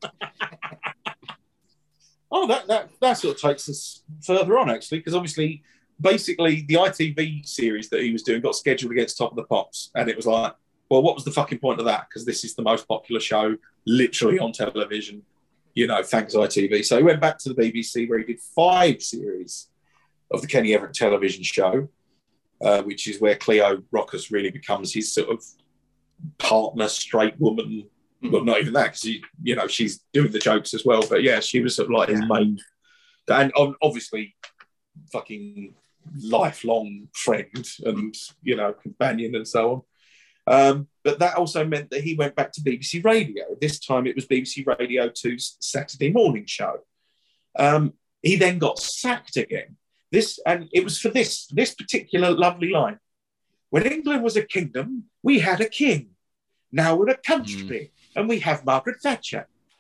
that, 2.49 2.66
that 2.66 2.89
that 3.01 3.12
sort 3.15 3.36
of 3.36 3.41
takes 3.41 3.69
us 3.69 4.03
further 4.23 4.59
on 4.59 4.70
actually, 4.70 4.99
because 4.99 5.15
obviously, 5.15 5.62
basically, 6.01 6.65
the 6.69 6.74
ITV 6.74 7.47
series 7.47 7.89
that 7.91 8.03
he 8.03 8.12
was 8.12 8.23
doing 8.23 8.41
got 8.41 8.57
scheduled 8.57 8.93
against 8.93 9.16
Top 9.16 9.31
of 9.31 9.36
the 9.36 9.45
Pops, 9.45 9.91
and 9.95 10.09
it 10.09 10.16
was 10.16 10.27
like, 10.27 10.55
well, 10.89 11.03
what 11.03 11.15
was 11.15 11.24
the 11.24 11.31
fucking 11.31 11.59
point 11.59 11.78
of 11.78 11.86
that? 11.86 12.07
Because 12.09 12.24
this 12.24 12.45
is 12.45 12.55
the 12.55 12.62
most 12.62 12.89
popular 12.89 13.20
show 13.20 13.57
literally 13.86 14.39
on 14.39 14.53
television. 14.53 15.23
You 15.74 15.86
know, 15.86 16.03
thanks 16.03 16.35
ITV. 16.35 16.85
So 16.85 16.97
he 16.99 17.03
went 17.03 17.20
back 17.20 17.39
to 17.39 17.53
the 17.53 17.55
BBC 17.55 18.09
where 18.09 18.19
he 18.19 18.24
did 18.24 18.41
five 18.41 19.03
series 19.03 19.69
of 20.31 20.41
the 20.41 20.47
Kenny 20.47 20.74
Everett 20.74 20.95
television 20.95 21.43
show, 21.43 21.89
uh, 22.65 22.82
which 22.82 23.09
is 23.09 23.20
where 23.20 23.36
Cleo 23.36 23.82
Rocos 23.91 24.31
really 24.31 24.51
becomes 24.51 24.93
his 24.93 25.12
sort 25.12 25.31
of 25.31 25.45
partner, 26.39 26.89
straight 26.89 27.39
woman 27.41 27.86
well, 28.25 28.45
not 28.45 28.61
even 28.61 28.73
that 28.75 28.93
because 28.93 29.05
you 29.43 29.57
know 29.57 29.67
she's 29.67 30.01
doing 30.13 30.33
the 30.33 30.39
jokes 30.39 30.75
as 30.75 30.85
well. 30.85 31.03
But 31.09 31.23
yeah, 31.23 31.41
she 31.41 31.61
was 31.61 31.77
sort 31.77 31.87
of 31.87 31.93
like 31.93 32.09
his 32.09 32.23
main, 32.27 32.59
and 33.29 33.53
obviously, 33.83 34.35
fucking 35.13 35.75
lifelong 36.23 37.09
friend 37.13 37.67
and 37.85 38.15
you 38.43 38.57
know 38.57 38.73
companion 38.73 39.35
and 39.35 39.47
so 39.47 39.73
on. 39.73 39.83
Um, 40.47 40.89
but 41.03 41.19
that 41.21 41.37
also 41.37 41.65
meant 41.65 41.91
that 41.91 42.03
he 42.03 42.15
went 42.15 42.35
back 42.35 42.53
to 42.53 42.61
BBC 42.61 43.05
Radio. 43.05 43.45
This 43.61 43.79
time 43.79 44.07
it 44.07 44.15
was 44.15 44.27
BBC 44.27 44.67
Radio 44.79 45.09
2's 45.09 45.57
Saturday 45.61 46.11
morning 46.11 46.45
show. 46.47 46.81
Um, 47.59 47.95
he 48.23 48.37
then 48.37 48.59
got 48.59 48.79
sacked 48.79 49.37
again. 49.37 49.77
This 50.13 50.39
and 50.47 50.69
it 50.73 50.85
was 50.85 50.99
for 50.99 51.09
this 51.09 51.47
this 51.49 51.75
particular 51.75 52.31
lovely 52.31 52.71
line. 52.71 52.99
When 53.71 53.87
England 53.87 54.23
was 54.23 54.37
a 54.37 54.45
kingdom, 54.45 55.05
we 55.23 55.41
had 55.41 55.61
a 55.61 55.69
king. 55.69 56.11
Now 56.71 56.97
we're 56.97 57.11
a 57.11 57.17
country, 57.17 57.93
and 58.16 58.28
we 58.28 58.41
have 58.41 58.65
Margaret 58.65 59.01
Thatcher, 59.03 59.47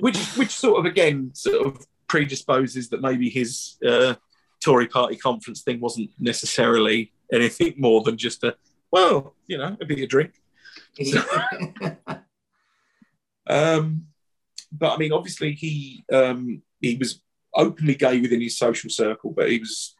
which 0.00 0.18
which 0.36 0.50
sort 0.50 0.78
of 0.80 0.84
again 0.86 1.30
sort 1.34 1.66
of 1.66 1.86
predisposes 2.08 2.88
that 2.90 3.00
maybe 3.02 3.28
his 3.30 3.76
uh, 3.86 4.14
Tory 4.62 4.86
party 4.86 5.16
conference 5.16 5.62
thing 5.62 5.80
wasn't 5.80 6.10
necessarily 6.18 7.12
anything 7.32 7.74
more 7.78 8.02
than 8.02 8.16
just 8.16 8.44
a 8.44 8.56
well, 8.90 9.34
you 9.46 9.56
know, 9.58 9.76
a 9.80 9.84
bit 9.84 10.02
of 10.02 10.08
drink. 10.08 10.34
Um, 13.50 14.06
but 14.72 14.94
I 14.94 14.96
mean, 14.96 15.12
obviously, 15.12 15.52
he 15.52 16.04
um, 16.12 16.62
he 16.80 16.96
was 16.96 17.20
openly 17.54 17.96
gay 17.96 18.20
within 18.20 18.40
his 18.40 18.56
social 18.56 18.88
circle, 18.88 19.32
but 19.32 19.50
he 19.50 19.58
was, 19.58 19.94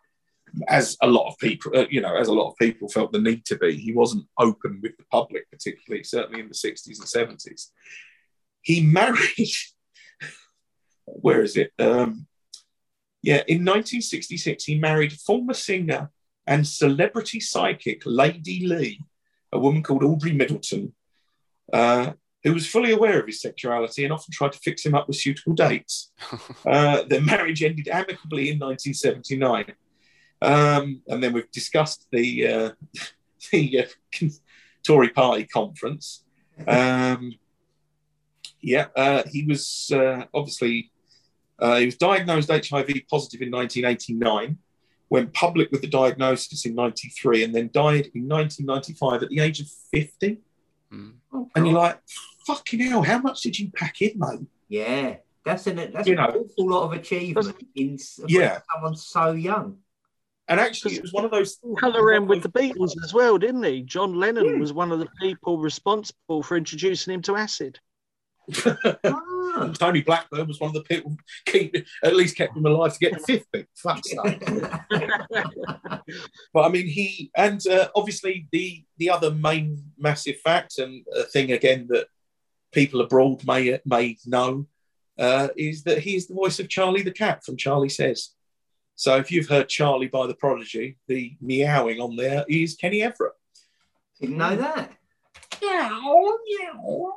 as 0.68 0.96
a 1.02 1.06
lot 1.06 1.28
of 1.28 1.38
people, 1.38 1.72
uh, 1.76 1.86
you 1.90 2.00
know, 2.00 2.16
as 2.16 2.28
a 2.28 2.32
lot 2.32 2.50
of 2.50 2.56
people 2.58 2.88
felt 2.88 3.12
the 3.12 3.20
need 3.20 3.44
to 3.46 3.56
be. 3.56 3.76
He 3.76 3.92
wasn't 3.92 4.26
open 4.38 4.80
with 4.82 4.96
the 4.96 5.04
public, 5.10 5.50
particularly 5.50 6.04
certainly 6.04 6.40
in 6.40 6.48
the 6.48 6.54
sixties 6.54 6.98
and 6.98 7.08
seventies. 7.08 7.72
He 8.62 8.80
married. 8.86 9.52
where 11.06 11.42
is 11.42 11.56
it? 11.56 11.72
Um, 11.78 12.26
yeah, 13.22 13.42
in 13.48 13.64
1966, 13.64 14.64
he 14.64 14.78
married 14.78 15.12
former 15.12 15.52
singer 15.52 16.10
and 16.46 16.66
celebrity 16.66 17.38
psychic 17.38 18.02
Lady 18.06 18.66
Lee, 18.66 19.00
a 19.52 19.58
woman 19.58 19.82
called 19.82 20.02
Audrey 20.02 20.32
Middleton, 20.32 20.94
uh, 21.72 22.12
who 22.42 22.54
was 22.54 22.66
fully 22.66 22.92
aware 22.92 23.20
of 23.20 23.26
his 23.26 23.40
sexuality 23.42 24.04
and 24.04 24.12
often 24.12 24.32
tried 24.32 24.52
to 24.52 24.58
fix 24.58 24.84
him 24.84 24.94
up 24.94 25.06
with 25.06 25.18
suitable 25.18 25.52
dates. 25.52 26.10
uh, 26.66 27.02
their 27.02 27.20
marriage 27.20 27.62
ended 27.62 27.88
amicably 27.88 28.50
in 28.50 28.58
1979. 28.58 29.72
Um, 30.42 31.02
and 31.08 31.22
then 31.22 31.32
we've 31.32 31.50
discussed 31.50 32.06
the, 32.10 32.46
uh, 32.48 32.70
the 33.52 33.86
uh, 34.22 34.26
Tory 34.86 35.10
party 35.10 35.44
conference. 35.44 36.24
Um, 36.66 37.34
yeah, 38.60 38.86
uh, 38.96 39.22
he 39.30 39.44
was 39.46 39.90
uh, 39.94 40.24
obviously 40.34 40.90
uh, 41.58 41.76
he 41.76 41.86
was 41.86 41.96
diagnosed 41.96 42.50
HIV 42.50 42.88
positive 43.10 43.42
in 43.42 43.50
1989, 43.50 44.58
went 45.08 45.32
public 45.32 45.70
with 45.70 45.80
the 45.80 45.86
diagnosis 45.86 46.66
in 46.66 46.74
93, 46.74 47.44
and 47.44 47.54
then 47.54 47.70
died 47.72 48.10
in 48.14 48.28
1995 48.28 49.22
at 49.22 49.28
the 49.30 49.40
age 49.40 49.60
of 49.60 49.66
50. 49.92 50.38
Mm. 50.92 51.12
Oh, 51.32 51.48
And 51.54 51.66
you're 51.66 51.74
like, 51.78 51.98
fucking 52.46 52.80
hell, 52.80 53.02
how 53.02 53.18
much 53.18 53.42
did 53.42 53.58
you 53.58 53.70
pack 53.70 54.02
in, 54.02 54.18
mate? 54.18 54.40
yeah, 54.68 55.16
that's 55.44 55.66
an 55.66 55.76
that's 55.92 56.06
You 56.06 56.18
an 56.18 56.18
know. 56.18 56.44
awful 56.44 56.68
lot 56.68 56.84
of 56.84 56.92
achievement 56.92 57.56
in 57.74 57.98
Yeah. 58.28 58.58
someone 58.74 58.94
so 58.96 59.32
young. 59.32 59.78
And 60.50 60.58
actually, 60.60 60.96
it 60.96 61.02
was 61.02 61.12
one 61.12 61.24
of 61.24 61.30
those. 61.30 61.58
Hung 61.80 61.94
around 61.96 62.26
with 62.26 62.42
the 62.42 62.48
Beatles 62.50 62.92
as 63.04 63.14
well, 63.14 63.38
didn't 63.38 63.62
he? 63.62 63.82
John 63.82 64.14
Lennon 64.14 64.44
Yeah. 64.46 64.58
was 64.58 64.72
one 64.72 64.90
of 64.90 64.98
the 64.98 65.08
people 65.20 65.58
responsible 65.58 66.42
for 66.42 66.56
introducing 66.56 67.14
him 67.14 67.22
to 67.22 67.36
acid. 67.36 67.78
Ah. 69.52 69.72
Tony 69.78 70.00
Blackburn 70.00 70.46
was 70.46 70.60
one 70.60 70.68
of 70.68 70.74
the 70.74 70.82
people 70.82 71.16
keep 71.44 71.74
at 72.04 72.14
least 72.14 72.36
kept 72.36 72.56
him 72.56 72.64
alive 72.66 72.92
to 72.92 72.98
get 73.00 73.12
to 73.14 73.18
50. 73.18 73.66
Fuck's 73.74 74.10
sake. 74.22 74.44
But 76.54 76.62
I 76.64 76.68
mean, 76.68 76.86
he 76.86 77.30
and 77.36 77.64
uh, 77.66 77.88
obviously 77.96 78.46
the 78.52 78.84
the 78.98 79.10
other 79.10 79.32
main 79.32 79.82
massive 79.98 80.36
fact 80.38 80.78
and 80.78 81.04
a 81.16 81.24
thing 81.24 81.50
again 81.50 81.86
that 81.90 82.06
people 82.72 83.00
abroad 83.00 83.44
may 83.44 83.78
may 83.84 84.16
know 84.24 84.66
uh, 85.18 85.48
is 85.56 85.82
that 85.84 85.98
he 85.98 86.14
is 86.14 86.28
the 86.28 86.34
voice 86.34 86.60
of 86.60 86.68
Charlie 86.68 87.02
the 87.02 87.10
cat 87.12 87.44
from 87.44 87.56
Charlie 87.56 87.88
Says. 87.88 88.30
So 89.00 89.16
if 89.16 89.32
you've 89.32 89.48
heard 89.48 89.70
Charlie 89.70 90.08
by 90.08 90.26
the 90.26 90.34
Prodigy, 90.34 90.98
the 91.06 91.34
meowing 91.40 92.00
on 92.00 92.16
there 92.16 92.44
is 92.46 92.74
Kenny 92.74 93.02
Everett. 93.02 93.32
Didn't 94.20 94.36
know 94.36 94.54
that. 94.56 94.92
Yeah, 95.62 95.88
meow. 95.88 97.12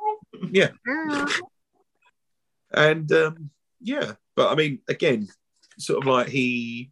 Yeah. 0.50 0.70
and 2.72 3.12
um, 3.12 3.50
yeah, 3.82 4.12
but 4.34 4.50
I 4.50 4.54
mean, 4.54 4.78
again, 4.88 5.28
sort 5.78 6.02
of 6.02 6.06
like 6.06 6.28
he. 6.28 6.90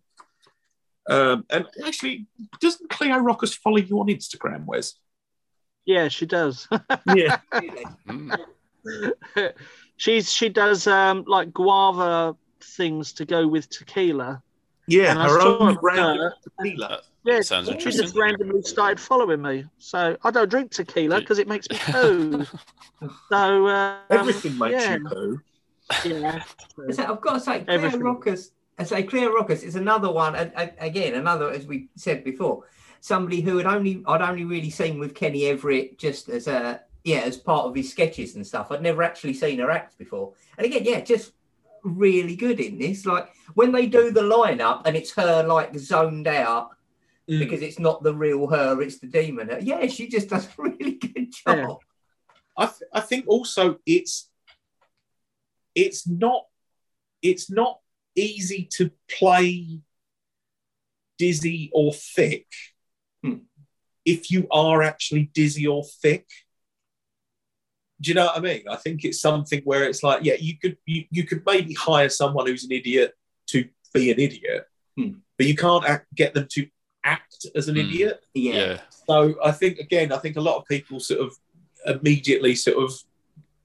Um, 1.08 1.46
and 1.48 1.66
actually, 1.86 2.26
doesn't 2.60 2.90
Cleo 2.90 3.16
Rocos 3.16 3.54
follow 3.54 3.78
you 3.78 3.98
on 3.98 4.08
Instagram, 4.08 4.66
Wes? 4.66 4.92
Yeah, 5.86 6.08
she 6.08 6.26
does. 6.26 6.68
Yeah. 7.16 7.38
Really? 8.84 9.52
She's 9.96 10.30
she 10.30 10.50
does 10.50 10.86
um 10.86 11.24
like 11.26 11.50
guava 11.50 12.36
things 12.60 13.14
to 13.14 13.24
go 13.24 13.48
with 13.48 13.70
tequila. 13.70 14.42
Yeah, 14.88 15.10
And 15.10 15.18
I 15.20 15.28
her 15.28 15.40
saw 15.40 15.58
own 15.58 15.74
her- 15.74 15.80
random 15.82 16.32
tequila. 16.42 17.00
Yeah, 17.24 17.40
Sounds 17.40 17.68
she 17.68 17.74
interesting. 17.74 18.02
just 18.02 18.16
randomly 18.16 18.62
started 18.62 18.98
following 18.98 19.40
me. 19.40 19.64
So 19.78 20.16
I 20.24 20.30
don't 20.32 20.50
drink 20.50 20.72
tequila 20.72 21.20
because 21.20 21.38
it 21.38 21.46
makes 21.46 21.70
me 21.70 21.76
poo. 21.80 22.44
so 23.28 23.68
um, 23.68 23.98
Everything 24.10 24.58
makes 24.58 24.82
yeah. 24.84 24.96
you 24.96 25.04
poo. 25.08 25.40
Yeah. 26.04 26.42
So 26.90 27.04
I've 27.04 27.20
got 27.20 27.34
to 27.34 27.40
say, 27.40 27.60
Clear 27.60 27.76
Everything. 27.76 28.00
Rockers. 28.00 28.50
I 28.78 28.84
say 28.84 29.02
Cleo 29.04 29.30
Rocos 29.32 29.62
is 29.62 29.76
another 29.76 30.10
one. 30.10 30.34
a- 30.34 30.50
a- 30.56 30.72
Again, 30.86 31.14
another 31.14 31.50
as 31.50 31.66
we 31.66 31.88
said 31.96 32.24
before, 32.24 32.64
somebody 33.00 33.40
who 33.40 33.58
had 33.58 33.66
only 33.66 34.02
I'd 34.06 34.22
only 34.22 34.44
really 34.44 34.70
seen 34.70 34.98
with 34.98 35.14
Kenny 35.14 35.46
Everett 35.46 35.98
just 35.98 36.28
as 36.28 36.48
a 36.48 36.80
yeah 37.04 37.18
as 37.20 37.36
part 37.36 37.66
of 37.66 37.74
his 37.74 37.90
sketches 37.90 38.34
and 38.34 38.44
stuff. 38.46 38.72
I'd 38.72 38.82
never 38.82 39.02
actually 39.02 39.34
seen 39.34 39.58
her 39.60 39.70
act 39.70 39.98
before. 39.98 40.32
And 40.58 40.64
again, 40.66 40.82
yeah, 40.84 41.00
just 41.00 41.32
really 41.82 42.36
good 42.36 42.60
in 42.60 42.78
this. 42.78 43.04
Like 43.06 43.28
when 43.54 43.72
they 43.72 43.86
do 43.86 44.10
the 44.10 44.22
lineup 44.22 44.82
and 44.86 44.96
it's 44.96 45.12
her 45.12 45.42
like 45.46 45.76
zoned 45.78 46.26
out 46.28 46.70
Mm. 47.30 47.38
because 47.38 47.62
it's 47.62 47.78
not 47.78 48.02
the 48.02 48.12
real 48.12 48.48
her, 48.48 48.82
it's 48.82 48.98
the 48.98 49.06
demon. 49.06 49.48
Yeah, 49.60 49.86
she 49.86 50.08
just 50.08 50.28
does 50.28 50.46
a 50.46 50.50
really 50.62 50.94
good 50.94 51.32
job. 51.32 51.56
Yeah. 51.56 51.74
I, 52.58 52.66
th- 52.66 52.90
I 52.92 52.98
think 53.00 53.26
also 53.28 53.78
it's 53.86 54.28
it's 55.72 56.04
not 56.08 56.46
it's 57.22 57.48
not 57.48 57.78
easy 58.16 58.68
to 58.72 58.90
play 59.08 59.80
dizzy 61.16 61.70
or 61.72 61.92
thick 61.92 62.46
Hmm. 63.22 63.44
if 64.04 64.32
you 64.32 64.48
are 64.50 64.82
actually 64.82 65.30
dizzy 65.32 65.68
or 65.68 65.84
thick. 65.84 66.26
Do 68.02 68.10
you 68.10 68.14
know 68.16 68.26
what 68.26 68.36
I 68.36 68.40
mean? 68.40 68.62
I 68.68 68.76
think 68.76 69.04
it's 69.04 69.20
something 69.20 69.62
where 69.64 69.84
it's 69.84 70.02
like, 70.02 70.24
yeah, 70.24 70.34
you 70.38 70.58
could 70.58 70.76
you, 70.86 71.04
you 71.10 71.24
could 71.24 71.42
maybe 71.46 71.72
hire 71.74 72.08
someone 72.08 72.46
who's 72.46 72.64
an 72.64 72.72
idiot 72.72 73.14
to 73.48 73.64
be 73.94 74.10
an 74.10 74.18
idiot, 74.20 74.66
Hmm. 74.96 75.12
but 75.38 75.46
you 75.46 75.54
can't 75.56 75.84
act, 75.88 76.06
get 76.14 76.34
them 76.34 76.46
to 76.50 76.66
act 77.04 77.46
as 77.54 77.68
an 77.68 77.76
Hmm. 77.76 77.80
idiot. 77.82 78.20
Yeah. 78.34 78.52
Yeah. 78.54 78.80
So 79.08 79.36
I 79.42 79.52
think 79.52 79.78
again, 79.78 80.12
I 80.12 80.18
think 80.18 80.36
a 80.36 80.40
lot 80.40 80.56
of 80.58 80.64
people 80.66 80.98
sort 81.00 81.20
of 81.20 81.32
immediately 81.86 82.54
sort 82.54 82.82
of 82.82 82.92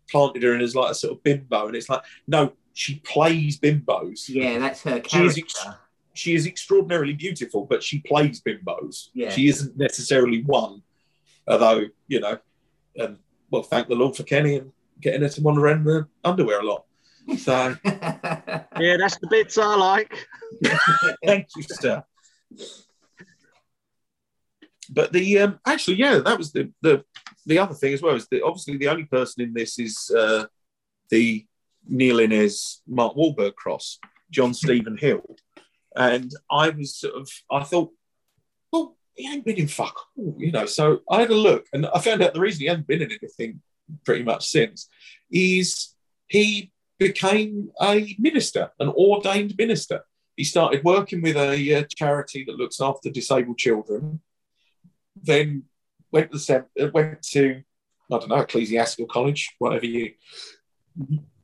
planted 0.10 0.44
her 0.44 0.54
in 0.56 0.62
as 0.62 0.76
like 0.76 0.92
a 0.92 0.96
sort 0.96 1.14
of 1.18 1.24
bimbo, 1.24 1.68
and 1.68 1.76
it's 1.76 1.90
like, 1.90 2.04
no, 2.28 2.54
she 2.74 2.96
plays 3.00 3.60
bimbos. 3.60 4.30
Yeah, 4.30 4.60
that's 4.60 4.84
her 4.84 5.02
She 5.08 5.20
is 5.24 5.34
character. 5.36 5.40
ex- 5.42 5.66
She 6.14 6.34
is 6.36 6.46
extraordinarily 6.48 7.14
beautiful, 7.14 7.66
but 7.66 7.84
she 7.84 8.00
plays 8.00 8.42
bimbos. 8.42 9.10
Yeah. 9.14 9.30
She 9.30 9.48
isn't 9.50 9.78
necessarily 9.78 10.42
one, 10.44 10.82
although 11.48 11.86
you 12.08 12.20
know, 12.20 12.38
um, 13.00 13.18
well, 13.50 13.64
thank 13.64 13.88
the 13.88 13.96
Lord 13.96 14.16
for 14.16 14.24
Kenny 14.24 14.58
and 14.58 14.72
getting 15.02 15.22
her 15.22 15.30
to 15.30 15.42
wander 15.42 15.68
in 15.70 15.84
the 15.84 16.08
underwear 16.24 16.62
a 16.62 16.66
lot. 16.66 16.86
So 17.38 17.76
Yeah, 17.86 18.98
that's 18.98 19.18
the 19.18 19.28
bits 19.30 19.58
I 19.58 19.76
like. 19.76 20.28
thank 21.26 21.48
you, 21.56 21.64
sir. 21.64 22.04
But 24.90 25.12
the 25.12 25.40
um, 25.40 25.60
actually, 25.66 25.98
yeah, 25.98 26.20
that 26.20 26.38
was 26.38 26.52
the 26.52 26.72
the 26.82 27.04
the 27.46 27.60
other 27.60 27.74
thing 27.74 27.94
as 27.94 28.02
well 28.02 28.16
is 28.16 28.28
that 28.30 28.44
obviously 28.44 28.78
the 28.78 28.88
only 28.88 29.06
person 29.06 29.44
in 29.44 29.54
this 29.54 29.80
is 29.80 30.12
uh, 30.16 30.46
the 31.10 31.46
Neil 31.88 32.20
Innes 32.20 32.82
Mark 32.88 33.16
Wahlberg 33.16 33.56
cross, 33.56 34.00
John 34.32 34.54
Stephen 34.54 34.98
Hill, 34.98 35.36
and 35.96 36.32
I 36.50 36.70
was 36.70 36.96
sort 36.96 37.16
of 37.16 37.30
I 37.52 37.64
thought, 37.64 37.92
he 39.18 39.28
ain't 39.28 39.44
been 39.44 39.58
in 39.58 39.68
fuck, 39.68 40.00
all, 40.16 40.36
you 40.38 40.52
know. 40.52 40.66
So 40.66 41.00
I 41.10 41.22
had 41.22 41.32
a 41.32 41.36
look, 41.36 41.66
and 41.74 41.88
I 41.88 42.00
found 42.00 42.22
out 42.22 42.34
the 42.34 42.40
reason 42.40 42.62
he 42.62 42.68
hasn't 42.68 42.88
been 42.88 43.02
in 43.02 43.12
anything 43.12 43.62
pretty 44.06 44.24
much 44.24 44.48
since 44.48 44.90
is 45.32 45.96
he 46.28 46.72
became 47.00 47.72
a 47.82 48.16
minister, 48.20 48.72
an 48.80 48.90
ordained 48.90 49.56
minister. 49.58 50.06
He 50.36 50.44
started 50.44 50.84
working 50.84 51.22
with 51.22 51.36
a 51.36 51.76
uh, 51.76 51.84
charity 51.96 52.44
that 52.46 52.58
looks 52.58 52.80
after 52.80 53.10
disabled 53.10 53.58
children. 53.58 54.22
Then 55.22 55.64
went 56.12 56.32
to 56.32 56.66
uh, 56.80 56.88
went 56.94 57.24
to 57.24 57.64
I 58.12 58.18
don't 58.18 58.30
know 58.30 58.36
ecclesiastical 58.36 59.08
college, 59.08 59.56
whatever 59.58 59.86
you 59.86 60.14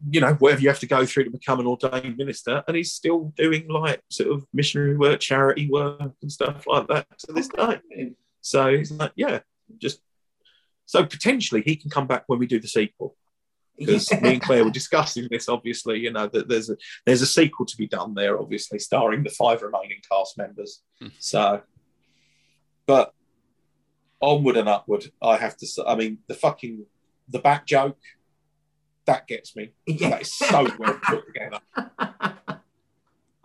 you 0.10 0.20
know 0.20 0.34
whatever 0.36 0.62
you 0.62 0.68
have 0.68 0.80
to 0.80 0.88
go 0.88 1.06
through 1.06 1.26
to 1.26 1.30
become 1.30 1.60
an 1.60 1.68
ordained 1.68 2.18
minister, 2.18 2.64
and 2.68 2.76
he's 2.76 2.92
still 2.92 3.34
doing 3.36 3.68
like 3.68 4.02
sort 4.10 4.32
of 4.32 4.46
missionary 4.54 4.98
work, 4.98 5.20
charity 5.20 5.70
work, 5.70 6.14
and 6.22 6.32
stuff 6.32 6.66
like 6.68 6.88
that 6.88 7.08
to 7.20 7.34
this 7.34 7.48
day. 7.48 7.80
So 8.42 8.76
he's 8.76 8.92
like, 8.92 9.14
yeah, 9.16 9.40
just 9.78 10.02
so 10.86 11.06
potentially 11.06 11.62
he 11.66 11.76
can 11.76 11.90
come 11.90 12.08
back 12.08 12.24
when 12.28 12.40
we 12.40 12.48
do 12.48 12.60
the 12.60 12.68
sequel 12.68 13.16
because 13.78 14.12
me 14.22 14.34
and 14.34 14.42
Claire 14.42 14.64
were 14.64 14.72
discussing 14.72 15.28
this. 15.32 15.50
Obviously, 15.50 16.00
you 16.00 16.12
know 16.12 16.28
that 16.28 16.48
there's 16.48 16.70
a 16.70 16.78
there's 17.06 17.22
a 17.22 17.28
sequel 17.28 17.66
to 17.66 17.78
be 17.78 17.88
done 17.88 18.14
there, 18.14 18.40
obviously 18.40 18.80
starring 18.80 19.24
the 19.24 19.30
five 19.30 19.62
remaining 19.62 20.00
cast 20.10 20.38
members. 20.38 20.82
Hmm. 21.00 21.08
So, 21.20 21.62
but 22.86 23.14
onward 24.22 24.58
and 24.58 24.70
upward. 24.70 25.06
I 25.22 25.38
have 25.38 25.58
to 25.58 25.68
say. 25.68 25.84
I 25.88 25.96
mean, 25.96 26.20
the 26.28 26.36
fucking 26.36 26.86
the 27.30 27.40
back 27.40 27.66
joke 27.66 27.98
that 29.06 29.28
gets 29.28 29.56
me. 29.56 29.72
Yeah. 29.86 30.10
That 30.12 30.22
is 30.22 30.34
so 30.34 30.68
well 30.80 31.00
put 31.04 31.26
together. 31.28 31.60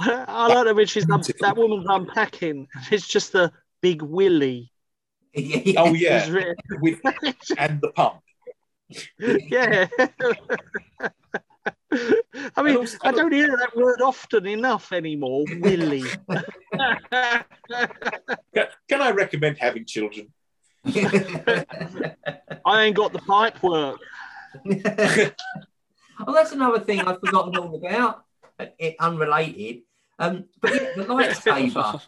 I 0.00 0.46
like 0.46 0.64
that 0.64 0.76
when 0.76 0.86
she's 0.86 1.10
un- 1.10 1.22
that 1.40 1.56
woman's 1.56 1.86
unpacking. 1.88 2.68
It's 2.92 3.08
just 3.08 3.32
the 3.32 3.52
big 3.80 4.02
willy. 4.02 4.70
yeah. 5.34 5.80
Oh 5.80 5.92
yeah, 5.94 6.52
with 6.80 7.00
and 7.58 7.80
the 7.80 7.90
pump. 7.90 8.20
yeah. 9.18 9.88
I 12.56 12.62
mean, 12.62 12.76
also- 12.76 12.98
I 13.02 13.10
don't 13.12 13.32
hear 13.32 13.48
that 13.56 13.76
word 13.76 14.00
often 14.00 14.46
enough 14.46 14.92
anymore. 14.92 15.44
Willy. 15.60 16.04
Can, 17.10 17.44
can 18.88 19.02
I 19.02 19.10
recommend 19.10 19.58
having 19.58 19.84
children? 19.84 20.28
I 20.86 22.82
ain't 22.84 22.96
got 22.96 23.12
the 23.12 23.18
pipe 23.26 23.62
work. 23.62 23.98
oh, 26.26 26.32
that's 26.32 26.52
another 26.52 26.80
thing 26.80 27.00
I've 27.00 27.20
forgotten 27.20 27.56
all 27.56 27.74
about. 27.76 28.24
It 28.78 28.96
unrelated. 28.98 29.82
Um, 30.18 30.44
but 30.60 30.74
yeah, 30.74 30.88
the 30.96 31.04
lightsaber. 31.04 32.00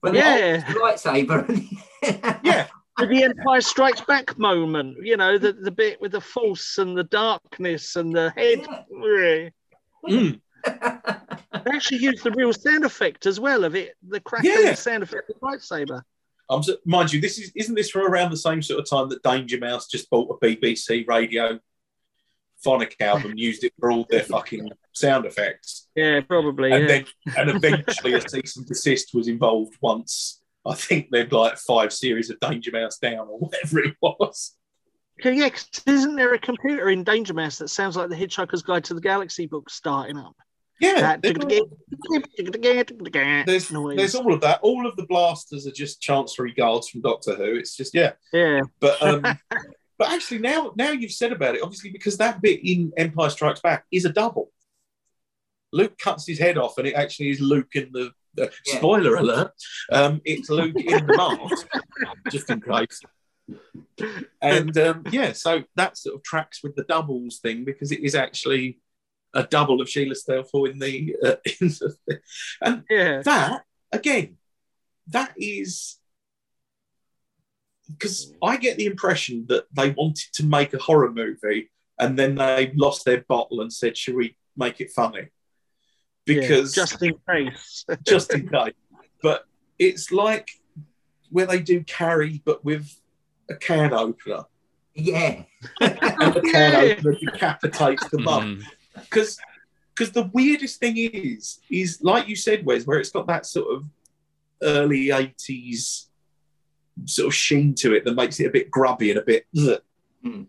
When 0.00 0.14
Yeah. 0.14 0.62
old 0.68 0.76
lightsaber. 0.76 1.66
Yeah, 2.44 2.66
the 2.98 3.22
Empire 3.24 3.62
Strikes 3.62 4.02
Back 4.02 4.38
moment, 4.38 4.98
you 5.02 5.16
know, 5.16 5.38
the, 5.38 5.54
the 5.54 5.70
bit 5.70 5.98
with 6.02 6.12
the 6.12 6.20
force 6.20 6.76
and 6.76 6.94
the 6.96 7.04
darkness 7.04 7.96
and 7.96 8.14
the 8.14 8.30
head. 8.36 8.60
Mm. 10.06 10.40
They 11.64 11.70
actually 11.70 11.98
used 11.98 12.22
the 12.24 12.30
real 12.32 12.52
sound 12.52 12.84
effect 12.84 13.24
as 13.24 13.40
well 13.40 13.64
of 13.64 13.74
it, 13.74 13.94
the 14.06 14.20
crackling 14.20 14.52
Yeah. 14.54 14.74
sound 14.74 15.02
effect 15.02 15.30
of 15.30 15.36
the 15.40 15.46
lightsaber. 15.46 16.02
I'm 16.50 16.60
s- 16.60 16.70
mind 16.84 17.12
you, 17.12 17.20
this 17.20 17.38
is 17.38 17.52
isn't 17.56 17.74
this 17.74 17.90
from 17.90 18.02
around 18.02 18.30
the 18.30 18.36
same 18.36 18.60
sort 18.62 18.80
of 18.80 18.88
time 18.88 19.08
that 19.10 19.22
Danger 19.22 19.58
Mouse 19.58 19.86
just 19.88 20.10
bought 20.10 20.30
a 20.40 20.44
BBC 20.44 21.06
radio 21.08 21.58
phonic 22.62 22.96
album, 23.00 23.32
used 23.36 23.64
it 23.64 23.72
for 23.78 23.90
all 23.90 24.06
their 24.10 24.22
fucking 24.22 24.70
sound 24.92 25.26
effects, 25.26 25.88
Yeah, 25.94 26.20
probably. 26.20 26.72
and 26.72 26.82
yeah. 26.88 27.02
then 27.26 27.36
and 27.38 27.50
eventually 27.50 28.14
a 28.14 28.28
cease 28.28 28.56
and 28.56 28.66
desist 28.66 29.14
was 29.14 29.28
involved 29.28 29.76
once. 29.80 30.40
I 30.66 30.74
think 30.74 31.10
they'd 31.10 31.30
like 31.32 31.58
five 31.58 31.92
series 31.92 32.30
of 32.30 32.40
Danger 32.40 32.70
Mouse 32.72 32.96
down 32.98 33.26
or 33.28 33.38
whatever 33.38 33.80
it 33.80 33.94
was. 34.00 34.56
Okay, 35.20 35.34
yeah, 35.38 35.50
'cause 35.50 35.68
isn't 35.86 36.16
there 36.16 36.32
a 36.34 36.38
computer 36.38 36.88
in 36.90 37.04
Danger 37.04 37.34
Mouse 37.34 37.58
that 37.58 37.68
sounds 37.68 37.96
like 37.96 38.08
the 38.08 38.16
Hitchhiker's 38.16 38.62
Guide 38.62 38.84
to 38.84 38.94
the 38.94 39.00
Galaxy 39.00 39.46
book 39.46 39.68
starting 39.70 40.16
up? 40.16 40.34
Yeah, 40.80 41.00
That 41.00 41.22
they've 41.22 41.38
got- 41.38 41.50
there's 43.46 43.70
noise. 43.70 43.96
there's 43.96 44.14
all 44.14 44.32
of 44.32 44.40
that. 44.40 44.60
All 44.62 44.86
of 44.86 44.96
the 44.96 45.06
blasters 45.06 45.66
are 45.66 45.72
just 45.72 46.00
Chancellery 46.00 46.52
guards 46.52 46.88
from 46.88 47.00
Doctor 47.00 47.34
Who. 47.34 47.54
It's 47.56 47.76
just 47.76 47.94
yeah, 47.94 48.12
yeah, 48.32 48.60
but 48.80 49.00
um, 49.02 49.22
but 49.98 50.08
actually 50.10 50.38
now 50.40 50.72
now 50.76 50.90
you've 50.90 51.12
said 51.12 51.32
about 51.32 51.54
it, 51.54 51.62
obviously 51.62 51.90
because 51.90 52.16
that 52.18 52.42
bit 52.42 52.60
in 52.64 52.92
Empire 52.96 53.30
Strikes 53.30 53.60
Back 53.60 53.84
is 53.92 54.04
a 54.04 54.10
double. 54.10 54.50
Luke 55.72 55.96
cuts 55.98 56.26
his 56.26 56.38
head 56.38 56.58
off, 56.58 56.76
and 56.78 56.86
it 56.88 56.94
actually 56.94 57.30
is 57.30 57.40
Luke 57.40 57.74
in 57.74 57.90
the. 57.92 58.06
Uh, 58.40 58.46
Yeah. 58.66 58.78
Spoiler 58.78 59.14
alert! 59.14 59.52
Um, 59.92 60.20
it's 60.24 60.50
Luke 60.50 60.74
in 60.76 61.06
the 61.06 61.16
mask, 61.16 61.68
just 62.32 62.50
in 62.50 62.60
case. 62.60 63.00
And 64.42 64.76
um, 64.78 65.04
yeah, 65.12 65.32
so 65.32 65.62
that 65.76 65.96
sort 65.96 66.16
of 66.16 66.22
tracks 66.24 66.62
with 66.64 66.74
the 66.74 66.82
doubles 66.84 67.38
thing 67.38 67.64
because 67.64 67.92
it 67.92 68.00
is 68.00 68.14
actually 68.16 68.80
a 69.34 69.42
double 69.44 69.80
of 69.80 69.88
Sheila 69.88 70.14
Steafel 70.14 70.70
in 70.70 70.78
the 70.78 71.16
uh, 71.22 71.36
in 71.60 71.68
the 71.68 71.96
and 72.62 72.84
yeah. 72.88 73.22
that 73.22 73.62
again, 73.92 74.36
that 75.08 75.34
is 75.36 75.98
because 77.90 78.32
I 78.42 78.56
get 78.56 78.78
the 78.78 78.86
impression 78.86 79.46
that 79.48 79.66
they 79.72 79.90
wanted 79.90 80.32
to 80.34 80.44
make 80.44 80.72
a 80.72 80.78
horror 80.78 81.12
movie 81.12 81.70
and 81.98 82.18
then 82.18 82.34
they 82.34 82.72
lost 82.74 83.04
their 83.04 83.24
bottle 83.28 83.60
and 83.60 83.72
said, 83.72 83.96
"Should 83.96 84.16
we 84.16 84.36
make 84.56 84.80
it 84.80 84.90
funny?" 84.90 85.28
Because 86.24 86.76
yeah, 86.76 86.82
just 86.82 87.02
in 87.02 87.14
case. 87.28 87.84
just 88.06 88.32
in 88.32 88.48
case. 88.48 88.72
But 89.22 89.44
it's 89.78 90.10
like 90.10 90.50
where 91.30 91.46
they 91.46 91.60
do 91.60 91.82
carry, 91.84 92.42
but 92.44 92.64
with 92.64 92.94
a 93.50 93.54
can 93.54 93.92
opener, 93.92 94.44
yeah. 94.94 95.42
and 95.80 96.34
the 96.34 96.40
can 96.52 96.72
Yeah. 96.72 96.94
opener 96.96 97.14
decapitates 97.14 98.08
the 98.08 98.20
mum. 98.20 98.56
Mm. 98.56 98.64
Because 98.94 99.38
because 99.94 100.12
the 100.12 100.24
weirdest 100.32 100.80
thing 100.80 100.96
is 100.96 101.60
is 101.70 102.00
like 102.02 102.28
you 102.28 102.36
said 102.36 102.64
Wes 102.66 102.86
where 102.86 102.98
it's 102.98 103.10
got 103.10 103.26
that 103.28 103.46
sort 103.46 103.74
of 103.74 103.84
early 104.62 105.06
80s 105.08 106.06
sort 107.06 107.26
of 107.28 107.34
sheen 107.34 107.74
to 107.74 107.94
it 107.94 108.04
that 108.04 108.14
makes 108.14 108.38
it 108.40 108.46
a 108.46 108.50
bit 108.50 108.70
grubby 108.70 109.10
and 109.10 109.18
a 109.18 109.22
bit 109.22 109.46
ugh, 109.58 109.80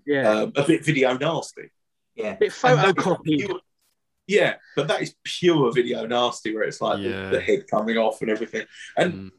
yeah, 0.06 0.30
um, 0.30 0.54
a 0.56 0.64
bit 0.64 0.86
video 0.86 1.18
nasty 1.18 1.70
Yeah. 2.16 2.36
bit 2.36 2.54
And 2.64 2.78
that 2.80 2.88
is 2.88 2.94
photocopied. 3.04 3.40
pure- 3.46 3.60
yeah 4.28 4.56
but 4.76 4.88
that 4.88 5.02
is 5.02 5.16
pure 5.24 5.72
video 5.74 6.06
nasty 6.06 6.54
where 6.54 6.64
it's 6.64 6.82
like 6.82 6.98
the- 7.02 7.10
Yeah. 7.10 7.30
the, 7.30 7.42
head 7.42 7.66
coming 7.70 7.98
off 7.98 8.22
and 8.22 8.30
everything 8.30 8.66
and 8.98 9.14
Mm. 9.14 9.32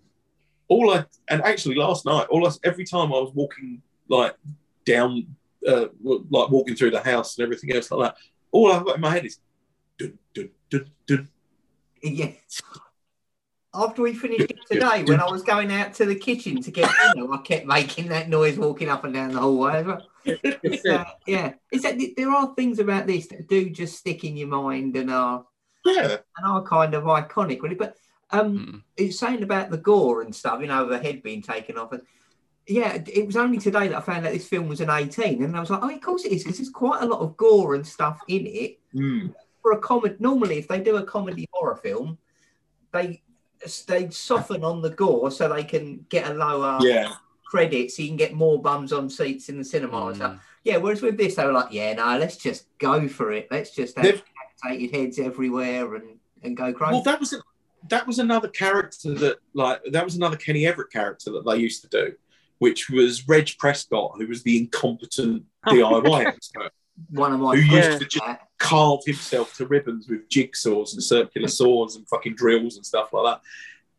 all 0.69 0.91
I 0.93 1.05
and 1.28 1.43
actually 1.43 1.77
last 1.77 2.05
night, 2.07 2.27
all 2.28 2.47
I, 2.47 2.51
every 2.65 2.85
time 2.85 3.09
I 3.12 3.19
was 3.20 3.33
walking 3.35 3.83
like 4.09 4.35
down, 4.85 5.27
uh, 5.66 5.87
like 6.03 6.51
walking 6.51 6.74
through 6.77 6.91
the 6.93 7.01
house 7.03 7.37
and 7.39 7.45
everything 7.45 7.73
else 7.74 7.91
like 7.91 8.01
that, 8.15 8.16
all 8.57 8.73
I've 8.73 8.85
got 8.87 8.97
in 8.97 9.01
my 9.03 9.11
head 9.11 9.27
is 9.27 9.39
dun 9.99 10.19
dun 10.35 10.51
dun 10.70 10.91
dun. 11.07 11.28
Yeah. 12.03 12.33
After 13.74 14.01
we 14.03 14.15
finished 14.15 14.51
it 14.51 14.59
today, 14.70 15.05
when 15.05 15.20
I 15.20 15.31
was 15.31 15.43
going 15.43 15.70
out 15.70 15.93
to 15.95 16.07
the 16.07 16.15
kitchen 16.15 16.62
to 16.62 16.70
get 16.70 16.91
dinner, 17.15 17.31
I 17.31 17.37
kept 17.39 17.66
making 17.66 18.09
that 18.09 18.31
noise 18.31 18.57
walking 18.57 18.89
up 18.89 19.05
and 19.05 19.12
down 19.12 19.33
the 19.33 19.41
hallway 19.41 19.77
as 19.81 19.87
well. 19.87 20.07
Uh, 20.91 21.05
yeah, 21.27 21.53
it's 21.70 21.85
that 21.85 22.01
there 22.16 22.31
are 22.31 22.55
things 22.55 22.78
about 22.81 23.07
this 23.07 23.27
that 23.28 23.47
do 23.49 23.70
just 23.70 23.97
stick 23.99 24.24
in 24.24 24.37
your 24.37 24.49
mind 24.49 24.97
and 24.97 25.11
are 25.11 25.45
Yeah, 25.85 26.16
and 26.37 26.47
are 26.47 26.62
kind 26.62 26.95
of 26.95 27.05
iconic, 27.05 27.61
really. 27.62 27.77
But 27.77 27.97
um, 28.31 28.59
Mm. 28.59 28.83
it's 28.97 29.19
saying 29.20 29.43
about 29.45 29.70
the 29.70 29.77
gore 29.78 30.23
and 30.23 30.35
stuff, 30.35 30.61
you 30.61 30.66
know, 30.66 30.89
the 30.89 30.99
head 30.99 31.23
being 31.23 31.43
taken 31.43 31.77
off. 31.77 31.93
And 31.93 32.03
yeah, 32.66 32.94
it- 33.06 33.26
was 33.26 33.36
only 33.36 33.59
today 33.59 33.88
that 33.88 33.97
I 33.97 34.01
found 34.01 34.26
out 34.26 34.32
this 34.32 34.48
film 34.48 34.68
was 34.68 34.80
an 34.80 34.90
18, 34.90 35.43
and 35.43 35.56
I 35.56 35.60
was 35.60 35.70
like, 35.70 35.80
oh, 35.82 35.90
of 35.94 36.01
course 36.01 36.24
it 36.24 36.32
is, 36.32 36.43
because 36.43 36.59
there's 36.59 36.70
quite 36.70 37.02
a 37.02 37.06
lot 37.06 37.20
of 37.20 37.36
gore 37.36 37.74
and 37.74 37.86
stuff 37.86 38.20
in 38.28 38.47
it 38.47 38.78
Mm. 38.94 39.34
for 39.62 39.72
a 39.72 39.78
comedy. 39.78 40.16
Normally, 40.18 40.59
if 40.59 40.68
they 40.68 40.80
do 40.80 40.97
a 40.97 41.02
comedy 41.05 41.47
horror 41.52 41.76
film, 41.76 42.18
they 42.93 43.22
they 43.86 44.09
soften 44.10 44.62
on 44.62 44.82
the 44.82 44.90
gore 44.90 45.30
so 45.30 45.48
they 45.48 45.64
can 45.64 46.05
get 46.10 46.30
a 46.30 46.34
lower 46.34 46.78
yeah, 46.82 47.10
credit, 47.47 47.90
so 47.90 48.02
you 48.02 48.09
can 48.09 48.16
get 48.16 48.34
more 48.34 48.60
bums 48.60 48.93
on 48.93 49.09
seats 49.09 49.48
in 49.48 49.56
the 49.59 49.64
cinema 49.64 50.06
and 50.09 50.16
stuff. 50.16 50.32
Mm. 50.34 50.40
Yeah, 50.64 50.76
whereas 50.76 51.01
with 51.02 51.16
this, 51.16 51.36
they 51.36 51.47
were 51.47 51.52
like, 51.52 51.72
yeah, 51.72 51.94
no, 51.94 52.18
let's 52.18 52.36
just 52.36 52.66
go 52.78 53.09
for 53.09 53.32
it. 53.32 53.48
Let's 53.51 53.70
just 53.74 53.97
have 53.97 54.22
decapitated 54.60 54.94
heads 54.94 55.18
everywhere 55.18 55.94
and 55.94 56.18
and 56.43 56.56
go 56.56 56.72
crazy. 56.72 56.93
Well, 56.94 57.02
that 57.02 57.18
was 57.20 57.32
a, 57.32 57.38
that 57.88 58.06
was 58.06 58.18
another 58.18 58.48
character 58.48 59.14
that 59.14 59.38
like 59.55 59.80
that 59.90 60.05
was 60.05 60.16
another 60.16 60.36
Kenny 60.36 60.66
Everett 60.66 60.93
character 60.93 61.30
that 61.32 61.44
they 61.47 61.56
used 61.56 61.82
to 61.82 61.88
do, 61.88 62.14
which 62.59 62.89
was 62.91 63.27
Reg 63.28 63.51
Prescott, 63.59 64.12
who 64.16 64.27
was 64.27 64.43
the 64.43 64.59
incompetent 64.59 65.45
DIY 65.66 66.27
expert 66.27 66.73
One 67.11 67.33
of 67.33 67.41
my 67.41 67.57
Who 67.57 67.69
friends 67.70 67.87
used 67.87 67.99
to 68.01 68.07
just- 68.19 68.41
carve 68.59 69.01
himself 69.05 69.55
to 69.57 69.66
ribbons 69.66 70.09
with 70.09 70.27
jigsaws 70.31 70.95
and 70.95 71.03
circular 71.03 71.49
saws 71.49 71.97
and 71.97 72.09
fucking 72.09 72.35
drills 72.35 72.77
and 72.77 72.87
stuff 72.87 73.12
like 73.12 73.24
that. 73.35 73.41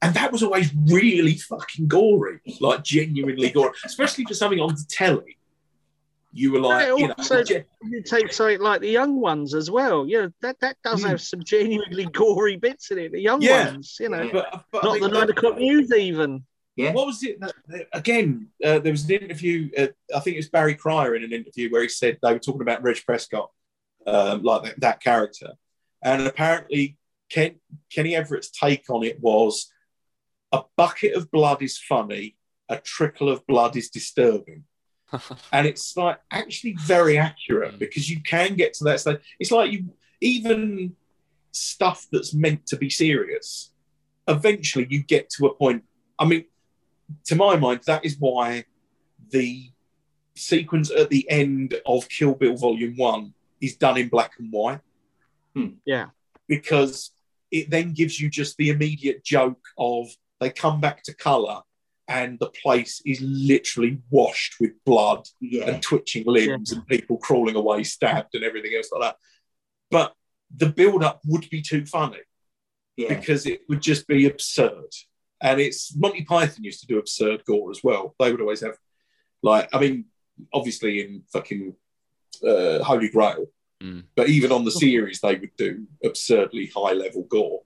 And 0.01 0.15
that 0.15 0.31
was 0.31 0.41
always 0.43 0.71
really 0.85 1.35
fucking 1.35 1.87
gory, 1.87 2.39
like 2.59 2.83
genuinely 2.83 3.49
gory, 3.51 3.71
especially 3.85 4.25
for 4.25 4.33
something 4.33 4.59
on 4.59 4.69
the 4.69 4.85
telly. 4.89 5.37
You 6.33 6.51
were 6.51 6.59
like, 6.59 6.87
Yeah, 6.87 6.95
you 6.95 7.07
know, 7.07 7.13
also- 7.17 7.43
You 7.83 8.01
take 8.03 8.31
something 8.33 8.59
like 8.59 8.81
the 8.81 8.89
young 8.89 9.19
ones 9.21 9.53
as 9.53 9.69
well. 9.71 10.05
Yeah, 10.07 10.27
that, 10.41 10.59
that 10.61 10.77
does 10.83 11.03
Mm. 11.03 11.09
have 11.09 11.21
some 11.21 11.43
genuinely 11.43 12.05
gory 12.05 12.57
bits 12.57 12.91
in 12.91 12.97
it. 12.99 13.11
The 13.11 13.21
young 13.21 13.41
Yeah. 13.41 13.69
ones, 13.71 13.97
you 13.99 14.09
know, 14.09 14.29
but, 14.31 14.63
but 14.71 14.83
not 14.83 14.99
the 14.99 15.07
nine 15.07 15.29
o'clock 15.29 15.57
news 15.57 15.91
even. 15.93 16.43
Yeah. 16.77 16.93
What 16.93 17.07
was 17.07 17.23
it? 17.23 17.39
That, 17.39 17.53
again, 17.91 18.49
uh, 18.63 18.79
there 18.79 18.93
was 18.93 19.09
an 19.09 19.15
interview. 19.15 19.69
Uh, 19.75 19.87
I 20.15 20.19
think 20.19 20.35
it 20.35 20.39
was 20.39 20.49
Barry 20.49 20.75
Cryer 20.75 21.15
in 21.15 21.23
an 21.23 21.33
interview 21.33 21.71
where 21.71 21.81
he 21.81 21.89
said 21.89 22.19
they 22.21 22.31
were 22.31 22.39
talking 22.39 22.61
about 22.61 22.83
Reg 22.83 23.03
Prescott, 23.03 23.49
um, 24.05 24.43
like 24.43 24.63
that, 24.63 24.79
that 24.79 25.01
character, 25.01 25.53
and 26.03 26.21
apparently 26.21 26.97
Ken, 27.31 27.55
Kenny 27.91 28.15
Everett's 28.15 28.51
take 28.51 28.89
on 28.89 29.03
it 29.03 29.19
was 29.19 29.71
a 30.51 30.61
bucket 30.75 31.15
of 31.15 31.31
blood 31.31 31.63
is 31.63 31.79
funny, 31.79 32.35
a 32.69 32.77
trickle 32.77 33.29
of 33.29 33.45
blood 33.47 33.75
is 33.75 33.89
disturbing. 33.89 34.63
and 35.51 35.65
it's 35.65 35.95
like 35.97 36.19
actually 36.31 36.75
very 36.81 37.17
accurate 37.17 37.79
because 37.79 38.09
you 38.09 38.21
can 38.21 38.55
get 38.55 38.73
to 38.73 38.83
that 38.83 38.99
stage. 38.99 39.19
It's 39.39 39.51
like 39.51 39.71
you 39.71 39.85
even 40.21 40.95
stuff 41.51 42.05
that's 42.11 42.33
meant 42.33 42.67
to 42.67 42.77
be 42.77 42.89
serious. 42.89 43.71
Eventually, 44.27 44.85
you 44.89 45.01
get 45.01 45.29
to 45.31 45.47
a 45.47 45.53
point. 45.53 45.83
I 46.19 46.25
mean, 46.25 46.45
to 47.25 47.35
my 47.35 47.55
mind, 47.55 47.81
that 47.85 48.05
is 48.05 48.17
why 48.19 48.65
the 49.29 49.69
sequence 50.35 50.91
at 50.91 51.09
the 51.09 51.29
end 51.29 51.75
of 51.85 52.07
Kill 52.09 52.35
Bill 52.35 52.55
Volume 52.55 52.95
One 52.95 53.33
is 53.61 53.75
done 53.75 53.97
in 53.97 54.07
black 54.07 54.33
and 54.39 54.51
white 54.51 54.81
hmm. 55.55 55.69
Yeah, 55.85 56.07
because 56.47 57.11
it 57.51 57.69
then 57.69 57.93
gives 57.93 58.19
you 58.19 58.29
just 58.29 58.57
the 58.57 58.69
immediate 58.69 59.23
joke 59.23 59.65
of 59.77 60.07
they 60.39 60.49
come 60.49 60.79
back 60.79 61.03
to 61.03 61.15
color 61.15 61.61
and 62.07 62.39
the 62.39 62.49
place 62.49 63.01
is 63.05 63.19
literally 63.21 63.99
washed 64.09 64.55
with 64.59 64.71
blood 64.85 65.27
Yeah. 65.41 65.65
and 65.69 65.81
twitching 65.81 66.23
limbs 66.25 66.71
and 66.71 66.85
people 66.87 67.17
crawling 67.17 67.55
away, 67.55 67.83
stabbed, 67.83 68.33
and 68.35 68.43
everything 68.43 68.73
else 68.75 68.89
like 68.91 69.01
that. 69.01 69.17
But 69.91 70.13
the 70.55 70.67
build 70.67 71.03
up 71.03 71.21
would 71.25 71.49
be 71.49 71.61
too 71.61 71.85
funny 71.85 72.19
Yeah. 72.95 73.09
because 73.09 73.45
it 73.45 73.61
would 73.67 73.81
just 73.81 74.07
be 74.07 74.25
absurd. 74.25 74.93
And 75.41 75.59
it's 75.61 75.95
Monty 75.95 76.23
Python 76.23 76.63
used 76.63 76.81
to 76.81 76.87
do 76.87 76.97
absurd 76.99 77.45
gore 77.45 77.71
as 77.71 77.81
well. 77.83 78.15
They 78.19 78.31
would 78.31 78.41
always 78.41 78.61
have, 78.61 78.77
like, 79.43 79.69
I 79.73 79.79
mean, 79.79 80.05
obviously 80.53 81.01
in 81.01 81.23
fucking 81.31 81.75
uh, 82.47 82.83
Holy 82.83 83.09
Grail, 83.09 83.47
Mm. 83.79 84.05
but 84.15 84.27
even 84.27 84.51
on 84.51 84.65
the 84.65 84.71
series, 84.71 85.21
they 85.21 85.35
would 85.35 85.55
do 85.55 85.85
absurdly 86.03 86.65
high 86.75 86.93
level 86.93 87.21
gore. 87.29 87.61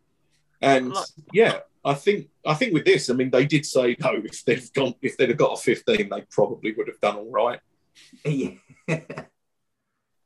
And 0.61 0.93
yeah, 1.31 1.60
I 1.85 1.93
think 1.93 2.27
I 2.45 2.53
think 2.53 2.73
with 2.73 2.84
this, 2.84 3.10
I 3.10 3.14
mean, 3.14 3.30
they 3.30 3.45
did 3.45 3.65
say 3.65 3.95
no. 3.98 4.22
If 4.22 4.43
they've 4.43 4.73
gone, 4.73 4.93
if 5.02 5.15
they'd 5.15 5.30
have 5.30 5.38
got 5.38 5.57
a 5.57 5.61
fifteen, 5.61 6.10
they 6.10 6.22
probably 6.30 6.73
would 6.73 6.88
have 6.89 6.99
done 6.99 7.15
all 7.15 7.31
right 7.31 7.61
yeah. 8.26 8.52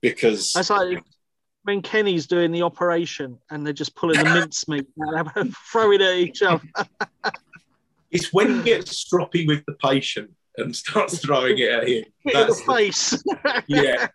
because 0.02 0.54
That's 0.54 0.72
like 0.72 1.04
when 1.66 1.82
Kenny's 1.82 2.28
doing 2.28 2.52
the 2.52 2.62
operation 2.62 3.38
and 3.50 3.66
they're 3.66 3.74
just 3.74 3.96
pulling 3.96 4.18
the 4.20 4.24
mincemeat 4.24 4.86
out 5.18 5.36
and 5.36 5.54
throwing 5.72 6.00
it 6.00 6.02
at 6.02 6.16
each 6.16 6.42
other. 6.44 6.62
it's 8.12 8.32
when 8.32 8.56
he 8.58 8.64
gets 8.64 9.04
stroppy 9.04 9.46
with 9.48 9.66
the 9.66 9.74
patient 9.74 10.32
and 10.58 10.76
starts 10.76 11.18
throwing 11.20 11.58
it 11.58 11.70
at 11.70 11.88
him. 11.88 12.04
Hit 12.20 12.34
in 12.36 12.40
the 12.40 12.46
That's 12.46 12.60
the- 12.66 12.74
face. 12.74 13.24
yeah, 13.68 14.08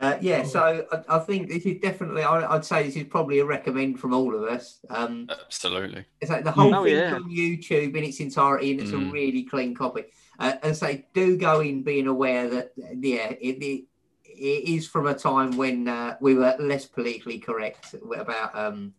Uh, 0.00 0.18
yeah, 0.20 0.42
so 0.42 0.84
I, 0.92 1.16
I 1.16 1.18
think 1.20 1.48
this 1.48 1.64
is 1.64 1.80
definitely, 1.80 2.24
I, 2.24 2.54
I'd 2.54 2.64
say 2.64 2.82
this 2.82 2.96
is 2.96 3.04
probably 3.04 3.38
a 3.38 3.44
recommend 3.44 3.98
from 4.00 4.12
all 4.12 4.34
of 4.34 4.42
us. 4.42 4.80
Um, 4.90 5.28
Absolutely. 5.30 6.04
it's 6.20 6.30
like 6.30 6.44
the 6.44 6.50
whole 6.50 6.74
Oh, 6.74 6.84
thing's 6.84 6.98
yeah. 6.98 7.14
on 7.14 7.30
YouTube 7.30 7.96
in 7.96 8.04
its 8.04 8.20
entirety, 8.20 8.72
and 8.72 8.80
it's 8.80 8.90
a 8.90 8.94
Mm. 8.96 9.12
really 9.12 9.44
clean 9.44 9.74
copy. 9.74 10.04
Uh, 10.38 10.54
and 10.62 10.76
say, 10.76 11.06
do 11.14 11.36
go 11.36 11.60
in 11.60 11.82
being 11.82 12.06
aware 12.06 12.48
that, 12.48 12.72
yeah, 12.76 13.30
it, 13.40 13.62
it, 13.62 13.84
it 14.24 14.68
is 14.68 14.88
from 14.88 15.06
a 15.06 15.14
time 15.14 15.56
when 15.56 15.88
uh, 15.88 16.16
we 16.20 16.34
were 16.34 16.56
less 16.58 16.86
politically 16.86 17.38
correct 17.38 17.94
about 18.16 18.54
um, 18.56 18.94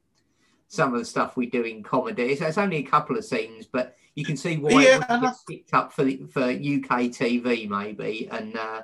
some 0.67 0.93
of 0.93 0.99
the 0.99 1.05
stuff 1.05 1.35
we 1.35 1.47
do 1.47 1.63
in 1.63 1.83
comedy. 1.83 2.35
So 2.35 2.47
it's 2.47 2.57
only 2.57 2.77
a 2.77 2.83
couple 2.83 3.17
of 3.17 3.25
scenes, 3.25 3.65
but 3.65 3.95
you 4.15 4.23
can 4.23 4.37
see 4.37 4.57
why 4.57 4.83
Yeah, 4.83 5.01
it 5.09 5.21
gets 5.21 5.43
picked 5.43 5.73
up 5.73 5.91
for 5.91 6.03
the, 6.03 6.25
for 6.31 6.43
UK 6.43 7.11
TV 7.11 7.67
maybe, 7.67 8.29
and 8.31 8.57
uh, 8.57 8.81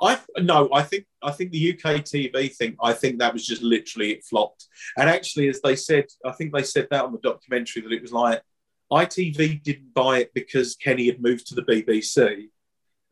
I 0.00 0.18
no, 0.38 0.68
I 0.72 0.82
think 0.82 1.06
I 1.22 1.30
think 1.30 1.52
the 1.52 1.72
UK 1.72 2.02
TV 2.02 2.54
thing. 2.54 2.76
I 2.82 2.92
think 2.92 3.18
that 3.18 3.32
was 3.32 3.46
just 3.46 3.62
literally 3.62 4.12
it 4.12 4.24
flopped. 4.24 4.66
And 4.96 5.08
actually, 5.08 5.48
as 5.48 5.60
they 5.60 5.76
said, 5.76 6.06
I 6.24 6.32
think 6.32 6.52
they 6.52 6.62
said 6.62 6.88
that 6.90 7.04
on 7.04 7.12
the 7.12 7.18
documentary 7.18 7.82
that 7.82 7.92
it 7.92 8.02
was 8.02 8.12
like 8.12 8.42
ITV 8.90 9.62
didn't 9.62 9.92
buy 9.94 10.18
it 10.18 10.32
because 10.34 10.74
Kenny 10.76 11.06
had 11.06 11.22
moved 11.22 11.46
to 11.48 11.54
the 11.54 11.62
BBC, 11.62 12.48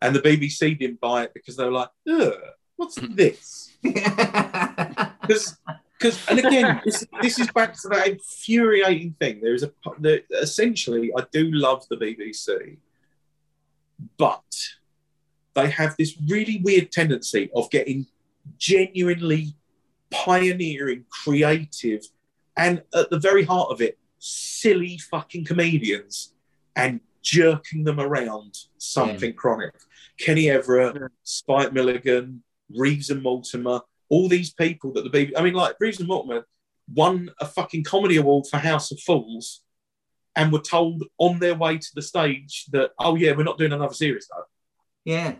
and 0.00 0.14
the 0.14 0.20
BBC 0.20 0.78
didn't 0.78 1.00
buy 1.00 1.24
it 1.24 1.34
because 1.34 1.56
they 1.56 1.64
were 1.64 1.72
like, 1.72 1.90
Ugh, 2.08 2.32
what's 2.76 2.98
hmm. 2.98 3.14
this? 3.14 3.72
Because 5.26 5.56
because 5.98 6.24
and 6.28 6.38
again, 6.38 6.80
this, 6.84 7.04
this 7.20 7.40
is 7.40 7.50
back 7.50 7.72
to 7.72 7.88
that 7.88 8.06
infuriating 8.06 9.16
thing. 9.18 9.40
There 9.40 9.54
is 9.54 9.64
a 9.64 9.72
there, 9.98 10.20
essentially, 10.40 11.10
I 11.16 11.24
do 11.32 11.50
love 11.50 11.84
the 11.88 11.96
BBC, 11.96 12.76
but 14.16 14.44
they 15.54 15.70
have 15.70 15.96
this 15.96 16.16
really 16.28 16.60
weird 16.62 16.92
tendency 16.92 17.50
of 17.56 17.70
getting 17.70 18.06
genuinely 18.58 19.56
pioneering, 20.10 21.04
creative, 21.10 22.02
and 22.56 22.82
at 22.94 23.10
the 23.10 23.18
very 23.18 23.44
heart 23.44 23.70
of 23.72 23.80
it, 23.80 23.98
silly 24.18 24.98
fucking 24.98 25.44
comedians 25.44 26.32
and 26.74 27.00
jerking 27.22 27.84
them 27.84 28.00
around 28.00 28.54
something 28.78 29.32
hmm. 29.32 29.36
chronic. 29.36 29.74
Kenny 30.18 30.50
Everett, 30.50 30.96
Yeah. 30.96 31.08
Spike 31.22 31.72
Milligan, 31.72 32.42
Reeves 32.74 33.10
and 33.10 33.22
Mortimer, 33.22 33.80
all 34.08 34.28
these 34.28 34.52
people 34.52 34.92
that 34.92 35.02
the 35.02 35.10
BBC, 35.10 35.32
I 35.36 35.42
mean, 35.42 35.54
like 35.54 35.76
Reeves 35.80 35.98
and 35.98 36.08
Mortimer 36.08 36.46
won 36.94 37.30
a 37.40 37.46
fucking 37.46 37.84
comedy 37.84 38.16
award 38.16 38.46
for 38.50 38.58
House 38.58 38.90
of 38.92 39.00
Fools 39.00 39.62
and 40.36 40.52
were 40.52 40.60
told 40.60 41.02
on 41.18 41.38
their 41.38 41.54
way 41.54 41.78
to 41.78 41.88
the 41.94 42.02
stage 42.02 42.66
that, 42.72 42.92
oh, 42.98 43.16
yeah, 43.16 43.32
we're 43.32 43.42
not 43.42 43.58
doing 43.58 43.72
another 43.72 43.94
series 43.94 44.28
though. 44.30 44.44
yeah, 45.04 45.34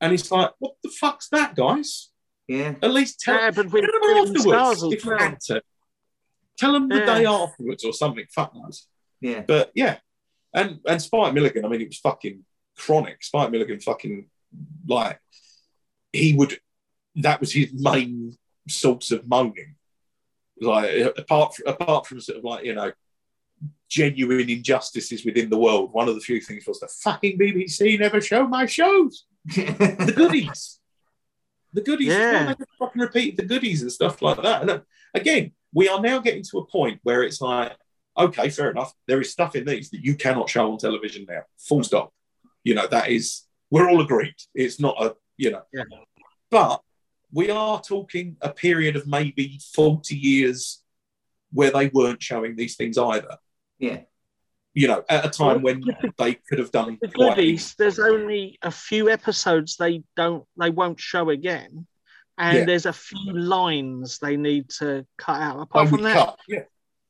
And 0.00 0.12
it's 0.12 0.30
like, 0.30 0.50
what 0.58 0.74
the 0.82 0.90
fuck's 0.90 1.28
that, 1.30 1.54
guys? 1.54 2.10
yeah. 2.48 2.74
At 2.82 2.90
least 2.92 3.20
tell, 3.20 3.34
That 3.34 3.54
happened 3.54 3.72
with 3.72 3.84
tell 3.84 3.92
them 3.92 4.00
Britain 4.32 4.38
Stars 4.42 4.76
afterwards 4.76 4.94
if 4.96 5.04
you 5.04 5.10
well. 5.10 5.18
had 5.18 5.40
to. 5.40 5.62
Tell 6.58 6.72
them 6.72 6.88
the 6.88 6.96
Yeah. 6.98 7.06
day 7.18 7.26
afterwards 7.26 7.84
or 7.84 7.92
something. 7.92 8.26
Fuck 8.30 8.54
knows. 8.54 8.86
Yeah. 9.20 9.42
But 9.46 9.72
yeah, 9.74 9.98
and 10.54 10.80
and 10.86 11.00
Spike 11.00 11.34
Milligan. 11.34 11.64
I 11.64 11.68
mean, 11.68 11.80
it 11.82 11.88
was 11.88 11.98
fucking 11.98 12.44
chronic. 12.76 13.22
Spike 13.22 13.50
Milligan, 13.50 13.80
fucking 13.80 14.26
like 14.86 15.20
he 16.12 16.34
would. 16.34 16.58
That 17.16 17.40
was 17.40 17.52
his 17.52 17.72
main 17.72 18.36
source 18.68 19.10
of 19.10 19.26
moaning. 19.28 19.76
Like 20.60 21.14
apart 21.18 21.54
from, 21.56 21.66
apart 21.66 22.06
from 22.06 22.20
sort 22.20 22.38
of 22.38 22.44
like 22.44 22.64
you 22.64 22.74
know 22.74 22.92
genuine 23.88 24.48
injustices 24.50 25.24
within 25.24 25.48
the 25.50 25.58
world, 25.58 25.92
one 25.92 26.08
of 26.08 26.14
the 26.14 26.20
few 26.20 26.40
things 26.40 26.66
was 26.66 26.80
the 26.80 26.88
fucking 26.88 27.38
BBC 27.38 27.98
never 27.98 28.20
show 28.20 28.46
my 28.46 28.66
shows. 28.66 29.24
The 29.46 30.12
goodies. 30.16 30.78
The 31.72 31.82
goodies. 31.82 32.08
Yeah. 32.12 32.46
Why 32.46 32.54
they 32.54 32.64
fucking 32.78 33.02
repeat 33.02 33.36
the 33.36 33.44
goodies 33.44 33.82
and 33.82 33.92
stuff 33.92 34.20
like 34.22 34.40
that. 34.42 34.68
And 34.68 34.82
again, 35.14 35.52
we 35.76 35.90
are 35.90 36.00
now 36.00 36.18
getting 36.18 36.42
to 36.42 36.58
a 36.58 36.66
point 36.66 36.98
where 37.02 37.22
it's 37.22 37.42
like, 37.42 37.76
okay, 38.16 38.48
fair 38.48 38.70
enough. 38.70 38.94
There 39.06 39.20
is 39.20 39.30
stuff 39.30 39.54
in 39.54 39.66
these 39.66 39.90
that 39.90 40.02
you 40.02 40.14
cannot 40.14 40.48
show 40.48 40.72
on 40.72 40.78
television 40.78 41.26
now. 41.28 41.42
Full 41.58 41.84
stop. 41.84 42.14
You 42.64 42.74
know, 42.74 42.86
that 42.86 43.10
is, 43.10 43.42
we're 43.70 43.90
all 43.90 44.00
agreed. 44.00 44.36
It's 44.54 44.80
not 44.80 44.96
a, 44.98 45.16
you 45.36 45.50
know. 45.50 45.60
Yeah. 45.74 45.82
But 46.50 46.80
we 47.30 47.50
are 47.50 47.78
talking 47.82 48.38
a 48.40 48.48
period 48.48 48.96
of 48.96 49.06
maybe 49.06 49.60
40 49.74 50.16
years 50.16 50.82
where 51.52 51.70
they 51.70 51.88
weren't 51.88 52.22
showing 52.22 52.56
these 52.56 52.76
things 52.76 52.96
either. 52.96 53.36
Yeah. 53.78 54.00
You 54.72 54.88
know, 54.88 55.04
at 55.10 55.26
a 55.26 55.28
time 55.28 55.60
when 55.60 55.84
they 56.18 56.34
could 56.48 56.58
have 56.58 56.72
done 56.72 56.96
The 57.02 57.08
goodies, 57.08 57.74
there's 57.78 57.98
only 57.98 58.58
a 58.62 58.70
few 58.70 59.10
episodes 59.10 59.76
they 59.76 60.04
don't 60.16 60.44
they 60.58 60.70
won't 60.70 61.00
show 61.00 61.28
again. 61.28 61.86
And 62.38 62.58
Yeah. 62.58 62.64
there's 62.64 62.86
a 62.86 62.92
few 62.92 63.32
lines 63.32 64.18
they 64.18 64.36
need 64.36 64.68
to 64.80 65.06
cut 65.16 65.40
out. 65.40 65.60
Apart 65.60 65.86
I 65.86 65.90
from 65.90 66.02
that. 66.02 66.36
Yeah. 66.48 66.64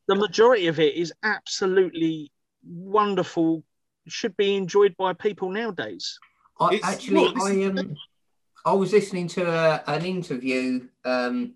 the 0.07 0.15
majority 0.15 0.67
of 0.67 0.79
it 0.79 0.95
is 0.95 1.11
absolutely 1.23 2.31
wonderful, 2.65 3.63
should 4.07 4.37
be 4.37 4.55
enjoyed 4.55 4.95
by 4.97 5.11
people 5.13 5.49
nowadays. 5.49 6.17
I, 6.59 6.75
It's- 6.75 6.93
actually, 6.93 7.15
well, 7.15 7.33
this 7.33 7.43
I 7.43 7.51
is 7.51 7.69
um, 7.79 7.95
I 8.65 8.73
was 8.73 8.91
listening 8.93 9.27
to 9.29 9.43
a, 9.49 9.83
an 9.87 10.05
interview 10.05 10.87
um, 11.05 11.55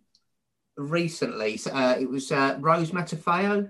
recently. 0.77 1.59
Uh, 1.71 1.95
it 1.99 2.09
was 2.09 2.31
uh, 2.31 2.57
Rose 2.59 2.91
Matafeo. 2.91 3.69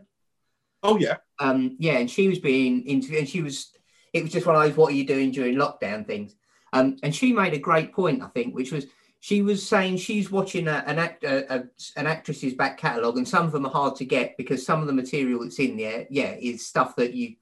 Oh, 0.84 0.98
yeah. 0.98 1.18
Um, 1.40 1.76
yeah, 1.80 1.98
and 1.98 2.10
she 2.10 2.28
was 2.28 2.40
being 2.40 2.84
interviewed, 2.84 3.20
and 3.20 3.30
she 3.30 3.42
was. 3.42 3.72
It 4.14 4.24
was 4.24 4.32
just 4.32 4.46
one 4.46 4.56
of 4.56 4.62
those 4.64 4.76
"What 4.76 4.92
are 4.92 4.96
you 4.96 5.06
doing 5.06 5.32
during 5.32 5.56
lockdown?" 5.56 6.06
things. 6.06 6.36
Um, 6.74 6.98
and 7.04 7.14
she 7.16 7.34
made 7.34 7.54
a 7.54 7.60
great 7.60 7.94
point, 7.94 8.22
I 8.24 8.28
think, 8.28 8.56
which 8.56 8.72
was 8.72 8.86
she 9.24 9.44
was 9.44 9.66
saying 9.66 9.98
she's 9.98 10.32
watching 10.32 10.68
a, 10.68 10.84
an 10.88 10.98
act 10.98 11.24
a, 11.24 11.54
a, 11.54 11.64
an 11.96 12.08
actress's 12.08 12.56
back 12.56 12.80
catalogue, 12.80 13.18
and 13.18 13.28
some 13.28 13.46
of 13.46 13.52
them 13.52 13.68
are 13.68 13.72
hard 13.72 13.96
to 13.98 14.06
get 14.06 14.36
because 14.36 14.66
some 14.66 14.82
of 14.82 14.88
the 14.88 14.94
material 14.94 15.44
that's 15.44 15.60
in 15.60 15.78
there, 15.78 16.08
yeah, 16.10 16.34
is 16.40 16.66
stuff 16.66 16.96
that 16.96 17.14
you, 17.14 17.36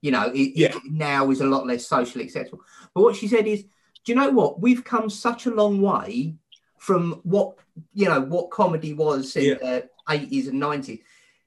you 0.00 0.10
know, 0.10 0.32
it, 0.34 0.52
Yeah. 0.56 0.74
it 0.74 0.82
now 0.90 1.30
is 1.30 1.42
a 1.42 1.46
lot 1.46 1.66
less 1.66 1.86
socially 1.86 2.24
acceptable. 2.24 2.64
But 2.94 3.02
what 3.02 3.16
she 3.16 3.28
said 3.28 3.46
is, 3.46 3.62
do 3.62 4.12
you 4.12 4.14
know 4.14 4.30
what? 4.30 4.60
We've 4.62 4.82
come 4.82 5.10
such 5.10 5.44
a 5.44 5.54
long 5.54 5.82
way 5.82 6.36
from 6.78 7.20
what 7.22 7.58
you 7.92 8.06
know 8.08 8.22
what 8.22 8.50
comedy 8.50 8.94
was 8.94 9.36
in 9.36 9.44
Yeah. 9.44 9.54
the 9.54 9.88
eighties 10.08 10.48
and 10.48 10.58
nineties. 10.58 11.00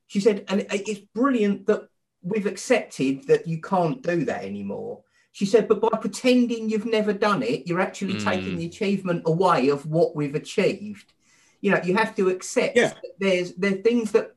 She 0.05 0.19
said, 0.19 0.45
and 0.49 0.61
uh, 0.61 0.65
it's 0.69 1.01
brilliant 1.15 1.65
that 1.65 1.89
we've 2.21 2.45
accepted 2.45 3.25
that 3.27 3.47
you 3.47 3.59
can't 3.59 4.03
do 4.03 4.25
that 4.25 4.43
anymore. 4.43 5.01
She 5.37 5.45
said, 5.45 5.67
but 5.67 5.79
by 5.81 5.89
pretending 6.01 6.67
you've 6.67 6.87
never 6.87 7.13
done 7.13 7.43
it, 7.43 7.67
you're 7.67 7.79
actually 7.79 8.15
Mm. 8.15 8.23
taking 8.23 8.57
the 8.57 8.65
achievement 8.65 9.21
away 9.27 9.69
of 9.69 9.85
what 9.85 10.15
we've 10.15 10.33
achieved. 10.33 11.13
You 11.61 11.69
know, 11.69 11.81
you 11.83 11.95
have 11.95 12.15
to 12.15 12.29
accept 12.29 12.75
Yeah. 12.75 12.87
that 12.87 13.19
there's 13.19 13.53
there 13.53 13.73
are 13.73 13.83
things 13.83 14.11
that 14.13 14.33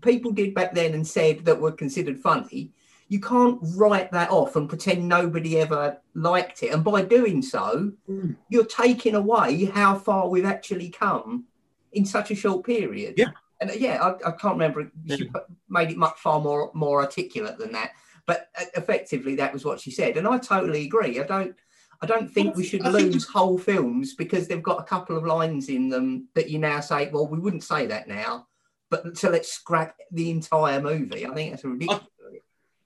people 0.00 0.30
did 0.30 0.54
back 0.54 0.72
then 0.72 0.94
and 0.94 1.04
said 1.04 1.44
that 1.46 1.60
were 1.60 1.72
considered 1.72 2.20
funny. 2.20 2.70
You 3.08 3.18
can't 3.18 3.58
write 3.74 4.12
that 4.12 4.30
off 4.30 4.54
and 4.54 4.68
pretend 4.68 5.08
nobody 5.08 5.58
ever 5.58 5.98
liked 6.14 6.62
it. 6.62 6.72
And 6.72 6.84
by 6.84 7.02
doing 7.02 7.42
so, 7.42 7.90
Mm. 8.08 8.36
you're 8.48 8.64
taking 8.84 9.16
away 9.16 9.64
how 9.64 9.96
far 9.98 10.28
we've 10.28 10.44
actually 10.56 10.88
come 10.88 11.46
in 11.90 12.04
such 12.04 12.30
a 12.30 12.36
short 12.36 12.64
period. 12.64 13.14
Yeah. 13.18 13.32
And 13.60 13.70
uh, 13.72 13.74
yeah, 13.76 13.96
I, 14.00 14.28
I 14.28 14.30
can't 14.30 14.54
remember. 14.54 14.88
She 15.10 15.24
put- 15.24 15.46
made 15.68 15.90
it 15.90 15.96
much 15.96 16.16
far 16.20 16.38
more 16.40 16.70
more 16.74 17.00
articulate 17.02 17.58
than 17.58 17.72
that. 17.72 17.90
But 18.26 18.48
uh, 18.58 18.64
effectively, 18.76 19.36
that 19.36 19.52
was 19.52 19.64
what 19.64 19.80
she 19.80 19.90
said, 19.90 20.16
and 20.16 20.26
I 20.26 20.38
totally 20.38 20.84
agree. 20.84 21.20
I 21.20 21.24
don't. 21.24 21.54
I 22.02 22.06
don't 22.06 22.30
think 22.30 22.54
we 22.56 22.64
should 22.64 22.84
I 22.84 22.90
lose 22.90 23.26
whole 23.26 23.56
films 23.56 24.14
because 24.14 24.46
they've 24.46 24.62
got 24.62 24.80
a 24.80 24.84
couple 24.84 25.16
of 25.16 25.24
lines 25.24 25.68
in 25.68 25.88
them 25.88 26.28
that 26.34 26.50
you 26.50 26.58
now 26.58 26.80
say, 26.80 27.08
well, 27.10 27.26
we 27.26 27.38
wouldn't 27.38 27.64
say 27.64 27.86
that 27.86 28.08
now, 28.08 28.46
but 28.90 29.16
so 29.16 29.30
let's 29.30 29.52
scrap 29.52 29.96
the 30.10 30.30
entire 30.30 30.82
movie. 30.82 31.24
I 31.24 31.32
think 31.32 31.52
that's 31.52 31.64
ridiculous. 31.64 32.02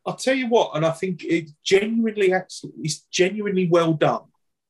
I'll 0.06 0.16
tell 0.16 0.34
you 0.34 0.48
what, 0.48 0.70
and 0.74 0.86
I 0.86 0.92
think 0.92 1.22
it's 1.24 1.52
genuinely 1.62 2.32
actually 2.32 2.72
it's 2.82 3.00
genuinely 3.10 3.68
well 3.68 3.92
done. 3.92 4.22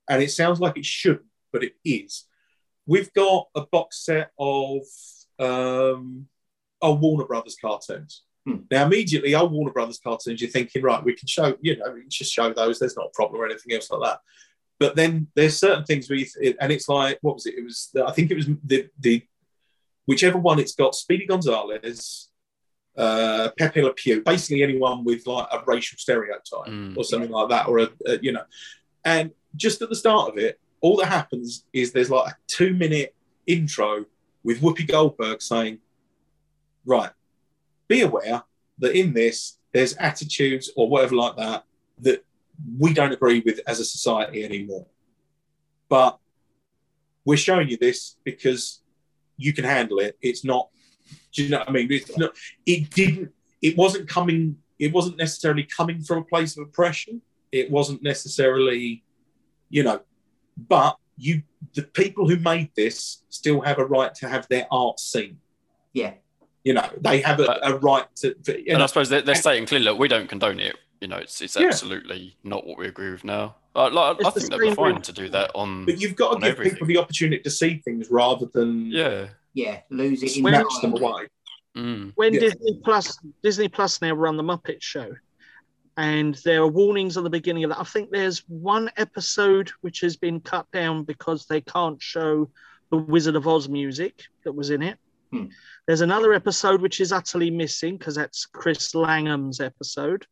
And 0.09 0.23
it 0.23 0.31
sounds 0.31 0.61
like 0.61 0.79
it 0.79 0.87
shouldn't, 0.87 1.27
but 1.53 1.63
it 1.63 1.75
is. 1.85 2.25
We've 2.87 3.13
got 3.13 3.49
a 3.55 3.61
box 3.67 4.05
set 4.05 4.31
of 4.39 4.83
um 5.39 6.27
old 6.81 7.01
Warner 7.01 7.27
Brothers 7.27 7.57
cartoons. 7.61 8.23
Hmm. 8.49 8.57
Now 8.71 8.87
immediately 8.87 9.35
old 9.35 9.53
Warner 9.53 9.73
Brothers 9.73 10.01
cartoons, 10.03 10.41
you're 10.41 10.51
thinking, 10.51 10.83
right, 10.83 11.03
we 11.05 11.15
can 11.15 11.29
show, 11.29 11.57
you 11.61 11.77
know, 11.77 11.91
we 11.93 12.03
can 12.03 12.11
just 12.11 12.33
show 12.33 12.53
those, 12.53 12.79
there's 12.79 12.97
not 12.97 13.07
a 13.07 13.15
problem 13.15 13.41
or 13.41 13.47
anything 13.47 13.75
else 13.75 13.91
like 13.91 14.03
that. 14.03 14.21
But 14.79 14.95
then 14.97 15.27
there's 15.35 15.59
certain 15.59 15.85
things 15.85 16.09
we, 16.09 16.25
th- 16.25 16.57
and 16.61 16.71
it's 16.73 16.89
like, 16.89 17.19
what 17.23 17.35
was 17.35 17.47
it? 17.47 17.55
It 17.59 17.65
was 17.65 17.91
I 18.07 18.13
think 18.13 18.31
it 18.31 18.37
was 18.37 18.47
the 18.65 18.89
the 19.01 19.23
whichever 20.07 20.39
one 20.39 20.59
it's 20.59 20.75
got, 20.75 20.95
Speedy 20.95 21.27
Gonzales, 21.27 22.31
uh, 22.97 23.51
Pepe 23.59 23.83
Le 23.83 23.93
Pew, 23.93 24.23
basically 24.23 24.63
anyone 24.63 25.05
with 25.05 25.27
like 25.27 25.47
a 25.53 25.63
racial 25.67 25.99
stereotype 25.99 26.67
Mm. 26.69 26.97
or 26.97 27.05
something 27.05 27.31
like 27.31 27.49
that, 27.51 27.69
or 27.69 27.79
a, 27.81 27.89
a 28.07 28.19
you 28.23 28.33
know, 28.33 28.45
and 29.05 29.33
just 29.57 29.83
at 29.83 29.89
the 29.89 29.97
start 29.97 30.31
of 30.31 30.39
it, 30.39 30.59
all 30.81 30.97
that 30.97 31.07
happens 31.07 31.65
is 31.73 31.93
there's 31.93 32.11
like 32.11 32.33
a 32.33 32.37
two 32.47 32.73
minute 32.73 33.15
intro 33.47 34.05
with 34.45 34.61
Whoopi 34.61 34.87
Goldberg 34.87 35.43
saying, 35.43 35.79
right, 36.87 37.11
be 37.89 38.03
aware 38.03 38.43
that 38.79 38.99
in 38.99 39.13
this 39.13 39.59
there's 39.73 39.95
attitudes 39.97 40.71
or 40.77 40.89
whatever 40.89 41.15
like 41.15 41.37
that 41.37 41.65
that 42.01 42.25
we 42.79 42.93
don't 42.93 43.13
agree 43.13 43.41
with 43.41 43.61
as 43.67 43.81
a 43.81 43.85
society 43.85 44.45
anymore. 44.45 44.87
But 45.89 46.19
we're 47.25 47.37
showing 47.37 47.69
you 47.69 47.77
this 47.77 48.17
because 48.25 48.83
you 49.37 49.53
can 49.53 49.65
handle 49.65 49.99
it. 49.99 50.17
It's 50.21 50.45
not, 50.45 50.69
do 51.33 51.45
you 51.45 51.51
know 51.51 51.59
what 51.59 51.69
I 51.69 51.73
mean? 51.73 51.91
It's 51.91 52.17
not, 52.17 52.33
it 52.67 52.91
didn't, 52.91 53.33
it 53.63 53.77
wasn't 53.77 54.09
coming, 54.09 54.57
it 54.79 54.93
wasn't 54.93 55.17
necessarily 55.17 55.65
coming 55.65 56.03
from 56.03 56.19
a 56.19 56.25
place 56.25 56.57
of 56.57 56.67
oppression. 56.67 57.23
It 57.53 57.71
wasn't 57.71 58.03
necessarily, 58.03 59.05
you 59.71 59.83
know, 59.83 60.01
but 60.57 60.97
you, 61.17 61.43
the 61.75 61.83
people 61.83 62.29
who 62.29 62.37
made 62.37 62.71
this 62.77 63.23
still 63.29 63.61
have 63.63 63.79
a 63.79 63.85
right 63.85 64.15
to 64.17 64.29
have 64.29 64.47
their 64.49 64.67
art 64.71 65.01
seen. 65.01 65.39
Yeah. 65.93 66.15
You 66.69 66.75
know, 66.75 66.87
they 67.01 67.21
have 67.23 67.41
a, 67.41 67.47
But- 67.47 67.61
a 67.71 67.79
right 67.79 68.05
to, 68.17 68.35
to 68.35 68.53
And 68.59 68.79
know, 68.79 68.85
I 68.85 68.87
suppose 68.87 69.09
they're, 69.09 69.23
they're 69.23 69.35
stating 69.47 69.65
clearly, 69.65 69.87
look, 69.87 69.99
we 69.99 70.07
don't 70.07 70.29
condone 70.29 70.61
it. 70.61 70.77
You 71.01 71.09
know, 71.09 71.17
it's 71.17 71.41
it's 71.41 71.57
Yeah. 71.57 71.69
absolutely 71.69 72.37
not 72.45 72.67
what 72.67 72.77
we 72.77 72.87
agree 72.87 73.11
with 73.11 73.25
now. 73.25 73.57
Uh, 73.75 73.89
like, 73.91 74.17
I 74.17 74.19
It's 74.21 74.35
the 74.35 74.41
think 74.41 74.51
that'd 74.53 74.69
be 74.71 74.75
fine 74.75 74.95
with- 74.97 75.05
to 75.05 75.13
do 75.15 75.31
that 75.31 75.51
on. 75.55 75.87
but 75.87 75.99
you've 76.01 76.15
got 76.15 76.35
to 76.35 76.41
give 76.41 76.51
everything. 76.51 76.73
people 76.75 76.87
the 76.89 76.99
opportunity 76.99 77.43
to 77.43 77.51
see 77.51 77.81
things 77.87 78.11
rather 78.11 78.47
than 78.53 78.91
Yeah. 78.91 79.29
Yeah, 79.55 79.81
lose 79.89 80.23
it 80.23 80.43
When- 80.43 80.53
snatch 80.53 80.83
them 80.83 80.93
away. 80.93 81.29
Mm. 81.77 82.13
when 82.17 82.35
Yeah. 82.35 82.41
Disney 82.41 82.81
Plus 82.85 83.19
Disney 83.43 83.69
Plus 83.69 84.03
now 84.03 84.13
run 84.13 84.37
the 84.37 84.43
Muppet 84.43 84.83
Show, 84.83 85.11
and 85.97 86.35
there 86.45 86.61
are 86.61 86.69
warnings 86.69 87.17
at 87.17 87.25
the 87.25 87.31
beginning 87.31 87.65
of 87.65 87.71
that. 87.71 87.81
I 87.81 87.85
think 87.85 88.11
there's 88.11 88.41
one 88.49 88.91
episode 88.99 89.71
which 89.81 90.01
has 90.01 90.17
been 90.19 90.41
cut 90.41 90.67
down 90.73 91.05
because 91.05 91.47
they 91.47 91.61
can't 91.63 92.01
show 92.03 92.51
the 92.91 92.99
Wizard 92.99 93.37
of 93.37 93.47
Oz 93.49 93.69
music 93.71 94.25
that 94.45 94.53
was 94.53 94.69
in 94.71 94.83
it. 94.83 94.99
Hmm. 95.33 95.47
There's 95.89 96.03
another 96.03 96.35
episode 96.35 96.83
which 96.83 97.01
is 97.01 97.13
utterly 97.13 97.51
missing 97.51 97.97
because 97.97 98.15
that's 98.15 98.45
Chris 98.45 98.95
Langham's 98.95 99.59
episode. 99.59 100.27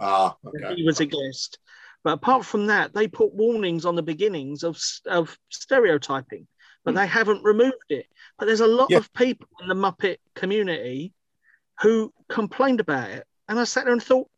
Ah, 0.00 0.34
okay. 0.46 0.74
He 0.76 0.82
was 0.82 0.98
a 1.00 1.04
guest. 1.06 1.58
But 2.02 2.14
apart 2.14 2.46
from 2.46 2.66
that, 2.68 2.94
they 2.94 3.06
put 3.06 3.34
warnings 3.34 3.84
on 3.84 3.96
the 3.96 4.02
beginnings 4.02 4.62
of, 4.64 4.80
of 5.06 5.38
stereotyping, 5.50 6.46
but 6.86 6.92
Hmm. 6.92 6.96
they 6.96 7.06
haven't 7.06 7.44
removed 7.44 7.90
it. 7.90 8.06
But 8.38 8.46
there's 8.46 8.60
a 8.60 8.66
lot 8.66 8.90
Yeah. 8.90 8.96
of 8.96 9.12
people 9.12 9.46
in 9.60 9.68
the 9.68 9.74
Muppet 9.74 10.16
community 10.34 11.12
who 11.82 12.10
complained 12.30 12.80
about 12.80 13.10
it. 13.10 13.26
And 13.46 13.60
I 13.60 13.64
sat 13.64 13.84
there 13.84 13.92
and 13.92 14.02
thought, 14.02 14.30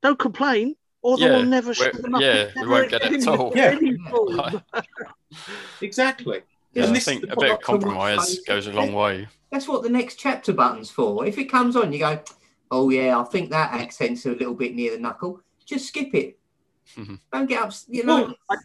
don't 0.00 0.18
complain, 0.18 0.74
or 1.02 1.18
they 1.18 1.26
Yeah, 1.26 1.36
will 1.36 1.44
never 1.44 1.74
show 1.74 1.90
them 1.92 2.14
up. 2.14 2.22
yeah, 2.22 2.50
we 2.56 2.66
won't 2.66 2.90
get 2.90 3.02
it 3.12 3.12
at 3.12 3.28
all. 3.28 3.52
Yeah. 3.54 3.72
in 3.72 3.78
any 3.88 3.96
form. 4.10 4.62
Exactly. 5.82 6.40
Yeah, 6.78 6.90
I 6.90 6.98
think 6.98 7.24
a 7.24 7.26
bit 7.26 7.32
of 7.36 7.38
not 7.38 7.42
so 7.42 7.48
much 7.54 7.60
compromise 7.62 8.38
goes 8.46 8.66
a 8.66 8.72
long 8.72 8.92
way. 8.92 9.28
That's 9.50 9.66
what 9.68 9.82
the 9.82 9.88
next 9.88 10.16
chapter 10.16 10.52
button's 10.52 10.90
for. 10.90 11.26
If 11.26 11.38
it 11.38 11.46
comes 11.46 11.76
on, 11.76 11.92
you 11.92 12.00
go, 12.00 12.20
oh 12.70 12.90
yeah, 12.90 13.18
I 13.18 13.24
think 13.24 13.50
that 13.50 13.72
accent's 13.72 14.26
a 14.26 14.30
little 14.30 14.54
bit 14.54 14.74
near 14.74 14.92
the 14.92 14.98
knuckle. 14.98 15.40
Just 15.64 15.88
skip 15.88 16.14
it. 16.14 16.38
Mhm. 16.96 17.20
Don't 17.32 17.46
get 17.46 17.62
up. 17.62 17.72
You 17.88 18.04
know, 18.04 18.34
Well, 18.48 18.58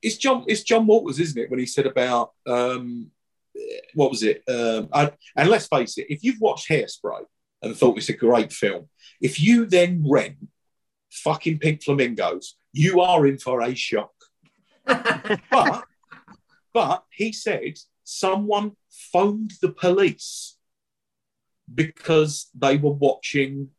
It's 0.00 0.16
John. 0.16 0.44
It's 0.48 0.62
John 0.62 0.86
Waters, 0.86 1.20
isn't 1.20 1.40
it? 1.40 1.50
When 1.50 1.60
he 1.60 1.66
said 1.66 1.86
about 1.86 2.32
um, 2.46 3.10
what 3.94 4.10
was 4.10 4.22
it? 4.22 4.42
Um, 4.48 4.88
I, 4.92 5.12
and 5.36 5.48
let's 5.48 5.66
face 5.66 5.98
it, 5.98 6.06
if 6.08 6.24
you've 6.24 6.40
watched 6.40 6.68
Hairspray 6.68 7.24
and 7.62 7.76
thought 7.76 7.98
it's 7.98 8.08
a 8.08 8.12
great 8.14 8.52
film, 8.52 8.88
if 9.20 9.40
you 9.40 9.66
then 9.66 10.04
rent 10.08 10.36
fucking 11.10 11.58
Pink 11.58 11.82
Flamingos, 11.82 12.56
you 12.72 13.00
are 13.00 13.26
in 13.26 13.38
for 13.38 13.62
a 13.62 13.74
shock. 13.74 14.12
But 14.84 15.84
but 16.72 17.04
he 17.10 17.32
said 17.32 17.78
someone 18.04 18.72
phoned 18.90 19.52
the 19.60 19.70
police 19.70 20.56
because 21.72 22.50
they 22.54 22.76
were 22.76 22.92
watching. 22.92 23.70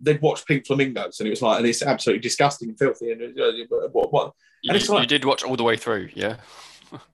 They'd 0.00 0.20
watched 0.20 0.48
Pink 0.48 0.66
Flamingos, 0.66 1.20
and 1.20 1.26
it 1.28 1.30
was 1.30 1.42
like, 1.42 1.58
and 1.58 1.66
it's 1.66 1.82
absolutely 1.82 2.22
disgusting 2.22 2.70
and 2.70 2.78
filthy. 2.78 3.12
And 3.12 3.38
uh, 3.38 3.52
what, 3.92 4.12
what 4.12 4.32
You, 4.62 4.70
And 4.70 4.76
it's 4.76 4.88
you 4.88 5.06
did 5.06 5.24
watch 5.24 5.44
all 5.44 5.56
the 5.56 5.62
way 5.62 5.76
through, 5.76 6.10
yeah? 6.14 6.36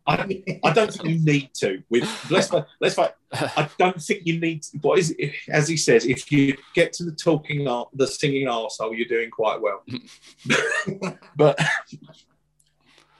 I, 0.06 0.42
I 0.64 0.72
don't 0.72 0.92
think 0.92 1.08
you 1.08 1.18
need 1.24 1.50
to. 1.54 1.82
With 1.88 2.04
let's 2.30 2.50
let's 2.80 2.94
fa- 2.94 3.14
I 3.32 3.68
don't 3.78 4.00
think 4.02 4.22
you 4.24 4.40
need. 4.40 4.62
To, 4.62 4.78
what 4.78 4.98
is 4.98 5.14
it? 5.18 5.32
As 5.48 5.68
he 5.68 5.76
says, 5.76 6.06
if 6.06 6.32
you 6.32 6.56
get 6.74 6.92
to 6.94 7.04
the 7.04 7.12
talking, 7.12 7.64
the 7.94 8.06
singing 8.06 8.46
arsehole, 8.46 8.96
you're 8.96 9.06
doing 9.06 9.30
quite 9.30 9.60
well. 9.60 9.84
but 11.36 11.58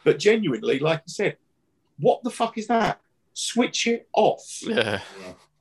but 0.05 0.18
genuinely, 0.18 0.78
like 0.78 1.00
I 1.00 1.06
said, 1.06 1.36
what 1.98 2.22
the 2.22 2.30
fuck 2.30 2.58
is 2.58 2.66
that? 2.68 3.00
Switch 3.34 3.86
it 3.86 4.08
off. 4.12 4.60
yeah. 4.62 5.00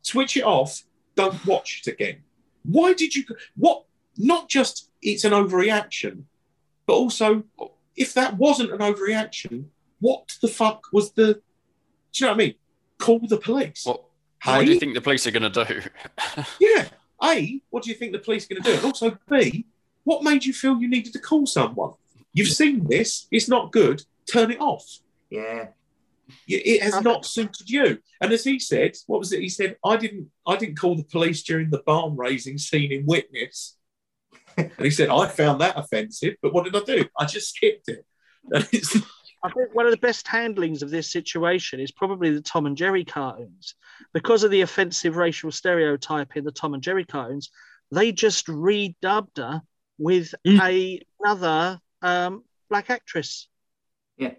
Switch 0.01 0.37
it 0.37 0.43
off. 0.43 0.83
Don't 1.15 1.45
watch 1.45 1.83
it 1.85 1.91
again. 1.91 2.17
Why 2.63 2.93
did 2.93 3.15
you? 3.15 3.23
What? 3.55 3.83
Not 4.17 4.49
just 4.49 4.89
it's 5.01 5.23
an 5.25 5.31
overreaction, 5.31 6.23
but 6.87 6.93
also 6.93 7.43
if 7.95 8.13
that 8.15 8.37
wasn't 8.37 8.71
an 8.71 8.79
overreaction, 8.79 9.65
what 9.99 10.35
the 10.41 10.47
fuck 10.47 10.87
was 10.91 11.11
the? 11.11 11.33
Do 11.35 11.41
you 12.15 12.25
know 12.25 12.31
what 12.31 12.33
I 12.35 12.37
mean? 12.37 12.55
Call 12.97 13.19
the 13.27 13.37
police. 13.37 13.85
What, 13.85 14.03
Hey? 14.43 14.57
what 14.57 14.65
do 14.65 14.71
you 14.73 14.79
think 14.79 14.93
the 14.95 15.01
police 15.01 15.25
are 15.27 15.31
going 15.31 15.51
to 15.51 15.65
do? 15.65 15.81
Yeah. 16.59 16.85
A, 17.23 17.59
what 17.71 17.83
do 17.83 17.89
you 17.89 17.95
think 17.95 18.11
the 18.11 18.19
police 18.19 18.45
are 18.45 18.53
going 18.53 18.61
to 18.63 18.69
do? 18.71 18.75
And 18.77 18.85
also, 18.85 19.17
B, 19.29 19.65
what 20.03 20.23
made 20.23 20.45
you 20.45 20.53
feel 20.53 20.77
you 20.77 20.87
needed 20.87 21.11
to 21.13 21.19
call 21.19 21.47
someone? 21.47 21.93
You've 22.33 22.49
seen 22.49 22.85
this. 22.87 23.27
It's 23.31 23.47
not 23.49 23.71
good. 23.71 24.03
Turn 24.31 24.51
it 24.51 24.59
off. 24.61 24.99
yeah. 25.29 25.69
Y- 26.49 26.61
It 26.65 26.83
has 26.83 27.01
not 27.01 27.25
suited 27.35 27.69
you. 27.69 27.99
And 28.21 28.31
as 28.31 28.43
he 28.43 28.59
said, 28.59 28.95
what 29.07 29.19
was 29.19 29.31
it? 29.33 29.41
He 29.41 29.49
said, 29.49 29.77
"I 29.85 29.97
didn't. 29.97 30.29
I 30.45 30.55
didn't 30.57 30.79
call 30.79 30.95
the 30.95 31.03
police 31.03 31.43
during 31.43 31.69
the 31.69 31.83
barn 31.85 32.15
raising 32.17 32.57
scene 32.57 32.91
in 32.91 33.05
Witness." 33.05 33.75
and 34.57 34.71
he 34.79 34.89
said, 34.91 35.09
"I 35.09 35.27
found 35.27 35.61
that 35.61 35.77
offensive, 35.77 36.35
but 36.41 36.53
what 36.53 36.65
did 36.65 36.75
I 36.75 36.81
do? 36.83 37.05
I 37.17 37.25
just 37.25 37.55
skipped 37.55 37.89
it." 37.89 38.05
And 38.53 38.67
it's, 38.71 38.95
I 39.43 39.49
think 39.51 39.73
one 39.75 39.85
of 39.85 39.91
the 39.91 39.97
best 39.97 40.25
handlings 40.27 40.81
of 40.81 40.89
this 40.89 41.11
situation 41.11 41.79
is 41.81 41.91
probably 41.91 42.31
the 42.31 42.41
Tom 42.41 42.65
and 42.65 42.77
Jerry 42.77 43.03
cartoons. 43.05 43.75
Because 44.13 44.43
of 44.43 44.51
the 44.51 44.61
offensive 44.61 45.15
racial 45.17 45.51
stereotype 45.51 46.35
in 46.37 46.43
the 46.45 46.51
Tom 46.51 46.73
and 46.73 46.81
Jerry 46.81 47.03
cartoons, 47.05 47.49
they 47.91 48.11
just 48.13 48.47
redubbed 48.47 49.37
her 49.37 49.61
with 49.97 50.33
Mm. 50.45 50.61
a, 50.61 51.01
another 51.19 51.79
um, 52.01 52.43
black 52.69 52.89
actress. 52.89 53.47
Yeah. 54.17 54.33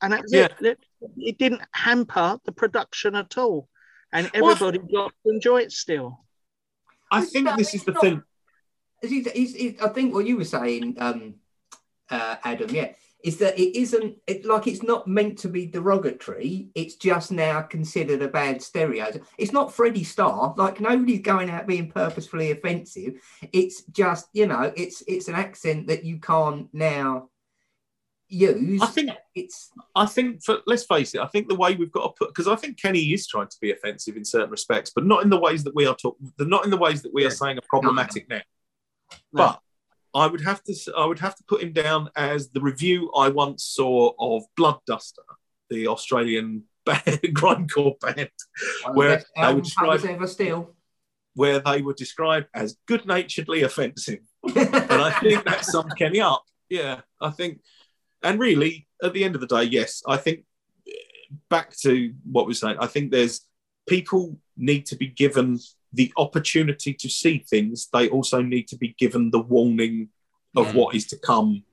And 0.00 0.12
that's 0.12 0.32
Yeah. 0.32 0.48
it. 0.60 0.78
It. 1.00 1.10
It 1.16 1.38
didn't 1.38 1.62
hamper 1.72 2.38
the 2.44 2.52
production 2.52 3.14
at 3.14 3.38
all. 3.38 3.68
And 4.12 4.30
Well, 4.34 4.50
everybody 4.50 4.78
got 4.78 5.12
to 5.24 5.32
enjoy 5.32 5.62
it 5.62 5.72
still. 5.72 6.24
I 7.10 7.22
think 7.22 7.48
this 7.56 7.74
is 7.74 7.84
the 7.84 7.94
thing. 7.94 8.22
He's, 9.02 9.30
he's, 9.30 9.54
he's, 9.54 9.80
I 9.80 9.88
think 9.88 10.12
what 10.12 10.26
you 10.26 10.36
were 10.36 10.44
saying, 10.44 10.96
um, 10.98 11.34
uh, 12.10 12.36
Adam, 12.44 12.70
yeah, 12.70 12.92
is 13.24 13.38
that 13.38 13.58
it 13.58 13.76
isn't 13.76 14.16
it, 14.26 14.44
like 14.44 14.66
it's 14.66 14.82
not 14.82 15.08
meant 15.08 15.38
to 15.38 15.48
be 15.48 15.66
derogatory. 15.66 16.68
It's 16.74 16.94
just 16.94 17.32
now 17.32 17.62
considered 17.62 18.22
a 18.22 18.28
bad 18.28 18.62
stereotype. 18.62 19.24
It's 19.36 19.52
not 19.52 19.72
Freddie 19.72 20.04
Starr. 20.04 20.54
Like 20.56 20.80
nobody's 20.80 21.20
going 21.20 21.50
out 21.50 21.66
being 21.66 21.90
purposefully 21.90 22.50
offensive. 22.52 23.20
It's 23.52 23.82
just 23.84 24.28
you 24.32 24.46
know, 24.46 24.72
it's 24.76 25.02
it's 25.08 25.28
an 25.28 25.34
accent 25.34 25.88
that 25.88 26.04
you 26.04 26.18
can't 26.18 26.68
now 26.72 27.28
use. 28.28 28.82
I 28.82 28.86
think 28.86 29.10
it's 29.34 29.70
I 29.94 30.06
think, 30.06 30.42
for, 30.44 30.58
let's 30.66 30.84
face 30.84 31.14
it, 31.14 31.20
I 31.20 31.26
think 31.26 31.48
the 31.48 31.54
way 31.54 31.74
we've 31.74 31.90
got 31.92 32.02
to 32.02 32.12
put, 32.18 32.28
because 32.28 32.48
I 32.48 32.56
think 32.56 32.80
Kenny 32.80 33.00
is 33.12 33.26
trying 33.26 33.48
to 33.48 33.56
be 33.60 33.70
offensive 33.72 34.16
in 34.16 34.24
certain 34.24 34.50
respects, 34.50 34.90
but 34.94 35.04
not 35.06 35.22
in 35.22 35.30
the 35.30 35.38
ways 35.40 35.64
that 35.64 35.74
we 35.74 35.86
are 35.86 35.94
talking, 35.94 36.32
not 36.38 36.64
in 36.64 36.70
the 36.70 36.76
ways 36.76 37.02
that 37.02 37.14
we 37.14 37.24
are 37.24 37.30
saying 37.30 37.58
are 37.58 37.62
problematic 37.68 38.28
now. 38.28 38.42
But 39.32 39.60
I 40.14 40.26
would 40.26 40.42
have 40.42 40.62
to, 40.64 40.74
I 40.96 41.06
would 41.06 41.18
have 41.20 41.36
to 41.36 41.44
put 41.44 41.62
him 41.62 41.72
down 41.72 42.10
as 42.16 42.50
the 42.50 42.60
review 42.60 43.10
I 43.16 43.28
once 43.28 43.64
saw 43.64 44.12
of 44.18 44.44
Blood 44.56 44.78
Duster, 44.86 45.22
the 45.70 45.88
Australian 45.88 46.64
band, 46.86 47.02
grindcore 47.06 47.98
band, 48.00 48.30
One 48.84 48.90
of 48.90 48.94
the 48.94 48.94
Where 48.94 49.24
they 49.36 49.54
would 49.54 49.64
describe- 49.64 50.04
ever 50.04 50.26
still. 50.26 50.74
where 51.34 51.60
they 51.60 51.82
were 51.82 51.92
described 51.94 52.46
as 52.54 52.76
good-naturedly 52.86 53.62
offensive. 53.62 54.20
and 54.44 54.58
I 55.02 55.10
think 55.20 55.44
that 55.44 55.64
sums 55.64 55.92
Kenny 55.94 56.20
up. 56.20 56.42
Yeah, 56.70 57.00
I 57.20 57.30
think, 57.30 57.60
and 58.22 58.38
really, 58.40 58.86
at 59.02 59.12
the 59.12 59.24
end 59.24 59.34
of 59.34 59.40
the 59.40 59.46
day, 59.46 59.64
yes, 59.64 60.02
I 60.06 60.16
think 60.16 60.44
back 61.48 61.76
to 61.78 62.12
what 62.30 62.46
we're 62.46 62.52
saying. 62.54 62.76
I 62.80 62.86
think 62.86 63.10
there's 63.10 63.46
people 63.88 64.38
need 64.56 64.86
to 64.86 64.96
be 64.96 65.06
given 65.08 65.58
the 65.92 66.12
opportunity 66.16 66.92
to 66.94 67.08
see 67.08 67.38
things. 67.38 67.88
They 67.92 68.08
also 68.08 68.42
need 68.42 68.68
to 68.68 68.76
be 68.76 68.94
given 68.98 69.30
the 69.30 69.40
warning 69.40 70.08
of 70.56 70.74
what 70.74 70.94
is 70.94 71.06
to 71.08 71.18
come, 71.18 71.64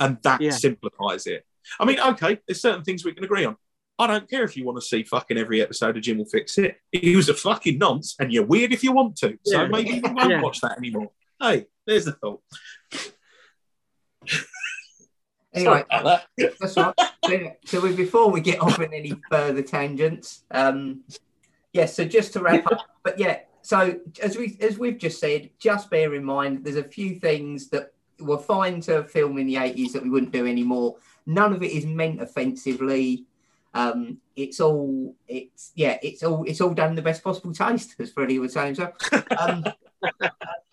and 0.00 0.18
that 0.22 0.40
Yeah. 0.40 0.50
simplifies 0.50 1.26
it. 1.26 1.44
I 1.78 1.84
mean, 1.84 2.00
okay, 2.00 2.38
there's 2.46 2.60
certain 2.60 2.84
things 2.84 3.04
we 3.04 3.12
can 3.12 3.24
agree 3.24 3.44
on. 3.44 3.56
I 3.98 4.06
don't 4.08 4.28
care 4.28 4.42
if 4.42 4.56
you 4.56 4.64
want 4.64 4.80
to 4.80 4.86
see 4.86 5.04
fucking 5.04 5.38
every 5.38 5.62
episode 5.62 5.96
of 5.96 6.02
Jim 6.02 6.18
will 6.18 6.24
fix 6.24 6.58
it. 6.58 6.78
He 6.90 7.14
was 7.14 7.28
a 7.28 7.34
fucking 7.34 7.78
nonce, 7.78 8.16
and 8.18 8.32
you're 8.32 8.44
weird 8.46 8.72
if 8.72 8.82
you 8.82 8.92
want 8.92 9.16
to. 9.18 9.38
So 9.44 9.62
Yeah. 9.62 9.68
maybe 9.68 9.90
you 9.94 10.02
won't 10.02 10.30
Yeah. 10.30 10.40
watch 10.42 10.60
that 10.62 10.78
anymore. 10.78 11.12
Hey, 11.40 11.66
there's 11.86 12.06
the 12.06 12.12
thought. 12.12 12.42
Anyway, 15.54 15.84
Sorry 15.88 16.00
about 16.00 16.26
that. 16.36 16.54
That's 16.60 16.76
right. 16.76 16.94
So, 17.24 17.50
so 17.64 17.80
we, 17.80 17.94
before 17.94 18.30
we 18.30 18.42
get 18.42 18.60
off 18.60 18.78
in 18.80 18.92
any 18.92 19.14
further 19.30 19.62
tangents, 19.62 20.42
um, 20.50 21.04
yes. 21.72 21.96
so 21.96 22.04
just 22.04 22.34
to 22.34 22.40
wrap 22.40 22.70
up, 22.70 22.86
but 23.02 23.18
yeah. 23.18 23.38
So 23.62 23.98
as 24.22 24.36
we 24.36 24.58
as 24.60 24.78
we've 24.78 24.98
just 24.98 25.20
said, 25.20 25.48
just 25.58 25.88
bear 25.88 26.14
in 26.14 26.22
mind 26.22 26.64
there's 26.64 26.76
a 26.76 26.84
few 26.84 27.14
things 27.14 27.70
that 27.70 27.94
were 28.20 28.36
fine 28.36 28.82
to 28.82 29.04
film 29.04 29.38
in 29.38 29.46
the 29.46 29.54
80s 29.54 29.92
that 29.92 30.02
we 30.02 30.10
wouldn't 30.10 30.32
do 30.32 30.46
anymore. 30.46 30.96
None 31.24 31.54
of 31.54 31.62
it 31.62 31.72
is 31.72 31.86
meant 31.86 32.20
offensively. 32.20 33.24
Um, 33.72 34.18
it's 34.36 34.60
all 34.60 35.16
it's 35.26 35.72
yeah, 35.74 35.98
it's 36.02 36.22
all 36.22 36.44
it's 36.44 36.60
all 36.60 36.74
done 36.74 36.90
in 36.90 36.96
the 36.96 37.02
best 37.02 37.24
possible 37.24 37.54
taste, 37.54 37.94
as 37.98 38.12
Freddie 38.12 38.38
was 38.38 38.52
saying. 38.52 38.74
So 38.74 38.92
um, 39.38 39.64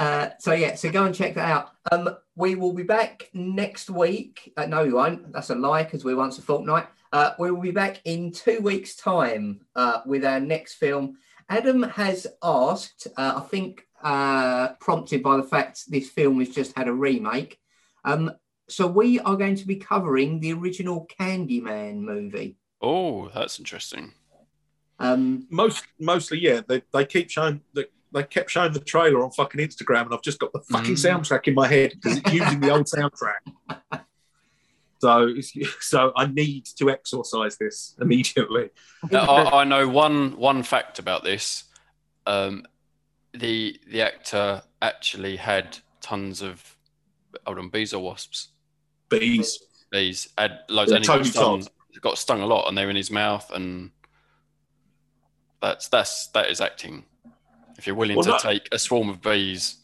uh, 0.00 0.30
so 0.38 0.52
yeah, 0.52 0.74
so 0.76 0.90
go 0.90 1.04
and 1.04 1.14
check 1.14 1.34
that 1.34 1.46
out. 1.46 1.72
Um, 1.92 2.16
we 2.34 2.54
will 2.54 2.72
be 2.72 2.84
back 2.84 3.28
next 3.34 3.90
week. 3.90 4.50
Uh, 4.56 4.64
no, 4.64 4.82
we 4.82 4.94
won't. 4.94 5.30
That's 5.30 5.50
a 5.50 5.54
lie 5.54 5.82
because 5.82 6.06
we're 6.06 6.16
once 6.16 6.38
a 6.38 6.42
fortnight. 6.42 6.86
Uh, 7.12 7.32
we 7.38 7.50
will 7.50 7.60
be 7.60 7.70
back 7.70 8.00
in 8.06 8.32
two 8.32 8.60
weeks' 8.62 8.96
time 8.96 9.60
uh, 9.76 10.00
with 10.06 10.24
our 10.24 10.40
next 10.40 10.76
film. 10.76 11.18
Adam 11.50 11.82
has 11.82 12.26
asked, 12.42 13.08
uh, 13.18 13.34
I 13.36 13.40
think, 13.40 13.86
uh, 14.02 14.68
prompted 14.80 15.22
by 15.22 15.36
the 15.36 15.42
fact 15.42 15.90
this 15.90 16.08
film 16.08 16.38
has 16.38 16.48
just 16.48 16.74
had 16.78 16.88
a 16.88 16.94
remake. 16.94 17.58
Um, 18.02 18.32
so 18.70 18.86
we 18.86 19.20
are 19.20 19.36
going 19.36 19.56
to 19.56 19.66
be 19.66 19.76
covering 19.76 20.40
the 20.40 20.54
original 20.54 21.06
Candyman 21.18 21.96
movie. 21.96 22.56
Oh, 22.80 23.28
that's 23.34 23.58
interesting. 23.58 24.14
Um, 24.98 25.46
Most 25.50 25.84
mostly, 25.98 26.38
yeah. 26.38 26.62
They, 26.66 26.80
they 26.90 27.04
keep 27.04 27.28
showing 27.28 27.60
the, 27.74 27.88
they 28.12 28.22
kept 28.24 28.50
showing 28.50 28.72
the 28.72 28.80
trailer 28.80 29.22
on 29.22 29.30
fucking 29.30 29.60
Instagram, 29.60 30.02
and 30.06 30.14
I've 30.14 30.22
just 30.22 30.38
got 30.38 30.52
the 30.52 30.60
fucking 30.60 30.94
Mm. 30.94 31.20
soundtrack 31.20 31.46
in 31.48 31.54
my 31.54 31.66
head 31.68 31.92
because 31.94 32.18
it's 32.18 32.32
using 32.32 32.60
the 32.60 32.70
old 32.70 32.86
soundtrack. 32.86 34.00
So, 35.02 35.34
so 35.80 36.12
I 36.14 36.26
need 36.26 36.66
to 36.76 36.90
exorcise 36.90 37.56
this 37.56 37.96
immediately. 38.02 38.68
Now, 39.10 39.22
I, 39.24 39.62
I 39.62 39.64
know 39.64 39.88
one 39.88 40.36
one 40.36 40.62
fact 40.62 40.98
about 40.98 41.24
this. 41.24 41.64
Um, 42.26 42.66
the 43.32 43.80
the 43.90 44.02
actor 44.02 44.62
actually 44.82 45.36
had 45.36 45.78
tons 46.02 46.42
of 46.42 46.76
hold 47.46 47.58
on 47.58 47.70
bees 47.70 47.94
or 47.94 48.02
wasps. 48.02 48.48
Bees. 49.08 49.58
Bees 49.90 50.28
had 50.36 50.58
loads 50.68 50.90
Yeah, 50.90 50.98
and 50.98 51.06
got 51.06 51.24
stung, 51.24 51.66
got 52.02 52.18
stung 52.18 52.42
a 52.42 52.46
lot, 52.46 52.68
and 52.68 52.76
they're 52.76 52.90
in 52.90 52.96
his 52.96 53.10
mouth, 53.10 53.50
and 53.54 53.92
that's 55.62 55.88
that's 55.88 56.26
that 56.28 56.50
is 56.50 56.60
acting. 56.60 57.04
If 57.80 57.86
you're 57.86 57.96
willing 57.96 58.16
Well, 58.16 58.24
to 58.24 58.30
no- 58.32 58.38
take 58.38 58.68
a 58.72 58.78
swarm 58.78 59.08
of 59.08 59.22
bees, 59.22 59.78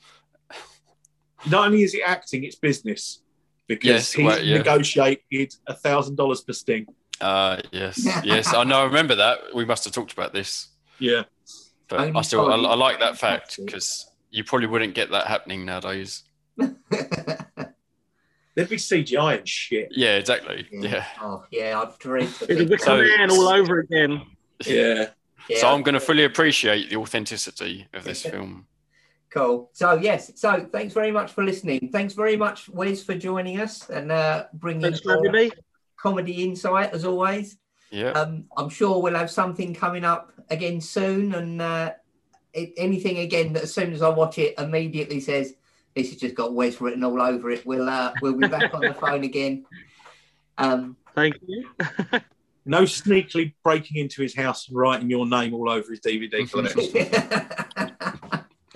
Not 1.50 1.68
only 1.68 1.82
is 1.82 1.94
it 1.94 2.02
acting, 2.04 2.44
it's 2.44 2.56
business 2.56 3.22
because 3.66 3.88
Yes, 3.88 4.12
he's 4.12 4.26
well, 4.26 4.42
yeah. 4.44 4.58
negotiated 4.58 5.54
a 5.66 5.72
thousand 5.72 6.16
dollars 6.16 6.42
per 6.42 6.52
sting. 6.52 6.86
uh, 7.22 7.56
yes, 7.72 8.06
yes, 8.22 8.52
I 8.52 8.64
know. 8.64 8.80
I 8.80 8.84
remember 8.84 9.14
that. 9.14 9.38
We 9.54 9.64
must 9.64 9.84
have 9.84 9.94
talked 9.94 10.12
about 10.12 10.34
this, 10.34 10.68
Yeah. 10.98 11.22
but 11.88 12.00
Only 12.00 12.18
I 12.18 12.20
still 12.20 12.52
I, 12.52 12.56
I 12.56 12.74
like 12.74 13.00
that 13.00 13.16
fact 13.16 13.58
because 13.64 14.10
you 14.30 14.44
probably 14.44 14.66
wouldn't 14.66 14.94
get 14.94 15.10
that 15.12 15.26
happening 15.26 15.64
nowadays. 15.64 16.22
There'd 16.58 16.76
be 18.68 18.76
CGI 18.76 19.38
and 19.38 19.48
shit. 19.48 19.88
Yeah, 19.90 20.16
exactly. 20.16 20.66
Yeah. 20.70 21.06
Oh, 21.22 21.44
yeah, 21.50 21.80
I've 21.80 21.98
dreamed 21.98 22.34
to 22.36 22.44
It'll 22.44 22.56
think. 22.66 22.70
be 22.70 22.76
So- 22.78 22.98
man 23.02 23.30
all 23.30 23.48
over 23.48 23.78
again. 23.78 24.20
Yeah. 24.66 25.10
Yeah. 25.48 25.58
So 25.58 25.68
I'm 25.68 25.82
going 25.82 25.94
to 25.94 26.00
fully 26.00 26.24
appreciate 26.24 26.90
the 26.90 26.96
authenticity 26.96 27.86
of 27.92 28.04
this 28.04 28.22
film. 28.22 28.66
Cool. 29.30 29.70
So 29.72 29.94
yes. 29.94 30.32
So 30.36 30.66
thanks 30.72 30.94
very 30.94 31.10
much 31.10 31.32
for 31.32 31.44
listening. 31.44 31.90
Thanks 31.92 32.14
very 32.14 32.36
much, 32.36 32.68
Wes, 32.68 33.02
for 33.02 33.14
joining 33.14 33.60
us 33.60 33.88
and 33.90 34.10
uh, 34.10 34.46
bringing 34.54 34.82
Thanks 34.82 35.04
your 35.04 35.30
me. 35.30 35.50
comedy 35.96 36.44
insight 36.44 36.92
as 36.92 37.04
always. 37.04 37.58
Yeah. 37.90 38.10
Um, 38.10 38.44
I'm 38.56 38.68
sure 38.68 39.00
we'll 39.00 39.14
have 39.14 39.30
something 39.30 39.74
coming 39.74 40.04
up 40.04 40.32
again 40.50 40.80
soon, 40.80 41.34
and 41.34 41.62
uh, 41.62 41.92
it, 42.52 42.72
anything 42.76 43.18
again 43.18 43.52
that 43.52 43.64
as 43.64 43.74
soon 43.74 43.92
as 43.92 44.02
I 44.02 44.08
watch 44.08 44.38
it, 44.38 44.58
immediately 44.58 45.20
says 45.20 45.54
this 45.94 46.10
has 46.10 46.18
just 46.18 46.34
got 46.34 46.54
Wes 46.54 46.80
written 46.80 47.04
all 47.04 47.20
over 47.20 47.50
it. 47.50 47.64
We'll 47.66 47.88
uh, 47.88 48.12
we'll 48.20 48.38
be 48.38 48.48
back 48.48 48.74
on 48.74 48.80
the 48.80 48.94
phone 48.94 49.24
again. 49.24 49.66
Um, 50.58 50.96
Thank 51.14 51.36
you. 51.46 51.68
No 52.66 52.82
sneakily 52.82 53.54
breaking 53.62 53.98
into 53.98 54.22
his 54.22 54.34
house 54.34 54.68
and 54.68 54.76
writing 54.76 55.08
your 55.08 55.26
name 55.26 55.54
all 55.54 55.70
over 55.70 55.90
his 55.90 56.00
DVD 56.00 56.50
collection. 56.50 57.06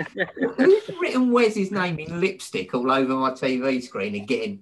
Who's 0.57 0.91
written 1.01 1.31
Wes's 1.31 1.71
name 1.71 1.99
in 1.99 2.21
lipstick 2.21 2.73
all 2.75 2.91
over 2.91 3.15
my 3.15 3.33
TV 3.33 3.83
screen 3.83 4.15
again? 4.15 4.61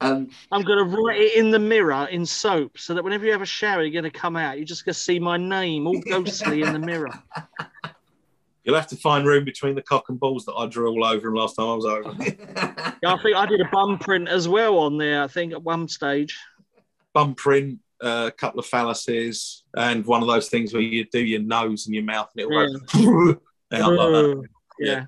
Um, 0.00 0.28
I'm 0.52 0.62
going 0.62 0.78
to 0.78 0.96
write 0.96 1.20
it 1.20 1.36
in 1.36 1.50
the 1.50 1.58
mirror 1.58 2.06
in 2.10 2.26
soap 2.26 2.78
so 2.78 2.94
that 2.94 3.02
whenever 3.02 3.24
you 3.24 3.32
have 3.32 3.42
a 3.42 3.46
shower, 3.46 3.82
you're 3.82 4.00
going 4.00 4.10
to 4.10 4.18
come 4.18 4.36
out. 4.36 4.56
You're 4.56 4.66
just 4.66 4.84
going 4.84 4.94
to 4.94 4.98
see 4.98 5.18
my 5.18 5.36
name 5.36 5.86
all 5.86 6.00
ghostly 6.00 6.62
in 6.62 6.72
the 6.72 6.78
mirror. 6.78 7.10
You'll 8.64 8.76
have 8.76 8.88
to 8.88 8.96
find 8.96 9.26
room 9.26 9.44
between 9.44 9.74
the 9.74 9.82
cock 9.82 10.10
and 10.10 10.20
balls 10.20 10.44
that 10.44 10.52
I 10.52 10.66
drew 10.66 10.90
all 10.90 11.04
over 11.04 11.28
him 11.28 11.34
last 11.34 11.56
time 11.56 11.68
I 11.68 11.74
was 11.74 11.86
over. 11.86 12.14
Yeah, 13.02 13.14
I 13.14 13.22
think 13.22 13.36
I 13.36 13.46
did 13.46 13.60
a 13.62 13.68
bum 13.72 13.98
print 13.98 14.28
as 14.28 14.46
well 14.46 14.78
on 14.78 14.98
there, 14.98 15.22
I 15.22 15.26
think, 15.26 15.52
at 15.52 15.62
one 15.62 15.88
stage. 15.88 16.38
Bum 17.14 17.34
print, 17.34 17.78
a 18.00 18.30
couple 18.36 18.60
of 18.60 18.66
fallacies, 18.66 19.64
and 19.76 20.04
one 20.06 20.22
of 20.22 20.28
those 20.28 20.48
things 20.48 20.72
where 20.72 20.82
you 20.82 21.04
do 21.04 21.20
your 21.24 21.40
nose 21.40 21.86
and 21.86 21.94
your 21.94 22.04
mouth 22.04 22.30
and 22.36 22.40
it'll 22.42 22.52
go 22.52 23.40
out 23.72 23.92
like 23.92 24.10
that. 24.10 24.48
yeah. 24.78 25.04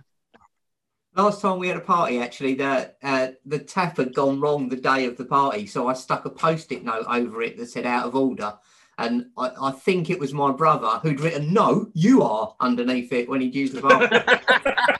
Last 1.17 1.41
time 1.43 1.59
we 1.59 1.69
had 1.69 1.77
a 1.77 1.81
party, 1.81 2.21
actually, 2.21 2.55
the 2.55 2.95
uh, 3.03 3.29
the 3.45 3.59
tap 3.59 3.97
had 3.97 4.15
gone 4.15 4.41
wrong 4.41 4.69
the 4.69 4.77
day 4.77 5.07
of 5.07 5.17
the 5.17 5.25
party, 5.25 5.67
so 5.67 5.89
I 5.89 5.93
stuck 5.95 6.25
a 6.25 6.31
post-it 6.31 6.85
note 6.85 7.05
over 7.09 7.43
it 7.43 7.57
that 7.59 7.67
said 7.67 7.85
"out 7.85 8.07
of 8.07 8.15
order," 8.15 8.55
and 8.97 9.27
I, 9.37 9.51
I 9.61 9.71
think 9.73 10.09
it 10.09 10.21
was 10.21 10.33
my 10.33 10.53
brother 10.53 11.01
who'd 11.03 11.21
written 11.21 11.53
"No, 11.53 11.91
you 11.95 12.23
are" 12.23 12.55
underneath 12.61 13.13
it 13.13 13.29
when 13.29 13.41
he'd 13.41 13.55
used 13.57 13.75
the 13.75 13.83
bathroom. 13.83 14.39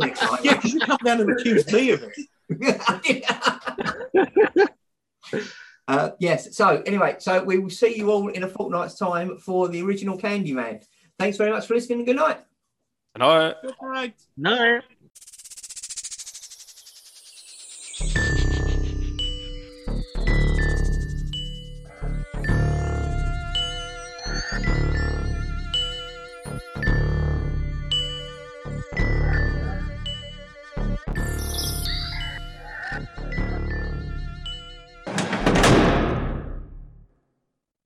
Yeah, 0.00 0.54
because 0.54 0.74
you 0.74 0.80
come 0.80 0.98
down 1.04 1.20
and 1.20 1.30
accuse 1.30 1.70
me 1.72 1.90
of 1.90 2.04
it. 2.04 2.12
uh, 5.88 6.10
yes. 6.18 6.56
So 6.56 6.82
anyway, 6.86 7.16
so 7.18 7.42
we 7.42 7.58
will 7.58 7.70
see 7.70 7.96
you 7.96 8.10
all 8.10 8.28
in 8.28 8.42
a 8.44 8.48
fortnight's 8.48 8.94
time 8.94 9.38
for 9.38 9.68
the 9.68 9.82
original 9.82 10.18
Candyman. 10.18 10.82
Thanks 11.18 11.36
very 11.36 11.50
much 11.50 11.66
for 11.66 11.74
listening. 11.74 12.00
and 12.00 12.06
Good 12.06 12.16
night. 12.16 12.40
And 13.14 13.22
I 13.22 13.54
Good 13.62 13.74
night. 13.82 14.14
No. 14.36 14.80